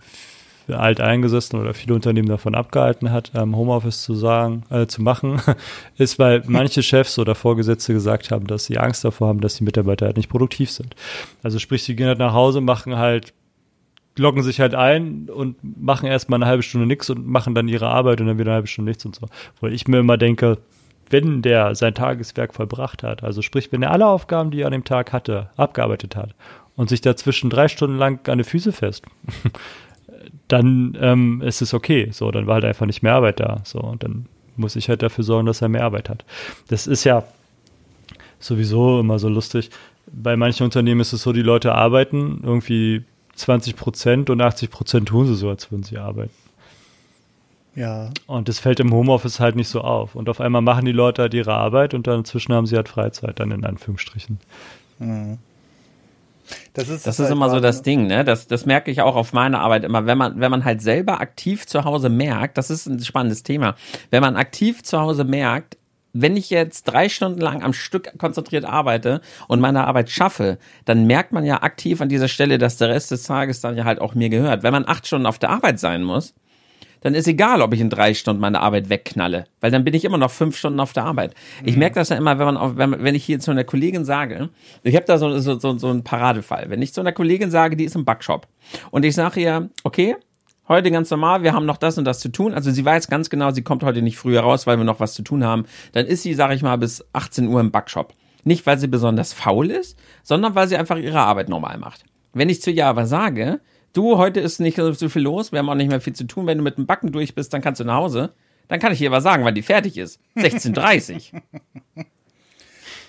Alteingesessenen 0.67 1.63
oder 1.63 1.73
viele 1.73 1.93
Unternehmen 1.93 2.27
davon 2.27 2.55
abgehalten 2.55 3.11
hat, 3.11 3.31
ähm, 3.35 3.55
Homeoffice 3.55 4.03
zu 4.03 4.15
sagen, 4.15 4.63
äh, 4.69 4.87
zu 4.87 5.01
machen, 5.01 5.41
ist, 5.97 6.19
weil 6.19 6.43
manche 6.47 6.83
Chefs 6.83 7.19
oder 7.19 7.35
Vorgesetzte 7.35 7.93
gesagt 7.93 8.31
haben, 8.31 8.47
dass 8.47 8.65
sie 8.65 8.77
Angst 8.77 9.03
davor 9.03 9.27
haben, 9.27 9.41
dass 9.41 9.55
die 9.55 9.63
Mitarbeiter 9.63 10.07
halt 10.07 10.17
nicht 10.17 10.29
produktiv 10.29 10.71
sind. 10.71 10.95
Also 11.43 11.59
sprich, 11.59 11.83
sie 11.83 11.95
gehen 11.95 12.07
halt 12.07 12.19
nach 12.19 12.33
Hause, 12.33 12.61
machen 12.61 12.97
halt 12.97 13.33
loggen 14.17 14.43
sich 14.43 14.59
halt 14.59 14.75
ein 14.75 15.29
und 15.29 15.57
machen 15.61 16.07
erstmal 16.07 16.37
eine 16.37 16.45
halbe 16.45 16.63
Stunde 16.63 16.87
nichts 16.87 17.09
und 17.09 17.27
machen 17.27 17.53
dann 17.53 17.67
ihre 17.67 17.89
Arbeit 17.89 18.21
und 18.21 18.27
dann 18.27 18.37
wieder 18.37 18.51
eine 18.51 18.55
halbe 18.55 18.67
Stunde 18.67 18.91
nichts 18.91 19.05
und 19.05 19.15
so. 19.15 19.27
Wo 19.59 19.67
ich 19.67 19.87
mir 19.87 19.99
immer 19.99 20.17
denke, 20.17 20.57
wenn 21.09 21.41
der 21.41 21.75
sein 21.75 21.93
Tageswerk 21.93 22.53
vollbracht 22.53 23.03
hat, 23.03 23.23
also 23.23 23.41
sprich, 23.41 23.71
wenn 23.71 23.83
er 23.83 23.91
alle 23.91 24.07
Aufgaben, 24.07 24.51
die 24.51 24.61
er 24.61 24.67
an 24.67 24.71
dem 24.71 24.83
Tag 24.83 25.13
hatte, 25.13 25.49
abgearbeitet 25.57 26.15
hat 26.15 26.33
und 26.75 26.89
sich 26.89 27.01
dazwischen 27.01 27.49
drei 27.49 27.67
Stunden 27.67 27.97
lang 27.97 28.27
an 28.27 28.37
die 28.37 28.43
Füße 28.43 28.71
fest, 28.71 29.05
dann 30.47 30.97
ähm, 30.99 31.41
ist 31.41 31.61
es 31.61 31.73
okay. 31.73 32.09
So, 32.11 32.31
dann 32.31 32.47
war 32.47 32.55
halt 32.55 32.65
einfach 32.65 32.85
nicht 32.85 33.03
mehr 33.03 33.13
Arbeit 33.13 33.39
da. 33.39 33.61
So, 33.63 33.79
und 33.79 34.03
dann 34.03 34.27
muss 34.55 34.75
ich 34.75 34.89
halt 34.89 35.01
dafür 35.01 35.23
sorgen, 35.23 35.45
dass 35.45 35.61
er 35.61 35.69
mehr 35.69 35.83
Arbeit 35.83 36.09
hat. 36.09 36.25
Das 36.67 36.87
ist 36.87 37.03
ja 37.03 37.23
sowieso 38.39 38.99
immer 38.99 39.19
so 39.19 39.29
lustig. 39.29 39.69
Bei 40.11 40.37
manchen 40.37 40.63
Unternehmen 40.63 41.01
ist 41.01 41.13
es 41.13 41.23
so, 41.23 41.33
die 41.33 41.41
Leute 41.41 41.73
arbeiten 41.73 42.41
irgendwie 42.43 43.03
20 43.35 43.75
Prozent 43.75 44.29
und 44.29 44.41
80 44.41 44.69
Prozent 44.69 45.09
tun 45.09 45.27
sie 45.27 45.35
so, 45.35 45.49
als 45.49 45.71
würden 45.71 45.83
sie 45.83 45.97
arbeiten. 45.97 46.31
Ja. 47.75 48.11
Und 48.25 48.47
das 48.47 48.59
fällt 48.59 48.79
im 48.79 48.93
Homeoffice 48.93 49.39
halt 49.39 49.55
nicht 49.55 49.67
so 49.67 49.81
auf. 49.81 50.15
Und 50.15 50.29
auf 50.29 50.39
einmal 50.39 50.61
machen 50.61 50.85
die 50.85 50.93
Leute 50.93 51.23
halt 51.23 51.33
ihre 51.33 51.53
Arbeit 51.53 51.93
und 51.93 52.07
dann 52.07 52.19
inzwischen 52.19 52.53
haben 52.53 52.67
sie 52.67 52.77
halt 52.77 52.87
Freizeit, 52.87 53.39
dann 53.39 53.51
in 53.51 53.65
Anführungsstrichen. 53.65 54.39
Mhm. 54.99 55.39
Das 56.73 56.89
ist, 56.89 57.07
das 57.07 57.19
ist 57.19 57.25
halt 57.25 57.31
immer 57.31 57.49
so 57.49 57.59
das 57.59 57.81
Ding, 57.81 58.07
ne? 58.07 58.23
Das, 58.23 58.47
das 58.47 58.65
merke 58.65 58.91
ich 58.91 59.01
auch 59.01 59.15
auf 59.15 59.33
meiner 59.33 59.61
Arbeit 59.61 59.83
immer. 59.83 60.05
Wenn 60.05 60.17
man, 60.17 60.39
wenn 60.39 60.51
man 60.51 60.65
halt 60.65 60.81
selber 60.81 61.21
aktiv 61.21 61.65
zu 61.65 61.83
Hause 61.83 62.09
merkt, 62.09 62.57
das 62.57 62.69
ist 62.69 62.85
ein 62.85 62.99
spannendes 63.03 63.43
Thema. 63.43 63.75
Wenn 64.11 64.21
man 64.21 64.35
aktiv 64.35 64.83
zu 64.83 64.99
Hause 64.99 65.23
merkt, 65.23 65.77
wenn 66.17 66.37
ich 66.37 66.49
jetzt 66.49 66.83
drei 66.83 67.09
Stunden 67.09 67.41
lang 67.41 67.61
am 67.61 67.73
Stück 67.73 68.17
konzentriert 68.17 68.63
arbeite 68.63 69.19
und 69.49 69.59
meine 69.59 69.85
Arbeit 69.85 70.09
schaffe, 70.09 70.57
dann 70.85 71.05
merkt 71.07 71.33
man 71.33 71.43
ja 71.43 71.61
aktiv 71.61 71.99
an 71.99 72.07
dieser 72.07 72.29
Stelle, 72.29 72.57
dass 72.57 72.77
der 72.77 72.87
Rest 72.87 73.11
des 73.11 73.23
Tages 73.23 73.59
dann 73.59 73.75
ja 73.75 73.83
halt 73.83 73.99
auch 73.99 74.15
mir 74.15 74.29
gehört. 74.29 74.63
Wenn 74.63 74.71
man 74.71 74.87
acht 74.87 75.05
Stunden 75.05 75.25
auf 75.25 75.39
der 75.39 75.49
Arbeit 75.49 75.77
sein 75.77 76.03
muss, 76.03 76.33
dann 77.05 77.13
ist 77.13 77.27
egal, 77.27 77.61
ob 77.61 77.71
ich 77.71 77.81
in 77.81 77.91
drei 77.91 78.15
Stunden 78.15 78.41
meine 78.41 78.61
Arbeit 78.61 78.89
wegknalle, 78.89 79.45
weil 79.61 79.69
dann 79.69 79.83
bin 79.83 79.93
ich 79.93 80.05
immer 80.05 80.17
noch 80.17 80.31
fünf 80.31 80.57
Stunden 80.57 80.79
auf 80.79 80.91
der 80.91 81.03
Arbeit. 81.05 81.35
Ich 81.63 81.73
mhm. 81.73 81.79
merke 81.81 81.99
das 81.99 82.09
ja 82.09 82.15
immer, 82.15 82.39
wenn 82.39 82.47
man, 82.47 82.57
auf, 82.57 82.77
wenn, 82.77 83.03
wenn 83.03 83.13
ich 83.13 83.23
hier 83.23 83.39
zu 83.39 83.51
einer 83.51 83.63
Kollegin 83.63 84.05
sage, 84.05 84.49
ich 84.81 84.95
habe 84.95 85.05
da 85.05 85.19
so, 85.19 85.37
so, 85.37 85.59
so, 85.59 85.77
so 85.77 85.87
einen 85.87 86.03
Paradefall, 86.03 86.67
wenn 86.71 86.81
ich 86.81 86.93
zu 86.93 87.01
einer 87.01 87.11
Kollegin 87.11 87.51
sage, 87.51 87.75
die 87.75 87.83
ist 87.83 87.95
im 87.95 88.05
Backshop 88.05 88.47
und 88.89 89.05
ich 89.05 89.13
sage 89.13 89.39
ihr, 89.39 89.69
okay, 89.83 90.15
heute 90.67 90.89
ganz 90.89 91.11
normal, 91.11 91.43
wir 91.43 91.53
haben 91.53 91.67
noch 91.67 91.77
das 91.77 91.99
und 91.99 92.05
das 92.05 92.21
zu 92.21 92.29
tun. 92.29 92.55
Also 92.55 92.71
sie 92.71 92.83
weiß 92.83 93.07
ganz 93.07 93.29
genau, 93.29 93.51
sie 93.51 93.61
kommt 93.61 93.83
heute 93.83 94.01
nicht 94.01 94.17
früher 94.17 94.41
raus, 94.41 94.65
weil 94.65 94.77
wir 94.77 94.83
noch 94.83 94.99
was 94.99 95.13
zu 95.13 95.21
tun 95.21 95.43
haben. 95.43 95.65
Dann 95.91 96.07
ist 96.07 96.23
sie, 96.23 96.33
sag 96.33 96.53
ich 96.53 96.63
mal, 96.63 96.77
bis 96.79 97.05
18 97.13 97.47
Uhr 97.47 97.61
im 97.61 97.69
Backshop. 97.69 98.15
Nicht, 98.45 98.65
weil 98.65 98.79
sie 98.79 98.87
besonders 98.87 99.31
faul 99.31 99.69
ist, 99.69 99.95
sondern 100.23 100.55
weil 100.55 100.67
sie 100.67 100.75
einfach 100.75 100.97
ihre 100.97 101.19
Arbeit 101.19 101.49
normal 101.49 101.77
macht. 101.77 102.03
Wenn 102.33 102.49
ich 102.49 102.63
zu 102.63 102.71
ihr 102.71 102.87
aber 102.87 103.05
sage, 103.05 103.59
du, 103.95 104.17
heute 104.17 104.39
ist 104.39 104.59
nicht 104.59 104.77
so 104.77 105.09
viel 105.09 105.21
los, 105.21 105.51
wir 105.51 105.59
haben 105.59 105.69
auch 105.69 105.75
nicht 105.75 105.89
mehr 105.89 106.01
viel 106.01 106.13
zu 106.13 106.25
tun, 106.25 106.47
wenn 106.47 106.57
du 106.57 106.63
mit 106.63 106.77
dem 106.77 106.85
Backen 106.85 107.11
durch 107.11 107.35
bist, 107.35 107.53
dann 107.53 107.61
kannst 107.61 107.79
du 107.79 107.85
nach 107.85 107.95
Hause. 107.95 108.31
Dann 108.67 108.79
kann 108.79 108.93
ich 108.93 109.01
ihr 109.01 109.09
aber 109.09 109.21
sagen, 109.21 109.45
wann 109.45 109.55
die 109.55 109.61
fertig 109.61 109.97
ist. 109.97 110.19
16.30 110.35 111.31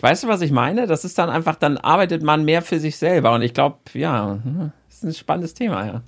Weißt 0.00 0.24
du, 0.24 0.28
was 0.28 0.42
ich 0.42 0.50
meine? 0.50 0.86
Das 0.86 1.04
ist 1.04 1.18
dann 1.18 1.30
einfach, 1.30 1.56
dann 1.56 1.78
arbeitet 1.78 2.22
man 2.22 2.44
mehr 2.44 2.60
für 2.60 2.78
sich 2.78 2.98
selber. 2.98 3.32
Und 3.32 3.42
ich 3.42 3.54
glaube, 3.54 3.78
ja, 3.94 4.38
das 4.88 4.98
ist 4.98 5.04
ein 5.04 5.14
spannendes 5.14 5.54
Thema, 5.54 5.86
ja. 5.86 6.02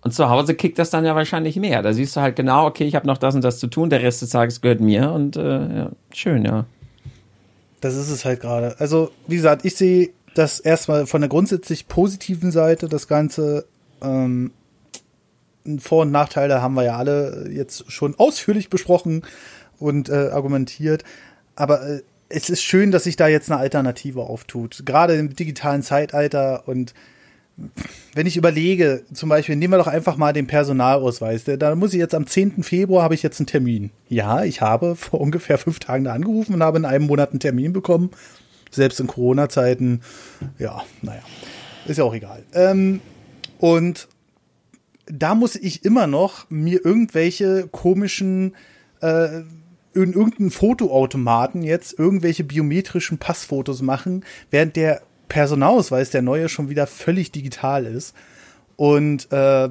Und 0.00 0.12
zu 0.12 0.28
Hause 0.28 0.54
kickt 0.54 0.78
das 0.78 0.90
dann 0.90 1.04
ja 1.04 1.14
wahrscheinlich 1.14 1.56
mehr. 1.56 1.82
Da 1.82 1.92
siehst 1.92 2.16
du 2.16 2.20
halt 2.20 2.34
genau, 2.34 2.66
okay, 2.66 2.84
ich 2.84 2.96
habe 2.96 3.06
noch 3.06 3.18
das 3.18 3.34
und 3.34 3.44
das 3.44 3.60
zu 3.60 3.68
tun, 3.68 3.88
der 3.88 4.02
Rest 4.02 4.22
des 4.22 4.30
Tages 4.30 4.60
gehört 4.60 4.80
mir 4.80 5.12
und 5.12 5.36
äh, 5.36 5.76
ja, 5.76 5.90
schön, 6.12 6.44
ja. 6.44 6.64
Das 7.80 7.94
ist 7.94 8.10
es 8.10 8.24
halt 8.24 8.40
gerade. 8.40 8.74
Also, 8.78 9.10
wie 9.26 9.36
gesagt, 9.36 9.64
ich 9.64 9.76
sehe 9.76 10.10
das 10.34 10.60
erstmal 10.60 11.06
von 11.06 11.20
der 11.20 11.28
grundsätzlich 11.28 11.88
positiven 11.88 12.50
Seite, 12.50 12.88
das 12.88 13.08
Ganze. 13.08 13.66
Ähm, 14.02 14.52
Vor- 15.78 16.02
und 16.02 16.10
Nachteile 16.10 16.60
haben 16.60 16.74
wir 16.74 16.84
ja 16.84 16.96
alle 16.96 17.48
jetzt 17.50 17.90
schon 17.90 18.16
ausführlich 18.18 18.68
besprochen 18.68 19.22
und 19.78 20.08
äh, 20.08 20.30
argumentiert. 20.32 21.04
Aber 21.54 21.86
äh, 21.86 22.02
es 22.28 22.48
ist 22.50 22.62
schön, 22.62 22.90
dass 22.90 23.04
sich 23.04 23.16
da 23.16 23.28
jetzt 23.28 23.50
eine 23.50 23.60
Alternative 23.60 24.22
auftut. 24.22 24.82
Gerade 24.86 25.14
im 25.14 25.36
digitalen 25.36 25.82
Zeitalter 25.82 26.66
und 26.66 26.94
wenn 28.14 28.26
ich 28.26 28.36
überlege, 28.36 29.04
zum 29.12 29.28
Beispiel, 29.28 29.56
nehmen 29.56 29.74
wir 29.74 29.78
doch 29.78 29.86
einfach 29.86 30.16
mal 30.16 30.32
den 30.32 30.46
Personalausweis. 30.46 31.44
Da 31.44 31.74
muss 31.74 31.92
ich 31.92 31.98
jetzt 31.98 32.14
am 32.14 32.26
10. 32.26 32.62
Februar 32.62 33.02
habe 33.04 33.14
ich 33.14 33.22
jetzt 33.22 33.40
einen 33.40 33.46
Termin. 33.46 33.90
Ja, 34.08 34.42
ich 34.42 34.60
habe 34.62 34.96
vor 34.96 35.20
ungefähr 35.20 35.58
fünf 35.58 35.78
Tagen 35.78 36.04
da 36.04 36.12
angerufen 36.12 36.54
und 36.54 36.62
habe 36.62 36.78
in 36.78 36.84
einem 36.84 37.06
Monat 37.06 37.30
einen 37.30 37.40
Termin 37.40 37.72
bekommen. 37.72 38.10
Selbst 38.72 38.98
in 38.98 39.06
Corona-Zeiten. 39.06 40.00
Ja, 40.58 40.82
naja. 41.02 41.22
Ist 41.86 41.98
ja 41.98 42.04
auch 42.04 42.14
egal. 42.14 42.42
Ähm, 42.54 43.00
und 43.58 44.08
da 45.06 45.34
muss 45.34 45.56
ich 45.56 45.84
immer 45.84 46.06
noch 46.06 46.50
mir 46.50 46.84
irgendwelche 46.84 47.68
komischen 47.70 48.54
äh, 49.00 49.42
in 49.94 50.14
irgendeinen 50.14 50.50
Fotoautomaten 50.50 51.62
jetzt 51.62 51.98
irgendwelche 51.98 52.44
biometrischen 52.44 53.18
Passfotos 53.18 53.82
machen, 53.82 54.24
während 54.50 54.76
der 54.76 55.02
Personalausweis, 55.28 56.10
der 56.10 56.22
neue, 56.22 56.48
schon 56.48 56.70
wieder 56.70 56.86
völlig 56.86 57.30
digital 57.30 57.84
ist. 57.84 58.14
Und 58.76 59.30
äh, 59.32 59.68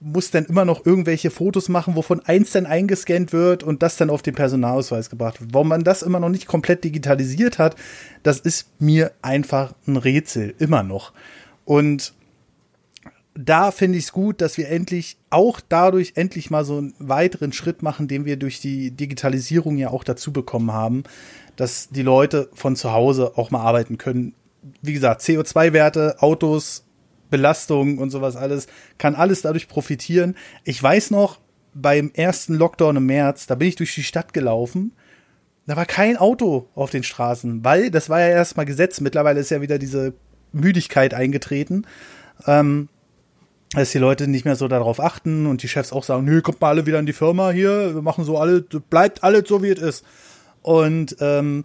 muss 0.00 0.30
dann 0.30 0.46
immer 0.46 0.64
noch 0.64 0.86
irgendwelche 0.86 1.30
Fotos 1.30 1.68
machen, 1.68 1.96
wovon 1.96 2.20
eins 2.20 2.52
dann 2.52 2.66
eingescannt 2.66 3.32
wird 3.32 3.62
und 3.62 3.82
das 3.82 3.96
dann 3.96 4.10
auf 4.10 4.22
den 4.22 4.34
Personalausweis 4.34 5.10
gebracht 5.10 5.40
wird. 5.40 5.52
Warum 5.52 5.68
man 5.68 5.84
das 5.84 6.02
immer 6.02 6.20
noch 6.20 6.30
nicht 6.30 6.46
komplett 6.46 6.84
digitalisiert 6.84 7.58
hat, 7.58 7.76
das 8.22 8.40
ist 8.40 8.68
mir 8.80 9.12
einfach 9.20 9.74
ein 9.86 9.96
Rätsel, 9.96 10.54
immer 10.58 10.82
noch. 10.82 11.12
Und 11.64 12.14
da 13.34 13.70
finde 13.70 13.98
ich 13.98 14.04
es 14.04 14.12
gut, 14.12 14.40
dass 14.40 14.56
wir 14.56 14.70
endlich 14.70 15.18
auch 15.28 15.60
dadurch 15.60 16.12
endlich 16.14 16.50
mal 16.50 16.64
so 16.64 16.78
einen 16.78 16.94
weiteren 16.98 17.52
Schritt 17.52 17.82
machen, 17.82 18.08
den 18.08 18.24
wir 18.24 18.38
durch 18.38 18.60
die 18.60 18.90
Digitalisierung 18.92 19.76
ja 19.76 19.90
auch 19.90 20.04
dazu 20.04 20.32
bekommen 20.32 20.72
haben, 20.72 21.04
dass 21.56 21.88
die 21.90 22.02
Leute 22.02 22.48
von 22.54 22.76
zu 22.76 22.92
Hause 22.92 23.32
auch 23.36 23.50
mal 23.50 23.60
arbeiten 23.60 23.98
können. 23.98 24.34
Wie 24.80 24.94
gesagt, 24.94 25.20
CO2-Werte, 25.20 26.16
Autos, 26.20 26.85
Belastung 27.30 27.98
und 27.98 28.10
sowas 28.10 28.36
alles, 28.36 28.66
kann 28.98 29.14
alles 29.14 29.42
dadurch 29.42 29.68
profitieren. 29.68 30.36
Ich 30.64 30.82
weiß 30.82 31.10
noch, 31.10 31.40
beim 31.74 32.10
ersten 32.14 32.54
Lockdown 32.54 32.96
im 32.96 33.06
März, 33.06 33.46
da 33.46 33.54
bin 33.54 33.68
ich 33.68 33.76
durch 33.76 33.94
die 33.94 34.02
Stadt 34.02 34.32
gelaufen. 34.32 34.92
Da 35.66 35.76
war 35.76 35.84
kein 35.84 36.16
Auto 36.16 36.68
auf 36.74 36.90
den 36.90 37.02
Straßen, 37.02 37.64
weil 37.64 37.90
das 37.90 38.08
war 38.08 38.20
ja 38.20 38.28
erstmal 38.28 38.66
Gesetz. 38.66 39.00
Mittlerweile 39.00 39.40
ist 39.40 39.50
ja 39.50 39.60
wieder 39.60 39.78
diese 39.78 40.14
Müdigkeit 40.52 41.12
eingetreten. 41.12 41.86
Ähm, 42.46 42.88
dass 43.72 43.90
die 43.90 43.98
Leute 43.98 44.28
nicht 44.28 44.44
mehr 44.44 44.56
so 44.56 44.68
darauf 44.68 45.00
achten 45.00 45.46
und 45.46 45.62
die 45.62 45.68
Chefs 45.68 45.92
auch 45.92 46.04
sagen, 46.04 46.24
nö, 46.24 46.40
kommt 46.40 46.60
mal 46.60 46.68
alle 46.68 46.86
wieder 46.86 46.98
in 46.98 47.06
die 47.06 47.12
Firma 47.12 47.50
hier, 47.50 47.94
wir 47.94 48.02
machen 48.02 48.24
so 48.24 48.38
alle, 48.38 48.62
bleibt 48.62 49.24
alles 49.24 49.48
so 49.48 49.62
wie 49.62 49.70
es 49.70 49.80
ist. 49.80 50.04
Und, 50.62 51.16
ähm, 51.20 51.64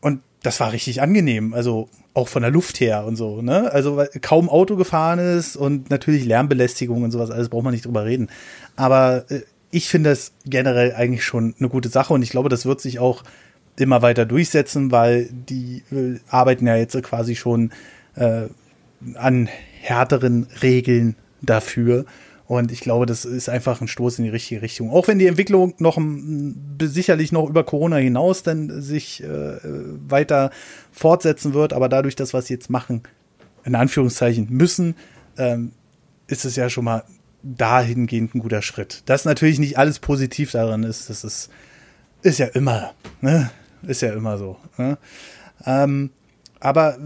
und 0.00 0.20
das 0.42 0.58
war 0.60 0.72
richtig 0.72 1.00
angenehm, 1.00 1.54
also 1.54 1.88
auch 2.12 2.28
von 2.28 2.42
der 2.42 2.50
Luft 2.50 2.80
her 2.80 3.04
und 3.04 3.16
so, 3.16 3.40
ne? 3.40 3.72
Also 3.72 3.96
weil 3.96 4.08
kaum 4.20 4.48
Auto 4.48 4.76
gefahren 4.76 5.18
ist 5.18 5.56
und 5.56 5.90
natürlich 5.90 6.24
Lärmbelästigung 6.24 7.02
und 7.02 7.10
sowas, 7.10 7.30
alles 7.30 7.48
braucht 7.48 7.64
man 7.64 7.72
nicht 7.72 7.86
drüber 7.86 8.04
reden. 8.04 8.28
Aber 8.76 9.24
äh, 9.30 9.42
ich 9.70 9.88
finde 9.88 10.10
das 10.10 10.32
generell 10.44 10.92
eigentlich 10.94 11.24
schon 11.24 11.54
eine 11.58 11.68
gute 11.68 11.88
Sache 11.88 12.12
und 12.12 12.22
ich 12.22 12.30
glaube, 12.30 12.48
das 12.48 12.66
wird 12.66 12.80
sich 12.80 12.98
auch 12.98 13.22
immer 13.76 14.02
weiter 14.02 14.26
durchsetzen, 14.26 14.90
weil 14.90 15.28
die 15.30 15.82
äh, 15.92 16.18
arbeiten 16.28 16.66
ja 16.66 16.76
jetzt 16.76 17.00
quasi 17.02 17.36
schon 17.36 17.70
äh, 18.16 18.46
an 19.14 19.48
härteren 19.80 20.48
Regeln 20.62 21.16
dafür. 21.40 22.04
Und 22.50 22.72
ich 22.72 22.80
glaube, 22.80 23.06
das 23.06 23.24
ist 23.24 23.48
einfach 23.48 23.80
ein 23.80 23.86
Stoß 23.86 24.18
in 24.18 24.24
die 24.24 24.30
richtige 24.30 24.60
Richtung. 24.60 24.90
Auch 24.90 25.06
wenn 25.06 25.20
die 25.20 25.28
Entwicklung 25.28 25.74
noch 25.78 26.00
sicherlich 26.82 27.30
noch 27.30 27.48
über 27.48 27.62
Corona 27.62 27.94
hinaus 27.94 28.42
dann 28.42 28.82
sich 28.82 29.22
äh, 29.22 29.58
weiter 29.62 30.50
fortsetzen 30.90 31.54
wird, 31.54 31.72
aber 31.72 31.88
dadurch, 31.88 32.16
dass 32.16 32.34
wir 32.34 32.38
es 32.38 32.48
jetzt 32.48 32.68
machen, 32.68 33.04
in 33.62 33.76
Anführungszeichen 33.76 34.48
müssen, 34.50 34.96
ähm, 35.38 35.70
ist 36.26 36.44
es 36.44 36.56
ja 36.56 36.68
schon 36.68 36.86
mal 36.86 37.04
dahingehend 37.44 38.34
ein 38.34 38.40
guter 38.40 38.62
Schritt. 38.62 39.04
Dass 39.06 39.24
natürlich 39.24 39.60
nicht 39.60 39.78
alles 39.78 40.00
positiv 40.00 40.50
daran 40.50 40.82
ist, 40.82 41.08
das 41.08 41.22
ist, 41.22 41.50
ist 42.22 42.40
ja 42.40 42.46
immer, 42.46 42.94
ne? 43.20 43.52
Ist 43.84 44.02
ja 44.02 44.12
immer 44.12 44.38
so. 44.38 44.56
Ne? 44.76 44.98
Ähm, 45.64 46.10
aber 46.58 46.98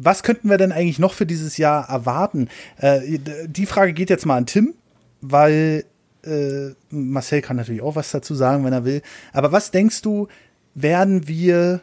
was 0.00 0.22
könnten 0.22 0.48
wir 0.48 0.58
denn 0.58 0.72
eigentlich 0.72 0.98
noch 0.98 1.12
für 1.12 1.26
dieses 1.26 1.56
Jahr 1.56 1.88
erwarten? 1.88 2.48
Äh, 2.78 3.18
die 3.46 3.66
Frage 3.66 3.92
geht 3.92 4.10
jetzt 4.10 4.26
mal 4.26 4.36
an 4.36 4.46
Tim, 4.46 4.74
weil 5.20 5.84
äh, 6.24 6.70
Marcel 6.90 7.42
kann 7.42 7.56
natürlich 7.56 7.82
auch 7.82 7.96
was 7.96 8.10
dazu 8.10 8.34
sagen, 8.34 8.64
wenn 8.64 8.72
er 8.72 8.84
will. 8.84 9.02
Aber 9.32 9.50
was 9.50 9.70
denkst 9.70 10.02
du, 10.02 10.28
werden 10.74 11.26
wir 11.26 11.80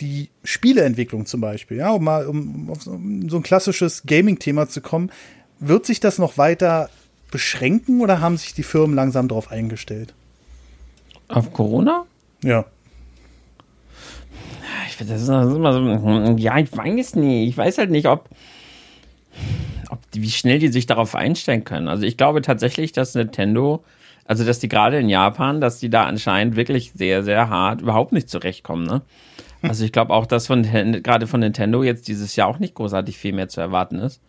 die 0.00 0.30
Spieleentwicklung 0.42 1.26
zum 1.26 1.40
Beispiel, 1.40 1.76
ja, 1.76 1.90
um 1.90 2.02
mal 2.02 2.26
um 2.26 2.70
um 2.70 3.28
so 3.28 3.36
ein 3.36 3.44
klassisches 3.44 4.02
Gaming-Thema 4.04 4.68
zu 4.68 4.80
kommen, 4.80 5.12
wird 5.60 5.86
sich 5.86 6.00
das 6.00 6.18
noch 6.18 6.38
weiter 6.38 6.90
beschränken 7.30 8.00
oder 8.00 8.20
haben 8.20 8.36
sich 8.36 8.52
die 8.52 8.64
Firmen 8.64 8.96
langsam 8.96 9.28
darauf 9.28 9.52
eingestellt? 9.52 10.12
Auf 11.28 11.52
Corona? 11.52 12.04
Ja 12.42 12.66
das 14.98 15.22
ist 15.22 15.28
immer 15.28 15.72
so, 15.72 16.36
ja, 16.36 16.58
ich 16.58 16.76
weiß 16.76 17.16
nicht. 17.16 17.48
Ich 17.48 17.56
weiß 17.56 17.78
halt 17.78 17.90
nicht, 17.90 18.06
ob, 18.06 18.28
ob 19.90 19.98
wie 20.12 20.30
schnell 20.30 20.58
die 20.58 20.68
sich 20.68 20.86
darauf 20.86 21.14
einstellen 21.14 21.64
können. 21.64 21.88
Also 21.88 22.04
ich 22.04 22.16
glaube 22.16 22.42
tatsächlich, 22.42 22.92
dass 22.92 23.14
Nintendo, 23.14 23.84
also 24.24 24.44
dass 24.44 24.58
die 24.58 24.68
gerade 24.68 24.98
in 24.98 25.08
Japan, 25.08 25.60
dass 25.60 25.78
die 25.78 25.90
da 25.90 26.04
anscheinend 26.04 26.56
wirklich 26.56 26.92
sehr, 26.94 27.22
sehr 27.22 27.48
hart 27.48 27.82
überhaupt 27.82 28.12
nicht 28.12 28.28
zurechtkommen, 28.28 28.86
ne? 28.86 29.02
Also 29.62 29.84
ich 29.84 29.92
glaube 29.92 30.12
auch, 30.12 30.26
dass 30.26 30.48
von 30.48 30.62
gerade 31.02 31.26
von 31.28 31.40
Nintendo 31.40 31.84
jetzt 31.84 32.08
dieses 32.08 32.34
Jahr 32.34 32.48
auch 32.48 32.58
nicht 32.58 32.74
großartig 32.74 33.16
viel 33.16 33.32
mehr 33.32 33.48
zu 33.48 33.60
erwarten 33.60 34.00
ist. 34.00 34.20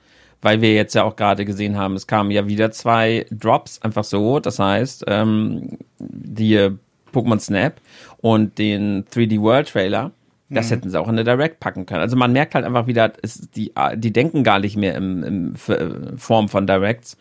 Weil 0.44 0.62
wir 0.62 0.74
jetzt 0.74 0.94
ja 0.94 1.04
auch 1.04 1.16
gerade 1.16 1.46
gesehen 1.46 1.78
haben, 1.78 1.96
es 1.96 2.06
kamen 2.06 2.30
ja 2.30 2.48
wieder 2.48 2.70
zwei 2.72 3.26
Drops 3.32 3.82
einfach 3.82 4.04
so. 4.04 4.40
Das 4.40 4.60
heißt, 4.60 5.06
ähm, 5.08 5.78
die 6.00 6.70
Pokémon 7.14 7.40
Snap 7.40 7.80
und 8.18 8.58
den 8.58 9.06
3D 9.06 9.42
World 9.42 9.70
Trailer 9.70 10.12
das 10.54 10.68
mhm. 10.68 10.76
hätten 10.76 10.90
sie 10.90 11.00
auch 11.00 11.08
in 11.08 11.16
der 11.16 11.26
Direct 11.26 11.60
packen 11.60 11.86
können. 11.86 12.02
Also 12.02 12.16
man 12.16 12.32
merkt 12.32 12.56
halt 12.56 12.66
einfach 12.66 12.88
wieder, 12.88 13.14
ist 13.22 13.56
die, 13.56 13.74
die 13.96 14.14
denken 14.14 14.44
gar 14.44 14.60
nicht 14.60 14.78
mehr 14.78 14.96
im, 14.96 15.24
im 15.24 15.56
äh, 15.68 16.18
Form 16.18 16.50
von 16.50 16.68
Directs, 16.68 17.18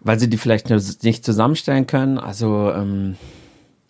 weil 0.00 0.18
sie 0.18 0.28
die 0.28 0.38
vielleicht 0.38 0.70
nicht 1.02 1.24
zusammenstellen 1.24 1.86
können. 1.86 2.18
Also 2.18 2.72
ähm, 2.72 3.16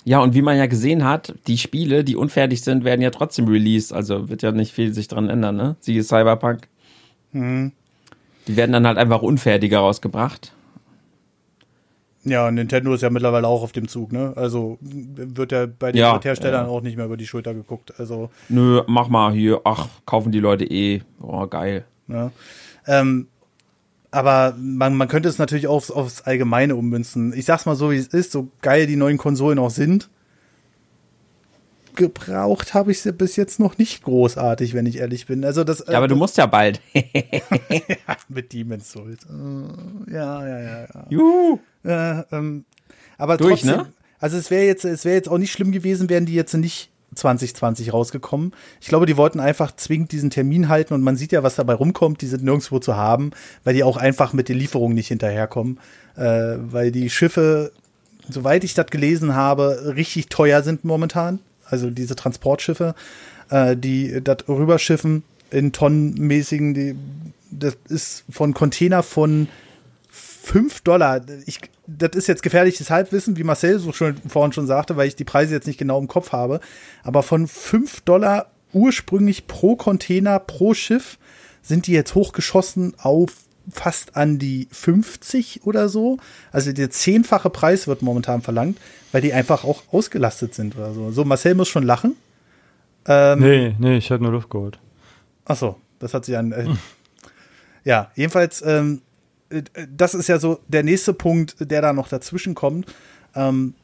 ja, 0.05 0.21
und 0.21 0.35
wie 0.35 0.43
man 0.43 0.57
ja 0.57 0.67
gesehen 0.67 1.05
hat, 1.05 1.35
die 1.47 1.59
Spiele, 1.59 2.05
die 2.05 2.17
unfertig 2.17 2.63
sind, 2.63 2.85
werden 2.85 3.03
ja 3.03 3.11
trotzdem 3.11 3.49
released. 3.49 3.93
Also 3.93 4.29
wird 4.29 4.43
ja 4.43 4.53
nicht 4.53 4.73
viel 4.73 4.95
sich 4.95 5.09
dran 5.09 5.29
ändern, 5.29 5.57
ne? 5.57 5.77
Siehe 5.81 6.03
Cyberpunk. 6.03 6.69
Mhm. 7.33 7.73
Die 8.47 8.57
werden 8.57 8.73
dann 8.73 8.87
halt 8.87 8.99
einfach 8.99 9.23
unfertiger 9.23 9.81
rausgebracht. 9.81 10.53
Ja, 12.23 12.51
Nintendo 12.51 12.93
ist 12.93 13.01
ja 13.01 13.09
mittlerweile 13.09 13.49
auch 13.49 13.63
auf 13.63 13.73
dem 13.73 13.89
Zug, 13.89 14.13
ne? 14.13 14.35
Also 14.37 14.79
wird 14.81 15.53
ja 15.53 15.67
bei 15.67 15.93
den 15.93 16.01
ja, 16.01 16.21
Herstellern 16.23 16.67
ja. 16.67 16.71
auch 16.71 16.83
nicht 16.83 16.97
mehr 16.97 17.07
über 17.07 17.17
die 17.17 17.27
Schulter 17.27 17.55
geguckt. 17.55 17.95
Also 17.99 18.31
nö, 18.49 18.83
mach 18.87 19.09
mal 19.09 19.33
hier, 19.33 19.63
ach, 19.65 19.89
kaufen 20.05 20.31
die 20.31 20.41
Leute 20.41 20.65
eh, 20.65 21.01
oh 21.23 21.47
geil. 21.47 21.85
Ja. 22.09 22.31
Ähm, 22.87 23.29
aber 24.11 24.55
man, 24.59 24.97
man 24.97 25.09
könnte 25.09 25.29
es 25.29 25.39
natürlich 25.39 25.67
auch 25.67 25.77
aufs, 25.77 25.91
aufs 25.91 26.23
Allgemeine 26.23 26.77
ummünzen. 26.77 27.33
Ich 27.33 27.47
sag's 27.47 27.65
mal 27.65 27.77
so, 27.77 27.91
wie 27.91 27.97
es 27.97 28.09
ist, 28.09 28.33
so 28.33 28.49
geil 28.61 28.87
die 28.87 28.97
neuen 28.97 29.17
Konsolen 29.17 29.59
auch 29.59 29.71
sind 29.71 30.11
gebraucht 32.01 32.73
habe 32.73 32.93
ich 32.93 33.03
sie 33.03 33.13
bis 33.13 33.37
jetzt 33.37 33.61
noch 33.61 33.77
nicht 33.77 34.03
großartig, 34.03 34.73
wenn 34.73 34.87
ich 34.87 34.99
ehrlich 34.99 35.27
bin. 35.27 35.45
Also 35.45 35.65
das, 35.65 35.85
ja, 35.87 35.99
aber 35.99 36.09
das, 36.09 36.15
du 36.15 36.19
musst 36.19 36.39
ja 36.39 36.47
bald. 36.47 36.81
ja, 36.95 38.17
mit 38.29 38.53
Demon's 38.53 38.91
Souls. 38.91 39.27
Uh, 39.27 40.11
ja, 40.11 40.47
ja, 40.47 40.61
ja, 40.61 40.81
ja. 40.83 41.07
Juhu. 41.11 41.59
Äh, 41.85 42.21
ähm, 42.33 42.65
aber 43.19 43.37
Durch, 43.37 43.63
trotzdem, 43.63 43.83
ne? 43.83 43.93
also 44.19 44.37
es 44.37 44.51
wäre 44.51 44.65
jetzt, 44.65 44.85
es 44.85 45.05
wäre 45.05 45.17
jetzt 45.17 45.29
auch 45.29 45.39
nicht 45.39 45.53
schlimm 45.53 45.73
gewesen, 45.73 46.09
wären 46.09 46.27
die 46.27 46.35
jetzt 46.35 46.55
nicht 46.55 46.91
2020 47.15 47.93
rausgekommen. 47.93 48.53
Ich 48.81 48.89
glaube, 48.89 49.07
die 49.07 49.17
wollten 49.17 49.41
einfach 49.41 49.75
zwingend 49.75 50.13
diesen 50.13 50.31
Termin 50.31 50.69
halten 50.69 50.95
und 50.95 51.03
man 51.03 51.17
sieht 51.17 51.33
ja, 51.33 51.43
was 51.43 51.57
dabei 51.57 51.75
rumkommt. 51.75 52.21
Die 52.23 52.27
sind 52.27 52.45
nirgendwo 52.45 52.79
zu 52.79 52.97
haben, 52.97 53.33
weil 53.65 53.75
die 53.75 53.83
auch 53.83 53.97
einfach 53.97 54.33
mit 54.33 54.49
den 54.49 54.57
Lieferungen 54.59 54.95
nicht 54.95 55.09
hinterherkommen, 55.09 55.81
äh, 56.17 56.23
weil 56.59 56.93
die 56.93 57.11
Schiffe, 57.11 57.73
soweit 58.29 58.63
ich 58.63 58.75
das 58.75 58.87
gelesen 58.87 59.35
habe, 59.35 59.95
richtig 59.97 60.29
teuer 60.29 60.63
sind 60.63 60.85
momentan 60.85 61.41
also 61.71 61.91
diese 61.91 62.17
Transportschiffe, 62.17 62.95
äh, 63.49 63.77
die 63.77 64.23
das 64.23 64.49
rüberschiffen 64.49 65.23
in 65.51 65.73
tonnenmäßigen, 65.73 66.75
die, 66.75 66.97
das 67.51 67.77
ist 67.89 68.25
von 68.31 68.55
Container 68.55 69.03
von 69.03 69.49
5 70.43 70.81
Dollar. 70.81 71.21
Ich, 71.47 71.61
das 71.87 72.17
ist 72.17 72.27
jetzt 72.27 72.43
gefährliches 72.43 72.91
Halbwissen, 72.91 73.37
wie 73.37 73.45
Marcel 73.45 73.79
so 73.79 73.93
schon 73.93 74.17
vorhin 74.29 74.53
schon 74.53 74.67
sagte, 74.67 74.97
weil 74.97 75.09
ich 75.09 75.17
die 75.17 75.25
Preise 75.25 75.55
jetzt 75.55 75.67
nicht 75.67 75.79
genau 75.79 75.99
im 75.99 76.09
Kopf 76.09 76.33
habe. 76.33 76.61
Aber 77.03 77.23
von 77.23 77.47
5 77.47 78.01
Dollar 78.03 78.51
ursprünglich 78.73 79.47
pro 79.47 79.77
Container, 79.77 80.39
pro 80.39 80.75
Schiff, 80.75 81.19
sind 81.63 81.87
die 81.87 81.93
jetzt 81.93 82.15
hochgeschossen 82.15 82.95
auf 82.99 83.33
fast 83.71 84.17
an 84.17 84.39
die 84.39 84.69
50 84.73 85.61
oder 85.65 85.89
so. 85.89 86.19
Also 86.51 86.73
der 86.73 86.91
zehnfache 86.91 87.51
Preis 87.51 87.87
wird 87.87 88.03
momentan 88.03 88.43
verlangt, 88.43 88.79
weil 89.13 89.21
die 89.21 89.33
einfach 89.33 89.65
auch 89.65 89.83
ausgelastet 89.93 90.55
sind 90.55 90.77
oder 90.77 90.93
so. 90.95 91.11
So, 91.11 91.25
Marcel 91.25 91.55
muss 91.55 91.69
schon 91.69 91.85
lachen. 91.85 92.17
Ähm, 93.07 93.41
nee, 93.41 93.77
nee, 93.79 93.97
ich 93.99 94.11
hatte 94.11 94.23
nur 94.23 94.33
Luft 94.33 94.51
geholt. 94.51 94.79
Ach 95.45 95.57
so, 95.57 95.77
das 95.99 96.15
hat 96.15 96.25
sie 96.25 96.37
an. 96.37 96.53
Äh, 96.53 96.67
ja, 97.85 98.11
jedenfalls, 98.15 98.63
ähm, 98.63 99.03
äh, 99.03 99.10
das 99.97 100.15
ist 100.15 100.29
ja 100.29 100.39
so 100.39 100.61
der 100.69 100.83
nächste 100.83 101.13
Punkt, 101.13 101.57
der 101.61 101.83
da 101.83 101.93
noch 101.93 102.09
dazwischen 102.09 102.55
kommt. 102.55 102.93
Ähm, 103.35 103.75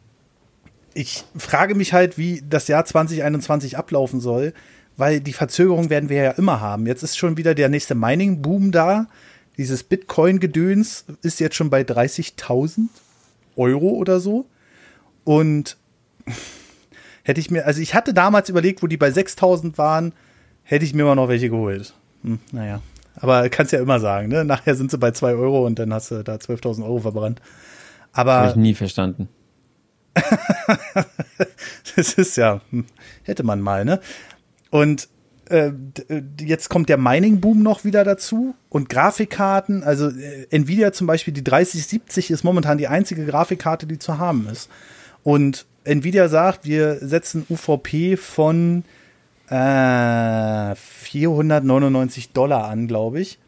ich 0.94 1.24
frage 1.36 1.74
mich 1.74 1.92
halt, 1.92 2.16
wie 2.16 2.42
das 2.48 2.68
Jahr 2.68 2.84
2021 2.84 3.76
ablaufen 3.76 4.20
soll, 4.20 4.54
weil 4.96 5.20
die 5.20 5.34
Verzögerung 5.34 5.90
werden 5.90 6.08
wir 6.08 6.22
ja 6.22 6.30
immer 6.32 6.60
haben. 6.60 6.86
Jetzt 6.86 7.02
ist 7.02 7.18
schon 7.18 7.36
wieder 7.36 7.54
der 7.54 7.68
nächste 7.68 7.94
Mining-Boom 7.94 8.72
da 8.72 9.06
dieses 9.56 9.84
Bitcoin-Gedöns 9.84 11.06
ist 11.22 11.40
jetzt 11.40 11.56
schon 11.56 11.70
bei 11.70 11.82
30.000 11.82 12.88
Euro 13.56 13.90
oder 13.90 14.20
so. 14.20 14.46
Und 15.24 15.76
hätte 17.22 17.40
ich 17.40 17.50
mir, 17.50 17.66
also 17.66 17.80
ich 17.80 17.94
hatte 17.94 18.12
damals 18.12 18.48
überlegt, 18.48 18.82
wo 18.82 18.86
die 18.86 18.96
bei 18.96 19.08
6.000 19.08 19.78
waren, 19.78 20.12
hätte 20.62 20.84
ich 20.84 20.94
mir 20.94 21.04
mal 21.04 21.14
noch 21.14 21.28
welche 21.28 21.48
geholt. 21.48 21.94
Hm, 22.22 22.38
naja, 22.52 22.82
Aber 23.16 23.48
kannst 23.48 23.72
ja 23.72 23.80
immer 23.80 24.00
sagen, 24.00 24.28
ne? 24.28 24.44
Nachher 24.44 24.74
sind 24.74 24.90
sie 24.90 24.98
bei 24.98 25.10
zwei 25.10 25.34
Euro 25.34 25.64
und 25.66 25.78
dann 25.78 25.92
hast 25.92 26.10
du 26.10 26.22
da 26.22 26.34
12.000 26.34 26.84
Euro 26.84 27.00
verbrannt. 27.00 27.40
Aber. 28.12 28.34
Habe 28.34 28.50
ich 28.50 28.56
nie 28.56 28.74
verstanden. 28.74 29.28
das 31.96 32.14
ist 32.14 32.36
ja, 32.36 32.60
hm, 32.70 32.86
hätte 33.24 33.42
man 33.42 33.60
mal, 33.60 33.84
ne? 33.84 34.00
Und 34.70 35.08
äh, 35.48 35.72
jetzt 36.40 36.68
kommt 36.68 36.88
der 36.88 36.96
Mining-Boom 36.96 37.62
noch 37.62 37.84
wieder 37.84 38.04
dazu 38.04 38.54
und 38.68 38.88
Grafikkarten, 38.88 39.84
also 39.84 40.08
äh, 40.08 40.46
Nvidia 40.50 40.92
zum 40.92 41.06
Beispiel, 41.06 41.34
die 41.34 41.44
3070 41.44 42.30
ist 42.30 42.44
momentan 42.44 42.78
die 42.78 42.88
einzige 42.88 43.24
Grafikkarte, 43.26 43.86
die 43.86 43.98
zu 43.98 44.18
haben 44.18 44.48
ist. 44.50 44.70
Und 45.22 45.66
Nvidia 45.84 46.28
sagt, 46.28 46.64
wir 46.64 46.96
setzen 46.96 47.46
UVP 47.48 48.16
von 48.16 48.84
äh, 49.48 50.74
499 50.74 52.32
Dollar 52.32 52.68
an, 52.68 52.88
glaube 52.88 53.20
ich. 53.20 53.38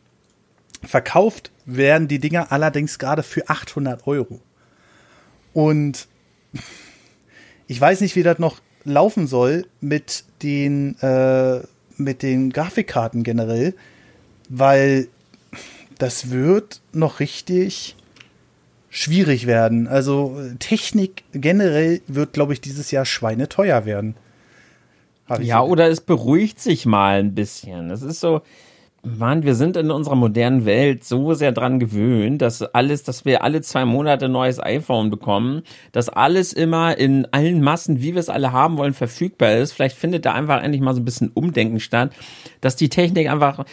Verkauft 0.85 1.51
werden 1.65 2.09
die 2.09 2.19
Dinger 2.19 2.53
allerdings 2.53 2.99
gerade 2.99 3.23
für 3.23 3.49
800 3.49 4.07
Euro. 4.07 4.41
Und 5.53 6.09
ich 7.67 7.81
weiß 7.81 8.01
nicht, 8.01 8.17
wie 8.17 8.23
das 8.23 8.39
noch 8.39 8.61
laufen 8.85 9.27
soll 9.27 9.67
mit 9.81 10.25
den, 10.43 10.99
äh, 11.01 11.61
mit 11.97 12.23
den 12.23 12.51
Grafikkarten 12.51 13.23
generell, 13.25 13.75
weil 14.49 15.09
das 15.99 16.31
wird 16.31 16.81
noch 16.93 17.21
richtig 17.21 17.97
schwierig 18.89 19.47
werden. 19.47 19.89
Also 19.89 20.41
Technik 20.59 21.25
generell 21.33 22.01
wird, 22.07 22.33
glaube 22.33 22.53
ich, 22.53 22.61
dieses 22.61 22.91
Jahr 22.91 23.05
schweineteuer 23.05 23.85
werden. 23.85 24.15
Ja, 25.41 25.63
oder 25.63 25.89
es 25.89 26.01
beruhigt 26.01 26.59
sich 26.61 26.87
mal 26.87 27.19
ein 27.21 27.35
bisschen. 27.35 27.91
Es 27.91 28.03
ist 28.03 28.21
so, 28.21 28.43
Mann, 29.05 29.45
wir 29.45 29.55
sind 29.55 29.77
in 29.77 29.93
unserer 29.93 30.17
modernen 30.17 30.65
Welt 30.65 31.05
so 31.05 31.33
sehr 31.33 31.53
dran 31.53 31.79
gewöhnt, 31.79 32.43
dass 32.43 32.63
alles, 32.63 33.05
dass 33.05 33.25
wir 33.25 33.45
alle 33.45 33.61
zwei 33.61 33.85
Monate 33.85 34.25
ein 34.25 34.33
neues 34.33 34.61
iPhone 34.61 35.09
bekommen, 35.09 35.63
dass 35.93 36.09
alles 36.09 36.53
immer 36.53 36.99
in 36.99 37.27
allen 37.31 37.63
Massen, 37.63 38.03
wie 38.03 38.15
wir 38.15 38.21
es 38.21 38.29
alle 38.29 38.53
haben 38.53 38.77
wollen, 38.77 38.95
verfügbar 38.95 39.55
ist. 39.57 39.73
Vielleicht 39.73 39.97
findet 39.97 40.27
da 40.27 40.33
einfach 40.35 40.61
endlich 40.63 40.83
mal 40.83 40.95
so 40.95 41.01
ein 41.01 41.05
bisschen 41.05 41.31
Umdenken 41.33 41.79
statt, 41.79 42.13
dass 42.61 42.75
die 42.75 42.89
Technik 42.89 43.31
einfach, 43.31 43.65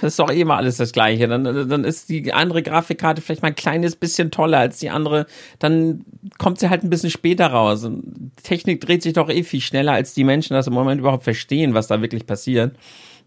ist 0.00 0.18
doch 0.20 0.30
eh 0.30 0.42
immer 0.42 0.56
alles 0.56 0.76
das 0.76 0.92
Gleiche. 0.92 1.26
Dann, 1.26 1.42
dann 1.42 1.82
ist 1.82 2.08
die 2.08 2.32
andere 2.32 2.62
Grafikkarte 2.62 3.22
vielleicht 3.22 3.42
mal 3.42 3.48
ein 3.48 3.56
kleines 3.56 3.96
bisschen 3.96 4.30
toller 4.30 4.58
als 4.58 4.78
die 4.78 4.90
andere. 4.90 5.26
Dann 5.58 6.04
kommt 6.38 6.60
sie 6.60 6.70
halt 6.70 6.84
ein 6.84 6.90
bisschen 6.90 7.10
später 7.10 7.48
raus. 7.48 7.84
Und 7.84 8.30
Technik 8.44 8.80
dreht 8.80 9.02
sich 9.02 9.14
doch 9.14 9.28
eh 9.28 9.42
viel 9.42 9.60
schneller, 9.60 9.92
als 9.92 10.14
die 10.14 10.24
Menschen 10.24 10.54
das 10.54 10.68
im 10.68 10.74
Moment 10.74 11.00
überhaupt 11.00 11.24
verstehen, 11.24 11.74
was 11.74 11.88
da 11.88 12.00
wirklich 12.00 12.26
passiert. 12.26 12.76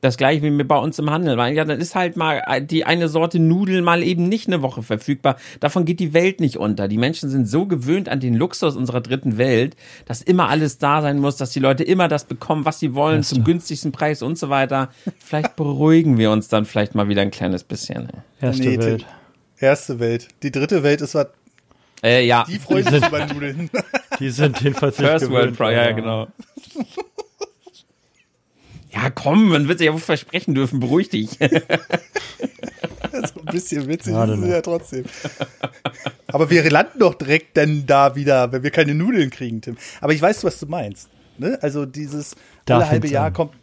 Das 0.04 0.18
gleiche 0.18 0.44
wie 0.44 0.64
bei 0.66 0.78
uns 0.78 1.00
im 1.00 1.10
Handel. 1.10 1.38
Weil 1.38 1.56
ja, 1.56 1.64
dann 1.64 1.80
ist 1.80 1.96
halt 1.96 2.18
mal 2.18 2.42
die 2.62 2.84
eine 2.84 3.08
Sorte 3.08 3.40
Nudeln 3.40 3.86
mal 3.86 4.04
eben 4.04 4.28
nicht 4.28 4.48
eine 4.48 4.62
Woche 4.62 4.84
verfügbar. 4.84 5.38
Davon 5.62 5.86
geht 5.86 6.02
die 6.02 6.14
Welt 6.14 6.42
nicht 6.42 6.58
unter. 6.58 6.90
Die 6.90 6.98
Menschen 6.98 7.30
sind 7.30 7.48
so 7.48 7.68
gewöhnt 7.68 8.10
an 8.10 8.20
den 8.20 8.36
Luxus 8.36 8.76
unserer 8.76 9.00
dritten 9.00 9.38
Welt, 9.38 9.78
dass 10.04 10.22
immer 10.22 10.50
alles 10.50 10.78
da 10.78 11.02
sein 11.02 11.20
muss, 11.20 11.38
dass 11.38 11.52
die 11.52 11.62
Leute 11.62 11.86
immer 11.86 12.10
das 12.10 12.26
bekommen, 12.26 12.66
was 12.66 12.82
sie 12.82 12.96
wollen, 12.96 13.24
zum 13.24 13.46
günstigsten 13.46 13.94
Preis 13.94 14.22
und 14.22 14.38
so 14.38 14.50
weiter. 14.50 14.90
Vielleicht 15.20 15.56
beruhigen 15.56 16.18
wir 16.18 16.32
uns 16.32 16.50
dann 16.50 16.66
vielleicht 16.66 16.96
mal 16.96 17.08
wieder 17.08 17.22
ein 17.22 17.32
kleines 17.32 17.64
bisschen. 17.64 18.10
Erste 18.42 18.68
nee, 18.68 18.78
Welt. 18.80 19.06
Erste 19.58 20.02
Welt. 20.02 20.28
Die 20.44 20.52
dritte 20.52 20.84
Welt 20.84 21.00
ist 21.00 21.16
was. 21.16 21.28
Äh, 22.04 22.26
ja. 22.26 22.44
Die 22.46 22.60
freuen 22.60 22.86
sich 22.86 23.08
über 23.08 23.26
Nudeln. 23.26 23.70
Die 24.20 24.32
sind 24.32 24.60
jedenfalls 24.60 24.98
First 24.98 25.28
gewöhnt, 25.28 25.58
World 25.58 25.58
Pro, 25.58 25.70
ja, 25.70 25.94
genau. 25.94 26.28
Ja, 28.94 29.10
komm, 29.10 29.50
man 29.50 29.68
wird 29.68 29.80
sich 29.80 29.88
ja 29.88 29.94
wohl 29.94 30.00
versprechen 30.00 30.54
dürfen, 30.54 30.80
beruhig 30.80 31.10
dich. 31.10 31.32
so 31.40 31.48
ein 33.40 33.46
bisschen 33.52 33.88
witzig 33.88 34.14
ja, 34.14 34.26
ist 34.26 34.40
es 34.40 34.48
ja 34.48 34.62
trotzdem. 34.62 35.06
Aber 36.28 36.50
wir 36.50 36.70
landen 36.70 37.00
doch 37.00 37.16
direkt 37.16 37.58
dann 37.58 37.86
da 37.88 38.16
wieder, 38.16 38.52
wenn 38.52 38.62
wir 38.62 38.72
keine 38.72 38.94
Nudeln 38.94 39.32
kriegen, 39.32 39.62
Tim. 39.62 39.78
Aber 40.00 40.14
ich 40.14 40.22
weiß, 40.22 40.44
was 40.44 40.60
du 40.60 40.68
meinst. 40.68 41.10
Ne? 41.38 41.58
Also 41.62 41.86
dieses 41.86 42.36
da 42.66 42.78
alle 42.78 42.90
halbe 42.90 43.08
Jahr 43.08 43.28
an. 43.28 43.34
kommt. 43.34 43.54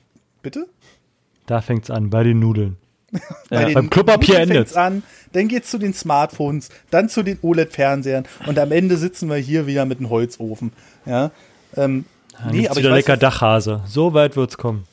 Bitte? 0.43 0.67
Da 1.47 1.61
fängt's 1.61 1.91
an, 1.91 2.11
bei 2.11 2.25
den 2.25 2.41
Nudeln. 2.41 2.77
Bei 3.51 3.63
ja, 3.63 3.67
den 3.67 3.75
beim 3.75 3.91
Klopapier 3.91 4.39
endet 4.39 4.77
an, 4.77 5.03
dann 5.33 5.49
geht's 5.49 5.69
zu 5.69 5.79
den 5.79 5.93
Smartphones, 5.93 6.69
dann 6.93 7.09
zu 7.09 7.25
den 7.25 7.41
OLED-Fernsehern 7.43 8.23
und 8.47 8.57
am 8.57 8.71
Ende 8.71 8.97
sitzen 8.97 9.29
wir 9.29 9.35
hier 9.35 9.67
wieder 9.67 9.85
mit 9.85 9.99
einem 9.99 10.11
Holzofen. 10.11 10.71
Ja, 11.07 11.33
ähm, 11.77 12.05
dann 12.39 12.51
nee, 12.53 12.69
aber 12.69 12.77
wieder 12.77 12.95
lecker 12.95 13.17
Dachhase. 13.17 13.83
So 13.89 14.15
weit 14.15 14.37
wird's 14.37 14.59
kommen. 14.59 14.87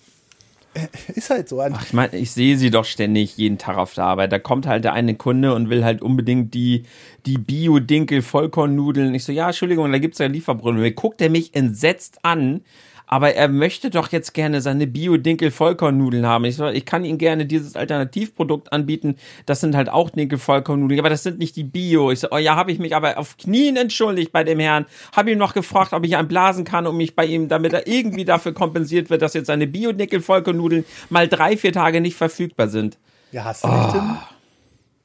ist 1.16 1.30
halt 1.30 1.50
so. 1.50 1.62
Ach, 1.62 1.84
ich 1.84 1.94
meine, 1.94 2.16
ich 2.18 2.32
sehe 2.32 2.58
sie 2.58 2.70
doch 2.70 2.86
ständig 2.86 3.38
jeden 3.38 3.58
Tag 3.58 3.78
auf 3.78 3.94
der 3.94 4.06
Arbeit. 4.06 4.32
Da 4.32 4.40
kommt 4.40 4.68
halt 4.68 4.84
der 4.84 4.94
eine 4.94 5.16
Kunde 5.16 5.54
und 5.54 5.70
will 5.70 5.84
halt 5.84 6.02
unbedingt 6.02 6.54
die, 6.54 6.84
die 7.26 7.38
Bio-Dinkel-Vollkornnudeln. 7.38 9.14
Ich 9.16 9.24
so, 9.24 9.32
ja, 9.32 9.48
Entschuldigung, 9.48 9.92
da 9.92 10.00
gibt's 10.00 10.20
ja 10.20 10.28
Lieferprobleme. 10.28 10.92
Guckt 10.92 11.22
er 11.22 11.30
mich 11.30 11.56
entsetzt 11.56 12.20
an 12.24 12.62
aber 13.08 13.34
er 13.34 13.48
möchte 13.48 13.90
doch 13.90 14.12
jetzt 14.12 14.34
gerne 14.34 14.62
seine 14.62 14.86
Bio-Dinkel-Vollkornnudeln 14.86 16.26
haben. 16.26 16.44
Ich, 16.44 16.60
ich 16.60 16.86
kann 16.86 17.06
ihm 17.06 17.18
gerne 17.18 17.46
dieses 17.46 17.78
Alternativprodukt 17.78 18.74
anbieten. 18.74 19.16
Das 19.46 19.62
sind 19.62 19.76
halt 19.76 19.90
auch 19.90 20.10
Dinkel-Vollkornnudeln, 20.10 21.00
aber 21.00 21.10
das 21.10 21.24
sind 21.24 21.40
nicht 21.40 21.56
die 21.56 21.64
Bio. 21.64 22.12
Ich 22.12 22.20
so, 22.20 22.28
oh 22.32 22.38
ja, 22.38 22.58
habe 22.58 22.72
ich 22.72 22.80
mich 22.80 22.96
aber 22.96 23.18
auf 23.18 23.38
Knien 23.38 23.78
entschuldigt 23.78 24.34
bei 24.34 24.44
dem 24.44 24.60
Herrn. 24.60 24.86
Habe 25.16 25.32
ihm 25.32 25.38
noch 25.38 25.54
gefragt, 25.54 25.94
ob 25.94 26.06
ich 26.06 26.18
einblasen 26.18 26.66
kann, 26.66 26.86
um 26.86 26.98
mich 26.98 27.16
bei 27.16 27.26
ihm, 27.26 27.48
damit 27.48 27.72
er 27.72 27.88
irgendwie 27.88 28.26
dafür 28.26 28.54
kompensiert 28.54 29.10
wird, 29.10 29.22
dass 29.22 29.34
jetzt 29.34 29.48
seine 29.48 29.68
Bio-Dinkel-Vollkornnudeln 29.68 30.84
mal 31.10 31.30
drei, 31.30 31.56
vier 31.56 31.72
Tage 31.72 32.02
nicht 32.02 32.18
verfügbar 32.18 32.68
sind. 32.68 32.98
Ja, 33.32 33.46
hast 33.46 33.64
du 33.64 33.70
oh. 33.70 33.92
Tim? 33.92 34.18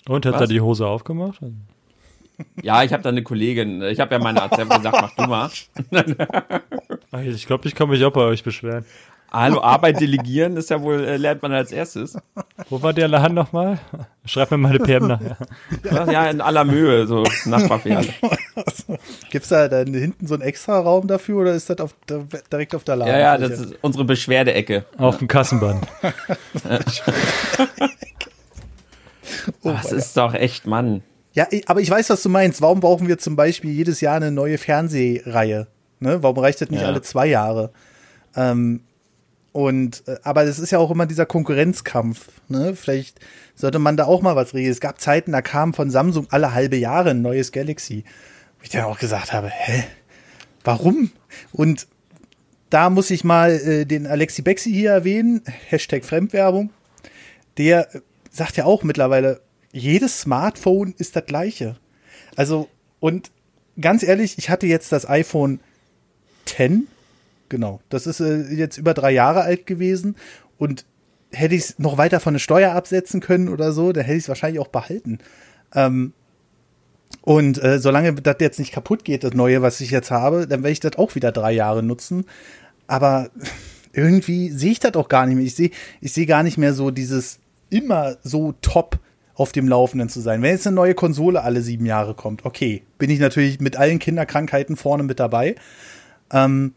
Und 0.09 0.26
hat 0.26 0.34
Was? 0.34 0.40
er 0.42 0.46
die 0.48 0.61
Hose 0.61 0.88
aufgemacht? 0.88 1.40
Ja, 2.61 2.82
ich 2.82 2.92
habe 2.92 3.05
da 3.05 3.11
eine 3.11 3.22
Kollegin. 3.22 3.82
Ich 3.82 4.00
habe 4.00 4.14
ja 4.14 4.18
meine 4.18 4.42
Arzt 4.42 4.57
gesagt, 4.57 4.84
mach 5.00 5.14
du 5.14 5.22
mal. 5.28 5.50
ich 7.20 7.46
glaube, 7.46 7.68
ich 7.68 7.74
kann 7.74 7.88
mich 7.88 8.04
auch 8.04 8.12
bei 8.12 8.22
euch 8.22 8.42
beschweren. 8.42 8.84
Hallo, 9.32 9.62
Arbeit 9.62 9.98
delegieren 9.98 10.58
ist 10.58 10.68
ja 10.68 10.82
wohl, 10.82 11.04
äh, 11.04 11.16
lernt 11.16 11.40
man 11.40 11.52
als 11.52 11.72
erstes. 11.72 12.18
Wo 12.68 12.82
war 12.82 12.92
der 12.92 13.08
Lahan 13.08 13.32
nochmal? 13.32 13.78
Schreib 14.26 14.50
mir 14.50 14.58
mal 14.58 14.68
eine 14.68 14.78
PM 14.78 15.06
nachher. 15.06 15.38
Ja, 15.90 16.28
in 16.28 16.42
aller 16.42 16.64
Mühe, 16.64 17.06
so 17.06 17.24
Nachbarfiliale. 17.46 18.08
Gibt's 19.30 19.48
da 19.48 19.68
dann 19.68 19.94
hinten 19.94 20.26
so 20.26 20.34
einen 20.34 20.42
extra 20.42 20.78
Raum 20.78 21.06
dafür 21.06 21.40
oder 21.40 21.54
ist 21.54 21.70
das 21.70 21.78
auf, 21.78 21.94
direkt 22.52 22.74
auf 22.74 22.84
der 22.84 22.96
Lage? 22.96 23.10
Ja, 23.10 23.18
ja, 23.18 23.38
das 23.38 23.58
ist 23.58 23.74
unsere 23.80 24.04
Beschwerdeecke. 24.04 24.84
Auf 24.98 25.16
dem 25.16 25.28
Kassenband. 25.28 25.86
oh, 29.62 29.70
das 29.70 29.92
ist 29.92 30.14
doch 30.14 30.34
echt, 30.34 30.66
Mann. 30.66 31.02
Ja, 31.32 31.46
aber 31.66 31.80
ich 31.80 31.88
weiß, 31.88 32.10
was 32.10 32.22
du 32.22 32.28
meinst. 32.28 32.60
Warum 32.60 32.80
brauchen 32.80 33.08
wir 33.08 33.16
zum 33.16 33.34
Beispiel 33.34 33.70
jedes 33.70 34.02
Jahr 34.02 34.16
eine 34.16 34.30
neue 34.30 34.58
Fernsehreihe? 34.58 35.68
Ne? 36.03 36.22
Warum 36.22 36.38
reicht 36.38 36.61
das 36.61 36.70
nicht 36.70 36.82
ja. 36.82 36.88
alle 36.88 37.03
zwei 37.03 37.26
Jahre? 37.26 37.70
Ähm, 38.36 38.82
und 39.53 40.03
äh, 40.09 40.16
aber 40.22 40.44
das 40.44 40.59
ist 40.59 40.72
ja 40.72 40.78
auch 40.78 40.90
immer 40.90 41.07
dieser 41.07 41.26
Konkurrenzkampf. 41.26 42.28
Ne? 42.48 42.74
Vielleicht 42.74 43.20
sollte 43.55 43.78
man 43.78 43.96
da 43.96 44.05
auch 44.05 44.22
mal 44.22 44.36
was 44.36 44.55
regeln. 44.55 44.72
Es 44.72 44.80
gab 44.80 45.00
Zeiten, 45.00 45.32
da 45.32 45.42
kam 45.42 45.74
von 45.74 45.90
Samsung 45.90 46.26
alle 46.30 46.55
halbe 46.55 46.76
Jahre 46.76 47.11
ein 47.11 47.22
neues 47.22 47.53
Galaxy. 47.53 48.05
Wo 48.59 48.64
ich 48.64 48.70
dann 48.70 48.84
auch 48.84 48.98
gesagt 48.98 49.32
habe, 49.32 49.48
hä? 49.48 49.84
Warum? 50.64 51.11
Und 51.53 51.86
da 52.70 52.88
muss 52.88 53.11
ich 53.11 53.24
mal 53.24 53.50
äh, 53.50 53.84
den 53.84 54.07
Alexi 54.07 54.40
Bexi 54.42 54.72
hier 54.72 54.92
erwähnen, 54.92 55.42
Hashtag 55.68 56.05
Fremdwerbung. 56.05 56.70
Der 57.59 57.88
sagt 58.30 58.57
ja 58.57 58.64
auch 58.64 58.82
mittlerweile, 58.82 59.40
jedes 59.72 60.20
Smartphone 60.20 60.94
ist 60.96 61.16
das 61.16 61.26
gleiche. 61.26 61.76
Also, 62.36 62.68
und 63.00 63.30
ganz 63.78 64.03
ehrlich, 64.03 64.38
ich 64.38 64.48
hatte 64.48 64.66
jetzt 64.66 64.92
das 64.92 65.07
iPhone 65.09 65.61
10. 66.47 66.88
Genau. 67.49 67.80
Das 67.88 68.07
ist 68.07 68.20
äh, 68.20 68.53
jetzt 68.53 68.78
über 68.78 68.95
drei 68.95 69.11
Jahre 69.11 69.43
alt 69.43 69.66
gewesen. 69.66 70.16
Und 70.59 70.84
hätte 71.32 71.55
ich 71.55 71.62
es 71.62 71.78
noch 71.78 71.99
weiter 71.99 72.20
von 72.20 72.34
der 72.34 72.40
Steuer 72.40 72.72
absetzen 72.72 73.20
können 73.20 73.49
oder 73.49 73.72
so, 73.72 73.93
dann 73.93 74.05
hätte 74.05 74.16
ich 74.16 74.24
es 74.24 74.28
wahrscheinlich 74.28 74.61
auch 74.61 74.68
behalten. 74.68 75.18
Ähm, 75.74 76.12
und 77.22 77.62
äh, 77.62 77.78
solange 77.78 78.14
das 78.14 78.36
jetzt 78.40 78.59
nicht 78.59 78.72
kaputt 78.72 79.05
geht, 79.05 79.24
das 79.24 79.34
neue, 79.34 79.62
was 79.62 79.80
ich 79.80 79.90
jetzt 79.90 80.11
habe, 80.11 80.47
dann 80.47 80.62
werde 80.62 80.72
ich 80.72 80.80
das 80.80 80.97
auch 80.97 81.14
wieder 81.14 81.32
drei 81.32 81.53
Jahre 81.53 81.82
nutzen. 81.82 82.24
Aber 82.86 83.30
irgendwie 83.93 84.51
sehe 84.51 84.72
ich 84.72 84.80
das 84.80 84.95
auch 84.95 85.09
gar 85.09 85.26
nicht 85.26 85.36
mehr. 85.36 85.45
Ich 85.45 85.55
sehe 85.55 85.70
ich 86.01 86.12
sehe 86.12 86.26
gar 86.26 86.43
nicht 86.43 86.59
mehr 86.59 86.74
so 86.74 86.90
dieses 86.90 87.38
immer 87.70 88.16
so 88.22 88.55
top 88.61 88.99
auf 89.34 89.53
dem 89.53 89.68
Laufenden 89.68 90.09
zu 90.09 90.20
sein. 90.20 90.43
Wenn 90.43 90.51
jetzt 90.51 90.66
eine 90.66 90.76
neue 90.76 90.95
Konsole 90.95 91.43
alle 91.43 91.62
sieben 91.62 91.86
Jahre 91.86 92.14
kommt, 92.14 92.45
okay, 92.45 92.82
bin 92.99 93.11
ich 93.11 93.18
natürlich 93.18 93.61
mit 93.61 93.76
allen 93.76 93.99
Kinderkrankheiten 93.99 94.76
vorne 94.76 95.03
mit 95.05 95.20
dabei. 95.20 95.55
Ähm, 96.32 96.74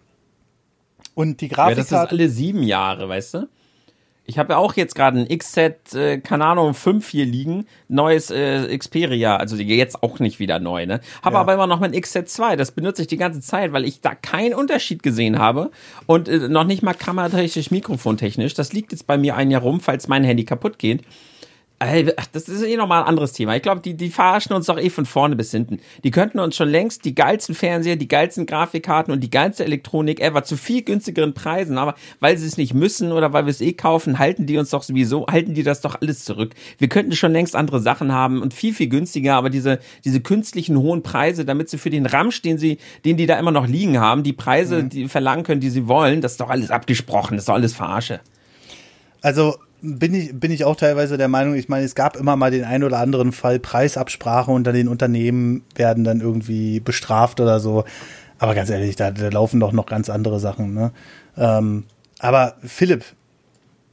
und 1.13 1.41
die 1.41 1.47
Grafik. 1.47 1.77
Ja, 1.77 1.83
das 1.83 1.91
ist 1.91 2.11
alle 2.11 2.29
sieben 2.29 2.63
Jahre, 2.63 3.07
weißt 3.07 3.35
du? 3.35 3.47
Ich 4.27 4.39
habe 4.39 4.53
ja 4.53 4.57
auch 4.57 4.73
jetzt 4.73 4.95
gerade 4.95 5.19
ein 5.19 5.37
XZ, 5.37 5.93
äh, 5.93 6.17
keine 6.17 6.45
Ahnung, 6.45 6.73
5 6.73 7.07
hier 7.07 7.25
liegen, 7.25 7.67
neues 7.87 8.31
äh, 8.31 8.75
Xperia, 8.75 9.35
also 9.37 9.55
jetzt 9.55 10.01
auch 10.01 10.17
nicht 10.17 10.39
wieder 10.39 10.57
neu, 10.59 10.87
ne? 10.87 10.99
Habe 11.21 11.35
Ja. 11.35 11.41
aber 11.41 11.53
immer 11.53 11.67
noch 11.67 11.79
mein 11.79 11.93
XZ2, 11.93 12.55
das 12.55 12.71
benutze 12.71 13.03
ich 13.03 13.07
die 13.07 13.17
ganze 13.17 13.39
Zeit, 13.41 13.71
weil 13.71 13.85
ich 13.85 14.01
da 14.01 14.15
keinen 14.15 14.55
Unterschied 14.55 15.03
gesehen 15.03 15.37
habe 15.37 15.69
und 16.07 16.27
äh, 16.27 16.49
noch 16.49 16.63
nicht 16.63 16.81
mal 16.81 16.95
kameratechnisch, 16.95 17.69
mikrofontechnisch. 17.69 18.55
Das 18.55 18.73
liegt 18.73 18.91
jetzt 18.93 19.05
bei 19.05 19.17
mir 19.19 19.35
ein 19.35 19.51
Jahr 19.51 19.61
rum, 19.61 19.79
falls 19.79 20.07
mein 20.07 20.23
Handy 20.23 20.43
kaputt 20.43 20.79
geht. 20.79 21.03
Das 21.78 22.47
ist 22.47 22.63
eh 22.63 22.78
nochmal 22.78 23.01
ein 23.01 23.09
anderes 23.09 23.34
Thema. 23.34 23.55
Ich 23.55 23.61
glaube, 23.61 23.82
die, 23.82 23.95
die 23.95 24.09
verarschen 24.09 24.55
uns 24.55 24.67
doch 24.67 24.80
eh 24.80 24.89
von 24.89 25.05
vorne 25.05 25.36
bis 25.36 25.51
hinten. 25.51 25.80
Die 26.05 26.11
könnten 26.11 26.39
uns 26.39 26.55
schon 26.55 26.69
längst 26.69 27.03
die 27.03 27.13
geilsten 27.13 27.53
Fernseher, 27.53 27.97
die 27.97 28.07
geilsten 28.07 28.45
Grafikkarten 28.45 29.13
und 29.13 29.19
die 29.19 29.30
geilste 29.30 29.65
Elektronik 29.65 30.21
ever 30.21 30.45
zu 30.45 30.55
viel 30.55 30.84
günstigeren 30.84 31.34
Preisen, 31.34 31.78
aber 31.78 31.95
weil 32.21 32.38
sie 32.38 32.47
es 32.47 32.55
nicht 32.55 32.73
müssen 32.73 33.11
oder 33.11 33.34
weil 33.34 33.45
wir 33.45 33.51
es 33.51 33.59
eh 33.59 33.73
kaufen, 33.73 34.19
halten 34.19 34.45
die 34.45 34.57
uns 34.57 34.69
doch 34.69 34.84
sowieso, 34.84 35.28
halten 35.28 35.53
die 35.53 35.63
das 35.63 35.82
doch 35.82 35.99
alles 35.99 36.23
zurück. 36.23 36.53
Wir 36.78 36.88
könnten 36.88 37.13
schon 37.13 37.34
längst 37.34 37.57
andere 37.57 37.82
Sachen 37.82 38.13
haben 38.13 38.41
und 38.41 38.53
viel, 38.53 38.73
viel 38.73 38.88
günstiger, 38.88 39.36
aber 39.36 39.49
diese, 39.49 39.80
diese 40.05 40.21
künstlichen 40.21 40.78
hohen 40.78 41.03
Preise, 41.03 41.43
damit 41.43 41.69
sie 41.69 41.78
für 41.78 41.89
den 41.89 42.05
Ramsch, 42.05 42.41
den 42.41 42.57
sie, 42.57 42.78
den 43.03 43.17
die 43.17 43.26
da 43.26 43.38
immer 43.38 43.51
noch 43.51 43.67
liegen 43.67 43.99
haben, 43.99 44.23
die 44.23 44.34
Preise, 44.34 44.86
die 44.86 45.09
verlangen 45.09 45.43
können, 45.43 45.59
die 45.59 45.69
sie 45.69 45.89
wollen, 45.89 46.21
das 46.21 46.34
ist 46.34 46.41
doch 46.41 46.49
alles 46.49 46.71
abgesprochen, 46.71 47.36
das 47.36 47.43
ist 47.43 47.49
doch 47.49 47.55
alles 47.55 47.73
Verarsche. 47.73 48.21
Also 49.21 49.55
bin 49.86 50.13
ich, 50.13 50.38
bin 50.39 50.51
ich 50.51 50.65
auch 50.65 50.75
teilweise 50.75 51.17
der 51.17 51.27
Meinung, 51.27 51.55
ich 51.55 51.69
meine, 51.69 51.86
es 51.86 51.95
gab 51.95 52.15
immer 52.17 52.36
mal 52.36 52.51
den 52.51 52.63
einen 52.63 52.83
oder 52.83 52.99
anderen 52.99 53.31
Fall 53.31 53.59
Preisabsprache 53.59 54.51
unter 54.51 54.73
den 54.73 54.88
Unternehmen 54.88 55.63
werden 55.75 56.03
dann 56.03 56.21
irgendwie 56.21 56.79
bestraft 56.79 57.39
oder 57.39 57.59
so. 57.59 57.86
Aber 58.38 58.55
ganz 58.55 58.69
ehrlich, 58.69 58.95
da, 58.95 59.11
da 59.11 59.29
laufen 59.29 59.59
doch 59.59 59.71
noch 59.71 59.86
ganz 59.86 60.09
andere 60.09 60.39
Sachen. 60.39 60.73
Ne? 60.73 60.91
Ähm, 61.38 61.86
aber 62.19 62.55
Philipp, 62.63 63.05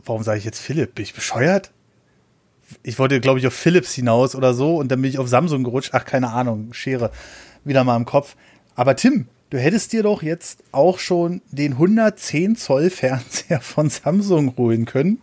warum 0.05 0.23
sage 0.23 0.39
ich 0.39 0.45
jetzt 0.45 0.61
Philipp? 0.61 0.95
Bin 0.95 1.05
ich 1.05 1.15
bescheuert? 1.15 1.71
Ich 2.83 2.99
wollte, 2.99 3.21
glaube 3.21 3.39
ich, 3.39 3.47
auf 3.47 3.55
Philips 3.55 3.93
hinaus 3.93 4.35
oder 4.35 4.55
so 4.55 4.77
und 4.77 4.91
dann 4.91 5.03
bin 5.03 5.11
ich 5.11 5.19
auf 5.19 5.29
Samsung 5.29 5.63
gerutscht. 5.65 5.91
Ach, 5.93 6.05
keine 6.05 6.31
Ahnung, 6.31 6.73
Schere 6.73 7.11
wieder 7.65 7.85
mal 7.85 7.97
im 7.97 8.07
Kopf. 8.07 8.37
Aber 8.75 8.97
Tim, 8.97 9.29
du 9.51 9.59
hättest 9.59 9.93
dir 9.93 10.03
doch 10.03 10.23
jetzt 10.23 10.65
auch 10.73 10.99
schon 10.99 11.43
den 11.51 11.73
110 11.73 12.57
Zoll 12.57 12.91
Fernseher 12.91 13.61
von 13.61 13.91
Samsung 13.91 14.57
holen 14.57 14.87
können. 14.87 15.21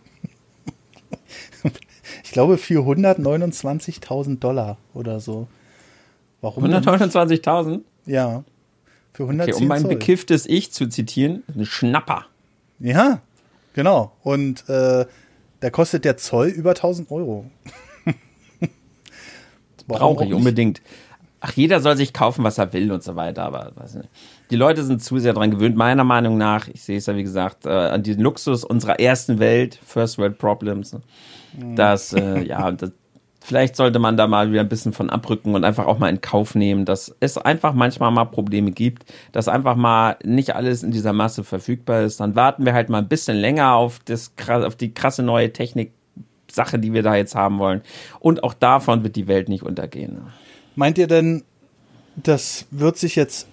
Ich 2.24 2.32
glaube 2.32 2.58
für 2.58 2.82
129.000 2.82 4.38
Dollar 4.40 4.78
oder 4.94 5.20
so. 5.20 5.46
Warum? 6.40 6.64
denn? 6.64 6.82
129.000? 6.82 7.80
Ja. 8.06 8.44
Für 9.12 9.24
110 9.24 9.54
Okay, 9.54 9.62
um 9.62 9.68
mein 9.68 9.82
Zoll. 9.82 9.90
bekifftes 9.90 10.46
Ich 10.46 10.72
zu 10.72 10.88
zitieren, 10.88 11.42
ein 11.54 11.66
Schnapper. 11.66 12.26
Ja, 12.78 13.20
genau. 13.74 14.12
Und 14.22 14.68
äh, 14.68 15.06
da 15.60 15.70
kostet 15.70 16.04
der 16.04 16.16
Zoll 16.16 16.48
über 16.48 16.70
1000 16.70 17.10
Euro. 17.10 17.44
Brauche 19.86 20.22
auch 20.22 20.26
ich 20.26 20.32
unbedingt. 20.32 20.80
Ach, 21.40 21.52
jeder 21.52 21.80
soll 21.80 21.96
sich 21.96 22.12
kaufen, 22.12 22.44
was 22.44 22.58
er 22.58 22.72
will 22.72 22.92
und 22.92 23.02
so 23.02 23.16
weiter, 23.16 23.44
aber 23.44 23.72
weiß 23.74 23.94
nicht. 23.94 24.08
Die 24.50 24.56
Leute 24.56 24.82
sind 24.82 25.02
zu 25.02 25.18
sehr 25.18 25.32
dran 25.32 25.50
gewöhnt, 25.50 25.76
meiner 25.76 26.04
Meinung 26.04 26.36
nach. 26.36 26.68
Ich 26.68 26.82
sehe 26.82 26.98
es 26.98 27.06
ja, 27.06 27.16
wie 27.16 27.22
gesagt, 27.22 27.66
äh, 27.66 27.70
an 27.70 28.02
den 28.02 28.20
Luxus 28.20 28.64
unserer 28.64 28.98
ersten 28.98 29.38
Welt, 29.38 29.78
First 29.84 30.18
World 30.18 30.38
Problems. 30.38 30.92
Ne? 30.92 31.00
Mhm. 31.58 31.76
Dass, 31.76 32.12
äh, 32.12 32.42
ja, 32.42 32.70
das, 32.72 32.90
vielleicht 33.40 33.76
sollte 33.76 33.98
man 33.98 34.16
da 34.16 34.26
mal 34.26 34.50
wieder 34.50 34.60
ein 34.60 34.68
bisschen 34.68 34.92
von 34.92 35.08
abrücken 35.08 35.54
und 35.54 35.64
einfach 35.64 35.86
auch 35.86 35.98
mal 35.98 36.08
in 36.08 36.20
Kauf 36.20 36.54
nehmen, 36.54 36.84
dass 36.84 37.14
es 37.20 37.38
einfach 37.38 37.74
manchmal 37.74 38.10
mal 38.10 38.24
Probleme 38.24 38.72
gibt, 38.72 39.04
dass 39.32 39.48
einfach 39.48 39.76
mal 39.76 40.16
nicht 40.24 40.54
alles 40.54 40.82
in 40.82 40.90
dieser 40.90 41.12
Masse 41.12 41.44
verfügbar 41.44 42.02
ist. 42.02 42.20
Dann 42.20 42.34
warten 42.34 42.64
wir 42.66 42.74
halt 42.74 42.88
mal 42.88 42.98
ein 42.98 43.08
bisschen 43.08 43.36
länger 43.36 43.74
auf, 43.74 44.00
das, 44.04 44.32
auf 44.48 44.76
die 44.76 44.92
krasse 44.92 45.22
neue 45.22 45.52
Technik. 45.52 45.92
Sache, 46.52 46.80
die 46.80 46.92
wir 46.92 47.04
da 47.04 47.14
jetzt 47.14 47.36
haben 47.36 47.60
wollen. 47.60 47.80
Und 48.18 48.42
auch 48.42 48.54
davon 48.54 49.04
wird 49.04 49.14
die 49.14 49.28
Welt 49.28 49.48
nicht 49.48 49.62
untergehen. 49.62 50.22
Meint 50.74 50.98
ihr 50.98 51.06
denn, 51.06 51.44
das 52.16 52.66
wird 52.72 52.96
sich 52.96 53.14
jetzt 53.14 53.46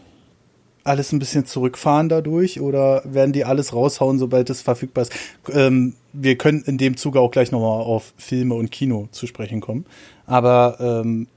alles 0.88 1.12
ein 1.12 1.20
bisschen 1.20 1.46
zurückfahren 1.46 2.10
dadurch 2.10 2.62
oder 2.62 3.02
werden 3.06 3.34
die 3.34 3.46
alles 3.46 3.74
raushauen, 3.74 4.20
sobald 4.20 4.50
es 4.50 4.62
verfügbar 4.62 5.04
ist? 5.04 5.14
Ähm, 5.52 5.96
wir 6.14 6.38
können 6.38 6.64
in 6.64 6.78
dem 6.78 6.98
Zuge 6.98 7.20
auch 7.20 7.32
gleich 7.32 7.52
nochmal 7.52 7.82
auf 7.82 8.14
Filme 8.18 8.56
und 8.56 8.72
Kino 8.72 9.08
zu 9.12 9.28
sprechen 9.28 9.62
kommen. 9.62 9.86
Aber 10.26 10.78
ähm, 10.80 11.28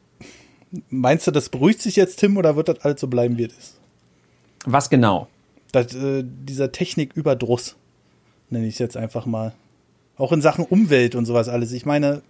meinst 0.89 1.27
du, 1.27 1.31
das 1.31 1.49
beruhigt 1.49 1.83
sich 1.83 1.97
jetzt, 1.97 2.19
Tim, 2.19 2.37
oder 2.37 2.57
wird 2.57 2.69
das 2.69 2.81
alles 2.81 3.01
so 3.01 3.09
bleiben, 3.09 3.37
wie 3.39 3.45
es 3.45 3.53
ist? 3.53 3.81
Was 4.65 4.91
genau? 4.91 5.29
Das, 5.73 5.95
äh, 5.95 6.25
dieser 6.25 6.73
Techniküberdruss, 6.73 7.77
nenne 8.49 8.67
ich 8.67 8.75
es 8.75 8.79
jetzt 8.79 8.97
einfach 8.97 9.27
mal. 9.27 9.53
Auch 10.17 10.33
in 10.33 10.43
Sachen 10.43 10.65
Umwelt 10.65 11.15
und 11.15 11.25
sowas 11.25 11.49
alles. 11.49 11.73
Ich 11.73 11.87
meine, 11.87 12.23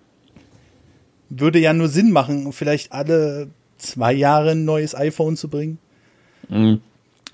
würde 1.29 1.59
ja 1.59 1.73
nur 1.73 1.89
Sinn 1.89 2.13
machen, 2.13 2.53
vielleicht 2.53 2.93
alle 2.93 3.49
zwei 3.79 4.13
Jahre 4.13 4.51
ein 4.53 4.65
neues 4.65 4.95
iPhone 4.95 5.37
zu 5.37 5.49
bringen. 5.49 5.79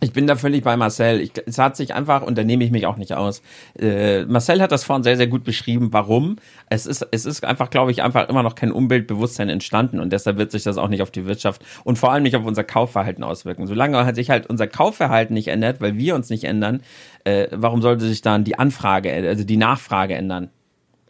Ich 0.07 0.13
bin 0.13 0.29
da 0.29 0.37
völlig 0.37 0.63
bei 0.63 0.77
Marcel. 0.77 1.21
Ich, 1.21 1.33
es 1.47 1.59
hat 1.59 1.77
sich 1.77 1.93
einfach, 1.93 2.23
und 2.23 2.39
da 2.39 2.45
nehme 2.45 2.63
ich 2.63 2.71
mich 2.71 2.87
auch 2.87 2.97
nicht 2.97 3.13
aus. 3.15 3.43
Äh, 3.77 4.25
Marcel 4.27 4.63
hat 4.63 4.71
das 4.71 4.85
vorhin 4.85 5.03
sehr, 5.03 5.17
sehr 5.17 5.27
gut 5.27 5.43
beschrieben. 5.43 5.89
Warum? 5.93 6.37
Es 6.71 6.87
ist, 6.87 7.05
es 7.11 7.27
ist 7.27 7.45
einfach, 7.45 7.71
glaube 7.71 7.91
ich, 7.91 8.05
einfach 8.05 8.29
immer 8.29 8.45
noch 8.45 8.55
kein 8.55 8.71
Umweltbewusstsein 8.71 9.49
entstanden 9.49 9.99
und 9.99 10.13
deshalb 10.13 10.39
wird 10.39 10.53
sich 10.53 10.63
das 10.63 10.79
auch 10.79 10.87
nicht 10.87 11.03
auf 11.03 11.11
die 11.11 11.27
Wirtschaft 11.27 11.65
und 11.83 11.99
vor 11.99 12.13
allem 12.13 12.23
nicht 12.23 12.37
auf 12.37 12.45
unser 12.45 12.63
Kaufverhalten 12.63 13.25
auswirken. 13.25 13.67
Solange 13.67 14.15
sich 14.15 14.31
halt 14.31 14.47
unser 14.47 14.69
Kaufverhalten 14.69 15.35
nicht 15.35 15.49
ändert, 15.49 15.81
weil 15.81 15.97
wir 15.97 16.15
uns 16.15 16.31
nicht 16.31 16.45
ändern, 16.45 16.83
äh, 17.25 17.49
warum 17.51 17.83
sollte 17.83 18.07
sich 18.07 18.23
dann 18.23 18.45
die 18.45 18.61
Anfrage, 18.61 19.13
also 19.13 19.43
die 19.43 19.57
Nachfrage 19.57 20.15
ändern? 20.15 20.51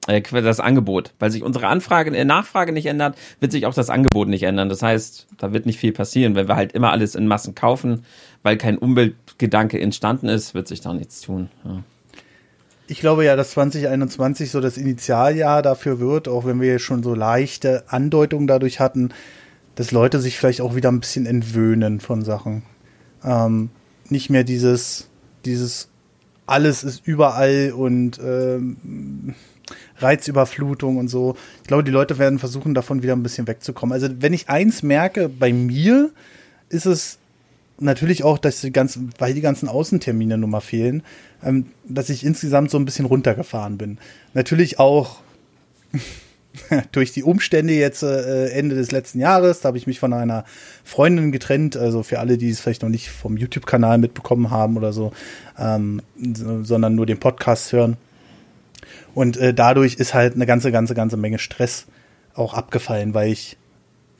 Äh, 0.07 0.23
das 0.23 0.61
Angebot. 0.61 1.13
Weil 1.19 1.31
sich 1.31 1.43
unsere 1.43 1.67
Anfrage, 1.67 2.17
äh, 2.17 2.25
Nachfrage 2.25 2.73
nicht 2.73 2.87
ändert, 2.87 3.17
wird 3.41 3.53
sich 3.53 3.67
auch 3.67 3.75
das 3.75 3.91
Angebot 3.91 4.29
nicht 4.29 4.45
ändern. 4.45 4.69
Das 4.69 4.83
heißt, 4.83 5.27
da 5.39 5.53
wird 5.53 5.67
nicht 5.67 5.79
viel 5.79 5.93
passieren. 5.93 6.35
Wenn 6.35 6.49
wir 6.49 6.57
halt 6.57 6.73
immer 6.73 6.93
alles 6.93 7.15
in 7.15 7.27
Massen 7.27 7.55
kaufen, 7.55 8.05
weil 8.47 8.59
kein 8.59 8.79
Umweltgedanke 8.79 9.81
entstanden 9.81 10.29
ist, 10.29 10.55
wird 10.55 10.69
sich 10.69 10.81
da 10.81 10.95
nichts 10.95 11.21
tun. 11.21 11.49
Ja. 11.65 11.83
Ich 12.87 13.01
glaube 13.01 13.25
ja, 13.25 13.35
dass 13.35 13.51
2021 13.51 14.53
so 14.53 14.61
das 14.61 14.79
Initialjahr 14.79 15.63
dafür 15.63 15.99
wird, 15.99 16.29
auch 16.29 16.45
wenn 16.47 16.61
wir 16.61 16.79
schon 16.79 17.03
so 17.03 17.17
leichte 17.17 17.83
Andeutungen 17.89 18.47
dadurch 18.47 18.79
hatten, 18.79 19.09
dass 19.75 19.91
Leute 19.91 20.21
sich 20.21 20.39
vielleicht 20.39 20.61
auch 20.61 20.77
wieder 20.77 20.93
ein 20.93 21.01
bisschen 21.01 21.27
entwöhnen 21.27 21.99
von 21.99 22.23
Sachen. 22.23 22.63
Ähm, 23.25 23.71
nicht 24.11 24.31
mehr 24.31 24.45
dieses, 24.45 25.11
dieses 25.45 25.89
alles 26.47 26.85
ist 26.85 27.05
überall 27.05 27.73
und 27.77 28.21
ähm, 28.23 29.35
Reizüberflutung 29.97 30.99
und 30.99 31.09
so. 31.09 31.35
Ich 31.63 31.67
glaube, 31.67 31.83
die 31.83 31.91
Leute 31.91 32.19
werden 32.19 32.39
versuchen, 32.39 32.75
davon 32.75 33.03
wieder 33.03 33.17
ein 33.17 33.25
bisschen 33.25 33.49
wegzukommen. 33.49 33.93
Also 33.93 34.07
wenn 34.21 34.33
ich 34.33 34.49
eins 34.49 34.85
merke, 34.85 35.29
bei 35.29 35.53
mir 35.53 36.13
ist 36.69 36.87
es 36.87 37.19
natürlich 37.79 38.25
auch, 38.25 38.39
dass 38.39 38.61
die 38.61 38.73
ganzen, 38.73 39.11
weil 39.19 39.35
die 39.35 39.41
ganzen 39.41 39.69
Außentermine 39.69 40.39
nun 40.39 40.51
mal 40.51 40.61
fehlen, 40.61 41.03
ähm, 41.43 41.67
dass 41.87 42.11
ich 42.11 42.25
insgesamt 42.25 42.71
so 42.71 42.79
ein 42.79 42.85
bisschen 42.85 43.07
runtergefahren 43.07 43.79
bin. 43.79 43.99
Natürlich 44.35 44.79
auch 44.79 45.21
durch 46.93 47.13
die 47.13 47.23
Umstände 47.23 47.75
jetzt 47.75 48.03
äh, 48.03 48.49
Ende 48.49 48.77
des 48.77 48.93
letzten 48.93 49.21
Jahres, 49.21 49.61
da 49.61 49.69
habe 49.69 49.79
ich 49.79 49.87
mich 49.87 49.99
von 49.99 50.13
einer 50.13 50.45
Freundin 50.85 51.33
getrennt, 51.33 51.77
also 51.77 52.03
für 52.03 52.19
alle, 52.19 52.39
die 52.39 52.51
es 52.51 52.61
vielleicht 52.61 52.83
noch 52.83 52.89
nicht 52.89 53.11
vom 53.11 53.37
YouTube-Kanal 53.37 53.99
mitbekommen 53.99 54.51
haben 54.51 54.77
oder 54.77 54.93
so, 54.93 55.13
ähm, 55.59 56.03
so, 56.35 56.63
sondern 56.65 56.95
nur 56.95 57.07
den 57.07 57.19
Podcast 57.19 57.73
hören. 57.73 57.97
Und 59.15 59.37
äh, 59.37 59.55
dadurch 59.55 59.95
ist 59.95 60.15
halt 60.15 60.35
eine 60.35 60.47
ganze, 60.47 60.73
ganze, 60.73 60.95
ganze 60.95 61.17
Menge 61.17 61.39
Stress 61.39 61.87
auch 62.35 62.55
abgefallen, 62.55 63.15
weil 63.15 63.33
ich 63.33 63.57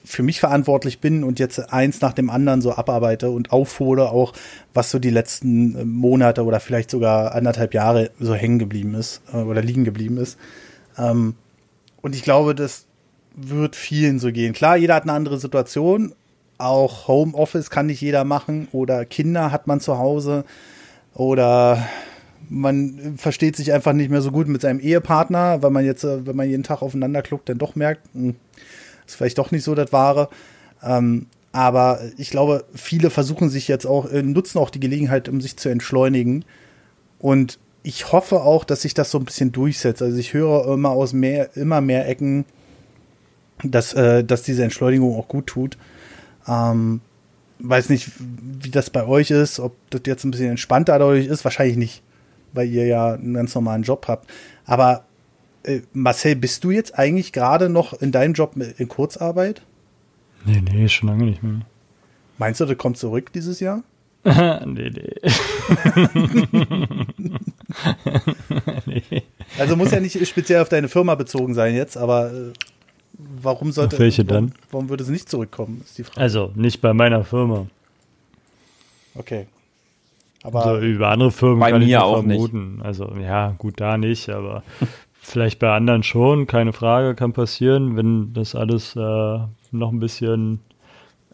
für 0.07 0.23
mich 0.23 0.39
verantwortlich 0.39 1.01
bin 1.01 1.25
und 1.25 1.41
jetzt 1.41 1.73
eins 1.73 2.01
nach 2.01 2.13
dem 2.13 2.31
anderen 2.31 2.63
so 2.63 2.73
abarbeite 2.73 3.31
und 3.31 3.51
aufhole, 3.51 4.09
auch 4.09 4.33
was 4.73 4.91
so 4.91 4.99
die 5.01 5.11
letzten 5.11 5.77
äh, 5.77 5.85
Monate 5.85 6.45
oder 6.45 6.61
vielleicht 6.61 6.91
sogar 6.91 7.35
anderthalb 7.35 7.75
Jahre 7.75 8.11
so 8.21 8.35
hängen 8.35 8.59
geblieben 8.59 8.95
ist 8.95 9.21
äh, 9.33 9.39
oder 9.39 9.63
liegen 9.63 9.85
geblieben 9.85 10.17
ist. 10.17 10.39
Ähm, 10.97 11.35
und 12.03 12.15
ich 12.15 12.23
glaube, 12.23 12.55
das 12.55 12.87
wird 13.35 13.75
vielen 13.75 14.21
so 14.21 14.31
gehen. 14.31 14.53
Klar, 14.53 14.77
jeder 14.77 14.95
hat 14.95 15.03
eine 15.03 15.13
andere 15.13 15.39
Situation. 15.39 16.15
Auch 16.57 17.09
Homeoffice 17.09 17.69
kann 17.69 17.87
nicht 17.87 18.01
jeder 18.01 18.25
machen 18.25 18.69
oder 18.73 19.05
Kinder 19.05 19.51
hat 19.51 19.67
man 19.67 19.81
zu 19.81 19.99
Hause 19.99 20.45
oder 21.15 21.85
man 22.49 23.17
versteht 23.19 23.57
sich 23.57 23.73
einfach 23.73 23.93
nicht 23.93 24.11
mehr 24.11 24.23
so 24.23 24.31
gut 24.31 24.47
mit 24.47 24.61
seinem 24.61 24.79
Ehepartner, 24.79 25.63
weil 25.63 25.71
man 25.71 25.85
jetzt, 25.85 26.05
äh, 26.05 26.25
wenn 26.27 26.37
man 26.37 26.49
jeden 26.49 26.63
Tag 26.63 26.81
aufeinander 26.81 27.23
kluckt, 27.23 27.49
dann 27.49 27.59
doch 27.59 27.75
merkt, 27.75 28.03
hm, 28.15 28.37
ist 29.07 29.17
vielleicht 29.17 29.39
doch 29.39 29.51
nicht 29.51 29.65
so 29.65 29.75
das 29.75 29.93
Wahre. 29.93 30.29
Ähm, 30.83 31.27
aber 31.53 32.01
ich 32.19 32.31
glaube, 32.31 32.65
viele 32.75 33.09
versuchen 33.09 33.49
sich 33.49 33.67
jetzt 33.67 33.87
auch, 33.87 34.11
äh, 34.11 34.23
nutzen 34.23 34.59
auch 34.59 34.71
die 34.71 34.81
Gelegenheit, 34.81 35.29
um 35.29 35.41
sich 35.41 35.57
zu 35.57 35.71
entschleunigen. 35.71 36.45
Und 37.19 37.59
ich 37.83 38.13
hoffe 38.13 38.43
auch, 38.43 38.65
dass 38.65 38.83
sich 38.83 38.93
das 38.93 39.11
so 39.11 39.19
ein 39.19 39.25
bisschen 39.25 39.53
durchsetzt. 39.53 40.03
Also 40.03 40.19
ich 40.19 40.35
höre 40.35 40.71
immer 40.73 40.91
aus 40.91 41.13
mehr, 41.13 41.57
immer 41.57 41.81
mehr 41.81 42.07
Ecken, 42.09 42.45
dass, 43.63 43.95
äh, 43.95 44.23
dass 44.23 44.43
diese 44.43 44.65
Entschleunigung 44.65 45.17
auch 45.17 45.29
gut 45.29 45.47
tut. 45.47 45.79
Ähm, 46.47 47.01
weiß 47.59 47.89
nicht, 47.89 48.11
wie 48.19 48.71
das 48.71 48.91
bei 48.91 49.07
euch 49.07 49.31
ist, 49.31 49.59
ob 49.59 49.75
das 49.89 50.03
jetzt 50.05 50.25
ein 50.25 50.33
bisschen 50.33 50.51
entspannter 50.51 50.99
dadurch 50.99 51.27
ist, 51.27 51.45
wahrscheinlich 51.45 51.79
nicht, 51.79 52.03
weil 52.53 52.69
ihr 52.69 52.87
ja 52.87 53.15
einen 53.15 53.33
ganz 53.33 53.55
normalen 53.55 53.83
Job 53.83 54.09
habt. 54.09 54.29
Aber 54.67 55.06
Äh, 55.67 55.83
Marcel, 55.93 56.37
bist 56.37 56.63
du 56.65 56.71
jetzt 56.71 56.97
eigentlich 56.99 57.33
gerade 57.33 57.69
noch 57.69 57.93
in 57.93 58.13
deinem 58.13 58.35
Job 58.35 58.55
in 58.57 58.89
Kurzarbeit? 58.89 59.63
Nee, 60.45 60.63
nee, 60.63 60.89
schon 60.89 61.09
lange 61.09 61.25
nicht 61.25 61.43
mehr. 61.43 61.61
Meinst 62.39 62.61
du, 62.61 62.67
der 62.67 62.77
kommt 62.77 62.99
zurück 62.99 63.33
dieses 63.33 63.59
Jahr? 63.59 63.83
nee, 64.25 64.91
nee. 64.91 65.15
nee. 68.87 69.23
Also 69.59 69.77
muss 69.77 69.93
ja 69.93 70.01
nicht 70.01 70.27
speziell 70.27 70.61
auf 70.61 70.69
deine 70.69 70.89
Firma 70.89 71.15
bezogen 71.15 71.55
sein 71.55 71.75
jetzt, 71.75 71.97
aber 71.97 72.33
äh, 72.33 72.53
warum 73.13 73.71
sollte 73.73 73.97
auf 73.97 74.01
welche 74.01 74.29
warum, 74.29 74.49
dann? 74.49 74.59
Warum 74.71 74.89
würde 74.89 75.05
es 75.05 75.09
nicht 75.09 75.29
zurückkommen, 75.29 75.83
ist 75.85 75.97
die 75.99 76.05
Frage. 76.05 76.21
Also 76.21 76.51
nicht 76.55 76.81
bei 76.81 76.93
meiner 76.93 77.25
Firma. 77.25 77.67
Okay. 79.15 79.47
Aber 80.43 80.67
also 80.67 80.87
über 80.87 81.09
andere 81.09 81.33
Firmen 81.33 81.61
bei 81.61 81.71
kann 81.71 81.81
mir 81.81 81.87
ich 81.87 81.97
auch 81.97 82.23
vermuten. 82.23 82.77
Nicht. 82.77 82.85
Also 82.85 83.13
ja, 83.21 83.55
gut, 83.57 83.81
da 83.81 83.97
nicht, 83.97 84.29
aber 84.29 84.63
vielleicht 85.27 85.59
bei 85.59 85.75
anderen 85.75 86.03
schon, 86.03 86.47
keine 86.47 86.73
Frage, 86.73 87.15
kann 87.15 87.33
passieren, 87.33 87.97
wenn 87.97 88.33
das 88.33 88.55
alles 88.55 88.95
äh, 88.95 89.39
noch 89.73 89.93
ein 89.93 89.99
bisschen 89.99 90.61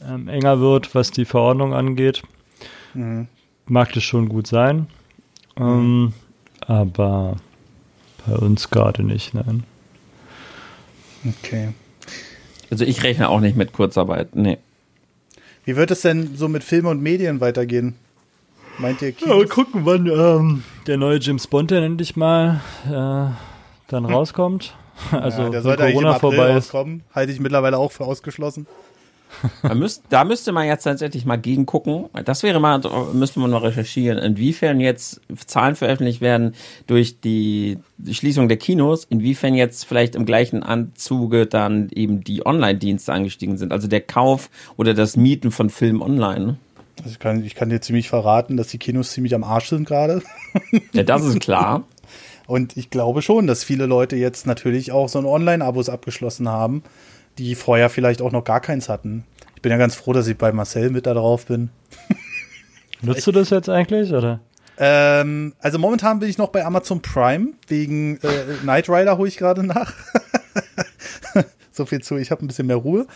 ähm, 0.00 0.28
enger 0.28 0.60
wird, 0.60 0.94
was 0.94 1.10
die 1.10 1.26
Verordnung 1.26 1.74
angeht. 1.74 2.22
Mhm. 2.94 3.28
Mag 3.66 3.92
das 3.92 4.02
schon 4.02 4.28
gut 4.28 4.46
sein. 4.46 4.86
Mhm. 5.58 5.62
Ähm, 5.62 6.12
aber 6.66 7.36
bei 8.26 8.34
uns 8.36 8.70
gerade 8.70 9.04
nicht, 9.04 9.34
nein. 9.34 9.64
Okay. 11.26 11.74
Also 12.70 12.84
ich 12.84 13.02
rechne 13.02 13.28
auch 13.28 13.40
nicht 13.40 13.56
mit 13.56 13.72
Kurzarbeit, 13.72 14.34
nee. 14.34 14.58
Wie 15.64 15.76
wird 15.76 15.90
es 15.90 16.00
denn 16.00 16.34
so 16.34 16.48
mit 16.48 16.64
Film 16.64 16.86
und 16.86 17.02
Medien 17.02 17.40
weitergehen? 17.40 17.94
Meint 18.78 19.02
ihr 19.02 19.12
Kinos? 19.12 19.38
Ja, 19.38 19.46
gucken, 19.46 19.84
wann 19.84 20.06
ähm, 20.06 20.64
der 20.86 20.96
neue 20.96 21.20
James 21.20 21.46
Bond 21.46 21.70
dann 21.70 21.82
endlich 21.82 22.16
mal 22.16 22.62
äh, 22.90 23.51
dann 23.92 24.04
rauskommt. 24.12 24.74
Also 25.10 25.42
ja, 25.42 25.50
der 25.50 25.62
sollte 25.62 25.84
Corona 25.90 26.18
vorbei 26.18 26.54
rauskommen. 26.54 27.02
Halte 27.14 27.32
ich 27.32 27.40
mittlerweile 27.40 27.78
auch 27.78 27.92
für 27.92 28.04
ausgeschlossen. 28.04 28.66
Da, 29.62 29.74
müsst, 29.74 30.04
da 30.10 30.24
müsste 30.24 30.52
man 30.52 30.66
jetzt 30.66 30.84
tatsächlich 30.84 31.24
mal 31.24 31.36
gegengucken. 31.36 32.06
Das 32.24 32.42
wäre 32.42 32.60
mal, 32.60 32.80
müsste 33.12 33.40
man 33.40 33.50
mal 33.50 33.58
recherchieren, 33.58 34.18
inwiefern 34.18 34.80
jetzt 34.80 35.20
Zahlen 35.46 35.74
veröffentlicht 35.74 36.20
werden 36.20 36.54
durch 36.86 37.20
die, 37.20 37.78
die 37.98 38.14
Schließung 38.14 38.48
der 38.48 38.58
Kinos, 38.58 39.04
inwiefern 39.04 39.54
jetzt 39.54 39.84
vielleicht 39.84 40.14
im 40.14 40.26
gleichen 40.26 40.62
Anzuge 40.62 41.46
dann 41.46 41.88
eben 41.94 42.22
die 42.22 42.44
Online-Dienste 42.44 43.12
angestiegen 43.12 43.56
sind. 43.56 43.72
Also 43.72 43.88
der 43.88 44.00
Kauf 44.00 44.50
oder 44.76 44.94
das 44.94 45.16
Mieten 45.16 45.50
von 45.50 45.70
Filmen 45.70 46.02
online. 46.02 46.58
Also 46.98 47.10
ich, 47.10 47.18
kann, 47.18 47.42
ich 47.42 47.54
kann 47.54 47.70
dir 47.70 47.80
ziemlich 47.80 48.08
verraten, 48.08 48.56
dass 48.56 48.68
die 48.68 48.78
Kinos 48.78 49.12
ziemlich 49.12 49.34
am 49.34 49.44
Arsch 49.44 49.70
sind 49.70 49.88
gerade. 49.88 50.22
Ja, 50.92 51.02
das 51.02 51.24
ist 51.24 51.40
klar. 51.40 51.84
Und 52.46 52.76
ich 52.76 52.90
glaube 52.90 53.22
schon, 53.22 53.46
dass 53.46 53.64
viele 53.64 53.86
Leute 53.86 54.16
jetzt 54.16 54.46
natürlich 54.46 54.92
auch 54.92 55.08
so 55.08 55.18
ein 55.18 55.26
Online-Abos 55.26 55.88
abgeschlossen 55.88 56.48
haben 56.48 56.82
die 57.38 57.54
vorher 57.54 57.90
vielleicht 57.90 58.22
auch 58.22 58.32
noch 58.32 58.44
gar 58.44 58.60
keins 58.60 58.88
hatten. 58.88 59.24
Ich 59.56 59.62
bin 59.62 59.72
ja 59.72 59.78
ganz 59.78 59.94
froh, 59.94 60.12
dass 60.12 60.26
ich 60.26 60.36
bei 60.36 60.52
Marcel 60.52 60.90
mit 60.90 61.06
da 61.06 61.14
drauf 61.14 61.46
bin. 61.46 61.70
Nutzt 63.02 63.26
du 63.26 63.32
das 63.32 63.50
jetzt 63.50 63.68
eigentlich, 63.68 64.12
oder? 64.12 64.40
Ähm, 64.78 65.54
also 65.60 65.78
momentan 65.78 66.18
bin 66.18 66.28
ich 66.28 66.38
noch 66.38 66.48
bei 66.48 66.64
Amazon 66.64 67.02
Prime, 67.02 67.48
wegen 67.68 68.16
äh, 68.18 68.56
Knight 68.62 68.88
Rider 68.88 69.18
hole 69.18 69.28
ich 69.28 69.36
gerade 69.36 69.62
nach. 69.64 69.92
so 71.72 71.84
viel 71.86 72.02
zu, 72.02 72.16
ich 72.16 72.30
habe 72.30 72.44
ein 72.44 72.48
bisschen 72.48 72.66
mehr 72.66 72.76
Ruhe. 72.76 73.06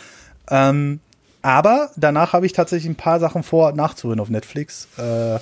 Ähm, 0.51 1.01
aber 1.43 1.91
danach 1.97 2.33
habe 2.33 2.47
ich 2.47 2.53
tatsächlich 2.53 2.91
ein 2.91 2.97
paar 2.97 3.21
Sachen 3.21 3.43
vor, 3.43 3.73
nachzuholen 3.73 4.21
auf 4.21 4.29
Netflix. 4.29 4.89
Äh, 4.99 5.39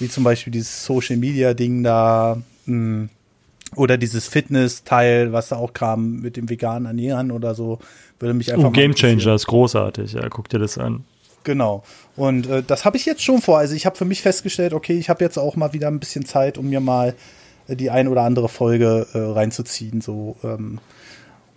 wie 0.00 0.08
zum 0.08 0.24
Beispiel 0.24 0.52
dieses 0.52 0.84
Social 0.84 1.16
Media 1.16 1.54
Ding 1.54 1.82
da. 1.82 2.38
Mh, 2.66 2.74
hm, 2.74 3.08
oder 3.76 3.98
dieses 3.98 4.28
Fitness-Teil, 4.28 5.32
was 5.32 5.48
da 5.48 5.56
auch 5.56 5.72
kam 5.72 6.20
mit 6.20 6.36
dem 6.36 6.48
veganen 6.48 6.86
Ernähren 6.86 7.32
oder 7.32 7.54
so, 7.54 7.80
würde 8.20 8.34
mich 8.34 8.52
einfach. 8.52 8.68
Oh, 8.68 8.70
Game 8.70 8.94
Changer 8.94 9.34
ist 9.34 9.46
großartig, 9.46 10.12
ja, 10.12 10.28
guck 10.28 10.48
dir 10.48 10.58
das 10.58 10.78
an. 10.78 11.04
Genau. 11.44 11.82
Und 12.16 12.46
äh, 12.46 12.62
das 12.62 12.84
habe 12.84 12.96
ich 12.96 13.04
jetzt 13.04 13.22
schon 13.22 13.40
vor. 13.40 13.58
Also 13.58 13.74
ich 13.74 13.86
habe 13.86 13.96
für 13.96 14.04
mich 14.04 14.22
festgestellt, 14.22 14.72
okay, 14.72 14.94
ich 14.94 15.10
habe 15.10 15.22
jetzt 15.22 15.38
auch 15.38 15.56
mal 15.56 15.72
wieder 15.72 15.88
ein 15.88 16.00
bisschen 16.00 16.24
Zeit, 16.24 16.56
um 16.56 16.70
mir 16.70 16.80
mal 16.80 17.14
äh, 17.68 17.76
die 17.76 17.90
ein 17.90 18.08
oder 18.08 18.22
andere 18.22 18.48
Folge 18.48 19.06
äh, 19.12 19.18
reinzuziehen. 19.18 20.00
So, 20.00 20.36
ähm, 20.42 20.78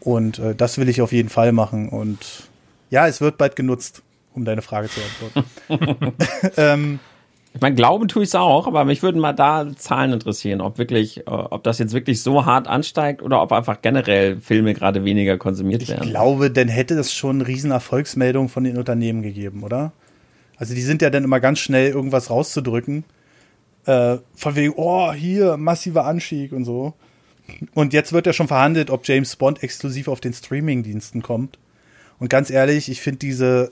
und 0.01 0.39
äh, 0.39 0.55
das 0.55 0.77
will 0.77 0.89
ich 0.89 1.01
auf 1.01 1.13
jeden 1.13 1.29
Fall 1.29 1.53
machen. 1.53 1.89
Und 1.89 2.49
ja, 2.89 3.07
es 3.07 3.21
wird 3.21 3.37
bald 3.37 3.55
genutzt, 3.55 4.01
um 4.33 4.43
deine 4.43 4.61
Frage 4.61 4.89
zu 4.89 4.99
antworten. 5.69 6.13
ähm, 6.57 6.99
ich 7.53 7.61
meine, 7.61 7.75
glauben 7.75 8.07
tue 8.07 8.23
ich 8.23 8.29
es 8.29 8.35
auch, 8.35 8.67
aber 8.67 8.85
mich 8.85 9.01
würden 9.01 9.19
mal 9.19 9.33
da 9.33 9.65
Zahlen 9.75 10.13
interessieren, 10.13 10.61
ob 10.61 10.77
wirklich, 10.77 11.19
äh, 11.19 11.23
ob 11.27 11.63
das 11.63 11.79
jetzt 11.79 11.93
wirklich 11.93 12.21
so 12.21 12.45
hart 12.45 12.67
ansteigt 12.67 13.21
oder 13.21 13.41
ob 13.41 13.51
einfach 13.51 13.81
generell 13.81 14.37
Filme 14.37 14.73
gerade 14.73 15.03
weniger 15.05 15.37
konsumiert 15.37 15.81
ich 15.81 15.89
werden. 15.89 16.03
Ich 16.03 16.09
glaube, 16.09 16.51
dann 16.51 16.67
hätte 16.67 16.93
es 16.95 17.13
schon 17.13 17.41
riesen 17.41 17.71
Erfolgsmeldungen 17.71 18.49
von 18.49 18.63
den 18.63 18.77
Unternehmen 18.77 19.23
gegeben, 19.23 19.63
oder? 19.63 19.91
Also 20.57 20.75
die 20.75 20.81
sind 20.81 21.01
ja 21.01 21.09
dann 21.09 21.23
immer 21.23 21.39
ganz 21.39 21.59
schnell 21.59 21.91
irgendwas 21.91 22.29
rauszudrücken. 22.29 23.05
Äh, 23.85 24.17
von 24.35 24.55
wegen, 24.55 24.73
oh, 24.75 25.13
hier, 25.13 25.57
massiver 25.57 26.05
Anstieg 26.05 26.51
und 26.51 26.65
so. 26.65 26.93
Und 27.73 27.93
jetzt 27.93 28.11
wird 28.11 28.27
ja 28.27 28.33
schon 28.33 28.47
verhandelt, 28.47 28.89
ob 28.89 29.07
James 29.07 29.35
Bond 29.35 29.63
exklusiv 29.63 30.09
auf 30.09 30.19
den 30.19 30.33
Streaming-Diensten 30.33 31.21
kommt. 31.21 31.57
Und 32.19 32.29
ganz 32.29 32.49
ehrlich, 32.49 32.89
ich 32.89 33.01
finde 33.01 33.19
diese 33.19 33.71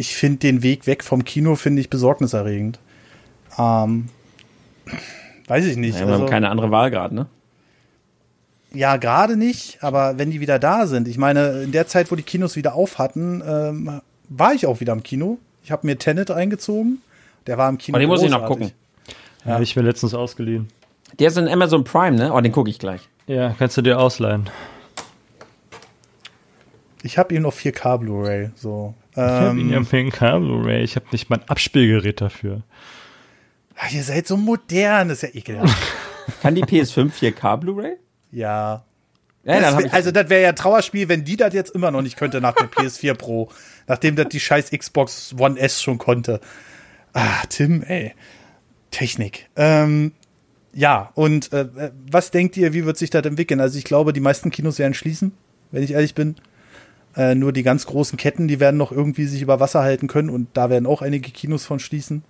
ich 0.00 0.16
finde 0.16 0.38
den 0.38 0.62
Weg 0.62 0.86
weg 0.86 1.04
vom 1.04 1.24
Kino, 1.24 1.56
finde 1.56 1.82
ich 1.82 1.90
besorgniserregend. 1.90 2.78
Ähm, 3.58 4.08
weiß 5.46 5.66
ich 5.66 5.76
nicht. 5.76 6.00
Ja, 6.00 6.06
wir 6.06 6.12
also, 6.12 6.24
haben 6.24 6.30
keine 6.30 6.48
andere 6.48 6.70
Wahl 6.70 6.90
gerade, 6.90 7.14
ne? 7.14 7.26
Ja, 8.72 8.96
gerade 8.96 9.36
nicht, 9.36 9.82
aber 9.82 10.16
wenn 10.16 10.30
die 10.30 10.40
wieder 10.40 10.58
da 10.58 10.86
sind, 10.86 11.06
ich 11.06 11.18
meine, 11.18 11.62
in 11.64 11.72
der 11.72 11.86
Zeit, 11.86 12.10
wo 12.10 12.16
die 12.16 12.22
Kinos 12.22 12.56
wieder 12.56 12.74
auf 12.74 12.98
hatten, 12.98 13.42
ähm, 13.46 14.00
war 14.30 14.54
ich 14.54 14.66
auch 14.66 14.80
wieder 14.80 14.94
im 14.94 15.02
Kino. 15.02 15.38
Ich 15.64 15.70
habe 15.70 15.86
mir 15.86 15.98
Tenet 15.98 16.30
eingezogen. 16.30 17.02
Der 17.46 17.58
war 17.58 17.68
im 17.68 17.76
Kino. 17.76 17.94
Aber 17.94 18.00
den 18.00 18.08
muss 18.08 18.22
ich 18.22 18.30
noch 18.30 18.46
gucken. 18.46 18.72
Ja, 19.44 19.56
ja 19.56 19.60
ich 19.60 19.74
bin 19.74 19.84
letztens 19.84 20.14
ausgeliehen. 20.14 20.68
Der 21.18 21.28
ist 21.28 21.36
in 21.36 21.46
Amazon 21.46 21.84
Prime, 21.84 22.16
ne? 22.16 22.32
Oh, 22.32 22.40
den 22.40 22.52
gucke 22.52 22.70
ich 22.70 22.78
gleich. 22.78 23.02
Ja, 23.26 23.54
kannst 23.58 23.76
du 23.76 23.82
dir 23.82 23.98
ausleihen. 23.98 24.48
Ich 27.02 27.18
habe 27.18 27.34
ihn 27.34 27.44
auf 27.44 27.58
4K 27.58 27.98
Blu-ray, 27.98 28.50
so. 28.54 28.94
Ich 29.26 29.48
habe 29.48 29.60
ihn 29.60 29.70
ja 29.70 29.80
auf 29.80 29.92
4K 29.92 30.38
Blu-ray. 30.38 30.82
Ich 30.82 30.96
habe 30.96 31.06
nicht 31.12 31.30
mal 31.30 31.38
ein 31.38 31.48
Abspielgerät 31.48 32.20
dafür. 32.20 32.62
Ach, 33.76 33.90
ihr 33.92 34.02
seid 34.02 34.26
so 34.26 34.36
modern, 34.36 35.08
das 35.08 35.22
ist 35.22 35.34
ja 35.34 35.38
ekelhaft. 35.38 35.76
Kann 36.42 36.54
die 36.54 36.64
PS5 36.64 37.12
4K 37.12 37.56
Blu-ray? 37.56 37.96
Ja. 38.30 38.84
ja 39.44 39.60
das 39.60 39.78
wär, 39.78 39.94
also 39.94 40.10
das 40.10 40.28
wäre 40.28 40.42
ja 40.42 40.48
ein 40.50 40.56
Trauerspiel, 40.56 41.08
wenn 41.08 41.24
die 41.24 41.36
das 41.36 41.54
jetzt 41.54 41.74
immer 41.74 41.90
noch 41.90 42.02
nicht 42.02 42.16
könnte 42.16 42.40
nach 42.40 42.54
der 42.54 42.70
PS4 42.70 43.14
Pro. 43.14 43.50
Nachdem 43.86 44.16
das 44.16 44.28
die 44.28 44.40
scheiß 44.40 44.70
Xbox 44.70 45.34
One 45.38 45.58
S 45.58 45.82
schon 45.82 45.98
konnte. 45.98 46.40
Ah, 47.12 47.42
Tim, 47.48 47.82
ey. 47.82 48.14
Technik. 48.90 49.48
Ähm, 49.56 50.12
ja, 50.72 51.10
und 51.14 51.52
äh, 51.52 51.90
was 52.10 52.30
denkt 52.30 52.56
ihr, 52.56 52.72
wie 52.72 52.84
wird 52.84 52.96
sich 52.96 53.10
das 53.10 53.24
entwickeln? 53.24 53.60
Also 53.60 53.78
ich 53.78 53.84
glaube, 53.84 54.12
die 54.12 54.20
meisten 54.20 54.50
Kinos 54.50 54.78
werden 54.78 54.94
schließen, 54.94 55.32
wenn 55.72 55.82
ich 55.82 55.92
ehrlich 55.92 56.14
bin. 56.14 56.36
Äh, 57.20 57.34
nur 57.34 57.52
die 57.52 57.62
ganz 57.62 57.84
großen 57.84 58.16
Ketten, 58.16 58.48
die 58.48 58.60
werden 58.60 58.78
noch 58.78 58.92
irgendwie 58.92 59.26
sich 59.26 59.42
über 59.42 59.60
Wasser 59.60 59.82
halten 59.82 60.06
können 60.06 60.30
und 60.30 60.48
da 60.54 60.70
werden 60.70 60.86
auch 60.86 61.02
einige 61.02 61.30
Kinos 61.30 61.66
von 61.66 61.78
schließen. 61.78 62.22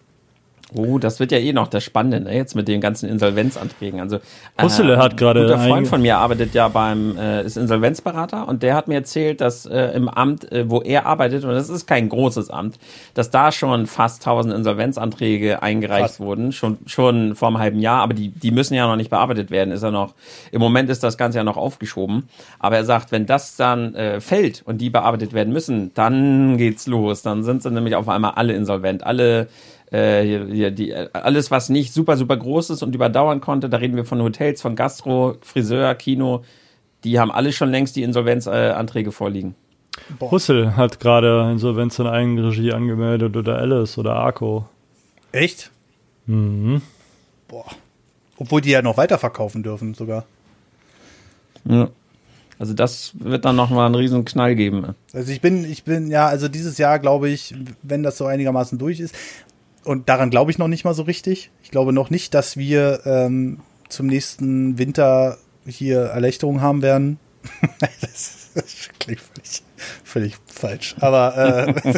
Oh, 0.75 0.99
das 0.99 1.19
wird 1.19 1.33
ja 1.33 1.39
eh 1.39 1.53
noch 1.53 1.69
das 1.69 1.83
Spannende, 1.83 2.21
ne? 2.21 2.37
jetzt 2.37 2.55
mit 2.55 2.69
den 2.69 2.81
ganzen 2.81 3.09
Insolvenzanträgen. 3.09 4.01
Also 4.01 4.17
äh, 4.17 4.63
Hussele 4.63 4.99
hat 4.99 5.17
gerade. 5.17 5.41
Ein 5.41 5.47
guter 5.47 5.59
Freund 5.59 5.89
von 5.89 6.03
mir 6.03 6.19
arbeitet 6.19 6.55
ja 6.55 6.69
beim, 6.69 7.17
äh, 7.19 7.45
ist 7.45 7.57
Insolvenzberater 7.57 8.47
und 8.47 8.63
der 8.63 8.75
hat 8.75 8.89
mir 8.89 8.95
erzählt, 8.95 9.41
dass 9.41 9.67
äh, 9.67 9.87
im 9.95 10.09
Amt, 10.09 10.51
äh, 10.53 10.71
wo 10.71 10.81
er 10.81 11.07
arbeitet, 11.07 11.45
und 11.45 11.51
das 11.51 11.69
ist 11.69 11.87
kein 11.87 12.09
großes 12.09 12.51
Amt, 12.51 12.79
dass 13.15 13.31
da 13.31 13.51
schon 13.51 13.87
fast 13.87 14.23
1000 14.23 14.55
Insolvenzanträge 14.55 15.63
eingereicht 15.63 16.17
Krass. 16.17 16.21
wurden, 16.21 16.53
schon, 16.53 16.79
schon 16.87 17.35
vor 17.35 17.49
einem 17.49 17.59
halben 17.59 17.81
Jahr, 17.81 18.03
aber 18.03 18.15
die, 18.15 18.29
die 18.29 18.51
müssen 18.51 18.75
ja 18.75 18.87
noch 18.87 18.97
nicht 18.97 19.11
bearbeitet 19.11 19.51
werden, 19.51 19.73
ist 19.73 19.83
er 19.83 19.91
noch, 19.91 20.15
im 20.53 20.61
Moment 20.61 20.89
ist 20.91 21.03
das 21.03 21.19
Ganze 21.19 21.39
ja 21.39 21.45
noch 21.45 21.57
aufgeschoben. 21.57 22.29
Aber 22.59 22.77
er 22.77 22.85
sagt, 22.85 23.13
wenn 23.13 23.27
das 23.27 23.57
dann 23.57 23.95
äh, 23.95 24.21
fällt 24.21 24.63
und 24.65 24.79
die 24.79 24.91
bearbeitet 24.91 25.33
werden 25.33 25.53
müssen, 25.53 25.93
dann 25.95 26.57
geht's 26.57 26.87
los. 26.87 27.23
Dann 27.23 27.43
sind 27.43 27.63
sie 27.63 27.71
nämlich 27.71 27.95
auf 27.97 28.09
einmal 28.09 28.33
alle 28.33 28.53
insolvent, 28.53 29.05
alle 29.05 29.49
äh, 29.91 30.23
hier, 30.23 30.71
die, 30.71 30.95
alles, 30.95 31.51
was 31.51 31.69
nicht 31.69 31.93
super, 31.93 32.17
super 32.17 32.37
groß 32.37 32.71
ist 32.71 32.83
und 32.83 32.95
überdauern 32.95 33.41
konnte, 33.41 33.69
da 33.69 33.79
reden 33.79 33.97
wir 33.97 34.05
von 34.05 34.23
Hotels, 34.23 34.63
von 34.63 34.77
Gastro, 34.77 35.37
Friseur, 35.43 35.95
Kino, 35.95 36.45
die 37.05 37.19
haben 37.19 37.31
alle 37.31 37.53
schon 37.53 37.71
längst 37.71 37.97
die 37.97 38.03
Insolvenzanträge 38.03 39.13
vorliegen. 39.13 39.55
Boah. 40.19 40.31
Hussel 40.31 40.77
hat 40.77 41.01
gerade 41.01 41.49
Insolvenz 41.51 41.99
in 41.99 42.07
Eigenregie 42.07 42.73
angemeldet 42.73 43.37
oder 43.37 43.59
Alice 43.59 43.99
oder 43.99 44.17
Arco. 44.17 44.69
Echt? 45.33 45.71
Mhm. 46.27 46.83
Boah. 47.49 47.67
Obwohl 48.37 48.61
die 48.61 48.71
ja 48.71 48.83
noch 48.83 48.97
weiterverkaufen 48.97 49.63
dürfen 49.63 49.95
sogar. 49.95 50.25
Ja. 51.65 51.89
Also 52.59 52.75
das 52.75 53.13
wird 53.19 53.45
dann 53.45 53.57
nochmal 53.57 53.87
einen 53.87 53.95
riesen 53.95 54.25
Knall 54.25 54.55
geben. 54.55 54.95
Also 55.15 55.33
ich 55.33 55.41
bin, 55.41 55.65
ich 55.65 55.83
bin, 55.85 56.11
ja, 56.11 56.27
also 56.27 56.47
dieses 56.49 56.77
Jahr 56.79 56.99
glaube 56.99 57.31
ich, 57.31 57.55
wenn 57.83 58.03
das 58.03 58.19
so 58.19 58.27
einigermaßen 58.27 58.79
durch 58.79 59.01
ist, 59.01 59.15
und 59.85 60.09
daran 60.09 60.31
glaube 60.31 60.51
ich 60.51 60.59
noch 60.59 60.69
nicht 60.69 60.85
mal 60.85 60.95
so 60.95 61.03
richtig. 61.03 61.51
Ich 61.63 61.71
glaube 61.71 61.93
noch 61.93 62.11
nicht, 62.11 62.35
dass 62.35 62.57
wir 62.57 63.01
ähm, 63.05 63.61
zum 63.89 64.07
nächsten 64.07 64.79
Winter 64.79 65.39
hier 65.67 66.01
Erleichterung 66.01 66.61
haben 66.61 66.83
werden. 66.83 67.19
das, 68.01 68.51
das 68.55 68.89
klingt 68.99 69.21
völlig, 69.21 69.63
völlig 70.05 70.37
falsch. 70.47 70.97
Aber 71.01 71.75
äh, 71.85 71.95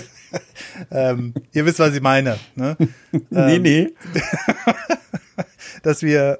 ähm, 0.90 1.34
ihr 1.52 1.66
wisst, 1.66 1.78
was 1.78 1.94
ich 1.94 2.02
meine. 2.02 2.38
Ne? 2.54 2.76
nee, 3.30 3.56
Ähm, 3.56 3.62
nee. 3.62 3.90
dass 5.82 6.02
wir 6.02 6.38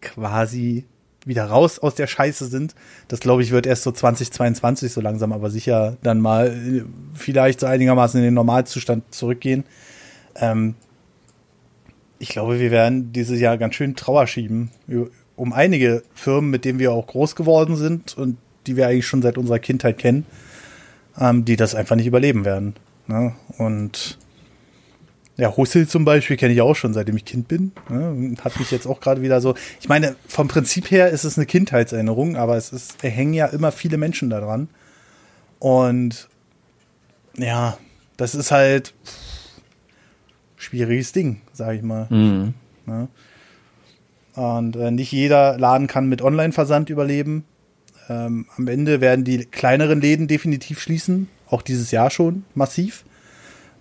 quasi 0.00 0.84
wieder 1.24 1.44
raus 1.44 1.78
aus 1.78 1.94
der 1.94 2.06
Scheiße 2.06 2.46
sind. 2.46 2.74
Das 3.08 3.20
glaube 3.20 3.42
ich 3.42 3.50
wird 3.50 3.66
erst 3.66 3.82
so 3.82 3.92
2022 3.92 4.92
so 4.92 5.00
langsam, 5.00 5.32
aber 5.32 5.50
sicher 5.50 5.96
dann 6.02 6.20
mal 6.20 6.48
äh, 6.48 6.84
vielleicht 7.14 7.60
so 7.60 7.66
einigermaßen 7.66 8.18
in 8.18 8.24
den 8.24 8.34
Normalzustand 8.34 9.14
zurückgehen. 9.14 9.64
Ähm, 10.36 10.74
ich 12.18 12.30
glaube, 12.30 12.58
wir 12.58 12.70
werden 12.70 13.12
dieses 13.12 13.40
Jahr 13.40 13.58
ganz 13.58 13.74
schön 13.74 13.94
Trauer 13.94 14.26
schieben 14.26 14.70
um 15.38 15.52
einige 15.52 16.02
Firmen, 16.14 16.50
mit 16.50 16.64
denen 16.64 16.78
wir 16.78 16.92
auch 16.92 17.06
groß 17.06 17.36
geworden 17.36 17.76
sind 17.76 18.18
und 18.18 18.36
die 18.66 18.76
wir 18.76 18.88
eigentlich 18.88 19.06
schon 19.06 19.22
seit 19.22 19.38
unserer 19.38 19.60
Kindheit 19.60 19.96
kennen, 19.96 20.26
ähm, 21.18 21.44
die 21.44 21.56
das 21.56 21.74
einfach 21.74 21.96
nicht 21.96 22.06
überleben 22.06 22.44
werden. 22.44 22.74
Ne? 23.06 23.34
Und 23.56 24.18
ja, 25.36 25.56
Hussel 25.56 25.86
zum 25.86 26.04
Beispiel 26.04 26.36
kenne 26.36 26.52
ich 26.52 26.60
auch 26.60 26.74
schon, 26.74 26.92
seitdem 26.92 27.16
ich 27.16 27.24
Kind 27.24 27.46
bin. 27.46 27.70
Ne? 27.88 28.34
Hat 28.42 28.58
mich 28.58 28.72
jetzt 28.72 28.86
auch 28.86 29.00
gerade 29.00 29.22
wieder 29.22 29.40
so. 29.40 29.54
Ich 29.80 29.88
meine, 29.88 30.16
vom 30.26 30.48
Prinzip 30.48 30.90
her 30.90 31.10
ist 31.10 31.24
es 31.24 31.38
eine 31.38 31.46
Kindheitserinnerung, 31.46 32.36
aber 32.36 32.56
es 32.56 32.72
ist, 32.72 32.96
es 33.00 33.10
hängen 33.10 33.32
ja 33.34 33.46
immer 33.46 33.70
viele 33.70 33.96
Menschen 33.96 34.30
daran. 34.30 34.68
Und 35.60 36.28
ja, 37.36 37.78
das 38.16 38.34
ist 38.34 38.50
halt 38.50 38.92
schwieriges 40.68 41.12
Ding, 41.12 41.40
sage 41.52 41.78
ich 41.78 41.82
mal. 41.82 42.06
Mhm. 42.10 42.54
Ne? 42.86 43.08
Und 44.34 44.76
äh, 44.76 44.90
nicht 44.90 45.12
jeder 45.12 45.58
Laden 45.58 45.86
kann 45.86 46.08
mit 46.08 46.22
Online-Versand 46.22 46.90
überleben. 46.90 47.44
Ähm, 48.08 48.46
am 48.56 48.68
Ende 48.68 49.00
werden 49.00 49.24
die 49.24 49.44
kleineren 49.44 50.00
Läden 50.00 50.28
definitiv 50.28 50.80
schließen, 50.80 51.28
auch 51.48 51.62
dieses 51.62 51.90
Jahr 51.90 52.10
schon 52.10 52.44
massiv. 52.54 53.04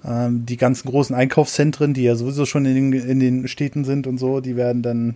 Ähm, 0.06 0.46
die 0.46 0.58
ganzen 0.58 0.90
großen 0.90 1.16
Einkaufszentren, 1.16 1.94
die 1.94 2.04
ja 2.04 2.16
sowieso 2.16 2.46
schon 2.46 2.66
in 2.66 2.92
den, 2.92 2.94
in 2.94 3.20
den 3.20 3.48
Städten 3.48 3.84
sind 3.84 4.08
und 4.08 4.18
so, 4.18 4.40
die 4.40 4.56
werden 4.56 4.82
dann 4.82 5.16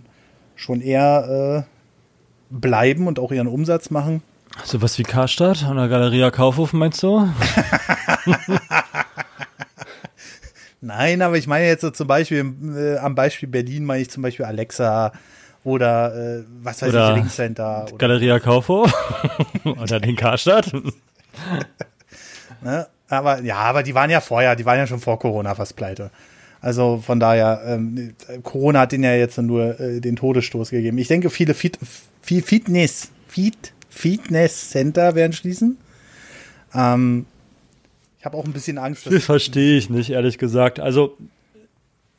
schon 0.54 0.80
eher 0.80 1.66
äh, 1.66 2.54
bleiben 2.54 3.06
und 3.06 3.18
auch 3.18 3.32
ihren 3.32 3.48
Umsatz 3.48 3.90
machen. 3.90 4.22
Sowas 4.64 4.98
wie 4.98 5.02
Karstadt 5.02 5.64
an 5.64 5.76
der 5.76 5.88
Galeria 5.88 6.30
Kaufhof, 6.30 6.74
meinst 6.74 7.02
du? 7.02 7.26
Nein, 10.82 11.22
aber 11.22 11.38
ich 11.38 11.46
meine 11.46 11.66
jetzt 11.66 11.82
so 11.82 11.90
zum 11.90 12.08
Beispiel, 12.08 12.44
äh, 12.76 12.98
am 12.98 13.14
Beispiel 13.14 13.48
Berlin 13.48 13.84
meine 13.84 14.02
ich 14.02 14.10
zum 14.10 14.22
Beispiel 14.22 14.44
Alexa 14.44 15.12
oder 15.62 16.40
äh, 16.40 16.44
was 16.60 16.82
weiß 16.82 16.88
Oder 16.88 17.10
ich, 17.10 17.16
Linkcenter. 17.16 17.84
Oder, 17.84 17.98
Galeria 17.98 18.40
Kaufhof? 18.40 18.92
Oder 19.64 20.00
den 20.00 20.16
Karstadt? 20.16 20.72
ne? 22.62 22.88
Aber 23.08 23.40
ja, 23.42 23.58
aber 23.58 23.84
die 23.84 23.94
waren 23.94 24.10
ja 24.10 24.20
vorher, 24.20 24.56
die 24.56 24.66
waren 24.66 24.78
ja 24.78 24.86
schon 24.88 24.98
vor 24.98 25.20
Corona 25.20 25.54
fast 25.54 25.76
pleite. 25.76 26.10
Also 26.60 27.00
von 27.04 27.20
daher, 27.20 27.62
ähm, 27.64 28.14
Corona 28.42 28.80
hat 28.80 28.92
denen 28.92 29.04
ja 29.04 29.14
jetzt 29.14 29.38
nur 29.38 29.78
äh, 29.78 30.00
den 30.00 30.16
Todesstoß 30.16 30.70
gegeben. 30.70 30.98
Ich 30.98 31.08
denke, 31.08 31.30
viele 31.30 31.54
Fit, 31.54 31.78
Fitness, 32.22 33.10
Fit, 33.28 33.72
Fitness-Center 33.88 35.14
werden 35.14 35.32
schließen. 35.32 35.78
Ähm, 36.74 37.26
ich 38.22 38.26
habe 38.26 38.36
auch 38.36 38.44
ein 38.44 38.52
bisschen 38.52 38.78
Angst, 38.78 39.04
Das 39.04 39.24
verstehe 39.24 39.76
ich 39.76 39.90
nicht, 39.90 40.10
ehrlich 40.10 40.38
gesagt. 40.38 40.78
Also, 40.78 41.18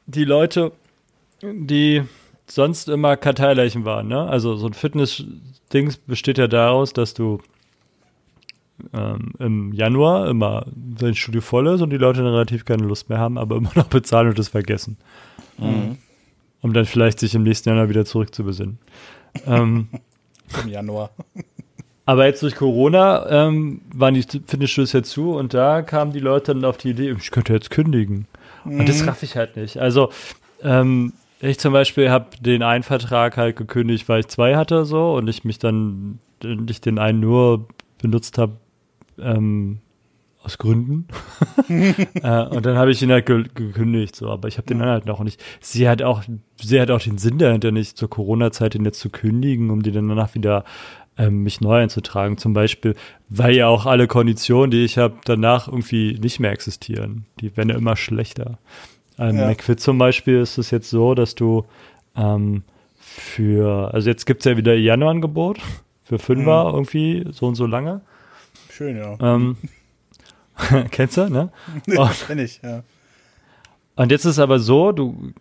die 0.06 0.26
Leute, 0.26 0.74
die 1.42 2.02
sonst 2.46 2.90
immer 2.90 3.16
Karteileichen 3.16 3.86
waren, 3.86 4.10
ne? 4.10 4.28
Also, 4.28 4.58
so 4.58 4.68
ein 4.68 4.74
Fitness-Dings 4.74 5.96
besteht 5.96 6.38
ja 6.38 6.50
daraus, 6.50 6.92
dass 6.92 7.14
du 7.14 7.42
ähm, 8.94 9.32
im 9.40 9.72
Januar 9.72 10.28
immer 10.28 10.66
dein 10.76 11.16
Studio 11.16 11.40
voll 11.40 11.68
ist 11.68 11.80
und 11.80 11.90
die 11.92 11.98
Leute 11.98 12.22
dann 12.22 12.34
relativ 12.34 12.66
keine 12.66 12.84
Lust 12.84 13.08
mehr 13.08 13.20
haben, 13.20 13.38
aber 13.38 13.56
immer 13.56 13.72
noch 13.74 13.88
bezahlen 13.88 14.28
und 14.28 14.38
es 14.38 14.50
vergessen. 14.50 14.98
Um 15.58 16.74
dann 16.74 16.84
vielleicht 16.84 17.22
sich 17.22 17.34
im 17.34 17.44
nächsten 17.44 17.70
Jahr 17.70 17.88
wieder 17.88 18.04
zurückzubesinnen. 18.04 18.78
ähm, 19.48 19.88
im 20.64 20.68
Januar. 20.68 21.12
Aber 22.06 22.26
jetzt 22.26 22.44
durch 22.44 22.56
Corona 22.56 23.48
ähm, 23.48 23.82
waren 23.94 24.14
die 24.14 24.24
Fitnessstudios 24.24 24.94
ja 24.94 25.04
zu 25.04 25.36
und 25.36 25.54
da 25.54 25.82
kamen 25.82 26.12
die 26.12 26.20
Leute 26.20 26.54
dann 26.54 26.66
auf 26.66 26.78
die 26.78 26.90
Idee, 26.90 27.12
ich 27.12 27.32
könnte 27.32 27.54
jetzt 27.54 27.70
kündigen. 27.70 28.28
Und 28.66 28.88
das 28.88 29.06
raff 29.08 29.24
ich 29.24 29.36
halt 29.36 29.56
nicht. 29.56 29.78
Also, 29.78 30.10
ähm, 30.62 31.14
ich 31.40 31.60
zum 31.60 31.74
Beispiel 31.74 32.10
habe 32.10 32.28
den 32.40 32.64
einen 32.64 32.84
Vertrag 32.84 33.36
halt 33.36 33.58
gekündigt, 33.58 34.08
weil 34.08 34.22
ich 34.22 34.28
zwei 34.28 34.56
hatte 34.56 34.86
so 34.86 35.14
und 35.14 35.28
ich 35.28 35.44
mich 35.44 35.60
dann, 35.60 36.20
ich 36.70 36.80
den 36.80 37.00
einen 37.00 37.20
nur 37.20 37.68
benutzt 38.02 38.38
habe, 38.38 38.54
ähm, 39.20 39.80
aus 40.42 40.58
Gründen. 40.58 41.08
äh, 41.70 42.44
und 42.44 42.66
dann 42.66 42.78
habe 42.78 42.92
ich 42.92 43.02
ihn 43.02 43.12
halt 43.12 43.26
ge 43.26 43.46
gekündigt, 43.54 44.16
so, 44.16 44.30
aber 44.30 44.48
ich 44.48 44.58
habe 44.58 44.68
den 44.68 44.80
dann 44.80 44.90
halt 44.90 45.06
noch 45.06 45.22
nicht. 45.22 45.42
Sie 45.62 45.88
hat 45.88 46.02
auch, 46.02 46.24
sie 46.62 46.82
hat 46.82 46.92
auch 46.92 47.02
den 47.02 47.18
Sinn 47.18 47.38
dahinter 47.38 47.72
nicht 47.72 47.98
zur 47.98 48.10
Corona-Zeit 48.10 48.74
den 48.74 48.86
jetzt 48.86 49.00
zu 49.00 49.10
kündigen, 49.10 49.70
um 49.70 49.84
die 49.84 49.92
dann 49.92 50.10
danach 50.10 50.36
wieder 50.36 50.66
ähm, 51.18 51.44
mich 51.44 51.62
neu 51.62 51.82
einzutragen, 51.82 52.38
zum 52.38 52.54
Beispiel, 52.54 52.96
weil 53.30 53.56
ja 53.56 53.68
auch 53.68 53.86
alle 53.86 54.08
Konditionen, 54.08 54.72
die 54.72 54.84
ich 54.84 54.98
habe, 54.98 55.16
danach 55.26 55.68
irgendwie 55.68 56.18
nicht 56.20 56.40
mehr 56.40 56.52
existieren. 56.52 57.26
Die 57.40 57.56
werden 57.56 57.70
ja 57.70 57.76
immer 57.76 57.96
schlechter. 57.96 58.58
Ähm, 59.20 59.38
Ja. 59.38 59.48
McFit 59.48 59.80
zum 59.80 59.98
Beispiel 59.98 60.40
ist 60.40 60.58
es 60.58 60.72
jetzt 60.72 60.90
so, 60.90 61.14
dass 61.14 61.36
du 61.36 61.66
ähm, 62.16 62.64
für, 62.98 63.94
also 63.94 64.10
jetzt 64.10 64.26
gibt's 64.26 64.46
ja 64.46 64.58
wieder 64.58 64.74
Januarangebot 64.76 65.60
für 66.04 66.18
Fünfer 66.20 66.70
Mhm. 66.70 66.74
irgendwie 66.76 67.26
so 67.32 67.46
und 67.48 67.56
so 67.56 67.66
lange. 67.68 68.02
Schön, 68.72 68.98
ja. 68.98 69.16
Ähm, 69.22 69.58
kennst 70.92 71.18
du, 71.18 71.30
ne? 71.30 71.52
Oh, 71.98 72.10
Kenn 72.28 72.40
ich, 72.40 72.60
ja. 72.64 72.84
und 73.96 74.12
jetzt 74.12 74.26
ist 74.26 74.40
aber 74.40 74.60
so, 74.60 74.92
du 74.92 75.32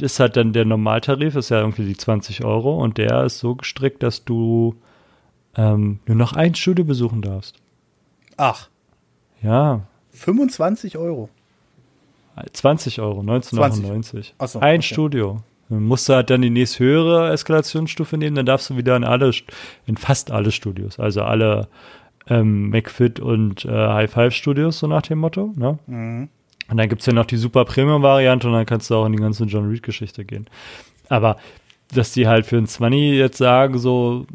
ist 0.00 0.20
halt 0.20 0.36
dann 0.36 0.52
der 0.52 0.64
Normaltarif, 0.64 1.36
ist 1.36 1.48
ja 1.50 1.60
irgendwie 1.60 1.84
die 1.86 1.96
20 1.96 2.44
Euro 2.44 2.82
und 2.82 2.98
der 2.98 3.24
ist 3.24 3.38
so 3.38 3.54
gestrickt, 3.54 4.02
dass 4.02 4.24
du 4.24 4.74
ähm, 5.56 6.00
nur 6.06 6.16
noch 6.16 6.32
ein 6.32 6.54
Studio 6.54 6.84
besuchen 6.84 7.22
darfst. 7.22 7.56
Ach, 8.36 8.68
Ja, 9.42 9.82
25 10.12 10.96
Euro. 10.96 11.28
20 12.52 13.00
Euro, 13.00 13.20
1999. 13.20 14.34
Ach 14.38 14.48
so, 14.48 14.60
ein 14.60 14.80
okay. 14.80 14.82
Studio. 14.82 15.42
Dann 15.68 15.82
musst 15.82 16.08
du 16.08 16.14
halt 16.14 16.30
dann 16.30 16.42
die 16.42 16.50
nächst 16.50 16.78
höhere 16.78 17.32
Eskalationsstufe 17.32 18.16
nehmen, 18.16 18.36
dann 18.36 18.46
darfst 18.46 18.70
du 18.70 18.76
wieder 18.76 18.96
in 18.96 19.04
alle, 19.04 19.32
in 19.86 19.96
fast 19.96 20.30
alle 20.30 20.52
Studios, 20.52 21.00
also 21.00 21.22
alle 21.22 21.68
ähm, 22.28 22.70
McFit 22.70 23.20
und 23.20 23.64
äh, 23.64 23.70
High 23.70 24.10
Five 24.10 24.34
Studios, 24.34 24.78
so 24.78 24.86
nach 24.86 25.02
dem 25.02 25.18
Motto. 25.18 25.52
Ne? 25.56 25.78
Mhm. 25.86 26.28
Und 26.68 26.76
dann 26.76 26.88
gibt's 26.88 27.06
ja 27.06 27.12
noch 27.12 27.26
die 27.26 27.36
super 27.36 27.64
Premium-Variante 27.64 28.46
und 28.46 28.52
dann 28.52 28.66
kannst 28.66 28.90
du 28.90 28.96
auch 28.96 29.06
in 29.06 29.12
die 29.12 29.18
ganze 29.18 29.44
John 29.44 29.68
Reed-Geschichte 29.68 30.24
gehen. 30.24 30.46
Aber 31.08 31.36
dass 31.94 32.12
die 32.12 32.26
halt 32.26 32.46
für 32.46 32.58
ein 32.58 32.66
20 32.66 33.16
jetzt 33.16 33.38
sagen, 33.38 33.78
so 33.78 34.26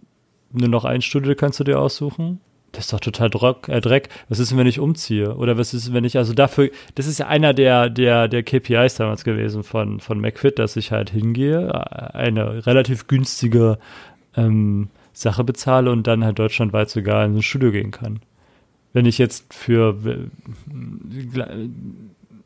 nur 0.53 0.69
noch 0.69 0.85
ein 0.85 1.01
Studio 1.01 1.35
kannst 1.35 1.59
du 1.59 1.63
dir 1.63 1.79
aussuchen, 1.79 2.39
das 2.71 2.85
ist 2.85 2.93
doch 2.93 2.99
total 2.99 3.29
Dreck. 3.29 3.67
Äh, 3.67 3.81
Dreck. 3.81 4.09
Was 4.29 4.39
ist, 4.39 4.51
denn, 4.51 4.57
wenn 4.57 4.67
ich 4.67 4.79
umziehe? 4.79 5.35
Oder 5.35 5.57
was 5.57 5.73
ist, 5.73 5.93
wenn 5.93 6.03
ich, 6.03 6.17
also 6.17 6.33
dafür, 6.33 6.69
das 6.95 7.07
ist 7.07 7.19
ja 7.19 7.27
einer 7.27 7.53
der, 7.53 7.89
der, 7.89 8.27
der 8.27 8.43
KPIs 8.43 8.95
damals 8.95 9.23
gewesen 9.23 9.63
von, 9.63 9.99
von 9.99 10.19
McFit, 10.19 10.57
dass 10.57 10.75
ich 10.77 10.91
halt 10.91 11.09
hingehe, 11.09 11.73
eine 12.15 12.65
relativ 12.65 13.07
günstige 13.07 13.77
ähm, 14.37 14.89
Sache 15.13 15.43
bezahle 15.43 15.91
und 15.91 16.07
dann 16.07 16.23
halt 16.23 16.39
deutschlandweit 16.39 16.89
sogar 16.89 17.25
in 17.25 17.35
ein 17.35 17.41
Studio 17.41 17.71
gehen 17.71 17.91
kann. 17.91 18.21
Wenn 18.93 19.05
ich 19.05 19.17
jetzt 19.17 19.53
für 19.53 19.97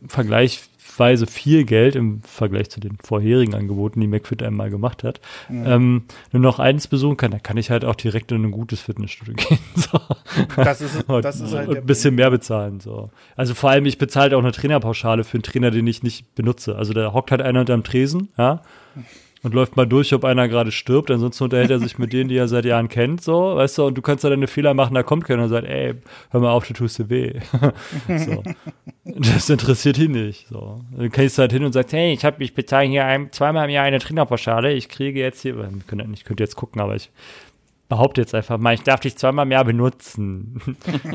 vergleichsweise 0.08 1.28
viel 1.28 1.66
Geld 1.66 1.96
im 1.96 2.22
Vergleich 2.22 2.70
zu 2.70 2.80
den 2.80 2.98
vorherigen 3.04 3.54
Angeboten, 3.54 4.00
die 4.02 4.08
McFit 4.08 4.42
einmal 4.44 4.70
gemacht 4.70 5.04
hat, 5.04 5.20
ähm, 5.50 6.04
nur 6.32 6.42
noch 6.42 6.60
eins 6.60 6.88
besuchen 6.88 7.18
kann, 7.18 7.32
dann 7.32 7.44
kann 7.44 7.58
ich 7.58 7.70
halt 7.70 7.84
auch 7.86 7.96
direkt 7.96 8.32
in 8.32 8.44
ein 8.44 8.52
gutes 8.52 8.82
Fitnessstudio 8.82 9.34
gehen. 9.50 9.60
So. 9.76 10.00
Das 10.56 10.82
ist, 10.82 11.04
Und, 11.10 11.26
das 11.26 11.40
ist 11.42 11.54
halt 11.54 11.68
und 11.70 11.78
ein 11.78 11.86
bisschen 11.86 12.16
mehr 12.16 12.30
bezahlen. 12.32 12.80
So. 12.80 13.10
Also 13.36 13.54
vor 13.54 13.70
allem, 13.70 13.86
ich 13.86 13.98
bezahle 13.98 14.24
halt 14.24 14.34
auch 14.36 14.40
eine 14.40 14.52
Trainerpauschale 14.52 15.24
für 15.24 15.36
einen 15.36 15.44
Trainer, 15.44 15.72
den 15.72 15.86
ich 15.88 16.04
nicht 16.04 16.34
benutze. 16.36 16.76
Also 16.76 16.94
da 16.94 17.14
hockt 17.14 17.32
halt 17.32 17.42
einer 17.42 17.60
hinterm 17.60 17.84
Tresen, 17.84 18.30
ja, 18.38 18.62
und 19.46 19.54
läuft 19.54 19.78
mal 19.78 19.86
durch, 19.86 20.12
ob 20.12 20.26
einer 20.26 20.48
gerade 20.48 20.72
stirbt. 20.72 21.12
Ansonsten 21.12 21.44
unterhält 21.44 21.70
er 21.70 21.78
sich 21.78 22.00
mit 22.00 22.12
denen, 22.14 22.30
die 22.30 22.36
er 22.36 22.48
seit 22.48 22.66
Jahren 22.66 22.88
kennt, 22.88 23.22
so, 23.22 23.56
weißt 23.56 23.78
du, 23.78 23.86
und 23.86 23.96
du 23.96 24.02
kannst 24.02 24.24
da 24.24 24.30
deine 24.30 24.48
Fehler 24.48 24.74
machen, 24.74 24.96
da 24.96 25.04
kommt 25.04 25.26
keiner 25.26 25.44
und 25.44 25.50
sagt, 25.50 25.68
ey, 25.68 25.94
hör 26.32 26.40
mal 26.40 26.50
auf, 26.50 26.66
du 26.66 26.74
tust 26.74 26.98
dir 26.98 27.10
weh. 27.12 27.40
so. 28.18 28.42
Das 29.04 29.48
interessiert 29.52 30.00
ihn 30.00 30.14
nicht. 30.14 30.48
So. 30.48 30.82
Dann 30.98 31.10
gehst 31.10 31.38
du 31.38 31.44
halt 31.44 31.52
hin 31.52 31.64
und 31.64 31.74
sagst, 31.74 31.94
hey, 31.94 32.12
ich, 32.12 32.26
hab, 32.26 32.42
ich 32.42 32.56
bezahle 32.56 32.88
hier 32.88 33.06
ein, 33.06 33.32
zweimal 33.32 33.66
im 33.66 33.70
Jahr 33.70 33.86
eine 33.86 34.00
Trainerpauschale, 34.00 34.74
ich 34.74 34.90
kriege 34.90 35.20
jetzt 35.20 35.44
hier, 35.44 35.56
ich 36.12 36.26
könnte 36.26 36.44
jetzt 36.44 36.56
gucken, 36.56 36.82
aber 36.82 36.96
ich 36.96 37.12
behaupte 37.88 38.22
jetzt 38.22 38.34
einfach 38.34 38.58
mal, 38.58 38.74
ich 38.74 38.82
darf 38.82 39.02
dich 39.02 39.16
zweimal 39.16 39.46
im 39.46 39.52
Jahr 39.52 39.66
benutzen. 39.66 40.60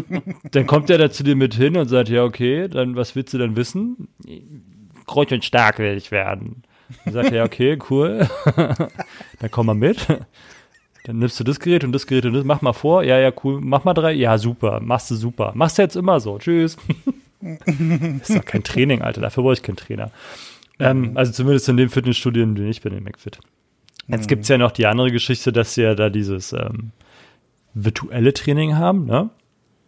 dann 0.52 0.68
kommt 0.68 0.88
er 0.88 0.98
da 0.98 1.10
zu 1.10 1.24
dir 1.24 1.34
mit 1.34 1.54
hin 1.54 1.76
und 1.76 1.88
sagt, 1.88 2.08
ja, 2.08 2.22
okay, 2.22 2.68
dann 2.68 2.94
was 2.94 3.16
willst 3.16 3.34
du 3.34 3.38
denn 3.38 3.56
wissen? 3.56 4.06
Groß 5.06 5.32
und 5.32 5.44
stark 5.44 5.80
will 5.80 5.96
ich 5.96 6.12
werden. 6.12 6.62
Dann 7.04 7.14
sagt 7.14 7.30
er, 7.30 7.36
ja, 7.38 7.44
okay, 7.44 7.78
cool. 7.90 8.28
dann 8.56 9.50
komm 9.50 9.66
mal 9.66 9.74
mit. 9.74 10.06
Dann 11.04 11.18
nimmst 11.18 11.40
du 11.40 11.44
das 11.44 11.60
Gerät 11.60 11.84
und 11.84 11.92
das 11.92 12.06
Gerät 12.06 12.26
und 12.26 12.34
das, 12.34 12.44
mach 12.44 12.60
mal 12.60 12.72
vor, 12.72 13.02
ja, 13.02 13.18
ja, 13.18 13.32
cool, 13.42 13.60
mach 13.60 13.84
mal 13.84 13.94
drei, 13.94 14.12
ja, 14.12 14.36
super, 14.36 14.80
machst 14.80 15.10
du 15.10 15.14
super. 15.14 15.52
Machst 15.54 15.78
du 15.78 15.82
jetzt 15.82 15.96
immer 15.96 16.20
so, 16.20 16.38
tschüss. 16.38 16.76
das 17.40 17.66
ist 18.28 18.36
doch 18.36 18.44
kein 18.44 18.62
Training, 18.62 19.02
Alter, 19.02 19.22
dafür 19.22 19.42
brauche 19.42 19.54
ich 19.54 19.62
keinen 19.62 19.76
Trainer. 19.76 20.10
Ähm, 20.78 21.12
also 21.14 21.32
zumindest 21.32 21.68
in 21.68 21.76
dem 21.76 21.90
Fitnessstudio, 21.90 22.42
in 22.42 22.54
dem 22.54 22.68
ich 22.68 22.82
bin, 22.82 22.92
in 22.92 23.04
McFit. 23.04 23.38
Jetzt 24.08 24.28
gibt's 24.28 24.48
ja 24.48 24.58
noch 24.58 24.72
die 24.72 24.86
andere 24.86 25.12
Geschichte, 25.12 25.52
dass 25.52 25.74
sie 25.74 25.82
ja 25.82 25.94
da 25.94 26.10
dieses 26.10 26.52
ähm, 26.52 26.90
virtuelle 27.74 28.32
Training 28.34 28.76
haben, 28.76 29.06
ne? 29.06 29.30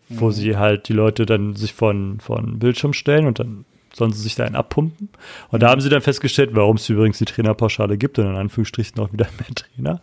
Wo 0.09 0.31
sie 0.31 0.57
halt 0.57 0.89
die 0.89 0.93
Leute 0.93 1.24
dann 1.24 1.55
sich 1.55 1.73
von, 1.73 2.20
von 2.20 2.59
Bildschirm 2.59 2.93
stellen 2.93 3.27
und 3.27 3.39
dann 3.39 3.65
sollen 3.94 4.12
sie 4.12 4.23
sich 4.23 4.35
da 4.35 4.44
einen 4.44 4.56
abpumpen. 4.56 5.09
Und 5.51 5.62
da 5.62 5.70
haben 5.70 5.81
sie 5.81 5.89
dann 5.89 6.02
festgestellt, 6.02 6.51
warum 6.52 6.77
es 6.77 6.89
übrigens 6.89 7.19
die 7.19 7.24
Trainerpauschale 7.24 7.98
gibt 7.98 8.19
und 8.19 8.27
in 8.27 8.36
Anführungsstrichen 8.36 8.98
auch 9.01 9.12
wieder 9.12 9.27
mehr 9.39 9.55
Trainer. 9.55 10.01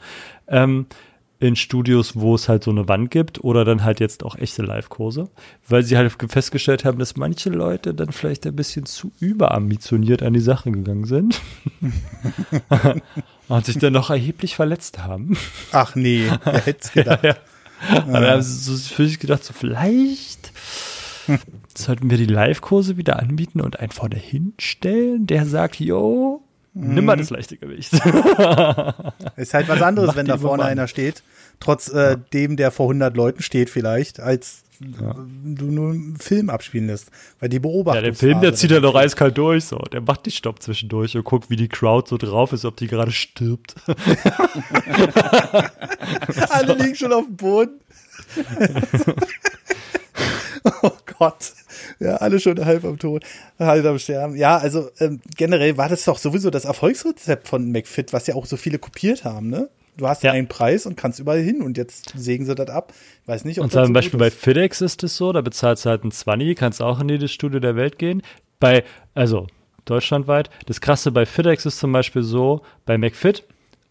Ähm, 0.48 0.86
in 1.40 1.56
Studios, 1.56 2.18
wo 2.18 2.36
es 2.36 2.50
halt 2.50 2.66
so 2.66 2.72
eine 2.72 2.90
Wand 2.90 3.12
gibt 3.12 3.44
oder 3.44 3.64
dann 3.64 3.84
halt 3.86 4.02
jetzt 4.02 4.24
auch 4.24 4.36
echte 4.36 4.62
Live-Kurse, 4.62 5.30
weil 5.68 5.84
sie 5.84 5.98
halt 5.98 6.14
festgestellt 6.28 6.84
haben, 6.84 7.00
dass 7.00 7.16
manche 7.16 7.50
Leute 7.50 7.94
dann 7.94 8.12
vielleicht 8.12 8.46
ein 8.46 8.56
bisschen 8.56 8.86
zu 8.86 9.12
überambitioniert 9.20 10.22
an 10.22 10.34
die 10.34 10.42
Sache 10.42 10.70
gegangen 10.70 11.06
sind 11.06 11.40
und 13.48 13.66
sich 13.66 13.78
dann 13.78 13.94
noch 13.94 14.10
erheblich 14.10 14.58
verletzt 14.58 15.00
haben. 15.00 15.38
Ach 15.72 15.96
nee, 15.96 16.30
wer 16.44 16.66
hätte 16.66 16.80
es 16.82 16.92
gedacht. 16.92 17.24
ja. 17.24 17.36
Und 18.06 18.12
dann 18.12 18.26
haben 18.26 18.42
sie 18.42 18.58
so 18.58 18.76
für 18.94 19.08
sich 19.08 19.20
gedacht, 19.20 19.46
so 19.46 19.54
vielleicht 19.54 20.52
sollten 21.76 22.10
wir 22.10 22.18
die 22.18 22.26
Live-Kurse 22.26 22.98
wieder 22.98 23.20
anbieten 23.20 23.62
und 23.62 23.80
einen 23.80 23.92
vorne 23.92 24.16
hinstellen, 24.18 25.28
der 25.28 25.46
sagt, 25.46 25.80
yo, 25.80 26.42
nimm 26.74 27.06
mal 27.06 27.16
das 27.18 27.30
leichte 27.30 27.58
Gewicht. 27.58 27.94
Ist 29.38 29.54
halt 29.54 29.68
was 29.68 29.82
anderes, 29.82 30.08
Mach 30.10 30.16
wenn 30.16 30.26
da 30.28 30.38
vorne 30.38 30.58
Nummer. 30.64 30.70
einer 30.72 30.88
steht, 30.88 31.24
trotz 31.60 31.90
äh, 31.90 32.18
dem, 32.34 32.58
der 32.58 32.72
vor 32.72 32.86
100 32.88 33.16
Leuten 33.16 33.42
steht 33.44 33.70
vielleicht, 33.70 34.20
als 34.20 34.64
Ja. 34.82 35.14
du 35.44 35.66
nur 35.66 35.92
einen 35.92 36.16
Film 36.18 36.50
abspielen 36.50 36.88
lässt. 36.88 37.10
Weil 37.40 37.50
die 37.50 37.60
beobachten. 37.60 37.98
Ja, 37.98 38.02
der 38.04 38.14
Film, 38.16 38.40
der 38.42 38.54
zieht 38.54 38.72
ja 38.72 38.80
doch 38.80 38.96
eiskalt 38.96 39.38
durch, 39.38 39.66
so. 39.66 39.78
Der 39.78 40.00
macht 40.02 40.26
die 40.26 40.32
Stopp 40.32 40.62
zwischendurch 40.62 41.16
und 41.18 41.24
guckt, 41.26 41.50
wie 41.50 41.56
die 41.58 41.68
Crowd 41.68 42.08
so 42.10 42.18
drauf 42.18 42.54
ist, 42.54 42.64
ob 42.66 42.78
die 42.78 42.88
gerade 42.88 43.12
stirbt. 43.12 43.76
Alle 46.50 46.74
liegen 46.82 46.96
schon 46.96 47.12
auf 47.14 47.26
dem 47.26 47.36
Boden. 47.36 47.80
oh 50.84 50.92
Gott. 51.18 51.54
Ja, 52.00 52.16
alle 52.18 52.40
schon 52.40 52.64
halb 52.64 52.84
am 52.86 52.98
Tod, 52.98 53.24
halb 53.60 53.86
am 53.86 54.00
Sterben. 54.00 54.36
Ja, 54.36 54.58
also 54.58 54.90
ähm, 55.00 55.22
generell 55.38 55.78
war 55.78 55.90
das 55.90 56.06
doch 56.06 56.18
sowieso 56.18 56.50
das 56.50 56.66
Erfolgsrezept 56.66 57.48
von 57.48 57.72
McFit, 57.72 58.14
was 58.14 58.28
ja 58.28 58.36
auch 58.36 58.46
so 58.46 58.58
viele 58.58 58.80
kopiert 58.80 59.24
haben, 59.24 59.50
ne? 59.50 59.70
Du 59.98 60.08
hast 60.08 60.24
Ja. 60.24 60.32
einen 60.32 60.48
Preis 60.48 60.86
und 60.86 60.96
kannst 60.96 61.20
überall 61.20 61.42
hin 61.42 61.62
und 61.62 61.78
jetzt 61.78 62.14
sägen 62.16 62.46
sie 62.46 62.56
das 62.56 62.70
ab. 62.70 62.94
Weiß 63.26 63.44
nicht, 63.44 63.60
ob 63.60 63.66
Und 63.66 63.76
das 63.76 63.82
zum 63.84 63.88
so 63.88 63.94
Beispiel 63.94 64.20
bei. 64.20 64.32
FedEx 64.32 64.80
ist 64.82 65.04
es 65.04 65.18
so, 65.18 65.34
da 65.34 65.42
bezahlst 65.42 65.86
du 65.86 65.90
halt 65.90 66.04
einen 66.04 66.12
20, 66.12 66.56
kannst 66.58 66.82
auch 66.82 67.02
in 67.02 67.10
jedes 67.10 67.32
Studio 67.34 67.60
der 67.60 67.76
Welt 67.76 67.98
gehen. 68.00 68.22
Bei, 68.62 68.86
also 69.14 69.48
deutschlandweit, 69.86 70.50
das 70.68 70.80
krasse 70.82 71.12
bei 71.12 71.26
FedEx 71.26 71.66
ist 71.66 71.80
zum 71.80 71.92
Beispiel 71.92 72.24
so, 72.24 72.62
bei 72.86 72.98
McFit 72.98 73.44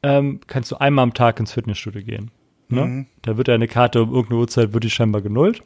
ähm, 0.03 0.41
kannst 0.47 0.71
du 0.71 0.77
einmal 0.77 1.03
am 1.03 1.13
Tag 1.13 1.41
ins 1.41 1.53
Fitnessstudio 1.53 2.03
gehen. 2.03 2.31
Ne? 2.69 2.85
Mhm. 2.85 3.07
Da 3.23 3.37
wird 3.37 3.49
deine 3.49 3.67
Karte 3.69 4.03
um 4.03 4.11
irgendeine 4.15 4.41
Uhrzeit, 4.41 4.73
wird 4.73 4.85
die 4.85 4.91
scheinbar 4.91 5.21
genullt. 5.23 5.63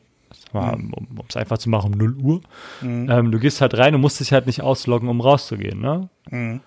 War, 0.53 0.75
Um 0.75 0.93
es 1.29 1.37
einfach 1.37 1.59
zu 1.59 1.71
machen, 1.71 1.93
um 1.93 1.99
0 1.99 2.17
Uhr. 2.17 2.41
Mhm. 2.81 3.11
Ähm, 3.11 3.31
du 3.31 3.39
gehst 3.39 3.61
halt 3.61 3.77
rein 3.77 3.95
und 3.95 4.01
musst 4.01 4.21
dich 4.21 4.33
halt 4.33 4.47
nicht 4.47 4.63
ausloggen, 4.63 5.09
um 5.09 5.21
rauszugehen. 5.21 5.81
Ne? 5.81 6.09
Mhm. 6.31 6.61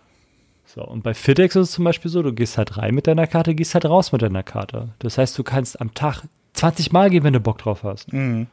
So, 0.66 0.84
und 0.84 1.04
bei 1.04 1.14
FitEx 1.14 1.56
ist 1.56 1.70
es 1.70 1.72
zum 1.74 1.86
Beispiel 1.86 2.10
so, 2.12 2.22
du 2.24 2.34
gehst 2.34 2.58
halt 2.58 2.78
rein 2.78 2.96
mit 2.96 3.08
deiner 3.08 3.28
Karte, 3.28 3.56
gehst 3.56 3.76
halt 3.76 3.86
raus 3.86 4.12
mit 4.12 4.22
deiner 4.22 4.44
Karte. 4.44 4.90
Das 5.00 5.18
heißt, 5.18 5.38
du 5.38 5.44
kannst 5.44 5.80
am 5.80 5.94
Tag 5.94 6.24
20 6.54 6.92
Mal 6.92 7.10
gehen, 7.10 7.24
wenn 7.24 7.34
du 7.34 7.40
Bock 7.40 7.60
drauf 7.60 7.84
hast. 7.84 8.12
Mhm. 8.12 8.48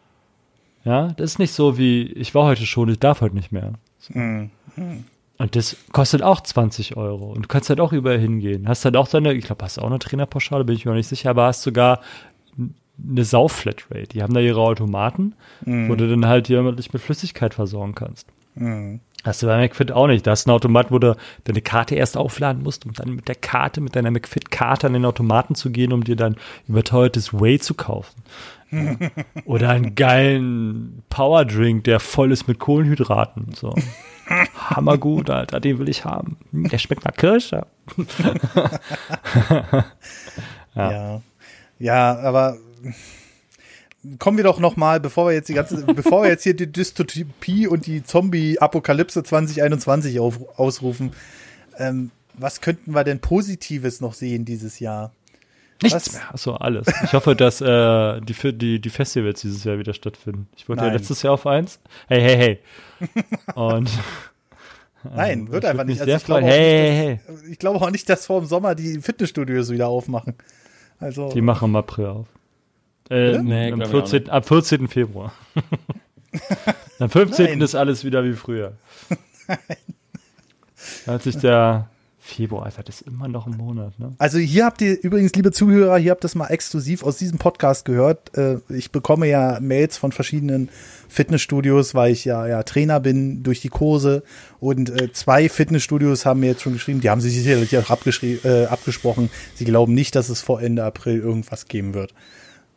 Ja, 0.84 1.08
das 1.16 1.32
ist 1.32 1.38
nicht 1.38 1.52
so 1.52 1.78
wie, 1.78 2.02
ich 2.02 2.34
war 2.34 2.44
heute 2.44 2.66
schon, 2.66 2.88
ich 2.88 2.98
darf 2.98 3.20
heute 3.20 3.36
nicht 3.36 3.52
mehr. 3.52 3.72
Mhm. 4.08 4.50
Und 5.38 5.56
das 5.56 5.76
kostet 5.92 6.22
auch 6.22 6.40
20 6.40 6.96
Euro. 6.96 7.32
Und 7.32 7.42
du 7.42 7.48
kannst 7.48 7.68
halt 7.68 7.80
auch 7.80 7.92
überall 7.92 8.18
hingehen. 8.18 8.68
Hast 8.68 8.84
halt 8.84 8.96
auch 8.96 9.08
deine, 9.08 9.32
ich 9.32 9.44
glaube, 9.44 9.64
hast 9.64 9.76
du 9.76 9.82
auch 9.82 9.86
eine 9.86 9.98
Trainerpauschale, 9.98 10.64
bin 10.64 10.76
ich 10.76 10.84
mir 10.84 10.92
noch 10.92 10.96
nicht 10.96 11.08
sicher, 11.08 11.30
aber 11.30 11.46
hast 11.46 11.62
sogar 11.62 12.00
eine 13.10 13.24
Sau-Flatrate. 13.24 14.08
Die 14.08 14.22
haben 14.22 14.34
da 14.34 14.40
ihre 14.40 14.60
Automaten, 14.60 15.34
wo 15.64 15.94
du 15.94 16.08
dann 16.08 16.26
halt 16.26 16.48
jemandlich 16.48 16.92
mit 16.92 17.02
Flüssigkeit 17.02 17.54
versorgen 17.54 17.94
kannst. 17.94 18.26
Mhm. 18.54 19.00
Hast 19.24 19.40
du 19.42 19.46
bei 19.46 19.56
McFit 19.56 19.92
auch 19.92 20.08
nicht. 20.08 20.26
Da 20.26 20.32
hast 20.32 20.46
du 20.46 20.50
einen 20.50 20.56
Automat, 20.56 20.90
wo 20.90 20.98
du 20.98 21.16
deine 21.44 21.60
Karte 21.62 21.94
erst 21.94 22.16
aufladen 22.16 22.64
musst, 22.64 22.84
um 22.86 22.92
dann 22.92 23.14
mit 23.14 23.28
der 23.28 23.36
Karte, 23.36 23.80
mit 23.80 23.94
deiner 23.94 24.10
McFit-Karte 24.10 24.88
an 24.88 24.94
den 24.94 25.04
Automaten 25.04 25.54
zu 25.54 25.70
gehen, 25.70 25.92
um 25.92 26.02
dir 26.02 26.16
dann 26.16 26.34
überteuertes 26.66 27.32
Whey 27.32 27.60
zu 27.60 27.74
kaufen. 27.74 28.20
Ja. 28.72 28.96
Oder 29.44 29.68
einen 29.70 29.94
geilen 29.94 31.02
Powerdrink, 31.08 31.84
der 31.84 32.00
voll 32.00 32.32
ist 32.32 32.48
mit 32.48 32.58
Kohlenhydraten. 32.58 33.52
So. 33.54 33.74
Hammergut, 34.56 35.30
Alter, 35.30 35.60
den 35.60 35.78
will 35.78 35.88
ich 35.88 36.04
haben. 36.04 36.36
Hm, 36.50 36.68
Der 36.68 36.78
schmeckt 36.78 37.04
nach 37.04 37.14
Kirsche. 37.14 37.66
Ja. 40.74 40.90
Ja. 40.90 41.22
ja. 41.78 42.18
aber 42.20 42.56
kommen 44.18 44.36
wir 44.36 44.44
doch 44.44 44.58
noch 44.58 44.76
mal, 44.76 45.00
bevor 45.00 45.28
wir 45.28 45.34
jetzt 45.34 45.48
die 45.48 45.54
ganze, 45.54 45.84
bevor 45.94 46.22
wir 46.22 46.30
jetzt 46.30 46.42
hier 46.42 46.54
die 46.54 46.70
Dystopie 46.70 47.66
und 47.66 47.86
die 47.86 48.02
Zombie-Apokalypse 48.02 49.22
2021 49.22 50.20
auf, 50.20 50.58
ausrufen, 50.58 51.12
ähm, 51.78 52.10
was 52.34 52.60
könnten 52.60 52.92
wir 52.94 53.04
denn 53.04 53.20
Positives 53.20 54.00
noch 54.00 54.14
sehen 54.14 54.44
dieses 54.44 54.80
Jahr? 54.80 55.12
Nichts 55.82 56.06
Was? 56.06 56.12
mehr. 56.12 56.22
Achso, 56.34 56.54
alles. 56.54 56.86
Ich 57.04 57.12
hoffe, 57.12 57.34
dass 57.34 57.60
äh, 57.60 58.20
die, 58.20 58.34
die, 58.52 58.80
die 58.80 58.90
Festivals 58.90 59.40
dieses 59.40 59.64
Jahr 59.64 59.78
wieder 59.78 59.94
stattfinden. 59.94 60.48
Ich 60.56 60.68
wollte 60.68 60.84
ja 60.84 60.92
letztes 60.92 61.22
Jahr 61.22 61.34
auf 61.34 61.46
eins. 61.46 61.80
Hey, 62.06 62.20
hey, 62.20 62.36
hey. 62.36 63.08
Und 63.54 63.90
Nein, 65.14 65.50
wird 65.50 65.64
ich 65.64 65.70
einfach 65.70 65.84
nicht. 65.84 66.00
sehr 66.00 66.16
ich, 66.16 66.24
glaube 66.24 66.42
Hey, 66.42 67.14
nicht, 67.14 67.28
dass, 67.28 67.42
ich 67.42 67.58
glaube 67.58 67.80
auch 67.80 67.90
nicht, 67.90 68.08
dass 68.08 68.26
vor 68.26 68.40
dem 68.40 68.46
Sommer 68.46 68.74
die 68.74 69.00
Fitnessstudios 69.00 69.70
wieder 69.70 69.88
aufmachen. 69.88 70.34
Also, 71.00 71.32
Die 71.32 71.40
machen 71.40 71.70
im 71.70 71.76
April 71.76 72.06
auf. 72.06 72.28
Äh? 73.12 73.42
Nee, 73.42 73.72
am 73.72 73.78
glaub 73.80 73.88
ich 73.88 73.94
auch 73.94 74.08
14, 74.08 74.30
ab 74.30 74.48
14. 74.48 74.88
Februar. 74.88 75.32
am 76.98 77.10
15. 77.10 77.46
Nein. 77.46 77.60
ist 77.60 77.74
alles 77.74 78.04
wieder 78.04 78.24
wie 78.24 78.32
früher. 78.32 78.72
Da 81.06 81.12
hat 81.12 81.22
sich 81.22 81.36
der 81.36 81.88
Februar, 82.24 82.66
Alter, 82.66 82.84
das 82.84 83.00
ist 83.00 83.08
immer 83.08 83.26
noch 83.26 83.46
ein 83.46 83.56
Monat, 83.56 83.98
ne? 83.98 84.12
Also 84.18 84.38
hier 84.38 84.64
habt 84.64 84.80
ihr 84.80 84.96
übrigens, 85.02 85.32
liebe 85.34 85.50
Zuhörer, 85.50 85.98
hier 85.98 86.12
habt 86.12 86.20
ihr 86.20 86.28
das 86.28 86.36
mal 86.36 86.46
exklusiv 86.46 87.02
aus 87.02 87.16
diesem 87.16 87.38
Podcast 87.38 87.84
gehört. 87.84 88.36
Äh, 88.36 88.58
Ich 88.68 88.92
bekomme 88.92 89.26
ja 89.26 89.58
Mails 89.60 89.96
von 89.96 90.12
verschiedenen 90.12 90.68
Fitnessstudios, 91.08 91.94
weil 91.96 92.12
ich 92.12 92.24
ja, 92.24 92.46
ja 92.46 92.62
Trainer 92.62 93.00
bin 93.00 93.42
durch 93.42 93.60
die 93.60 93.68
Kurse. 93.68 94.22
Und 94.60 94.88
äh, 95.00 95.12
zwei 95.12 95.48
Fitnessstudios 95.48 96.24
haben 96.24 96.40
mir 96.40 96.46
jetzt 96.46 96.62
schon 96.62 96.74
geschrieben, 96.74 97.00
die 97.00 97.10
haben 97.10 97.20
sich 97.20 97.34
sicherlich 97.34 97.76
auch 97.76 97.90
äh, 97.90 98.64
abgesprochen. 98.66 99.28
Sie 99.56 99.64
glauben 99.64 99.92
nicht, 99.92 100.14
dass 100.14 100.28
es 100.28 100.40
vor 100.40 100.62
Ende 100.62 100.84
April 100.84 101.18
irgendwas 101.18 101.66
geben 101.66 101.92
wird. 101.92 102.14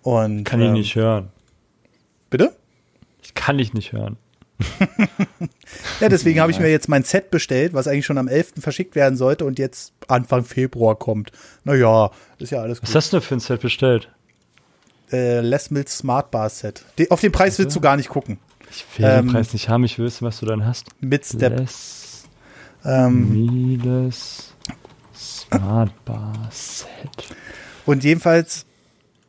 Und, 0.05 0.43
Kann 0.43 0.61
ich 0.61 0.67
ähm, 0.67 0.73
nicht 0.73 0.95
hören. 0.95 1.29
Bitte? 2.29 2.55
Ich 3.23 3.33
kann 3.33 3.57
dich 3.57 3.73
nicht 3.73 3.91
hören. 3.91 4.17
Ja, 5.99 6.09
deswegen 6.09 6.39
habe 6.39 6.51
ich 6.51 6.59
mir 6.59 6.69
jetzt 6.69 6.87
mein 6.89 7.03
Set 7.03 7.31
bestellt, 7.31 7.73
was 7.73 7.87
eigentlich 7.87 8.05
schon 8.05 8.17
am 8.17 8.27
11. 8.27 8.53
verschickt 8.59 8.95
werden 8.95 9.17
sollte 9.17 9.45
und 9.45 9.59
jetzt 9.59 9.93
Anfang 10.07 10.43
Februar 10.45 10.95
kommt. 10.95 11.31
Naja, 11.63 12.11
ist 12.37 12.51
ja 12.51 12.61
alles 12.61 12.81
Was 12.81 12.89
gut. 12.89 12.95
hast 12.95 13.13
du 13.13 13.21
für 13.21 13.35
ein 13.35 13.39
Set 13.39 13.61
bestellt? 13.61 14.09
Äh, 15.11 15.39
Les 15.41 15.71
Mills 15.71 15.97
Smart 15.97 16.31
Bar 16.31 16.49
Set. 16.49 16.83
Die, 16.97 17.09
auf 17.11 17.21
den 17.21 17.31
Preis 17.31 17.57
willst 17.59 17.75
du 17.75 17.81
gar 17.81 17.95
nicht 17.97 18.09
gucken. 18.09 18.37
Ich 18.71 18.85
will 18.97 19.05
Ähm, 19.05 19.25
den 19.27 19.33
Preis 19.33 19.53
nicht 19.53 19.69
haben, 19.69 19.83
ich 19.85 19.97
will 19.97 20.05
wissen, 20.05 20.25
was 20.25 20.39
du 20.39 20.45
dann 20.45 20.65
hast. 20.65 20.87
Mit 20.99 21.25
Step. 21.25 21.57
Les 21.59 22.23
Ähm, 22.85 23.31
Miles 23.31 24.53
Smart 25.15 25.91
Bar 26.05 26.33
Set. 26.51 27.35
und 27.85 28.03
jedenfalls, 28.03 28.65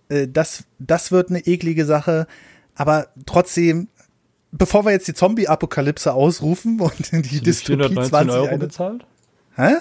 äh, 0.09 0.27
das, 0.29 0.65
das 0.79 1.11
wird 1.13 1.31
eine 1.31 1.41
eklige 1.47 1.85
Sache. 1.85 2.27
Aber 2.75 3.09
trotzdem, 3.27 3.89
bevor 4.53 4.85
wir 4.85 4.93
jetzt 4.93 5.09
die 5.09 5.15
Zombie-Apokalypse 5.15 6.13
ausrufen 6.13 6.81
und 6.81 7.13
die 7.13 7.23
du 7.39 7.45
Dystopie 7.45 7.79
419 7.79 8.09
20. 8.11 8.35
Euro 8.35 8.47
eine- 8.49 8.59
bezahlt? 8.59 9.07
Hä? 9.57 9.75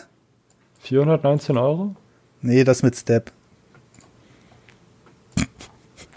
419 0.80 1.57
Euro? 1.57 1.95
Nee, 2.41 2.64
das 2.64 2.84
mit 2.84 2.95
Step. 2.95 3.31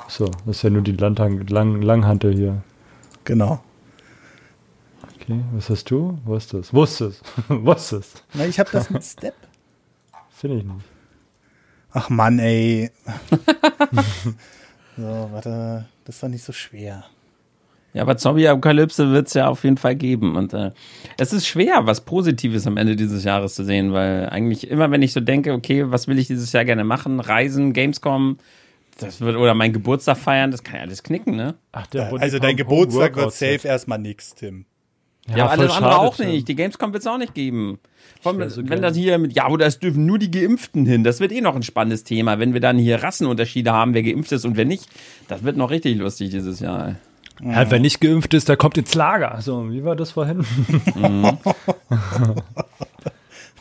So, 0.09 0.27
das 0.47 0.57
ist 0.57 0.63
ja 0.63 0.71
nur 0.71 0.83
die 0.83 0.93
Landhang, 0.93 1.47
Lang, 1.49 1.83
Langhantel 1.83 2.35
hier. 2.35 2.63
Genau. 3.25 3.63
Okay, 5.21 5.41
was 5.53 5.69
hast 5.69 5.91
du? 5.91 6.19
Wo 6.25 6.35
ist 6.37 6.55
das? 6.55 6.73
Wo 6.73 6.85
ist 6.85 7.01
das? 7.01 7.21
Wo 7.49 7.73
ist 7.73 7.93
das? 7.93 8.13
Na, 8.35 8.47
ich 8.47 8.59
habe 8.59 8.71
das 8.73 8.89
mit 8.91 9.05
Step. 9.05 9.35
Finde 10.31 10.59
ich 10.59 10.65
nicht. 10.65 10.85
Ach 11.93 12.11
Mann, 12.11 12.39
ey. 12.39 12.91
so, 14.97 15.29
warte. 15.33 15.87
Das 16.05 16.17
ist 16.17 16.23
doch 16.23 16.29
nicht 16.29 16.45
so 16.45 16.53
schwer. 16.53 17.05
Ja, 17.95 18.03
aber 18.03 18.17
Zombie-Apokalypse 18.17 19.11
wird 19.11 19.29
es 19.29 19.35
ja 19.35 19.49
auf 19.49 19.65
jeden 19.65 19.79
Fall 19.79 19.97
geben. 19.97 20.37
Und 20.37 20.53
äh, 20.53 20.73
es 21.17 21.33
ist 21.33 21.47
schwer, 21.47 21.87
was 21.87 22.03
Positives 22.03 22.67
am 22.67 22.77
Ende 22.77 22.97
dieses 22.97 23.25
Jahres 23.25 23.55
zu 23.55 23.65
sehen, 23.65 23.93
weil 23.93 24.29
eigentlich 24.29 24.71
immer, 24.71 24.91
wenn 24.91 25.03
ich 25.03 25.13
so 25.13 25.21
denke, 25.21 25.53
okay, 25.53 25.91
was 25.91 26.07
will 26.07 26.19
ich 26.19 26.27
dieses 26.27 26.53
Jahr 26.53 26.65
gerne 26.65 26.85
machen? 26.85 27.21
Reisen, 27.21 27.73
Gamescom, 27.73 28.39
das 28.99 29.21
wird, 29.21 29.37
oder 29.37 29.55
mein 29.55 29.73
Geburtstag 29.73 30.19
feiern, 30.19 30.51
das 30.51 30.63
kann 30.63 30.77
ja 30.77 30.83
alles 30.83 31.03
knicken, 31.03 31.37
ne? 31.37 31.55
Ach, 31.73 31.87
der 31.87 32.13
also 32.21 32.39
dein 32.39 32.57
Geburtstag 32.57 33.17
wird 33.17 33.33
safe 33.33 33.67
erstmal 33.67 33.99
nix, 33.99 34.35
Tim. 34.35 34.67
Ja, 35.31 35.37
ja 35.37 35.45
aber 35.45 35.53
alles 35.53 35.73
andere 35.73 35.99
auch 35.99 36.19
nicht. 36.19 36.49
Die 36.49 36.55
Gamescom 36.55 36.93
wird 36.93 37.03
es 37.03 37.07
auch 37.07 37.19
nicht 37.19 37.35
geben. 37.35 37.79
Allem, 38.25 38.49
so 38.49 38.69
wenn 38.69 38.83
das 38.83 38.97
hier 38.97 39.19
mit, 39.19 39.35
ja, 39.35 39.49
oder 39.49 39.67
es 39.67 39.79
dürfen 39.79 40.07
nur 40.07 40.19
die 40.19 40.31
Geimpften 40.31 40.87
hin, 40.87 41.05
das 41.05 41.21
wird 41.21 41.31
eh 41.33 41.41
noch 41.41 41.55
ein 41.55 41.63
spannendes 41.63 42.05
Thema. 42.05 42.39
Wenn 42.39 42.53
wir 42.53 42.61
dann 42.61 42.79
hier 42.79 43.03
Rassenunterschiede 43.03 43.73
haben, 43.73 43.95
wer 43.95 44.03
geimpft 44.03 44.33
ist 44.33 44.45
und 44.45 44.57
wer 44.57 44.65
nicht, 44.65 44.89
das 45.29 45.45
wird 45.45 45.57
noch 45.57 45.71
richtig 45.71 45.97
lustig 45.99 46.31
dieses 46.31 46.61
Jahr. 46.61 46.97
Ja, 47.41 47.71
wer 47.71 47.79
nicht 47.79 48.01
geimpft 48.01 48.35
ist, 48.35 48.49
der 48.49 48.57
kommt 48.57 48.77
ins 48.79 48.95
Lager. 48.95 49.41
So, 49.41 49.71
wie 49.71 49.85
war 49.85 49.95
das 49.95 50.11
vorhin? 50.11 50.45
Mhm. 50.97 51.39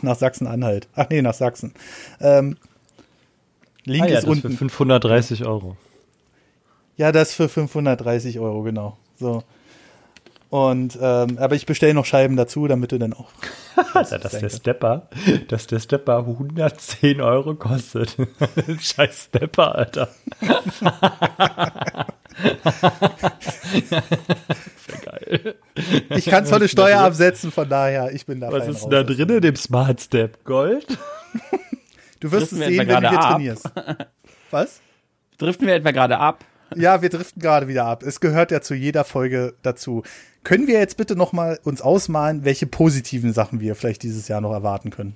nach 0.01 0.15
Sachsen-Anhalt. 0.15 0.87
Ach 0.95 1.05
nee, 1.09 1.21
nach 1.21 1.35
Sachsen. 1.35 1.73
Ähm, 2.19 2.57
Link 3.85 4.05
ah, 4.05 4.07
ja, 4.07 4.19
ist 4.19 4.27
unten. 4.27 4.51
Für 4.51 4.57
530 4.57 5.45
Euro. 5.45 5.77
Ja, 6.97 7.11
das 7.11 7.33
für 7.33 7.47
530 7.47 8.39
Euro, 8.39 8.63
genau. 8.63 8.97
So. 9.19 9.43
Und 10.49 10.97
ähm, 11.01 11.37
aber 11.39 11.55
ich 11.55 11.65
bestelle 11.65 11.93
noch 11.93 12.05
Scheiben 12.05 12.37
dazu, 12.37 12.67
damit 12.67 12.93
du 12.93 12.97
dann 12.97 13.13
auch. 13.13 13.29
Alter, 13.93 14.17
dass 14.23 14.39
der 14.39 14.49
Stepper, 14.49 15.09
dass 15.49 15.67
der 15.67 15.79
Stepper 15.79 16.19
110 16.19 17.19
Euro 17.19 17.55
kostet. 17.55 18.15
Scheiß 18.79 19.25
Stepper, 19.25 19.75
Alter. 19.75 20.07
Sehr 23.89 24.99
geil. 25.03 25.55
Ich 26.11 26.25
kann 26.25 26.45
zwar 26.45 26.59
eine 26.59 26.69
Steuer 26.69 27.01
absetzen, 27.01 27.51
von 27.51 27.67
daher, 27.67 28.13
ich 28.13 28.25
bin 28.25 28.39
da. 28.39 28.49
Was 28.51 28.67
ist 28.67 28.83
denn 28.83 28.91
da 28.91 29.03
drin 29.03 29.29
in 29.29 29.41
dem 29.41 29.55
Smart 29.57 29.99
Step? 29.99 30.45
Gold? 30.45 30.97
Du 32.21 32.31
wirst 32.31 32.53
es 32.53 32.59
sehen, 32.59 32.87
wenn 32.87 33.01
du 33.01 33.09
hier 33.09 33.19
ab. 33.19 33.31
trainierst. 33.31 33.69
Was? 34.49 34.79
Driften 35.37 35.67
wir 35.67 35.75
etwa 35.75 35.91
gerade 35.91 36.17
ab? 36.17 36.45
Ja, 36.75 37.01
wir 37.01 37.09
driften 37.09 37.41
gerade 37.41 37.67
wieder 37.67 37.85
ab. 37.85 38.03
Es 38.03 38.19
gehört 38.19 38.51
ja 38.51 38.61
zu 38.61 38.75
jeder 38.75 39.03
Folge 39.03 39.53
dazu. 39.61 40.03
Können 40.43 40.67
wir 40.67 40.79
jetzt 40.79 40.97
bitte 40.97 41.15
noch 41.15 41.33
mal 41.33 41.59
uns 41.63 41.81
ausmalen, 41.81 42.45
welche 42.45 42.67
positiven 42.67 43.33
Sachen 43.33 43.59
wir 43.59 43.75
vielleicht 43.75 44.03
dieses 44.03 44.27
Jahr 44.27 44.41
noch 44.41 44.51
erwarten 44.51 44.91
können? 44.91 45.15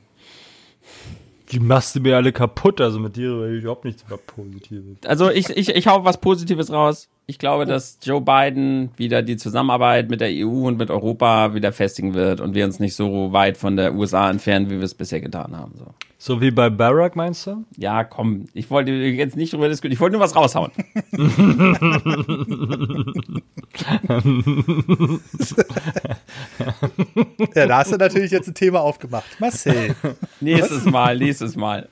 Die 1.51 1.59
machst 1.59 1.95
du 1.95 1.99
mir 1.99 2.15
alle 2.15 2.31
kaputt, 2.31 2.79
also 2.79 2.99
mit 2.99 3.17
dir 3.17 3.37
will 3.39 3.57
ich 3.57 3.63
überhaupt 3.63 3.83
nichts 3.83 4.07
mehr 4.07 4.17
Positives. 4.17 4.97
Also 5.05 5.29
ich, 5.29 5.49
ich, 5.49 5.69
ich 5.69 5.87
hau 5.87 6.05
was 6.05 6.19
Positives 6.19 6.71
raus. 6.71 7.09
Ich 7.31 7.39
glaube, 7.39 7.65
dass 7.65 7.97
Joe 8.03 8.19
Biden 8.19 8.89
wieder 8.97 9.21
die 9.21 9.37
Zusammenarbeit 9.37 10.09
mit 10.09 10.19
der 10.19 10.27
EU 10.31 10.67
und 10.67 10.77
mit 10.77 10.91
Europa 10.91 11.53
wieder 11.53 11.71
festigen 11.71 12.13
wird 12.13 12.41
und 12.41 12.55
wir 12.55 12.65
uns 12.65 12.81
nicht 12.81 12.93
so 12.93 13.31
weit 13.31 13.55
von 13.55 13.77
der 13.77 13.95
USA 13.95 14.29
entfernen, 14.29 14.69
wie 14.69 14.79
wir 14.79 14.83
es 14.83 14.95
bisher 14.95 15.21
getan 15.21 15.55
haben. 15.55 15.71
So. 15.77 15.85
So 16.17 16.41
wie 16.41 16.51
bei 16.51 16.69
Barack, 16.69 17.15
meinst 17.15 17.47
du? 17.47 17.63
Ja, 17.77 18.03
komm, 18.03 18.47
ich 18.53 18.69
wollte 18.69 18.91
jetzt 18.91 19.37
nicht 19.37 19.53
drüber 19.53 19.69
diskutieren, 19.69 19.93
ich 19.93 20.01
wollte 20.01 20.17
nur 20.17 20.21
was 20.21 20.35
raushauen. 20.35 20.73
ja, 27.55 27.65
da 27.65 27.77
hast 27.77 27.93
du 27.93 27.95
natürlich 27.95 28.31
jetzt 28.31 28.49
ein 28.49 28.55
Thema 28.55 28.81
aufgemacht. 28.81 29.39
Marcel. 29.39 29.95
Nächstes 30.41 30.83
Mal, 30.83 31.17
nächstes 31.17 31.55
Mal. 31.55 31.87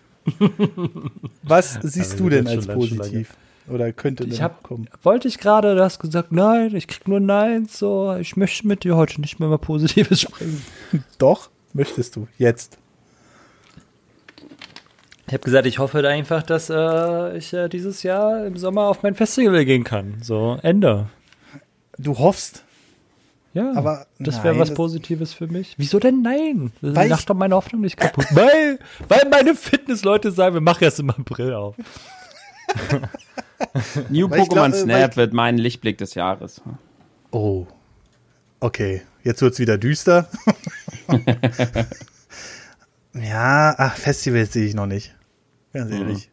Was 1.43 1.79
siehst 1.81 2.19
du 2.19 2.27
denn 2.27 2.45
als 2.45 2.67
positiv? 2.67 3.37
Oder 3.69 3.91
könnte 3.93 4.23
ich 4.23 4.41
hab, 4.41 4.63
kommen? 4.63 4.89
Wollte 5.03 5.27
ich 5.27 5.37
gerade, 5.37 5.75
du 5.75 5.83
hast 5.83 5.99
gesagt, 5.99 6.31
nein, 6.31 6.75
ich 6.75 6.87
krieg 6.87 7.07
nur 7.07 7.19
Neins, 7.19 7.77
so, 7.77 8.15
ich 8.19 8.35
möchte 8.35 8.67
mit 8.67 8.83
dir 8.83 8.95
heute 8.95 9.21
nicht 9.21 9.39
mehr 9.39 9.49
mal 9.49 9.57
Positives 9.57 10.21
sprechen. 10.23 10.63
Doch, 11.17 11.49
möchtest 11.73 12.15
du, 12.15 12.27
jetzt. 12.37 12.77
Ich 15.27 15.33
habe 15.33 15.43
gesagt, 15.43 15.67
ich 15.67 15.77
hoffe 15.77 16.07
einfach, 16.07 16.41
dass 16.41 16.71
äh, 16.71 17.37
ich 17.37 17.53
äh, 17.53 17.69
dieses 17.69 18.01
Jahr 18.01 18.45
im 18.47 18.57
Sommer 18.57 18.87
auf 18.87 19.03
mein 19.03 19.13
Festival 19.13 19.63
gehen 19.63 19.83
kann. 19.83 20.17
So, 20.23 20.57
Ende. 20.63 21.07
Du 21.99 22.17
hoffst. 22.17 22.63
Ja, 23.53 23.73
aber 23.75 24.05
das 24.19 24.43
wäre 24.43 24.57
was 24.59 24.73
Positives 24.73 25.33
für 25.33 25.47
mich. 25.47 25.73
Wieso 25.77 25.99
denn 25.99 26.21
nein? 26.21 26.71
Weil 26.81 27.09
Mach 27.09 27.23
doch 27.23 27.35
meine 27.35 27.55
Hoffnung 27.55 27.81
nicht 27.81 27.97
kaputt. 27.99 28.25
weil, 28.31 28.79
weil 29.07 29.27
meine 29.29 29.55
Fitnessleute 29.55 30.31
sagen, 30.31 30.55
wir 30.55 30.61
machen 30.61 30.83
erst 30.83 30.99
im 30.99 31.09
April 31.09 31.53
auf. 31.53 31.75
New 34.09 34.27
Pokémon 34.27 34.73
Snap 34.73 35.17
wird 35.17 35.33
mein 35.33 35.57
Lichtblick 35.57 35.97
des 35.97 36.15
Jahres. 36.15 36.61
Oh. 37.31 37.67
Okay, 38.59 39.01
jetzt 39.23 39.41
wird's 39.41 39.59
wieder 39.59 39.77
düster. 39.77 40.27
ja, 43.13 43.75
ach, 43.77 43.95
Festivals 43.95 44.53
sehe 44.53 44.65
ich 44.65 44.73
noch 44.73 44.87
nicht. 44.87 45.15
Ganz 45.73 45.91
ehrlich. 45.91 46.27
Mhm. 46.27 46.31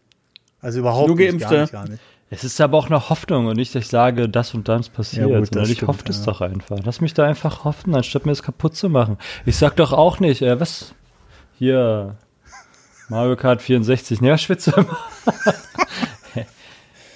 Also 0.60 0.80
überhaupt 0.80 1.08
Nur 1.08 1.16
Geimpfte. 1.16 1.38
nicht, 1.38 1.48
gar 1.50 1.60
nicht, 1.60 1.72
gar 1.72 1.88
nicht. 1.88 2.02
Es 2.28 2.42
ist 2.42 2.60
aber 2.60 2.76
auch 2.76 2.86
eine 2.86 3.08
Hoffnung 3.08 3.46
und 3.46 3.56
nicht, 3.56 3.72
dass 3.74 3.84
ich 3.84 3.88
sage, 3.88 4.28
das 4.28 4.52
und 4.52 4.66
das 4.66 4.88
passiert. 4.88 5.30
Ja, 5.30 5.38
gut, 5.38 5.54
das 5.54 5.70
ich 5.70 5.86
hoffe 5.86 6.02
es 6.08 6.18
ja. 6.18 6.24
doch 6.24 6.40
einfach. 6.40 6.78
Lass 6.84 7.00
mich 7.00 7.14
da 7.14 7.24
einfach 7.24 7.64
hoffen, 7.64 7.94
anstatt 7.94 8.26
mir 8.26 8.32
das 8.32 8.42
kaputt 8.42 8.74
zu 8.74 8.88
machen. 8.88 9.16
Ich 9.44 9.56
sag 9.56 9.76
doch 9.76 9.92
auch 9.92 10.18
nicht, 10.18 10.42
äh, 10.42 10.58
was? 10.58 10.92
Hier, 11.56 12.16
Mario 13.08 13.36
Kart 13.36 13.62
64, 13.62 14.20
ne, 14.20 14.36
schwitze 14.38 14.72
immer. 14.72 14.98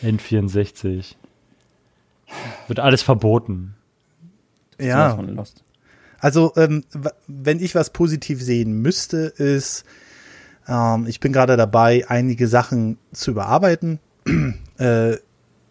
N64. 0.02 1.14
Wird 2.68 2.78
alles 2.78 3.02
verboten. 3.02 3.74
Ja. 4.78 5.18
Also, 6.20 6.52
ähm, 6.56 6.84
wenn 7.26 7.60
ich 7.60 7.74
was 7.74 7.90
positiv 7.90 8.42
sehen 8.42 8.80
müsste, 8.82 9.18
ist, 9.18 9.84
ähm, 10.68 11.06
ich 11.06 11.20
bin 11.20 11.32
gerade 11.32 11.56
dabei, 11.56 12.04
einige 12.08 12.46
Sachen 12.46 12.98
zu 13.12 13.32
überarbeiten. 13.32 13.98
äh, 14.78 15.16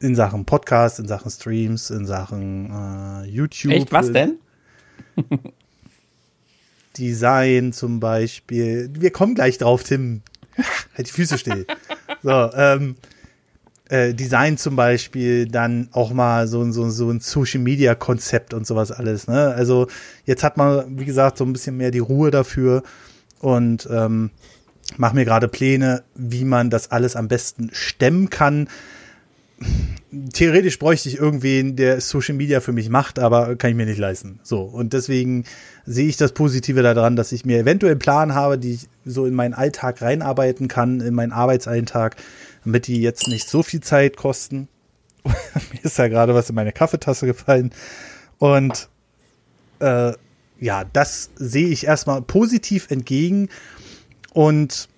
in 0.02 0.16
Sachen 0.16 0.46
Podcast, 0.46 1.00
in 1.00 1.08
Sachen 1.08 1.30
Streams, 1.30 1.90
in 1.90 2.06
Sachen 2.06 2.72
äh, 2.72 3.28
YouTube. 3.28 3.74
Echt, 3.74 3.92
was 3.92 4.12
denn? 4.12 4.40
Design 6.98 7.74
zum 7.74 8.00
Beispiel. 8.00 8.90
Wir 8.94 9.12
kommen 9.12 9.36
gleich 9.36 9.58
drauf, 9.58 9.84
Tim. 9.84 10.22
halt 10.96 11.08
die 11.08 11.12
Füße 11.12 11.38
still. 11.38 11.66
so, 12.24 12.52
ähm, 12.54 12.96
äh, 13.90 14.14
Design 14.14 14.58
zum 14.58 14.76
Beispiel, 14.76 15.48
dann 15.48 15.90
auch 15.92 16.14
mal 16.14 16.48
so, 16.48 16.72
so, 16.72 16.90
so 16.90 17.10
ein 17.10 17.20
Social 17.20 17.60
Media 17.60 17.96
Konzept 17.96 18.54
und 18.54 18.66
sowas 18.66 18.92
alles. 18.92 19.28
Ne? 19.28 19.54
Also 19.54 19.88
jetzt 20.26 20.44
hat 20.44 20.58
man, 20.58 21.00
wie 21.00 21.06
gesagt, 21.06 21.38
so 21.38 21.44
ein 21.44 21.54
bisschen 21.54 21.78
mehr 21.78 21.92
die 21.92 22.00
Ruhe 22.00 22.32
dafür 22.32 22.84
und 23.40 23.88
ähm, 23.92 24.30
mache 24.98 25.16
mir 25.16 25.26
gerade 25.26 25.48
Pläne, 25.48 26.04
wie 26.16 26.46
man 26.46 26.70
das 26.70 26.92
alles 26.92 27.16
am 27.16 27.28
besten 27.28 27.70
stemmen 27.74 28.30
kann. 28.30 28.70
Theoretisch 30.34 30.80
bräuchte 30.80 31.10
ich 31.10 31.18
irgendwen, 31.18 31.76
der 31.76 32.00
Social 32.00 32.36
Media 32.36 32.62
für 32.62 32.72
mich 32.72 32.90
macht, 32.90 33.20
aber 33.20 33.56
kann 33.56 33.72
ich 33.72 33.76
mir 33.76 33.86
nicht 33.86 34.00
leisten. 34.00 34.40
So. 34.44 34.62
Und 34.62 34.94
deswegen 34.94 35.44
sehe 35.86 36.08
ich 36.08 36.18
das 36.18 36.32
Positive 36.32 36.82
daran, 36.82 37.16
dass 37.16 37.32
ich 37.32 37.46
mir 37.46 37.60
eventuell 37.60 37.92
einen 37.92 38.00
Plan 38.00 38.36
habe, 38.36 38.58
die 38.58 38.74
ich 38.74 38.88
so 39.04 39.26
in 39.26 39.34
meinen 39.34 39.54
Alltag 39.54 40.02
reinarbeiten 40.02 40.68
kann, 40.68 41.02
in 41.02 41.14
meinen 41.14 41.32
Arbeitsalltag, 41.34 42.16
damit 42.64 42.88
die 42.88 43.02
jetzt 43.02 43.28
nicht 43.28 43.48
so 43.48 43.64
viel 43.64 43.82
Zeit 43.82 44.18
kosten. 44.18 44.68
mir 45.24 45.84
ist 45.84 46.00
da 46.00 46.08
gerade 46.08 46.34
was 46.34 46.50
in 46.50 46.56
meine 46.56 46.72
Kaffeetasse 46.72 47.26
gefallen. 47.26 47.72
Und 48.38 48.90
äh, 49.80 50.14
ja, 50.60 50.84
das 50.84 51.30
sehe 51.36 51.68
ich 51.68 51.86
erstmal 51.86 52.22
positiv 52.22 52.92
entgegen. 52.92 53.50
Und 54.34 54.90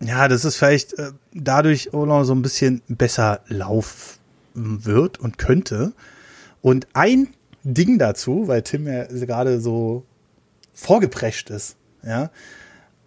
ja, 0.00 0.28
das 0.28 0.44
ist 0.44 0.56
vielleicht 0.56 0.98
äh, 0.98 1.12
dadurch 1.32 1.94
auch 1.94 2.06
noch 2.06 2.24
so 2.24 2.34
ein 2.34 2.42
bisschen 2.42 2.82
besser 2.88 3.40
laufen 3.48 4.18
wird 4.54 5.18
und 5.18 5.38
könnte. 5.38 5.92
Und 6.60 6.88
ein 6.92 7.28
Ding 7.64 7.98
dazu, 7.98 8.48
weil 8.48 8.62
Tim 8.62 8.86
ja 8.86 9.04
gerade 9.04 9.60
so 9.60 10.04
vorgeprescht 10.74 11.50
ist, 11.50 11.76
ja, 12.02 12.30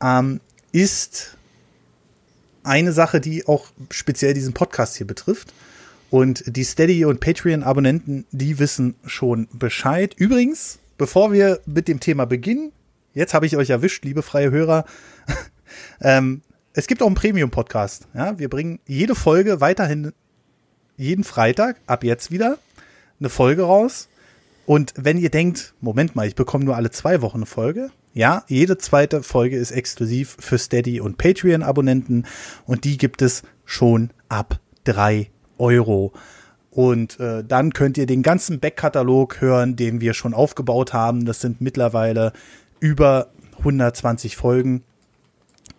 ähm, 0.02 0.40
ist 0.72 1.38
eine 2.66 2.92
Sache, 2.92 3.22
die 3.22 3.48
auch 3.48 3.68
speziell 3.92 4.34
diesen 4.34 4.54
Podcast 4.54 4.98
hier 4.98 5.08
betrifft. 5.08 5.54
Und 6.12 6.44
die 6.48 6.64
Steady- 6.64 7.06
und 7.06 7.20
Patreon-Abonnenten, 7.20 8.26
die 8.32 8.60
wissen 8.60 8.96
schon 9.06 9.48
Bescheid. 9.54 10.14
Übrigens, 10.18 10.80
bevor 10.98 11.34
wir 11.34 11.60
mit 11.66 11.88
dem 11.88 12.00
Thema 12.00 12.26
beginnen, 12.26 12.72
jetzt 13.14 13.34
habe 13.34 13.46
ich 13.46 13.58
euch 13.58 13.70
erwischt, 13.70 14.06
liebe 14.06 14.22
freie 14.22 14.52
Hörer. 14.52 14.86
ähm, 16.02 16.42
es 16.74 16.88
gibt 16.88 17.02
auch 17.02 17.08
einen 17.08 17.16
Premium-Podcast. 17.16 18.08
Ja, 18.14 18.38
wir 18.38 18.50
bringen 18.50 18.80
jede 18.86 19.16
Folge 19.16 19.62
weiterhin 19.62 20.12
jeden 20.98 21.24
Freitag, 21.24 21.78
ab 21.88 22.04
jetzt 22.04 22.32
wieder, 22.32 22.58
eine 23.20 23.30
Folge 23.30 23.64
raus. 23.64 24.08
Und 24.66 24.94
wenn 24.98 25.18
ihr 25.18 25.30
denkt, 25.30 25.74
Moment 25.82 26.16
mal, 26.16 26.28
ich 26.28 26.36
bekomme 26.36 26.66
nur 26.66 26.76
alle 26.76 26.92
zwei 26.92 27.22
Wochen 27.22 27.38
eine 27.38 27.46
Folge. 27.46 27.92
Ja, 28.16 28.46
jede 28.48 28.78
zweite 28.78 29.24
Folge 29.24 29.58
ist 29.58 29.72
exklusiv 29.72 30.38
für 30.40 30.58
Steady 30.58 31.02
und 31.02 31.18
Patreon-Abonnenten 31.18 32.26
und 32.66 32.86
die 32.86 32.98
gibt 32.98 33.22
es 33.22 33.44
schon 33.66 34.12
ab 34.30 34.62
drei 34.86 35.32
Euro. 35.58 36.14
Und 36.72 37.20
äh, 37.20 37.44
dann 37.44 37.74
könnt 37.74 37.98
ihr 37.98 38.06
den 38.06 38.24
ganzen 38.24 38.62
Backkatalog 38.62 39.42
hören, 39.42 39.76
den 39.76 40.00
wir 40.00 40.14
schon 40.14 40.34
aufgebaut 40.34 40.94
haben. 40.94 41.26
Das 41.26 41.42
sind 41.42 41.60
mittlerweile 41.60 42.32
über 42.80 43.32
120 43.60 44.38
Folgen. 44.38 44.86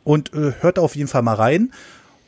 Und 0.04 0.34
äh, 0.34 0.52
hört 0.60 0.78
auf 0.78 0.94
jeden 0.94 1.08
Fall 1.08 1.22
mal 1.22 1.36
rein. 1.36 1.72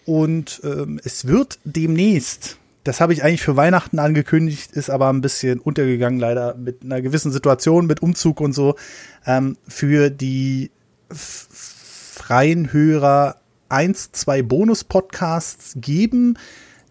Und 0.07 0.63
ähm, 0.65 0.99
es 1.05 1.27
wird 1.27 1.59
demnächst, 1.65 2.58
das 2.89 3.03
habe 3.03 3.13
ich 3.13 3.23
eigentlich 3.23 3.43
für 3.43 3.55
Weihnachten 3.55 3.99
angekündigt, 3.99 4.73
ist 4.73 4.89
aber 4.89 5.11
ein 5.11 5.21
bisschen 5.21 5.61
untergegangen, 5.61 6.19
leider 6.19 6.55
mit 6.55 6.83
einer 6.83 7.03
gewissen 7.03 7.31
Situation, 7.31 7.87
mit 7.87 8.01
Umzug 8.01 8.41
und 8.41 8.55
so, 8.55 8.77
ähm, 9.27 9.59
für 9.69 10.09
die 10.09 10.71
freien 11.11 12.73
Hörer 12.73 13.37
eins, 13.69 14.11
zwei 14.13 14.41
Bonus-Podcasts 14.41 15.75
geben, 15.77 16.39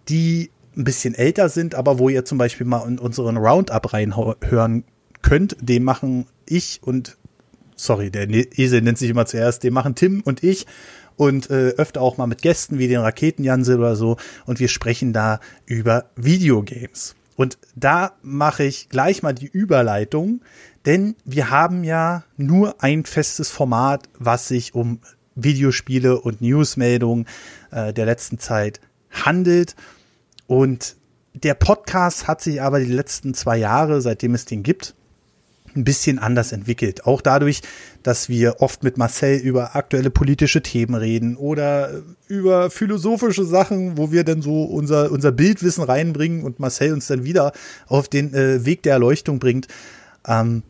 die 0.08 0.52
ein 0.78 0.84
bisschen 0.84 1.16
älter 1.16 1.50
sind, 1.50 1.74
aber 1.74 1.98
wo 1.98 2.10
ihr 2.10 2.26
zum 2.26 2.38
Beispiel 2.38 2.68
mal 2.68 2.88
in 2.88 3.00
unseren 3.00 3.36
Roundup 3.36 3.92
reinhören 3.92 4.84
könnt. 5.24 5.58
Den 5.60 5.84
machen 5.84 6.28
ich 6.46 6.80
und, 6.84 7.18
sorry, 7.76 8.12
der 8.12 8.30
Esel 8.30 8.84
nennt 8.84 9.00
sich 9.00 9.10
immer 9.10 9.26
zuerst, 9.26 9.64
den 9.64 9.74
machen 9.74 9.96
Tim 9.96 10.22
und 10.24 10.44
ich 10.44 10.68
und 11.18 11.50
äh, 11.50 11.70
öfter 11.72 12.02
auch 12.02 12.18
mal 12.18 12.28
mit 12.28 12.42
Gästen 12.42 12.80
wie 12.80 12.88
den 12.88 13.02
Raketenjansel 13.02 13.78
oder 13.80 13.96
so 13.96 14.18
und 14.46 14.60
wir 14.60 14.70
sprechen 14.70 15.12
da 15.12 15.40
über 15.66 16.06
Videogames. 16.16 17.16
Und 17.36 17.58
da 17.76 18.14
mache 18.22 18.64
ich 18.64 18.90
gleich 18.90 19.22
mal 19.22 19.34
die 19.34 19.48
Überleitung, 19.48 20.42
denn 20.86 21.16
wir 21.26 21.52
haben 21.52 21.84
ja 21.84 22.24
nur 22.38 22.82
ein 22.82 23.06
festes 23.06 23.52
Format, 23.52 24.10
was 24.18 24.48
sich 24.48 24.74
um 24.74 25.00
Videospiele 25.36 26.20
und 26.20 26.42
Newsmeldungen 26.42 27.28
äh, 27.72 27.94
der 27.94 28.06
letzten 28.06 28.40
Zeit 28.40 28.80
handelt. 29.12 29.76
Und 30.48 30.96
der 31.34 31.54
Podcast 31.54 32.28
hat 32.28 32.42
sich 32.42 32.62
aber 32.62 32.80
die 32.80 32.92
letzten 32.92 33.34
zwei 33.34 33.58
Jahre, 33.58 34.02
seitdem 34.02 34.34
es 34.34 34.46
den 34.46 34.64
gibt, 34.64 34.96
ein 35.78 35.84
bisschen 35.84 36.20
anders 36.20 36.52
entwickelt. 36.52 37.06
Auch 37.06 37.22
dadurch, 37.22 37.62
dass 38.04 38.28
wir 38.28 38.62
oft 38.62 38.84
mit 38.84 38.98
Marcel 38.98 39.38
über 39.38 39.76
aktuelle 39.76 40.10
politische 40.10 40.62
Themen 40.62 40.96
reden 40.96 41.38
oder 41.38 42.02
über 42.28 42.70
philosophische 42.70 43.46
Sachen, 43.46 43.98
wo 43.98 44.12
wir 44.12 44.24
dann 44.24 44.42
so 44.42 44.64
unser, 44.64 45.12
unser 45.12 45.32
Bildwissen 45.32 45.84
reinbringen 45.84 46.44
und 46.44 46.60
Marcel 46.60 46.94
uns 46.94 47.08
dann 47.08 47.24
wieder 47.24 47.54
auf 47.88 48.10
den 48.10 48.34
äh, 48.34 48.66
Weg 48.66 48.84
der 48.84 48.94
Erleuchtung 48.94 49.40
bringt, 49.40 49.68
ähm, 50.28 50.64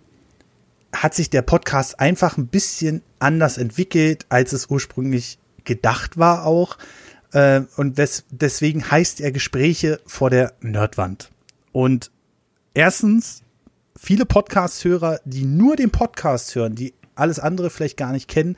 hat 0.93 1.13
sich 1.13 1.29
der 1.29 1.41
Podcast 1.41 1.99
einfach 1.99 2.38
ein 2.38 2.47
bisschen 2.47 3.01
anders 3.19 3.57
entwickelt, 3.57 4.25
als 4.29 4.53
es 4.53 4.69
ursprünglich 4.69 5.39
gedacht 5.63 6.17
war 6.17 6.45
auch. 6.45 6.77
Äh, 7.34 7.61
und 7.75 7.97
des, 7.97 8.25
deswegen 8.29 8.89
heißt 8.89 9.21
er 9.21 9.31
Gespräche 9.31 9.99
vor 10.05 10.29
der 10.29 10.53
Nerdwand. 10.61 11.29
Und 11.71 12.11
erstens 12.73 13.43
viele 13.98 14.26
Podcast-Hörer, 14.26 15.19
die 15.26 15.45
nur 15.45 15.76
den 15.76 15.91
Podcast 15.91 16.56
hören, 16.56 16.76
die 16.76 16.94
alles 17.15 17.40
andere 17.40 17.69
vielleicht 17.69 17.98
gar 17.98 18.11
nicht 18.11 18.28
kennen, 18.28 18.56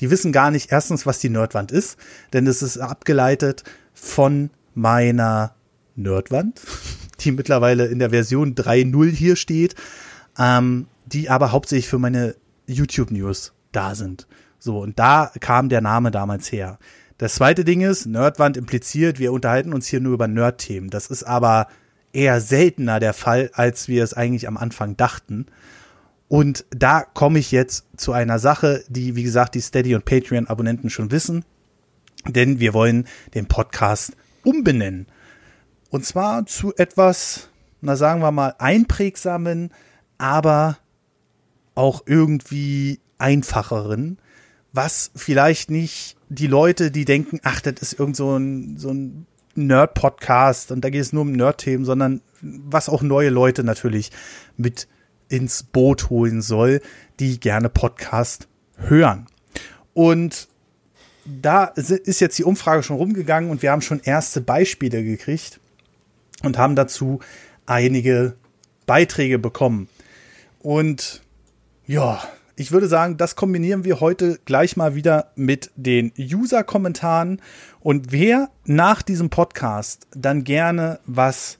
die 0.00 0.10
wissen 0.10 0.32
gar 0.32 0.50
nicht 0.50 0.70
erstens, 0.70 1.06
was 1.06 1.18
die 1.18 1.30
Nerdwand 1.30 1.72
ist, 1.72 1.96
denn 2.32 2.46
es 2.46 2.62
ist 2.62 2.78
abgeleitet 2.78 3.64
von 3.94 4.50
meiner 4.74 5.54
Nerdwand, 5.96 6.60
die 7.20 7.32
mittlerweile 7.32 7.86
in 7.86 7.98
der 7.98 8.10
Version 8.10 8.54
3.0 8.54 9.10
hier 9.10 9.36
steht, 9.36 9.74
ähm, 10.38 10.86
die 11.06 11.30
aber 11.30 11.52
hauptsächlich 11.52 11.88
für 11.88 11.98
meine 11.98 12.36
YouTube-News 12.66 13.52
da 13.72 13.94
sind. 13.94 14.26
So, 14.58 14.80
und 14.80 14.98
da 14.98 15.32
kam 15.40 15.68
der 15.68 15.80
Name 15.80 16.10
damals 16.10 16.52
her. 16.52 16.78
Das 17.18 17.34
zweite 17.34 17.64
Ding 17.64 17.80
ist, 17.80 18.06
Nerdwand 18.06 18.56
impliziert, 18.56 19.18
wir 19.18 19.32
unterhalten 19.32 19.72
uns 19.72 19.86
hier 19.86 20.00
nur 20.00 20.14
über 20.14 20.28
Nerd-Themen. 20.28 20.90
Das 20.90 21.06
ist 21.08 21.24
aber 21.24 21.68
eher 22.12 22.40
seltener 22.40 23.00
der 23.00 23.14
Fall, 23.14 23.50
als 23.54 23.88
wir 23.88 24.04
es 24.04 24.14
eigentlich 24.14 24.48
am 24.48 24.56
Anfang 24.56 24.96
dachten. 24.96 25.46
Und 26.28 26.64
da 26.70 27.02
komme 27.02 27.38
ich 27.38 27.52
jetzt 27.52 27.84
zu 27.96 28.12
einer 28.12 28.38
Sache, 28.38 28.84
die, 28.88 29.16
wie 29.16 29.22
gesagt, 29.22 29.54
die 29.54 29.60
Steady 29.60 29.94
und 29.94 30.04
Patreon-Abonnenten 30.04 30.90
schon 30.90 31.10
wissen. 31.10 31.44
Denn 32.26 32.60
wir 32.60 32.72
wollen 32.72 33.06
den 33.34 33.46
Podcast 33.46 34.16
umbenennen. 34.44 35.06
Und 35.90 36.06
zwar 36.06 36.46
zu 36.46 36.74
etwas, 36.76 37.50
na 37.80 37.96
sagen 37.96 38.22
wir 38.22 38.32
mal, 38.32 38.54
einprägsamen, 38.58 39.72
aber 40.16 40.78
auch 41.74 42.02
irgendwie 42.06 43.00
einfacheren, 43.18 44.18
was 44.72 45.10
vielleicht 45.14 45.70
nicht 45.70 46.16
die 46.28 46.46
Leute, 46.46 46.90
die 46.90 47.04
denken, 47.04 47.40
ach, 47.42 47.60
das 47.60 47.74
ist 47.82 47.98
irgend 47.98 48.16
so 48.16 48.36
ein, 48.36 48.78
so 48.78 48.90
ein 48.90 49.26
Nerd-Podcast 49.54 50.72
und 50.72 50.82
da 50.82 50.90
geht 50.90 51.02
es 51.02 51.12
nur 51.12 51.22
um 51.22 51.32
Nerd-Themen, 51.32 51.84
sondern 51.84 52.22
was 52.40 52.88
auch 52.88 53.02
neue 53.02 53.30
Leute 53.30 53.64
natürlich 53.64 54.10
mit 54.56 54.88
ins 55.28 55.62
Boot 55.62 56.10
holen 56.10 56.42
soll, 56.42 56.80
die 57.20 57.40
gerne 57.40 57.68
Podcast 57.68 58.48
hören. 58.76 59.26
Und 59.94 60.48
da 61.24 61.64
ist 61.64 62.20
jetzt 62.20 62.38
die 62.38 62.44
Umfrage 62.44 62.82
schon 62.82 62.96
rumgegangen 62.96 63.50
und 63.50 63.62
wir 63.62 63.70
haben 63.70 63.82
schon 63.82 64.00
erste 64.00 64.40
Beispiele 64.40 65.04
gekriegt 65.04 65.60
und 66.42 66.58
haben 66.58 66.74
dazu 66.74 67.20
einige 67.66 68.34
Beiträge 68.86 69.38
bekommen. 69.38 69.88
Und 70.60 71.22
ja, 71.86 72.22
ich 72.62 72.70
würde 72.70 72.86
sagen, 72.86 73.16
das 73.16 73.34
kombinieren 73.34 73.82
wir 73.82 73.98
heute 73.98 74.38
gleich 74.44 74.76
mal 74.76 74.94
wieder 74.94 75.32
mit 75.34 75.72
den 75.74 76.12
User-Kommentaren. 76.16 77.42
Und 77.80 78.12
wer 78.12 78.50
nach 78.64 79.02
diesem 79.02 79.30
Podcast 79.30 80.06
dann 80.14 80.44
gerne 80.44 81.00
was 81.04 81.58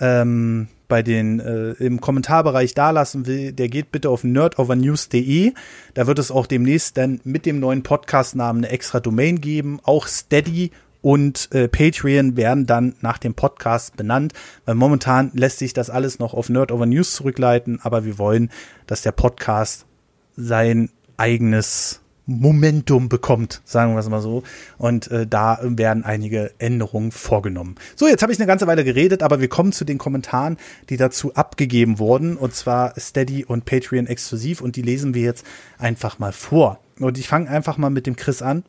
ähm, 0.00 0.68
bei 0.86 1.02
den 1.02 1.40
äh, 1.40 1.70
im 1.82 2.02
Kommentarbereich 2.02 2.74
dalassen 2.74 3.26
will, 3.26 3.52
der 3.52 3.70
geht 3.70 3.90
bitte 3.90 4.10
auf 4.10 4.22
nerdovernews.de. 4.22 5.54
Da 5.94 6.06
wird 6.06 6.18
es 6.18 6.30
auch 6.30 6.46
demnächst 6.46 6.98
dann 6.98 7.22
mit 7.24 7.46
dem 7.46 7.58
neuen 7.58 7.82
Podcast-Namen 7.82 8.64
eine 8.64 8.72
extra 8.72 9.00
Domain 9.00 9.40
geben. 9.40 9.80
Auch 9.82 10.06
Steady 10.06 10.72
und 11.00 11.48
äh, 11.52 11.68
Patreon 11.68 12.36
werden 12.36 12.66
dann 12.66 12.96
nach 13.00 13.16
dem 13.16 13.32
Podcast 13.32 13.96
benannt, 13.96 14.34
weil 14.66 14.74
momentan 14.74 15.30
lässt 15.32 15.58
sich 15.58 15.72
das 15.72 15.88
alles 15.88 16.18
noch 16.18 16.34
auf 16.34 16.50
Nerd 16.50 16.70
Over 16.70 16.84
News 16.84 17.14
zurückleiten, 17.14 17.80
aber 17.82 18.04
wir 18.04 18.18
wollen, 18.18 18.50
dass 18.86 19.00
der 19.00 19.12
Podcast 19.12 19.86
sein 20.36 20.90
eigenes 21.16 22.00
Momentum 22.26 23.08
bekommt, 23.08 23.60
sagen 23.64 23.92
wir 23.92 24.00
es 24.00 24.08
mal 24.08 24.22
so. 24.22 24.42
Und 24.78 25.10
äh, 25.10 25.26
da 25.26 25.58
werden 25.62 26.04
einige 26.04 26.52
Änderungen 26.58 27.12
vorgenommen. 27.12 27.74
So, 27.96 28.08
jetzt 28.08 28.22
habe 28.22 28.32
ich 28.32 28.38
eine 28.38 28.46
ganze 28.46 28.66
Weile 28.66 28.84
geredet, 28.84 29.22
aber 29.22 29.40
wir 29.40 29.48
kommen 29.48 29.72
zu 29.72 29.84
den 29.84 29.98
Kommentaren, 29.98 30.56
die 30.88 30.96
dazu 30.96 31.34
abgegeben 31.34 31.98
wurden. 31.98 32.36
Und 32.36 32.54
zwar 32.54 32.98
Steady 32.98 33.44
und 33.44 33.66
Patreon 33.66 34.06
exklusiv. 34.06 34.62
Und 34.62 34.76
die 34.76 34.82
lesen 34.82 35.14
wir 35.14 35.22
jetzt 35.22 35.44
einfach 35.78 36.18
mal 36.18 36.32
vor. 36.32 36.80
Und 36.98 37.18
ich 37.18 37.28
fange 37.28 37.50
einfach 37.50 37.76
mal 37.76 37.90
mit 37.90 38.06
dem 38.06 38.16
Chris 38.16 38.40
an. 38.40 38.64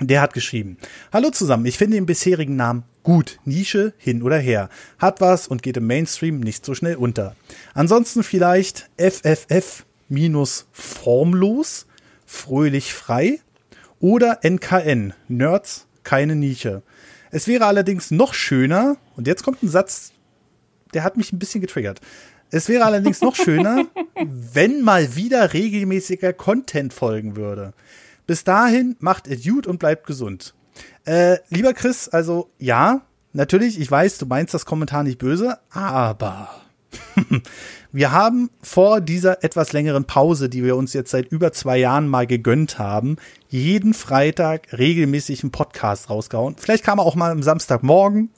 Der 0.00 0.20
hat 0.20 0.32
geschrieben, 0.32 0.76
Hallo 1.12 1.30
zusammen, 1.30 1.66
ich 1.66 1.76
finde 1.76 1.96
den 1.96 2.06
bisherigen 2.06 2.54
Namen 2.54 2.84
gut, 3.02 3.40
Nische 3.44 3.94
hin 3.98 4.22
oder 4.22 4.38
her, 4.38 4.68
hat 5.00 5.20
was 5.20 5.48
und 5.48 5.64
geht 5.64 5.76
im 5.76 5.88
Mainstream 5.88 6.38
nicht 6.38 6.64
so 6.64 6.74
schnell 6.74 6.94
unter. 6.94 7.34
Ansonsten 7.74 8.22
vielleicht 8.22 8.90
FFF 8.96 9.86
minus 10.08 10.66
formlos, 10.72 11.86
fröhlich 12.26 12.94
frei 12.94 13.40
oder 14.00 14.40
NKN, 14.42 15.14
Nerds, 15.28 15.86
keine 16.02 16.36
Nische. 16.36 16.82
Es 17.30 17.46
wäre 17.46 17.66
allerdings 17.66 18.10
noch 18.10 18.34
schöner, 18.34 18.96
und 19.16 19.26
jetzt 19.26 19.42
kommt 19.42 19.62
ein 19.62 19.68
Satz, 19.68 20.12
der 20.94 21.04
hat 21.04 21.16
mich 21.16 21.32
ein 21.32 21.38
bisschen 21.38 21.60
getriggert. 21.60 22.00
Es 22.50 22.68
wäre 22.68 22.84
allerdings 22.84 23.20
noch 23.20 23.36
schöner, 23.36 23.86
wenn 24.26 24.82
mal 24.82 25.14
wieder 25.16 25.52
regelmäßiger 25.52 26.32
Content 26.32 26.94
folgen 26.94 27.36
würde. 27.36 27.74
Bis 28.26 28.44
dahin 28.44 28.96
macht 29.00 29.26
es 29.26 29.44
gut 29.44 29.66
und 29.66 29.78
bleibt 29.78 30.06
gesund. 30.06 30.54
Äh, 31.04 31.38
lieber 31.50 31.74
Chris, 31.74 32.08
also 32.08 32.50
ja, 32.58 33.02
natürlich, 33.32 33.80
ich 33.80 33.90
weiß, 33.90 34.18
du 34.18 34.26
meinst 34.26 34.54
das 34.54 34.64
Kommentar 34.64 35.02
nicht 35.02 35.18
böse, 35.18 35.58
aber 35.70 36.57
Wir 37.90 38.12
haben 38.12 38.50
vor 38.62 39.00
dieser 39.00 39.42
etwas 39.42 39.72
längeren 39.72 40.04
Pause, 40.04 40.50
die 40.50 40.62
wir 40.62 40.76
uns 40.76 40.92
jetzt 40.92 41.10
seit 41.10 41.32
über 41.32 41.52
zwei 41.52 41.78
Jahren 41.78 42.06
mal 42.06 42.26
gegönnt 42.26 42.78
haben, 42.78 43.16
jeden 43.48 43.94
Freitag 43.94 44.76
regelmäßig 44.76 45.42
einen 45.42 45.52
Podcast 45.52 46.10
rausgehauen. 46.10 46.56
Vielleicht 46.58 46.84
kam 46.84 46.98
er 46.98 47.06
auch 47.06 47.14
mal 47.14 47.30
am 47.30 47.42
Samstagmorgen, 47.42 48.28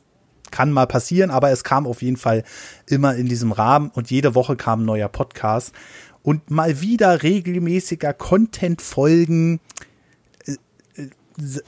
kann 0.52 0.70
mal 0.70 0.86
passieren, 0.86 1.32
aber 1.32 1.50
es 1.50 1.64
kam 1.64 1.88
auf 1.88 2.00
jeden 2.00 2.16
Fall 2.16 2.44
immer 2.86 3.16
in 3.16 3.28
diesem 3.28 3.50
Rahmen 3.50 3.90
und 3.92 4.10
jede 4.10 4.36
Woche 4.36 4.54
kam 4.54 4.82
ein 4.82 4.86
neuer 4.86 5.08
Podcast. 5.08 5.74
Und 6.22 6.50
mal 6.50 6.80
wieder 6.80 7.24
regelmäßiger 7.24 8.12
Content 8.12 8.82
folgen. 8.82 9.58
Äh, 10.46 11.02
äh, 11.02 11.08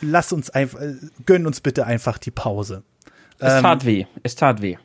lass 0.00 0.32
uns 0.32 0.50
einfach, 0.50 0.80
äh, 0.80 0.94
gönn 1.26 1.46
uns 1.46 1.60
bitte 1.60 1.84
einfach 1.84 2.18
die 2.18 2.30
Pause. 2.30 2.84
Es 3.38 3.60
tat 3.60 3.82
ähm, 3.82 3.86
weh, 3.88 4.06
es 4.22 4.36
tat 4.36 4.62
weh. 4.62 4.76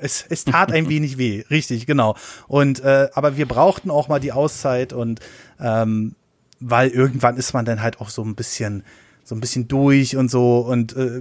Es, 0.00 0.24
es 0.28 0.44
tat 0.44 0.72
ein 0.72 0.88
wenig 0.88 1.18
weh, 1.18 1.44
richtig, 1.50 1.86
genau. 1.86 2.16
Und 2.48 2.80
äh, 2.80 3.08
aber 3.14 3.36
wir 3.36 3.46
brauchten 3.46 3.90
auch 3.90 4.08
mal 4.08 4.20
die 4.20 4.32
Auszeit 4.32 4.92
und 4.92 5.20
ähm, 5.60 6.14
weil 6.60 6.90
irgendwann 6.90 7.36
ist 7.36 7.52
man 7.52 7.64
dann 7.64 7.82
halt 7.82 8.00
auch 8.00 8.08
so 8.08 8.22
ein 8.22 8.34
bisschen 8.34 8.82
so 9.24 9.34
ein 9.34 9.40
bisschen 9.40 9.66
durch 9.66 10.16
und 10.16 10.30
so 10.30 10.60
und 10.60 10.96
äh, 10.96 11.20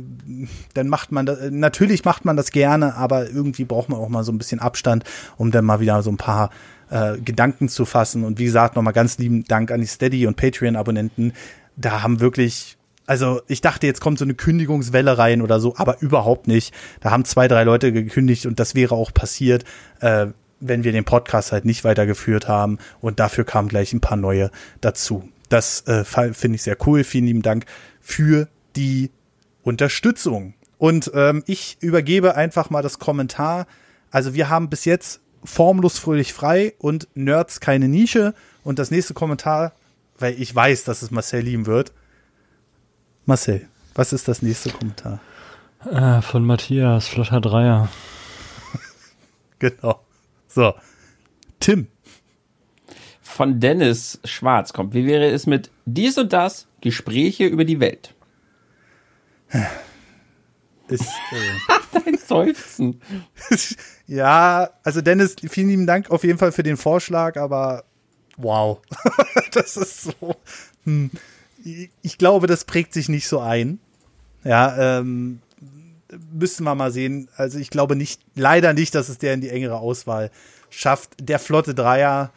dann 0.76 0.88
macht 0.90 1.12
man 1.12 1.26
das, 1.26 1.40
natürlich 1.50 2.06
macht 2.06 2.24
man 2.24 2.38
das 2.38 2.52
gerne, 2.52 2.96
aber 2.96 3.32
irgendwie 3.32 3.66
braucht 3.66 3.90
man 3.90 4.00
auch 4.00 4.10
mal 4.10 4.24
so 4.24 4.32
ein 4.32 4.38
bisschen 4.38 4.60
Abstand, 4.60 5.04
um 5.38 5.50
dann 5.50 5.66
mal 5.66 5.80
wieder 5.80 6.04
so 6.04 6.12
ein 6.12 6.18
paar 6.18 6.52
äh, 6.92 7.18
Gedanken 7.18 7.68
zu 7.68 7.84
fassen. 7.84 8.24
Und 8.24 8.38
wie 8.38 8.46
gesagt, 8.46 8.76
nochmal 8.76 8.94
ganz 8.94 9.18
lieben 9.18 9.44
Dank 9.46 9.72
an 9.72 9.82
die 9.82 9.88
Steady 9.88 10.28
und 10.28 10.38
Patreon-Abonnenten, 10.38 11.34
da 11.78 12.04
haben 12.04 12.20
wirklich 12.20 12.78
also 13.06 13.42
ich 13.48 13.62
dachte, 13.62 13.88
jetzt 13.88 14.02
kommt 14.02 14.20
so 14.20 14.26
eine 14.26 14.34
Kündigungswelle 14.34 15.18
rein 15.18 15.42
oder 15.42 15.60
so, 15.60 15.76
aber 15.78 16.02
überhaupt 16.02 16.48
nicht. 16.48 16.74
Da 17.02 17.12
haben 17.12 17.26
zwei, 17.26 17.48
drei 17.48 17.64
Leute 17.64 17.92
gekündigt 17.92 18.46
und 18.46 18.60
das 18.60 18.76
wäre 18.76 18.96
auch 18.96 19.14
passiert, 19.14 19.64
äh, 20.02 20.28
wenn 20.60 20.84
wir 20.84 20.92
den 20.92 21.06
Podcast 21.06 21.52
halt 21.52 21.66
nicht 21.66 21.84
weitergeführt 21.84 22.48
haben. 22.48 22.80
Und 23.02 23.20
dafür 23.20 23.44
kamen 23.44 23.68
gleich 23.68 23.94
ein 23.94 24.02
paar 24.02 24.18
neue 24.18 24.50
dazu. 24.82 25.30
Das 25.50 25.82
äh, 25.88 26.04
finde 26.04 26.56
ich 26.56 26.64
sehr 26.64 26.78
cool. 26.88 27.04
Vielen 27.04 27.26
lieben 27.26 27.42
Dank 27.42 27.66
für 28.02 28.48
die 28.76 29.12
Unterstützung. 29.64 30.54
Und 30.78 31.12
ähm, 31.14 31.44
ich 31.46 31.78
übergebe 31.82 32.36
einfach 32.36 32.70
mal 32.70 32.82
das 32.82 33.00
Kommentar. 33.00 33.68
Also 34.12 34.34
wir 34.34 34.50
haben 34.50 34.70
bis 34.70 34.86
jetzt 34.86 35.22
formlos 35.44 36.00
fröhlich 36.00 36.34
frei 36.34 36.74
und 36.80 37.08
Nerds 37.14 37.60
keine 37.60 37.88
Nische. 37.88 38.34
Und 38.64 38.80
das 38.80 38.90
nächste 38.90 39.14
Kommentar, 39.14 39.74
weil 40.18 40.40
ich 40.42 40.54
weiß, 40.54 40.84
dass 40.86 41.04
es 41.04 41.12
Marcel 41.12 41.42
lieben 41.42 41.68
wird, 41.68 41.94
Marcel, 43.26 43.68
was 43.96 44.14
ist 44.14 44.28
das 44.28 44.44
nächste 44.44 44.70
Kommentar? 44.70 45.20
Äh, 45.90 46.22
von 46.22 46.46
Matthias, 46.46 47.08
flotter 47.08 47.42
Dreier. 47.42 47.90
genau. 49.60 50.00
So. 50.48 50.76
Tim. 51.60 51.88
Von 53.22 53.60
Dennis 53.60 54.20
Schwarz 54.26 54.74
kommt. 54.74 54.94
Wie 54.94 55.08
wäre 55.08 55.26
es 55.26 55.48
mit 55.48 55.72
dies 55.86 56.20
und 56.20 56.34
das 56.34 56.68
Gespräche 56.82 57.46
über 57.46 57.66
die 57.66 57.80
Welt? 57.80 58.14
Ist, 60.88 61.02
äh 61.32 62.00
Dein 62.06 62.18
Seufzen. 62.20 63.02
ja, 64.08 64.70
also 64.84 65.02
Dennis, 65.02 65.36
vielen 65.50 65.70
lieben 65.70 65.88
Dank 65.88 66.12
auf 66.12 66.24
jeden 66.24 66.38
Fall 66.38 66.52
für 66.52 66.62
den 66.62 66.78
Vorschlag, 66.78 67.38
aber 67.38 67.86
wow. 68.38 68.80
das 69.52 69.78
ist 69.78 70.04
so. 70.04 70.36
Hm 70.84 71.10
ich 72.02 72.18
glaube, 72.18 72.48
das 72.48 72.66
prägt 72.66 72.94
sich 72.94 73.10
nicht 73.10 73.28
so 73.28 73.40
ein. 73.40 73.80
Ja, 74.44 75.00
ähm, 75.00 75.40
müssen 76.32 76.64
wir 76.64 76.76
mal 76.76 76.92
sehen. 76.92 77.28
Also 77.36 77.58
ich 77.58 77.70
glaube 77.70 77.96
nicht, 77.96 78.22
leider 78.36 78.74
nicht, 78.74 78.94
dass 78.96 79.10
es 79.10 79.18
der 79.18 79.34
in 79.34 79.42
die 79.42 79.50
engere 79.50 79.78
Auswahl 79.78 80.32
schafft. 80.70 81.12
Der 81.20 81.40
flotte 81.40 81.74
Dreier, 81.74 82.32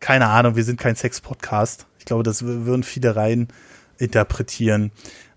keine 0.00 0.26
Ahnung, 0.26 0.56
wir 0.56 0.64
sind 0.64 0.80
kein 0.80 0.96
Sex-Podcast. 0.96 1.86
Ich 1.98 2.04
glaube, 2.04 2.22
das 2.22 2.44
würden 2.44 2.82
viele 2.82 3.14
rein 3.14 3.48
interpretieren. 3.98 4.90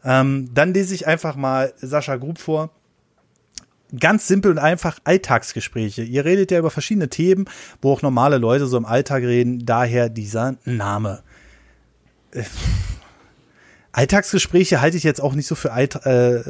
Ähm, 0.04 0.50
dann 0.54 0.74
lese 0.74 0.96
ich 0.96 1.06
einfach 1.06 1.36
mal 1.36 1.74
Sascha 1.78 2.16
Grub 2.16 2.40
vor. 2.40 2.72
Ganz 4.00 4.28
simpel 4.28 4.50
und 4.50 4.58
einfach 4.58 4.98
Alltagsgespräche. 5.04 6.02
Ihr 6.02 6.26
redet 6.26 6.50
ja 6.50 6.58
über 6.58 6.72
verschiedene 6.72 7.10
Themen, 7.10 7.46
wo 7.82 7.92
auch 7.92 8.02
normale 8.02 8.40
Leute 8.40 8.66
so 8.66 8.76
im 8.76 8.86
Alltag 8.86 9.22
reden. 9.22 9.68
Daher 9.68 10.10
dieser 10.10 10.56
Name. 10.66 11.22
Äh, 12.34 12.44
Alltagsgespräche 13.92 14.82
halte 14.82 14.98
ich 14.98 15.04
jetzt 15.04 15.22
auch 15.22 15.36
nicht 15.36 15.48
so 15.48 15.56
für 15.56 15.70
äh, 15.70 16.44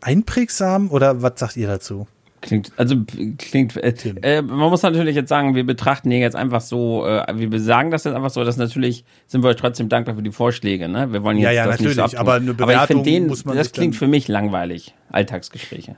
einprägsam 0.00 0.90
oder 0.90 1.22
was 1.22 1.34
sagt 1.36 1.56
ihr 1.56 1.66
dazu? 1.66 2.06
Klingt, 2.40 2.72
also 2.76 2.96
klingt, 3.38 3.76
äh, 3.76 3.94
äh, 4.22 4.42
man 4.42 4.70
muss 4.70 4.82
natürlich 4.82 5.14
jetzt 5.14 5.28
sagen, 5.30 5.54
wir 5.54 5.64
betrachten 5.64 6.10
hier 6.10 6.20
jetzt 6.20 6.36
einfach 6.36 6.60
so, 6.60 7.06
äh, 7.06 7.24
wir 7.34 7.60
sagen 7.60 7.90
das 7.90 8.04
jetzt 8.04 8.14
einfach 8.14 8.30
so, 8.30 8.44
dass 8.44 8.58
natürlich 8.58 9.04
sind 9.26 9.42
wir 9.42 9.48
euch 9.48 9.56
trotzdem 9.56 9.88
dankbar 9.88 10.14
für 10.14 10.22
die 10.22 10.32
Vorschläge, 10.32 10.88
ne? 10.88 11.10
Wir 11.12 11.22
wollen 11.22 11.38
jetzt 11.38 11.46
ja, 11.46 11.52
ja, 11.52 11.66
das 11.66 11.80
natürlich, 11.80 11.96
nicht 11.96 12.10
so 12.10 12.18
aber 12.18 12.34
eine 12.34 12.52
Bewertung 12.52 13.00
aber 13.00 13.06
ich 13.06 13.14
den, 13.14 13.26
muss 13.28 13.44
man 13.46 13.56
das 13.56 13.72
klingt 13.72 13.96
für 13.96 14.08
mich 14.08 14.28
langweilig, 14.28 14.94
Alltagsgespräche. 15.10 15.96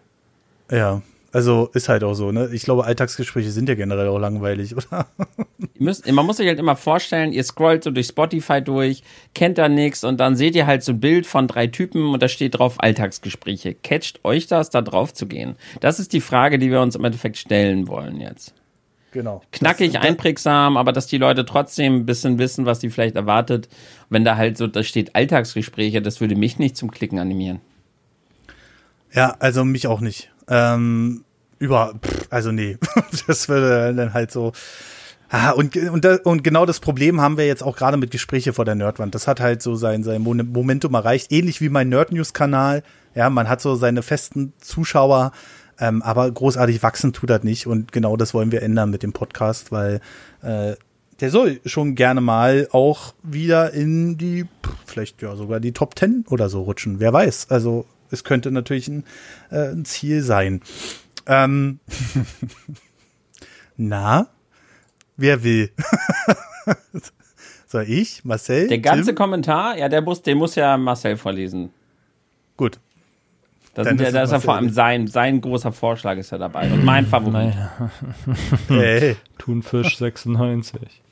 Ja, 0.71 1.03
also 1.37 1.69
ist 1.75 1.91
halt 1.91 2.03
auch 2.03 2.15
so, 2.15 2.33
ne? 2.33 2.49
Ich 2.55 2.63
glaube, 2.63 2.87
Alltagsgespräche 2.87 3.51
sind 3.51 3.69
ja 3.69 3.75
generell 3.75 4.09
auch 4.09 4.19
langweilig, 4.19 4.75
oder? 4.77 5.07
Müsst, 5.79 6.11
man 6.11 6.25
muss 6.25 6.39
sich 6.39 6.47
halt 6.47 6.59
immer 6.59 6.77
vorstellen, 6.77 7.31
ihr 7.31 7.45
scrollt 7.45 7.85
so 7.85 7.91
durch 7.91 8.07
Spotify 8.07 8.63
durch, 8.63 9.03
kennt 9.35 9.59
da 9.59 9.69
nichts 9.69 10.03
und 10.03 10.19
dann 10.19 10.35
seht 10.35 10.57
ihr 10.57 10.67
halt 10.67 10.83
so 10.83 10.93
ein 10.93 11.01
Bild 11.01 11.27
von 11.27 11.47
drei 11.47 11.67
Typen 11.67 12.15
und 12.15 12.23
da 12.23 12.29
steht 12.29 12.59
drauf 12.59 12.77
Alltagsgespräche. 12.79 13.75
Catcht 13.75 14.25
euch 14.25 14.47
das, 14.47 14.71
da 14.71 14.81
drauf 14.81 15.13
zu 15.13 15.27
gehen? 15.27 15.57
Das 15.81 16.01
ist 16.01 16.15
die 16.15 16.23
Frage, 16.23 16.59
die 16.59 16.71
wir 16.71 16.81
uns 16.81 16.97
im 16.97 17.05
Endeffekt 17.05 17.37
stellen 17.37 17.87
wollen 17.87 18.19
jetzt. 18.19 18.55
Genau. 19.13 19.43
Knackig, 19.53 19.93
das, 19.93 20.03
einprägsam, 20.03 20.79
aber 20.79 20.95
dass 20.95 21.07
die 21.07 21.19
Leute 21.19 21.45
trotzdem 21.45 21.97
ein 21.97 22.07
bisschen 22.07 22.39
wissen, 22.39 22.65
was 22.65 22.81
sie 22.81 22.89
vielleicht 22.89 23.15
erwartet. 23.15 23.69
Wenn 24.09 24.25
da 24.25 24.39
halt 24.39 24.57
so, 24.57 24.69
da 24.69 24.83
steht 24.83 25.15
Alltagsgespräche, 25.15 26.01
das 26.01 26.23
würde 26.23 26.35
mich 26.35 26.59
nicht 26.59 26.79
zum 26.79 26.91
Klicken 26.91 27.19
animieren. 27.19 27.61
Ja, 29.13 29.37
also 29.39 29.67
mich 29.67 29.87
auch 29.87 30.01
nicht. 30.01 30.31
Ähm, 30.49 31.25
über, 31.59 31.95
also 32.31 32.53
nee, 32.53 32.79
das 33.27 33.49
würde 33.49 33.95
dann 33.95 34.15
halt 34.15 34.31
so. 34.31 34.53
Ah, 35.29 35.51
und, 35.51 35.77
und, 35.77 36.07
und 36.07 36.45
genau 36.45 36.67
das 36.67 36.79
Problem 36.79 37.21
haben 37.21 37.37
wir 37.37 37.47
jetzt 37.47 37.63
auch 37.63 37.77
gerade 37.77 37.97
mit 37.97 38.13
Gespräche 38.13 38.53
vor 38.53 38.65
der 38.65 38.77
Nerdwand. 38.77 39.13
Das 39.15 39.27
hat 39.27 39.41
halt 39.41 39.61
so 39.61 39.75
sein, 39.75 40.05
sein 40.05 40.23
Momentum 40.23 40.95
erreicht, 40.95 41.33
ähnlich 41.33 41.61
wie 41.61 41.69
mein 41.69 41.89
Nerd 41.89 42.13
News 42.13 42.33
Kanal. 42.33 42.85
Ja, 43.17 43.29
man 43.29 43.49
hat 43.49 43.61
so 43.61 43.75
seine 43.75 44.03
festen 44.03 44.53
Zuschauer, 44.61 45.33
ähm, 45.81 46.03
aber 46.03 46.31
großartig 46.31 46.81
wachsen 46.85 47.13
tut 47.13 47.31
das 47.31 47.43
nicht. 47.43 47.67
Und 47.67 47.91
genau 47.91 48.17
das 48.17 48.35
wollen 48.35 48.53
wir 48.53 48.63
ändern 48.63 48.91
mit 48.91 49.03
dem 49.03 49.13
Podcast, 49.13 49.73
weil 49.73 50.01
äh, 50.43 50.75
der 51.19 51.31
soll 51.31 51.61
schon 51.65 51.97
gerne 51.97 52.21
mal 52.21 52.69
auch 52.71 53.15
wieder 53.25 53.73
in 53.73 54.19
die, 54.19 54.45
vielleicht 54.85 55.23
ja 55.23 55.35
sogar 55.35 55.59
die 55.59 55.73
Top 55.73 55.97
Ten 55.97 56.25
oder 56.29 56.49
so 56.49 56.63
rutschen. 56.63 57.01
Wer 57.01 57.13
weiß. 57.13 57.49
Also 57.51 57.87
es 58.11 58.25
könnte 58.25 58.51
natürlich 58.51 58.89
ein, 58.89 59.05
äh, 59.51 59.73
ein 59.73 59.85
Ziel 59.85 60.23
sein. 60.23 60.61
Ähm, 61.27 61.81
na, 63.77 64.29
wer 65.17 65.43
will? 65.43 65.71
Soll 67.67 67.85
ich? 67.89 68.25
Marcel? 68.25 68.69
Der 68.69 68.79
ganze 68.79 69.07
Tim? 69.07 69.17
Kommentar, 69.17 69.77
ja, 69.77 69.89
der 69.89 70.03
muss, 70.03 70.23
den 70.23 70.39
muss 70.39 70.55
ja 70.55 70.77
Marcel 70.77 71.17
vorlesen. 71.17 71.71
Gut. 72.57 72.79
Da, 73.75 73.85
sind 73.85 74.01
ja, 74.01 74.11
da 74.11 74.23
ist 74.23 74.31
ja 74.31 74.41
vor 74.41 74.55
allem 74.55 74.71
sein, 74.71 75.07
sein 75.07 75.43
großer 75.43 75.71
Vorschlag 75.71 76.17
ist 76.17 76.31
ja 76.31 76.39
dabei. 76.39 76.73
Und 76.73 76.83
mein 76.83 77.05
Favorit. 77.05 77.53
hey. 78.69 79.17
Thunfisch 79.39 79.99
96. 79.99 81.03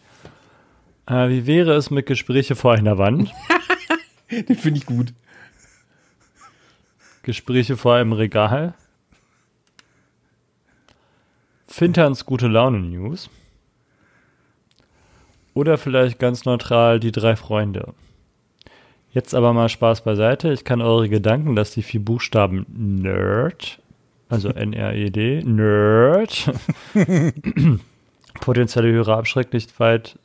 Äh, 1.07 1.29
wie 1.29 1.47
wäre 1.47 1.75
es 1.75 1.91
mit 1.91 2.07
Gespräche 2.07 2.57
vor 2.57 2.73
einer 2.73 2.97
Wand? 2.97 3.31
Den 4.31 4.57
finde 4.57 4.79
ich 4.79 4.87
gut. 4.87 5.12
Gespräche 7.25 7.77
vor 7.77 7.95
einem 7.95 8.13
Regal. 8.13 8.75
Finterns 11.67 12.25
gute 12.25 12.47
Laune 12.47 12.79
News. 12.79 13.29
Oder 15.55 15.79
vielleicht 15.79 16.19
ganz 16.19 16.45
neutral 16.45 17.01
die 17.01 17.13
drei 17.13 17.37
Freunde. 17.37 17.95
Jetzt 19.13 19.35
aber 19.35 19.53
mal 19.53 19.69
Spaß 19.69 20.03
beiseite. 20.03 20.53
Ich 20.53 20.65
kann 20.65 20.83
eure 20.83 21.09
Gedanken, 21.09 21.55
dass 21.55 21.73
die 21.73 21.83
vier 21.83 22.05
Buchstaben 22.05 22.67
Nerd, 22.69 23.81
also 24.29 24.49
N-R-E-D, 24.55 25.45
Nerd, 25.45 26.53
potenzielle 28.41 28.93
Hörer 28.93 29.17
abschrecken, 29.17 29.57
nicht 29.57 29.79
weit, 29.79 30.19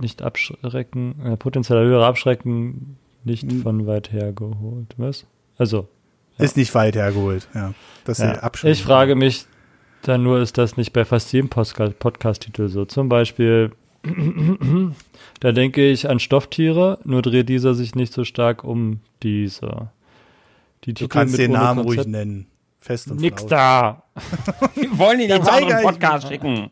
nicht 0.00 0.22
abschrecken, 0.22 1.20
äh, 1.24 1.36
potenzielle 1.36 1.84
Hörer 1.86 2.06
abschrecken, 2.06 2.96
nicht 3.24 3.52
von 3.52 3.86
weit 3.86 4.12
her 4.12 4.32
geholt. 4.32 4.94
Was? 4.96 5.26
Also. 5.58 5.88
Ja. 6.38 6.44
Ist 6.44 6.56
nicht 6.56 6.74
weit 6.74 6.96
hergeholt, 6.96 7.48
ja. 7.54 7.72
Das 8.04 8.18
ja. 8.18 8.50
Ich 8.62 8.82
frage 8.82 9.14
mich, 9.14 9.46
dann 10.02 10.22
nur 10.22 10.40
ist 10.40 10.58
das 10.58 10.76
nicht 10.76 10.92
bei 10.92 11.04
fast 11.04 11.32
jedem 11.32 11.48
Podcast-Titel 11.48 12.68
so. 12.68 12.84
Zum 12.84 13.08
Beispiel, 13.08 13.72
da 15.40 15.52
denke 15.52 15.88
ich 15.88 16.08
an 16.08 16.20
Stofftiere, 16.20 16.98
nur 17.04 17.22
dreht 17.22 17.48
dieser 17.48 17.74
sich 17.74 17.94
nicht 17.94 18.12
so 18.12 18.24
stark 18.24 18.64
um 18.64 19.00
diese. 19.22 19.90
Die 20.84 20.94
du 20.94 21.08
kannst 21.08 21.38
den 21.38 21.52
Namen 21.52 21.84
Konzept, 21.84 22.06
ruhig 22.06 22.06
nennen. 22.06 22.46
Fest 22.78 23.10
und 23.10 23.20
Nix 23.20 23.44
da. 23.46 24.04
Wir 24.74 24.96
wollen 24.96 25.20
ihn 25.20 25.30
jetzt 25.30 25.48
auch 25.48 25.54
einen 25.54 25.82
Podcast 25.82 26.28
schicken. 26.28 26.70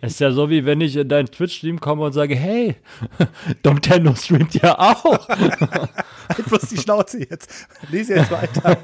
Ist 0.00 0.20
ja 0.20 0.30
so, 0.30 0.50
wie 0.50 0.64
wenn 0.64 0.80
ich 0.80 0.96
in 0.96 1.08
deinen 1.08 1.26
Twitch-Stream 1.26 1.80
komme 1.80 2.04
und 2.04 2.12
sage, 2.12 2.34
hey, 2.34 2.76
Dom 3.62 3.80
Tenno 3.80 4.14
streamt 4.14 4.54
ja 4.54 4.78
auch. 4.78 5.28
halt 5.28 6.46
bloß 6.48 6.68
die 6.70 6.76
Schnauze 6.76 7.20
jetzt. 7.20 7.68
Lies 7.90 8.08
jetzt 8.08 8.30
weiter. 8.30 8.78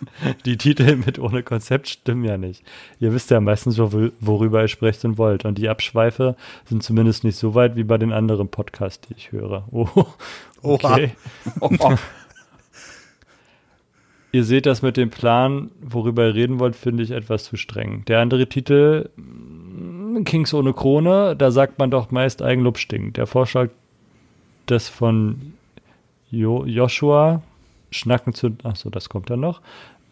Die 0.44 0.56
Titel 0.56 0.96
mit 0.96 1.18
ohne 1.18 1.42
Konzept 1.42 1.88
stimmen 1.88 2.24
ja 2.24 2.36
nicht. 2.36 2.62
Ihr 2.98 3.12
wisst 3.12 3.30
ja 3.30 3.40
meistens, 3.40 3.78
worüber 3.78 4.62
ihr 4.62 4.68
sprecht 4.68 5.04
und 5.04 5.18
wollt. 5.18 5.44
Und 5.44 5.58
die 5.58 5.68
Abschweife 5.68 6.36
sind 6.64 6.82
zumindest 6.82 7.24
nicht 7.24 7.36
so 7.36 7.54
weit 7.54 7.76
wie 7.76 7.84
bei 7.84 7.98
den 7.98 8.12
anderen 8.12 8.48
Podcasts, 8.48 9.06
die 9.08 9.14
ich 9.16 9.32
höre. 9.32 9.66
Oh, 9.70 9.88
okay. 10.62 11.12
Oha. 11.60 11.98
Ihr 14.32 14.44
seht 14.44 14.66
das 14.66 14.82
mit 14.82 14.96
dem 14.96 15.10
Plan, 15.10 15.72
worüber 15.80 16.28
ihr 16.28 16.34
reden 16.34 16.60
wollt, 16.60 16.76
finde 16.76 17.02
ich 17.02 17.10
etwas 17.10 17.44
zu 17.44 17.56
streng. 17.56 18.04
Der 18.06 18.20
andere 18.20 18.46
Titel, 18.48 19.10
Kings 20.24 20.54
ohne 20.54 20.72
Krone, 20.72 21.36
da 21.36 21.50
sagt 21.50 21.78
man 21.78 21.90
doch 21.90 22.10
meist 22.10 22.42
Eigenlob 22.42 22.78
stinkt. 22.78 23.16
Der 23.16 23.26
Vorschlag 23.26 23.70
des 24.68 24.88
von 24.88 25.54
jo 26.30 26.64
Joshua, 26.64 27.42
Schnacken 27.90 28.34
zu, 28.34 28.56
achso, 28.62 28.90
das 28.90 29.08
kommt 29.08 29.30
dann 29.30 29.40
noch. 29.40 29.60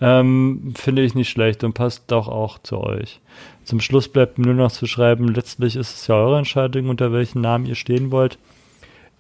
Ähm, 0.01 0.75
finde 0.77 1.03
ich 1.03 1.15
nicht 1.15 1.29
schlecht 1.29 1.65
und 1.65 1.73
passt 1.73 2.05
doch 2.09 2.29
auch 2.29 2.59
zu 2.59 2.79
euch. 2.79 3.21
Zum 3.65 3.81
Schluss 3.81 4.09
bleibt 4.09 4.39
mir 4.39 4.47
nur 4.47 4.55
noch 4.55 4.73
zu 4.73 4.87
schreiben, 4.87 5.29
letztlich 5.29 5.75
ist 5.75 5.95
es 5.95 6.07
ja 6.07 6.15
eure 6.15 6.39
Entscheidung, 6.39 6.89
unter 6.89 7.13
welchen 7.13 7.41
Namen 7.41 7.67
ihr 7.67 7.75
stehen 7.75 8.11
wollt. 8.13 8.39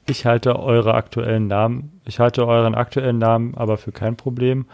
Ich 0.06 0.24
halte 0.24 0.59
eure 0.59 0.94
aktuellen 0.94 1.48
Namen, 1.48 2.00
ich 2.05 2.20
halte 2.20 2.46
euren 2.46 2.74
aktuellen 2.74 3.18
Namen 3.18 3.55
aber 3.56 3.76
für 3.76 3.92
kein 3.92 4.16
Problem 4.16 4.66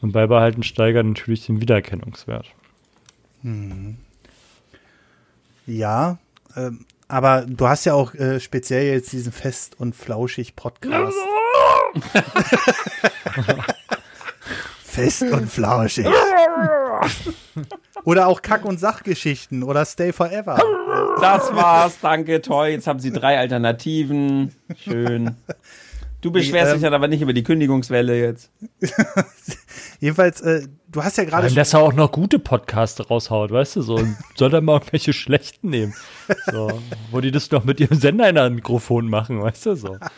und 0.00 0.12
beibehalten 0.12 0.62
steigert 0.62 1.04
natürlich 1.04 1.46
den 1.46 1.60
Wiedererkennungswert. 1.60 2.46
Hm. 3.42 3.96
Ja, 5.70 6.18
ähm, 6.56 6.84
aber 7.06 7.44
du 7.46 7.68
hast 7.68 7.84
ja 7.84 7.94
auch 7.94 8.12
äh, 8.14 8.40
speziell 8.40 8.92
jetzt 8.92 9.12
diesen 9.12 9.30
Fest- 9.30 9.78
und 9.78 9.94
Flauschig-Podcast. 9.94 11.16
Fest 14.82 15.22
und 15.22 15.48
Flauschig. 15.50 16.06
oder 18.04 18.26
auch 18.26 18.42
Kack- 18.42 18.64
und 18.64 18.80
Sachgeschichten 18.80 19.62
oder 19.62 19.84
Stay 19.84 20.12
Forever. 20.12 20.60
Das 21.20 21.54
war's, 21.54 21.98
danke, 22.02 22.42
toll. 22.42 22.68
Jetzt 22.68 22.88
haben 22.88 22.98
Sie 22.98 23.12
drei 23.12 23.38
Alternativen. 23.38 24.52
Schön. 24.76 25.36
Du 26.20 26.32
beschwerst 26.32 26.70
ähm, 26.72 26.74
dich 26.74 26.82
dann 26.82 26.94
aber 26.94 27.06
nicht 27.08 27.22
über 27.22 27.32
die 27.32 27.44
Kündigungswelle 27.44 28.18
jetzt. 28.20 28.50
Jedenfalls, 30.00 30.40
äh, 30.40 30.66
du 30.88 31.04
hast 31.04 31.18
ja 31.18 31.24
gerade 31.24 31.46
Weil 31.48 31.54
dass 31.54 31.74
er 31.74 31.80
auch 31.80 31.92
noch 31.92 32.10
gute 32.10 32.38
Podcasts 32.38 33.10
raushaut, 33.10 33.50
weißt 33.50 33.76
du, 33.76 33.82
so. 33.82 34.00
Soll 34.34 34.54
er 34.54 34.62
mal 34.62 34.74
irgendwelche 34.74 35.12
schlechten 35.12 35.68
nehmen. 35.68 35.94
So, 36.50 36.80
wo 37.10 37.20
die 37.20 37.30
das 37.30 37.50
noch 37.50 37.64
mit 37.64 37.80
ihrem 37.80 37.98
Sender 37.98 38.28
in 38.28 38.38
ein 38.38 38.54
Mikrofon 38.54 39.08
machen, 39.08 39.42
weißt 39.42 39.66
du, 39.66 39.74
so. 39.76 39.98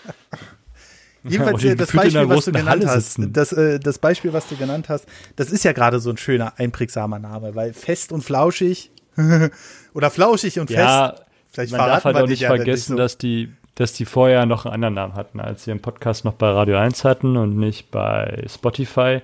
Jedenfalls 1.24 1.62
Oder 1.62 1.72
äh, 1.72 1.76
das 1.76 1.92
Beispiel, 1.92 2.28
was 2.28 2.44
du 2.44 2.52
genannt 2.52 2.84
hast, 2.86 3.18
das, 3.18 3.52
äh, 3.52 3.78
das 3.78 3.98
Beispiel, 3.98 4.32
was 4.32 4.48
du 4.48 4.56
genannt 4.56 4.88
hast, 4.88 5.06
das 5.36 5.50
ist 5.50 5.64
ja 5.64 5.72
gerade 5.72 6.00
so 6.00 6.10
ein 6.10 6.16
schöner, 6.16 6.54
einprägsamer 6.56 7.18
Name, 7.18 7.54
weil 7.54 7.72
fest 7.72 8.12
und 8.12 8.22
flauschig 8.22 8.90
oder 9.94 10.10
flauschig 10.10 10.58
und 10.58 10.70
Ja, 10.70 11.10
fest. 11.10 11.22
Vielleicht 11.52 11.72
man 11.72 11.86
darf 11.86 12.04
halt 12.04 12.16
auch 12.16 12.26
nicht 12.26 12.40
ja, 12.40 12.48
vergessen, 12.48 12.92
so. 12.92 12.96
dass 12.96 13.18
die, 13.18 13.52
dass 13.74 13.92
die 13.92 14.04
vorher 14.04 14.46
noch 14.46 14.64
einen 14.64 14.74
anderen 14.74 14.94
Namen 14.94 15.14
hatten, 15.14 15.38
als 15.38 15.64
sie 15.64 15.70
ihren 15.70 15.80
Podcast 15.80 16.24
noch 16.24 16.32
bei 16.32 16.50
Radio 16.50 16.78
1 16.78 17.04
hatten 17.04 17.36
und 17.36 17.56
nicht 17.56 17.90
bei 17.90 18.44
Spotify, 18.48 19.20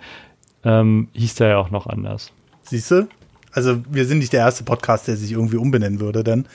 ähm, 0.69 1.09
hieß 1.15 1.37
der 1.37 1.49
ja 1.49 1.57
auch 1.57 1.71
noch 1.71 1.87
anders. 1.87 2.31
Siehst 2.63 2.91
du? 2.91 3.09
Also 3.53 3.83
wir 3.89 4.05
sind 4.05 4.19
nicht 4.19 4.35
der 4.35 4.41
erste 4.41 4.65
Podcast, 4.65 5.09
der 5.09 5.17
sich 5.17 5.33
irgendwie 5.33 5.57
umbenennen 5.57 5.99
würde 5.99 6.23
dann. 6.23 6.47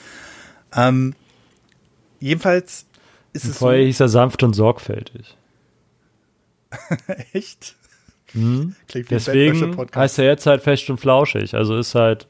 Ähm, 0.74 1.14
jedenfalls 2.20 2.86
ist 3.32 3.44
es 3.44 3.58
Vorher 3.58 3.82
so, 3.82 3.86
hieß 3.86 4.00
er 4.00 4.08
sanft 4.08 4.42
und 4.44 4.54
sorgfältig. 4.54 5.36
echt. 7.32 7.74
Hm? 8.32 8.76
Ein 8.94 9.06
Deswegen 9.10 9.76
heißt 9.94 10.18
er 10.20 10.24
jetzt 10.26 10.46
halt 10.46 10.62
fest 10.62 10.88
und 10.90 10.98
flauschig. 10.98 11.54
Also 11.54 11.76
ist 11.76 11.96
halt, 11.96 12.28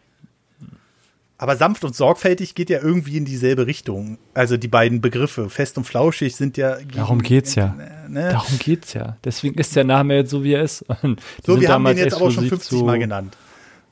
Aber 1.37 1.57
sanft 1.57 1.85
und 1.85 1.97
sorgfältig 1.97 2.55
geht 2.55 2.71
ja 2.71 2.81
irgendwie 2.81 3.17
in 3.17 3.25
dieselbe 3.25 3.67
Richtung. 3.67 4.19
Also 4.35 4.57
die 4.57 4.69
beiden 4.69 5.01
Begriffe, 5.01 5.51
fest 5.51 5.77
und 5.77 5.85
flauschig, 5.85 6.37
sind 6.37 6.57
ja. 6.57 6.77
Darum 6.95 7.23
geht's 7.23 7.57
ja. 7.57 7.75
Ne? 8.09 8.31
darum 8.31 8.59
geht's 8.59 8.95
ja. 8.95 9.17
Deswegen 9.25 9.59
ist 9.59 9.75
der 9.75 9.85
Name 9.85 10.15
jetzt 10.15 10.31
so, 10.31 10.45
wie 10.45 10.53
er 10.53 10.63
ist. 10.63 10.85
Die 11.03 11.17
So, 11.45 11.49
wir 11.49 11.55
haben 11.55 11.61
den 11.61 11.69
damals 11.69 11.99
jetzt 11.99 12.15
aber 12.15 12.27
auch 12.27 12.31
schon 12.31 12.45
exklusiv 12.45 12.69
50 12.69 12.83
Mal 12.83 12.99
genannt. 13.01 13.37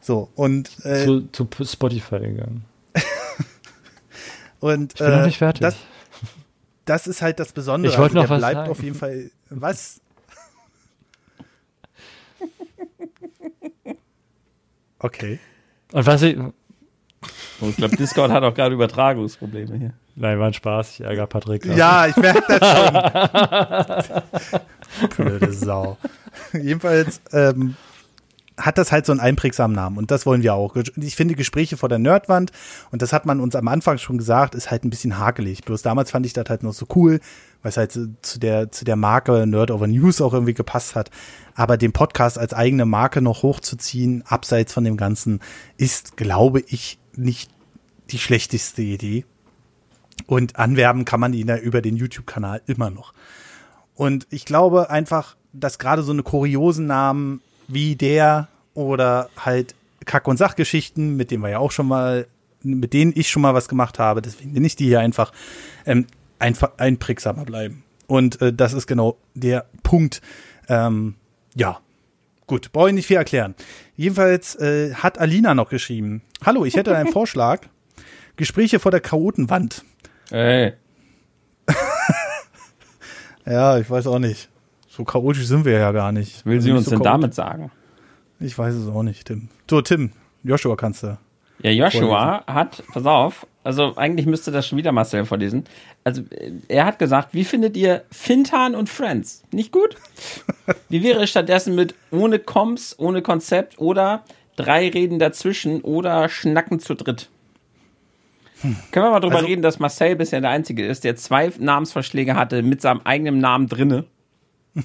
So, 0.00 0.30
und, 0.34 0.70
äh, 0.84 1.04
Zu, 1.04 1.28
zu 1.32 1.48
Spotify 1.64 2.20
gegangen. 2.20 2.64
und 4.60 4.92
Ich 4.92 4.98
bin 4.98 5.10
noch 5.10 5.22
äh, 5.22 5.26
nicht 5.26 5.38
fertig. 5.38 5.62
Das, 5.62 5.76
das 6.84 7.06
ist 7.06 7.22
halt 7.22 7.40
das 7.40 7.52
Besondere. 7.52 7.92
Ich 7.92 7.98
wollte 7.98 8.18
also 8.18 8.22
noch 8.22 8.28
der 8.28 8.30
was 8.30 8.40
bleibt 8.40 8.54
sagen. 8.54 8.70
auf 8.70 8.82
jeden 8.82 8.96
Fall. 8.96 9.30
Was? 9.50 10.00
Okay. 15.04 15.40
Und 15.90 16.06
was 16.06 16.22
ich, 16.22 16.38
ich 17.70 17.76
glaube, 17.76 17.96
Discord 17.96 18.30
hat 18.30 18.42
auch 18.42 18.54
gerade 18.54 18.74
Übertragungsprobleme 18.74 19.76
hier. 19.76 19.92
nein, 20.16 20.38
war 20.38 20.46
ein 20.46 20.54
Spaß. 20.54 20.90
Ich 20.90 21.00
ärgere 21.02 21.26
Patrick. 21.26 21.64
Ja, 21.66 22.06
ich 22.06 22.16
merke 22.16 22.42
das 22.48 24.22
schon. 24.50 24.62
Blöde 25.16 25.52
Sau. 25.52 25.96
Jedenfalls 26.52 27.20
ähm, 27.32 27.76
hat 28.56 28.78
das 28.78 28.92
halt 28.92 29.06
so 29.06 29.12
einen 29.12 29.20
einprägsamen 29.20 29.74
Namen 29.74 29.96
und 29.96 30.10
das 30.10 30.26
wollen 30.26 30.42
wir 30.42 30.54
auch. 30.54 30.76
Ich 30.96 31.16
finde 31.16 31.34
Gespräche 31.34 31.76
vor 31.76 31.88
der 31.88 31.98
Nerdwand 31.98 32.52
und 32.90 33.02
das 33.02 33.12
hat 33.12 33.26
man 33.26 33.40
uns 33.40 33.56
am 33.56 33.68
Anfang 33.68 33.98
schon 33.98 34.18
gesagt, 34.18 34.54
ist 34.54 34.70
halt 34.70 34.84
ein 34.84 34.90
bisschen 34.90 35.18
hakelig. 35.18 35.64
Bloß 35.64 35.82
damals 35.82 36.10
fand 36.10 36.26
ich 36.26 36.32
das 36.32 36.44
halt 36.48 36.62
noch 36.62 36.72
so 36.72 36.86
cool, 36.94 37.20
weil 37.62 37.70
es 37.70 37.76
halt 37.76 37.92
zu 37.92 38.38
der 38.38 38.70
zu 38.70 38.84
der 38.84 38.96
Marke 38.96 39.46
Nerd 39.46 39.70
Over 39.70 39.86
News 39.86 40.20
auch 40.20 40.32
irgendwie 40.32 40.54
gepasst 40.54 40.94
hat. 40.94 41.10
Aber 41.54 41.76
den 41.76 41.92
Podcast 41.92 42.38
als 42.38 42.54
eigene 42.54 42.86
Marke 42.86 43.20
noch 43.20 43.42
hochzuziehen, 43.42 44.22
abseits 44.26 44.72
von 44.72 44.84
dem 44.84 44.96
Ganzen, 44.96 45.40
ist, 45.76 46.16
glaube 46.16 46.60
ich, 46.66 46.98
nicht 47.16 47.50
die 48.10 48.18
schlechteste 48.18 48.82
Idee. 48.82 49.24
Und 50.26 50.56
anwerben 50.56 51.04
kann 51.04 51.20
man 51.20 51.32
ihn 51.32 51.48
ja 51.48 51.56
über 51.56 51.82
den 51.82 51.96
YouTube-Kanal 51.96 52.62
immer 52.66 52.90
noch. 52.90 53.12
Und 53.94 54.26
ich 54.30 54.44
glaube 54.44 54.90
einfach, 54.90 55.36
dass 55.52 55.78
gerade 55.78 56.02
so 56.02 56.12
eine 56.12 56.22
kuriosen 56.22 56.86
Namen 56.86 57.40
wie 57.68 57.96
der 57.96 58.48
oder 58.74 59.28
halt 59.36 59.74
Kack- 60.04 60.28
und 60.28 60.36
Sachgeschichten, 60.36 61.16
mit 61.16 61.30
denen 61.30 61.42
wir 61.42 61.50
ja 61.50 61.58
auch 61.58 61.72
schon 61.72 61.86
mal, 61.86 62.26
mit 62.62 62.92
denen 62.92 63.12
ich 63.14 63.30
schon 63.30 63.42
mal 63.42 63.54
was 63.54 63.68
gemacht 63.68 63.98
habe, 63.98 64.22
deswegen 64.22 64.52
nenne 64.52 64.66
ich 64.66 64.76
die 64.76 64.86
hier 64.86 65.00
einfach, 65.00 65.32
ähm, 65.86 66.06
einfach 66.38 66.72
einprägsamer 66.78 67.44
bleiben. 67.44 67.84
Und 68.06 68.40
äh, 68.42 68.52
das 68.52 68.72
ist 68.72 68.86
genau 68.86 69.16
der 69.34 69.66
Punkt. 69.82 70.22
Ähm, 70.68 71.14
ja, 71.54 71.80
gut, 72.52 72.70
brauche 72.72 72.88
ich 72.88 72.94
nicht 72.94 73.06
viel 73.06 73.16
erklären. 73.16 73.54
Jedenfalls 73.96 74.56
äh, 74.56 74.94
hat 74.94 75.18
Alina 75.18 75.54
noch 75.54 75.70
geschrieben, 75.70 76.20
hallo, 76.44 76.64
ich 76.66 76.76
hätte 76.76 76.94
einen 76.94 77.10
Vorschlag. 77.12 77.62
Gespräche 78.36 78.78
vor 78.78 78.90
der 78.90 79.00
Chaotenwand. 79.00 79.84
Ey, 80.30 80.74
Ja, 83.46 83.78
ich 83.78 83.88
weiß 83.90 84.06
auch 84.06 84.18
nicht. 84.18 84.48
So 84.88 85.04
chaotisch 85.04 85.46
sind 85.46 85.64
wir 85.64 85.72
ja 85.78 85.92
gar 85.92 86.12
nicht. 86.12 86.44
will 86.46 86.56
Also 86.56 86.66
sie 86.66 86.72
uns 86.72 86.84
so 86.84 86.90
denn 86.92 87.00
chaot- 87.00 87.04
damit 87.04 87.34
sagen? 87.34 87.70
Ich 88.38 88.56
weiß 88.58 88.74
es 88.74 88.88
auch 88.88 89.02
nicht, 89.02 89.26
Tim. 89.26 89.48
So, 89.68 89.80
Tim, 89.82 90.10
Joshua 90.44 90.76
kannst 90.76 91.02
du. 91.02 91.18
Ja, 91.60 91.70
Joshua 91.70 92.44
hat, 92.46 92.82
pass 92.92 93.06
auf, 93.06 93.46
also 93.64 93.96
eigentlich 93.96 94.26
müsste 94.26 94.50
das 94.50 94.66
schon 94.66 94.78
wieder 94.78 94.90
Marcel 94.92 95.24
vorlesen. 95.24 95.64
Also 96.04 96.22
äh, 96.30 96.52
er 96.68 96.84
hat 96.84 96.98
gesagt, 96.98 97.28
wie 97.32 97.44
findet 97.44 97.76
ihr 97.76 98.04
Fintan 98.10 98.74
und 98.74 98.88
Friends? 98.88 99.42
Nicht 99.52 99.72
gut? 99.72 99.96
Wie 100.88 101.02
wäre 101.02 101.22
es 101.22 101.30
stattdessen 101.30 101.74
mit 101.74 101.94
ohne 102.10 102.38
Koms, 102.38 102.94
ohne 102.98 103.22
Konzept 103.22 103.78
oder 103.78 104.24
drei 104.56 104.88
Reden 104.88 105.18
dazwischen 105.18 105.80
oder 105.82 106.28
Schnacken 106.28 106.80
zu 106.80 106.94
dritt? 106.94 107.28
Können 108.62 109.06
wir 109.06 109.10
mal 109.10 109.20
drüber 109.20 109.36
Also- 109.36 109.46
reden, 109.48 109.62
dass 109.62 109.78
Marcel 109.80 110.14
bisher 110.16 110.40
der 110.40 110.50
Einzige 110.50 110.86
ist, 110.86 111.02
der 111.04 111.16
zwei 111.16 111.52
Namensvorschläge 111.58 112.36
hatte 112.36 112.62
mit 112.62 112.80
seinem 112.80 113.00
eigenen 113.04 113.38
Namen 113.38 113.68
drinne. 113.68 114.04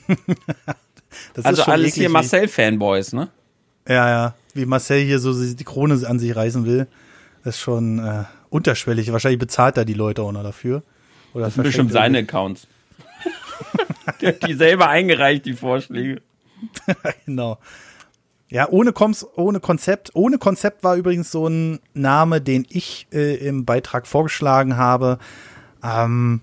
Das 1.34 1.46
Also 1.46 1.64
alles 1.64 1.96
hier 1.96 2.10
Marcel-Fanboys, 2.10 3.14
ne? 3.14 3.30
Ja, 3.88 4.10
ja. 4.10 4.36
Wie 4.54 4.66
Marcel 4.66 5.04
hier 5.04 5.20
so 5.20 5.34
die 5.34 5.64
Krone 5.64 6.06
an 6.06 6.20
sich 6.20 6.36
reißen 6.36 6.66
will. 6.66 6.88
Ist 7.44 7.60
schon 7.60 8.00
äh, 8.00 8.26
unterschwellig. 8.50 9.12
Wahrscheinlich 9.12 9.40
bezahlt 9.40 9.78
er 9.78 9.86
die 9.86 9.94
Leute 9.94 10.22
auch 10.22 10.32
noch 10.32 10.44
dafür. 10.44 10.84
Oder 11.38 11.46
Das 11.46 11.54
sind 11.54 11.64
bestimmt 11.66 11.92
seine 11.92 12.18
Accounts. 12.18 12.66
hat 14.08 14.48
die 14.48 14.56
selber 14.56 14.90
eingereicht, 14.90 15.46
die 15.46 15.54
Vorschläge. 15.54 16.22
Genau. 17.28 17.60
Ja, 18.50 18.68
ohne, 18.70 18.92
Koms, 18.92 19.24
ohne 19.36 19.60
Konzept. 19.60 20.16
Ohne 20.16 20.40
Konzept 20.40 20.84
war 20.84 20.96
übrigens 20.96 21.30
so 21.30 21.48
ein 21.48 21.80
Name, 21.94 22.42
den 22.42 22.66
ich 22.70 23.06
äh, 23.14 23.36
im 23.36 23.66
Beitrag 23.66 24.08
vorgeschlagen 24.08 24.78
habe. 24.78 25.20
Ähm, 25.84 26.42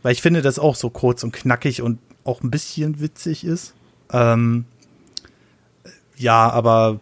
weil 0.00 0.12
ich 0.12 0.22
finde, 0.22 0.40
dass 0.40 0.58
auch 0.58 0.74
so 0.74 0.88
kurz 0.88 1.22
und 1.22 1.32
knackig 1.32 1.82
und 1.82 1.98
auch 2.24 2.42
ein 2.42 2.50
bisschen 2.50 3.00
witzig 3.00 3.44
ist. 3.44 3.74
Ähm, 4.10 4.64
ja, 6.16 6.48
aber 6.48 6.98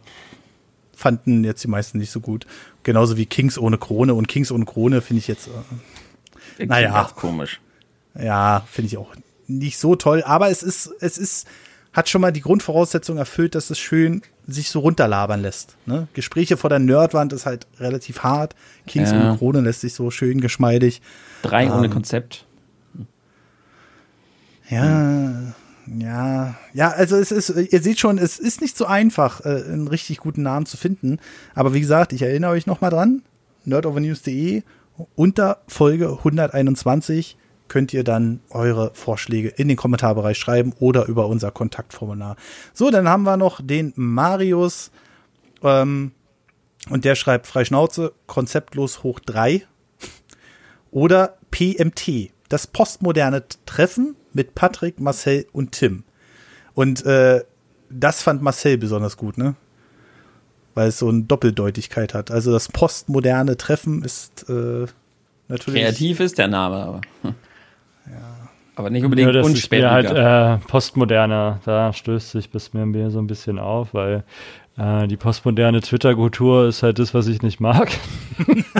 fanden 0.92 1.44
jetzt 1.44 1.62
die 1.62 1.68
meisten 1.68 1.98
nicht 1.98 2.10
so 2.10 2.18
gut. 2.18 2.46
Genauso 2.82 3.16
wie 3.16 3.26
Kings 3.26 3.58
ohne 3.58 3.78
Krone. 3.78 4.14
Und 4.14 4.26
Kings 4.26 4.50
ohne 4.50 4.64
Krone 4.64 5.02
finde 5.02 5.20
ich 5.20 5.28
jetzt, 5.28 5.46
äh, 5.46 5.50
Der 6.58 6.66
Naja. 6.66 7.10
komisch. 7.14 7.60
ja, 8.18 8.64
finde 8.70 8.86
ich 8.88 8.96
auch 8.98 9.14
nicht 9.46 9.78
so 9.78 9.94
toll. 9.96 10.22
Aber 10.24 10.50
es 10.50 10.62
ist, 10.62 10.90
es 11.00 11.16
ist, 11.18 11.46
hat 11.92 12.08
schon 12.08 12.20
mal 12.20 12.32
die 12.32 12.40
Grundvoraussetzung 12.42 13.16
erfüllt, 13.16 13.54
dass 13.54 13.70
es 13.70 13.78
schön 13.78 14.22
sich 14.46 14.70
so 14.70 14.80
runterlabern 14.80 15.40
lässt. 15.42 15.76
Ne? 15.86 16.08
Gespräche 16.14 16.56
vor 16.56 16.70
der 16.70 16.78
Nerdwand 16.78 17.32
ist 17.32 17.46
halt 17.46 17.66
relativ 17.78 18.22
hart. 18.22 18.54
Kings 18.86 19.10
Ja. 19.10 19.18
ohne 19.20 19.36
Krone 19.38 19.60
lässt 19.60 19.80
sich 19.82 19.94
so 19.94 20.10
schön 20.10 20.40
geschmeidig. 20.40 21.00
Drei 21.42 21.70
ohne 21.72 21.86
Ähm, 21.86 21.92
Konzept. 21.92 22.44
Ja, 24.70 25.54
ja, 25.98 26.54
ja, 26.74 26.90
also 26.90 27.16
es 27.16 27.32
ist, 27.32 27.48
ihr 27.48 27.80
seht 27.82 27.98
schon, 27.98 28.18
es 28.18 28.38
ist 28.38 28.60
nicht 28.60 28.76
so 28.76 28.84
einfach, 28.84 29.40
äh, 29.46 29.62
einen 29.64 29.88
richtig 29.88 30.18
guten 30.18 30.42
Namen 30.42 30.66
zu 30.66 30.76
finden. 30.76 31.18
Aber 31.54 31.72
wie 31.72 31.80
gesagt, 31.80 32.12
ich 32.12 32.20
erinnere 32.20 32.50
euch 32.50 32.66
nochmal 32.66 32.90
dran, 32.90 33.22
nerdovernews.de 33.64 34.62
unter 35.14 35.62
Folge 35.68 36.08
121 36.18 37.36
könnt 37.68 37.92
ihr 37.92 38.02
dann 38.02 38.40
eure 38.50 38.90
Vorschläge 38.94 39.48
in 39.48 39.68
den 39.68 39.76
Kommentarbereich 39.76 40.38
schreiben 40.38 40.72
oder 40.78 41.06
über 41.06 41.26
unser 41.26 41.50
Kontaktformular. 41.50 42.36
So, 42.72 42.90
dann 42.90 43.08
haben 43.08 43.24
wir 43.24 43.36
noch 43.36 43.60
den 43.62 43.92
Marius 43.94 44.90
ähm, 45.62 46.12
und 46.88 47.04
der 47.04 47.14
schreibt 47.14 47.46
frei 47.46 47.64
Schnauze, 47.64 48.12
konzeptlos 48.26 49.02
hoch 49.02 49.20
drei 49.20 49.66
oder 50.90 51.36
PMT, 51.50 52.30
das 52.48 52.66
postmoderne 52.66 53.44
Treffen 53.66 54.16
mit 54.32 54.54
Patrick, 54.54 55.00
Marcel 55.00 55.46
und 55.52 55.72
Tim. 55.72 56.04
Und 56.74 57.04
äh, 57.04 57.44
das 57.90 58.22
fand 58.22 58.42
Marcel 58.42 58.78
besonders 58.78 59.16
gut, 59.16 59.38
ne? 59.38 59.56
Weil 60.74 60.88
es 60.88 60.98
so 60.98 61.08
eine 61.08 61.22
Doppeldeutigkeit 61.22 62.14
hat. 62.14 62.30
Also 62.30 62.52
das 62.52 62.68
postmoderne 62.68 63.56
Treffen 63.56 64.02
ist 64.04 64.48
äh, 64.48 64.86
natürlich. 65.48 65.82
Kreativ 65.82 66.20
ist 66.20 66.38
der 66.38 66.48
Name, 66.48 66.76
aber. 66.76 67.00
Ja. 68.10 68.48
Aber 68.74 68.88
nicht 68.88 69.04
unbedingt 69.04 69.34
ja, 69.34 69.42
das 69.42 69.50
ist 69.50 69.70
mir 69.70 69.90
halt 69.90 70.10
äh, 70.10 70.56
postmoderne. 70.66 71.60
Da 71.66 71.92
stößt 71.92 72.30
sich 72.30 72.48
bis 72.48 72.72
mir 72.72 73.10
so 73.10 73.18
ein 73.18 73.26
bisschen 73.26 73.58
auf, 73.58 73.92
weil 73.92 74.24
äh, 74.78 75.06
die 75.08 75.18
postmoderne 75.18 75.82
Twitter-Kultur 75.82 76.68
ist 76.68 76.82
halt 76.82 76.98
das, 76.98 77.12
was 77.12 77.26
ich 77.26 77.42
nicht 77.42 77.60
mag. 77.60 77.90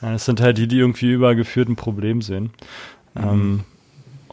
Es 0.14 0.26
sind 0.26 0.40
halt 0.40 0.58
die, 0.58 0.68
die 0.68 0.78
irgendwie 0.78 1.10
übergeführt 1.10 1.68
ein 1.68 1.76
Problem 1.76 2.22
sehen. 2.22 2.50
Mhm. 3.14 3.22
Ähm, 3.22 3.64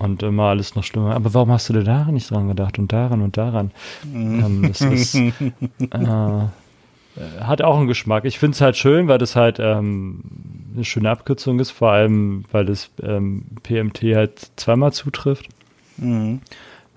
und 0.04 0.24
immer 0.24 0.44
alles 0.44 0.76
noch 0.76 0.84
schlimmer. 0.84 1.16
Aber 1.16 1.34
warum 1.34 1.52
hast 1.52 1.70
du 1.70 1.74
dir 1.74 1.84
daran 1.84 2.14
nicht 2.14 2.30
dran 2.30 2.48
gedacht 2.48 2.78
und 2.80 2.92
daran 2.92 3.22
und 3.22 3.38
daran? 3.38 3.72
Mhm. 4.12 4.44
Ähm, 4.44 4.62
das 4.68 4.82
ist, 4.82 5.16
äh, 5.90 6.48
hat 7.42 7.62
auch 7.62 7.78
einen 7.78 7.88
Geschmack. 7.88 8.26
Ich 8.26 8.40
finde 8.40 8.56
es 8.56 8.62
halt 8.62 8.78
schön, 8.78 9.08
weil 9.08 9.18
das 9.18 9.36
halt 9.36 9.60
ähm, 9.60 10.22
eine 10.76 10.84
schöne 10.86 11.10
Abkürzung 11.10 11.60
ist, 11.60 11.72
vor 11.72 11.92
allem, 11.92 12.46
weil 12.52 12.66
das 12.66 12.90
ähm, 13.02 13.46
PMT 13.64 14.02
halt 14.16 14.52
zweimal 14.56 14.94
zutrifft. 14.94 15.48
Mhm. 15.98 16.42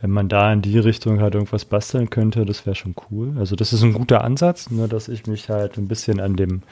Wenn 0.00 0.10
man 0.10 0.28
da 0.28 0.52
in 0.52 0.62
die 0.62 0.78
Richtung 0.78 1.20
halt 1.20 1.34
irgendwas 1.34 1.64
basteln 1.64 2.10
könnte, 2.10 2.44
das 2.44 2.66
wäre 2.66 2.76
schon 2.76 2.94
cool. 3.10 3.34
Also 3.38 3.56
das 3.56 3.72
ist 3.72 3.82
ein 3.82 3.94
guter 3.94 4.22
Ansatz, 4.22 4.70
nur 4.70 4.88
dass 4.88 5.08
ich 5.08 5.26
mich 5.26 5.48
halt 5.48 5.78
ein 5.78 5.88
bisschen 5.88 6.20
an 6.20 6.36
dem, 6.36 6.62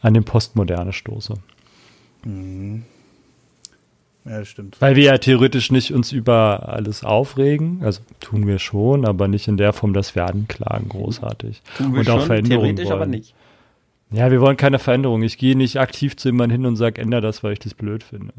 an 0.00 0.14
dem 0.14 0.24
Postmoderne 0.24 0.92
stoße. 0.92 1.34
Mhm. 2.24 2.84
Ja, 4.24 4.38
das 4.38 4.48
stimmt. 4.48 4.80
Weil 4.80 4.94
wir 4.96 5.04
ja 5.04 5.18
theoretisch 5.18 5.70
nicht 5.72 5.92
uns 5.92 6.12
über 6.12 6.68
alles 6.68 7.02
aufregen, 7.04 7.80
also 7.82 8.00
tun 8.20 8.46
wir 8.46 8.58
schon, 8.60 9.04
aber 9.04 9.26
nicht 9.26 9.48
in 9.48 9.56
der 9.56 9.72
Form, 9.72 9.92
dass 9.92 10.14
wir 10.14 10.26
anklagen, 10.26 10.88
großartig. 10.88 11.60
Tun 11.76 11.92
wir 11.92 12.00
Und 12.00 12.10
auch 12.10 12.18
schon, 12.18 12.26
Veränderungen 12.26 12.76
theoretisch 12.76 12.84
wollen. 12.86 12.94
aber 12.94 13.06
nicht. 13.06 13.34
Ja, 14.12 14.30
wir 14.30 14.40
wollen 14.40 14.56
keine 14.56 14.78
Veränderung. 14.78 15.22
Ich 15.22 15.38
gehe 15.38 15.56
nicht 15.56 15.78
aktiv 15.80 16.16
zu 16.16 16.28
jemandem 16.28 16.60
hin 16.60 16.66
und 16.66 16.76
sage, 16.76 17.00
ändere 17.00 17.22
das, 17.22 17.42
weil 17.42 17.54
ich 17.54 17.58
das 17.60 17.74
blöd 17.74 18.02
finde. 18.04 18.32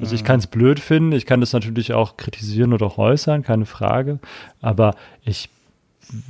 Also 0.00 0.14
ich 0.14 0.22
kann 0.22 0.38
es 0.38 0.46
blöd 0.46 0.78
finden, 0.78 1.10
ich 1.10 1.26
kann 1.26 1.40
das 1.40 1.52
natürlich 1.52 1.92
auch 1.92 2.16
kritisieren 2.16 2.72
oder 2.72 2.86
auch 2.86 2.98
äußern, 2.98 3.42
keine 3.42 3.66
Frage, 3.66 4.20
aber 4.60 4.94
ich 5.24 5.48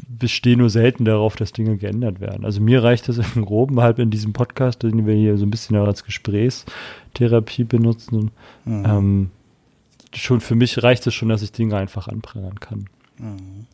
bestehe 0.08 0.56
nur 0.56 0.70
selten 0.70 1.04
darauf, 1.04 1.36
dass 1.36 1.52
Dinge 1.52 1.76
geändert 1.76 2.20
werden. 2.20 2.44
Also 2.44 2.60
mir 2.60 2.82
reicht 2.82 3.08
es 3.08 3.18
im 3.36 3.44
Groben 3.44 3.80
halt 3.80 3.98
in 3.98 4.10
diesem 4.10 4.32
Podcast, 4.32 4.82
den 4.82 5.06
wir 5.06 5.14
hier 5.14 5.38
so 5.38 5.46
ein 5.46 5.50
bisschen 5.50 5.76
als 5.76 6.04
Gesprächstherapie 6.04 7.64
benutzen. 7.64 8.30
Mhm. 8.64 8.84
Ähm, 8.86 9.30
schon 10.14 10.40
für 10.40 10.54
mich 10.54 10.82
reicht 10.82 11.06
es 11.06 11.14
schon, 11.14 11.28
dass 11.28 11.42
ich 11.42 11.52
Dinge 11.52 11.76
einfach 11.76 12.08
anprangern 12.08 12.58
kann. 12.60 12.86
Mhm. 13.18 13.26
Mhm. 13.26 13.66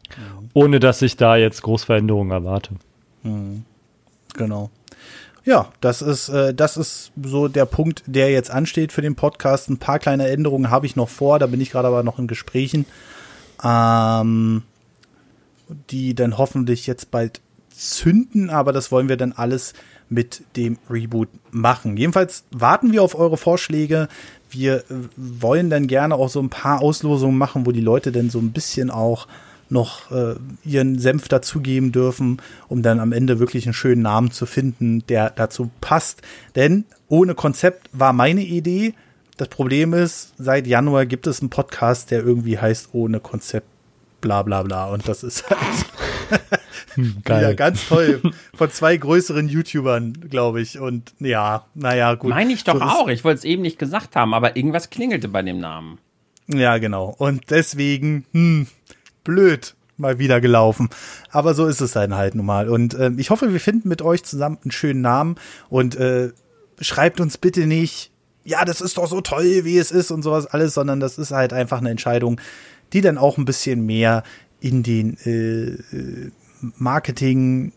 Ohne 0.53 0.81
dass 0.81 1.03
ich 1.03 1.17
da 1.17 1.37
jetzt 1.37 1.63
Großveränderungen 1.63 2.33
erwarte. 2.33 2.75
Mhm. 3.23 3.65
Genau. 4.35 4.71
Ja, 5.45 5.69
das 5.81 6.01
ist, 6.01 6.31
äh, 6.31 6.55
das 6.55 6.77
ist 6.77 7.13
so 7.23 7.49
der 7.49 7.67
Punkt, 7.67 8.03
der 8.07 8.31
jetzt 8.31 8.51
ansteht 8.51 8.93
für 8.93 9.03
den 9.03 9.15
Podcast. 9.15 9.69
Ein 9.69 9.79
paar 9.79 9.99
kleine 9.99 10.29
Änderungen 10.29 10.71
habe 10.71 10.87
ich 10.87 10.97
noch 10.97 11.11
vor, 11.11 11.39
da 11.39 11.47
bin 11.47 11.61
ich 11.61 11.71
gerade 11.71 11.89
aber 11.89 12.03
noch 12.03 12.19
in 12.19 12.27
Gesprächen. 12.27 12.87
Ähm, 13.63 14.63
die 15.91 16.15
dann 16.15 16.39
hoffentlich 16.39 16.87
jetzt 16.87 17.11
bald 17.11 17.41
zünden, 17.71 18.51
aber 18.51 18.73
das 18.73 18.93
wollen 18.93 19.09
wir 19.09 19.17
dann 19.17 19.33
alles 19.33 19.75
mit 20.09 20.43
dem 20.57 20.79
Reboot 20.89 21.29
machen. 21.51 21.97
Jedenfalls 21.97 22.45
warten 22.51 22.93
wir 22.93 23.03
auf 23.03 23.19
eure 23.19 23.37
Vorschläge. 23.37 24.09
Wir 24.51 24.77
äh, 24.77 24.83
wollen 25.17 25.71
dann 25.71 25.87
gerne 25.87 26.15
auch 26.15 26.29
so 26.29 26.41
ein 26.41 26.51
paar 26.51 26.81
Auslosungen 26.81 27.37
machen, 27.37 27.67
wo 27.67 27.73
die 27.73 27.81
Leute 27.81 28.13
dann 28.13 28.31
so 28.31 28.39
ein 28.39 28.53
bisschen 28.53 28.91
auch 28.91 29.27
noch 29.71 30.11
äh, 30.11 30.35
ihren 30.65 30.99
Senf 30.99 31.29
dazugeben 31.29 31.91
dürfen, 31.91 32.41
um 32.69 32.83
dann 32.83 33.01
am 33.01 33.13
Ende 33.13 33.39
wirklich 33.39 33.67
einen 33.67 33.75
schönen 33.75 34.03
Namen 34.03 34.31
zu 34.31 34.47
finden, 34.47 35.05
der 35.07 35.31
dazu 35.31 35.71
passt. 35.81 36.23
Denn 36.55 36.85
ohne 37.09 37.35
Konzept 37.35 37.89
war 37.93 38.13
meine 38.13 38.43
Idee. 38.43 38.95
Das 39.37 39.49
Problem 39.49 39.95
ist, 39.95 40.35
seit 40.39 40.67
Januar 40.67 41.07
gibt 41.07 41.27
es 41.27 41.41
einen 41.41 41.51
Podcast, 41.51 42.11
der 42.11 42.23
irgendwie 42.23 42.59
heißt 42.59 42.91
ohne 42.93 43.21
Konzept 43.21 43.67
bla 44.25 44.43
bla 44.43 44.63
bla. 44.63 44.87
Und 44.87 45.07
das 45.07 45.23
ist 45.23 45.45
halt 45.51 45.61
Geil. 47.25 47.43
ja 47.43 47.53
ganz 47.53 47.87
toll. 47.89 48.23
Von 48.55 48.71
zwei 48.71 48.97
größeren 48.97 49.49
YouTubern, 49.49 50.15
glaube 50.31 50.61
ich. 50.63 50.79
Und 50.79 51.13
ja, 51.19 51.67
naja, 51.75 52.15
gut. 52.15 52.31
Meine 52.31 52.53
ich 52.53 52.65
doch 52.65 52.79
so 52.79 52.83
auch. 52.83 53.09
Ich 53.09 53.23
wollte 53.23 53.39
es 53.39 53.45
eben 53.45 53.63
nicht 53.63 53.79
gesagt 53.79 54.17
haben, 54.17 54.35
aber 54.35 54.57
irgendwas 54.57 54.91
klingelte 54.91 55.29
bei 55.29 55.43
dem 55.43 55.61
Namen. 55.61 55.99
Ja, 56.49 56.79
genau. 56.79 57.15
Und 57.19 57.51
deswegen, 57.51 58.25
hm, 58.33 58.67
blöd 59.25 59.75
mal 59.97 60.19
wieder 60.19 60.41
gelaufen. 60.41 60.89
Aber 61.31 61.55
so 61.55 61.67
ist 61.67 61.81
es 61.81 61.93
dann 61.93 62.15
halt 62.15 62.35
nun 62.35 62.47
mal. 62.47 62.69
Und 62.69 62.95
äh, 62.95 63.11
ich 63.17 63.31
hoffe, 63.31 63.53
wir 63.53 63.61
finden 63.61 63.89
mit 63.89 64.03
euch 64.03 64.25
zusammen 64.25 64.59
einen 64.63 64.73
schönen 64.73 65.03
Namen 65.03 65.37
und 65.69 65.97
äh, 65.97 66.31
schreibt 66.81 67.21
uns 67.21 67.39
bitte 67.39 67.67
nicht, 67.67 68.11
ja, 68.45 68.65
das 68.65 68.81
ist 68.81 68.99
doch 68.99 69.07
so 69.07 69.21
toll, 69.21 69.65
wie 69.65 69.79
es 69.79 69.91
ist 69.91 70.11
und 70.11 70.23
sowas 70.23 70.47
alles, 70.47 70.75
sondern 70.75 71.01
das 71.01 71.17
ist 71.17 71.31
halt 71.31 71.53
einfach 71.53 71.79
eine 71.79 71.91
Entscheidung, 71.91 72.41
die 72.95 73.03
dann 73.03 73.19
auch 73.19 73.37
ein 73.37 73.45
bisschen 73.45 73.85
mehr 73.85 74.23
in 74.61 74.83
den 74.83 75.19
äh, 75.27 75.75
äh, 75.95 76.31
Marketing-Hype 76.79 77.75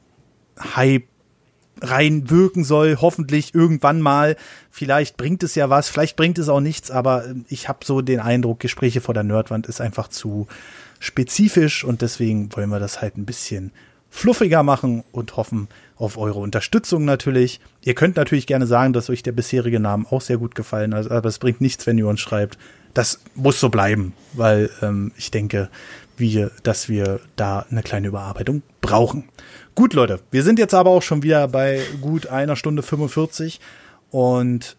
reinwirken 1.81 2.63
soll, 2.63 2.97
hoffentlich 3.01 3.53
irgendwann 3.53 4.01
mal. 4.01 4.35
Vielleicht 4.71 5.17
bringt 5.17 5.43
es 5.43 5.55
ja 5.55 5.69
was, 5.69 5.89
vielleicht 5.89 6.15
bringt 6.15 6.39
es 6.39 6.49
auch 6.49 6.61
nichts, 6.61 6.89
aber 6.91 7.25
äh, 7.25 7.35
ich 7.49 7.67
habe 7.67 7.79
so 7.83 8.01
den 8.01 8.19
Eindruck, 8.19 8.59
Gespräche 8.59 9.01
vor 9.01 9.13
der 9.13 9.23
Nerdwand 9.23 9.67
ist 9.67 9.81
einfach 9.81 10.07
zu 10.07 10.47
spezifisch 10.99 11.83
und 11.83 12.01
deswegen 12.01 12.55
wollen 12.55 12.69
wir 12.69 12.79
das 12.79 13.01
halt 13.01 13.17
ein 13.17 13.25
bisschen 13.25 13.71
fluffiger 14.09 14.63
machen 14.63 15.03
und 15.11 15.35
hoffen 15.35 15.67
auf 15.95 16.17
eure 16.17 16.39
Unterstützung 16.39 17.05
natürlich. 17.05 17.59
Ihr 17.83 17.93
könnt 17.93 18.15
natürlich 18.15 18.47
gerne 18.47 18.65
sagen, 18.65 18.93
dass 18.93 19.09
euch 19.09 19.21
der 19.21 19.31
bisherige 19.31 19.79
Name 19.79 20.05
auch 20.09 20.21
sehr 20.21 20.37
gut 20.37 20.55
gefallen 20.55 20.95
hat, 20.95 21.11
aber 21.11 21.29
es 21.29 21.39
bringt 21.39 21.61
nichts, 21.61 21.85
wenn 21.85 21.97
ihr 21.97 22.07
uns 22.07 22.21
schreibt, 22.21 22.57
das 22.97 23.19
muss 23.35 23.59
so 23.59 23.69
bleiben, 23.69 24.13
weil 24.33 24.71
ähm, 24.81 25.11
ich 25.17 25.29
denke, 25.29 25.69
wir, 26.17 26.49
dass 26.63 26.89
wir 26.89 27.19
da 27.35 27.63
eine 27.69 27.83
kleine 27.83 28.07
Überarbeitung 28.07 28.63
brauchen. 28.81 29.29
Gut, 29.75 29.93
Leute, 29.93 30.19
wir 30.31 30.41
sind 30.41 30.57
jetzt 30.57 30.73
aber 30.73 30.89
auch 30.89 31.03
schon 31.03 31.21
wieder 31.21 31.47
bei 31.47 31.81
gut 32.01 32.25
einer 32.25 32.55
Stunde 32.55 32.81
45 32.81 33.59
und 34.09 34.75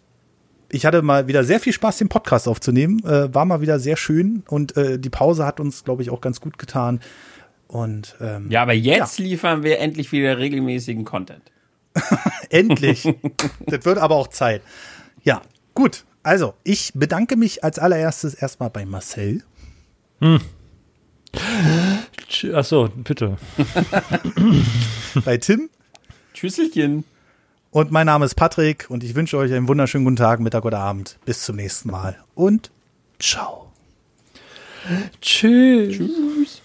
ich 0.68 0.84
hatte 0.84 1.00
mal 1.02 1.28
wieder 1.28 1.44
sehr 1.44 1.60
viel 1.60 1.72
Spaß, 1.72 1.98
den 1.98 2.08
Podcast 2.08 2.48
aufzunehmen. 2.48 3.04
Äh, 3.04 3.32
war 3.32 3.44
mal 3.44 3.60
wieder 3.60 3.78
sehr 3.78 3.96
schön 3.96 4.42
und 4.48 4.76
äh, 4.76 4.98
die 4.98 5.10
Pause 5.10 5.46
hat 5.46 5.60
uns, 5.60 5.84
glaube 5.84 6.02
ich, 6.02 6.10
auch 6.10 6.20
ganz 6.20 6.40
gut 6.40 6.58
getan. 6.58 7.00
Und 7.68 8.16
ähm, 8.20 8.50
ja, 8.50 8.62
aber 8.62 8.72
jetzt 8.74 9.20
ja. 9.20 9.24
liefern 9.24 9.62
wir 9.62 9.78
endlich 9.78 10.10
wieder 10.10 10.38
regelmäßigen 10.38 11.04
Content. 11.04 11.52
endlich. 12.50 13.04
das 13.66 13.84
wird 13.84 13.98
aber 13.98 14.16
auch 14.16 14.28
Zeit. 14.28 14.62
Ja, 15.22 15.40
gut. 15.74 16.04
Also, 16.28 16.52
ich 16.62 16.92
bedanke 16.94 17.36
mich 17.36 17.64
als 17.64 17.78
allererstes 17.78 18.34
erstmal 18.34 18.68
bei 18.68 18.84
Marcel. 18.84 19.44
Hm. 20.20 20.42
Achso, 22.52 22.90
bitte. 22.94 23.38
bei 25.24 25.38
Tim. 25.38 25.70
Tschüsselchen. 26.34 27.04
Und 27.70 27.92
mein 27.92 28.04
Name 28.04 28.26
ist 28.26 28.34
Patrick 28.34 28.90
und 28.90 29.04
ich 29.04 29.14
wünsche 29.14 29.38
euch 29.38 29.54
einen 29.54 29.68
wunderschönen 29.68 30.04
guten 30.04 30.16
Tag, 30.16 30.40
Mittag 30.40 30.66
oder 30.66 30.80
Abend. 30.80 31.18
Bis 31.24 31.44
zum 31.44 31.56
nächsten 31.56 31.90
Mal 31.90 32.18
und 32.34 32.70
ciao. 33.18 33.72
Tschüss. 35.22 35.96
Tschüss. 35.96 36.57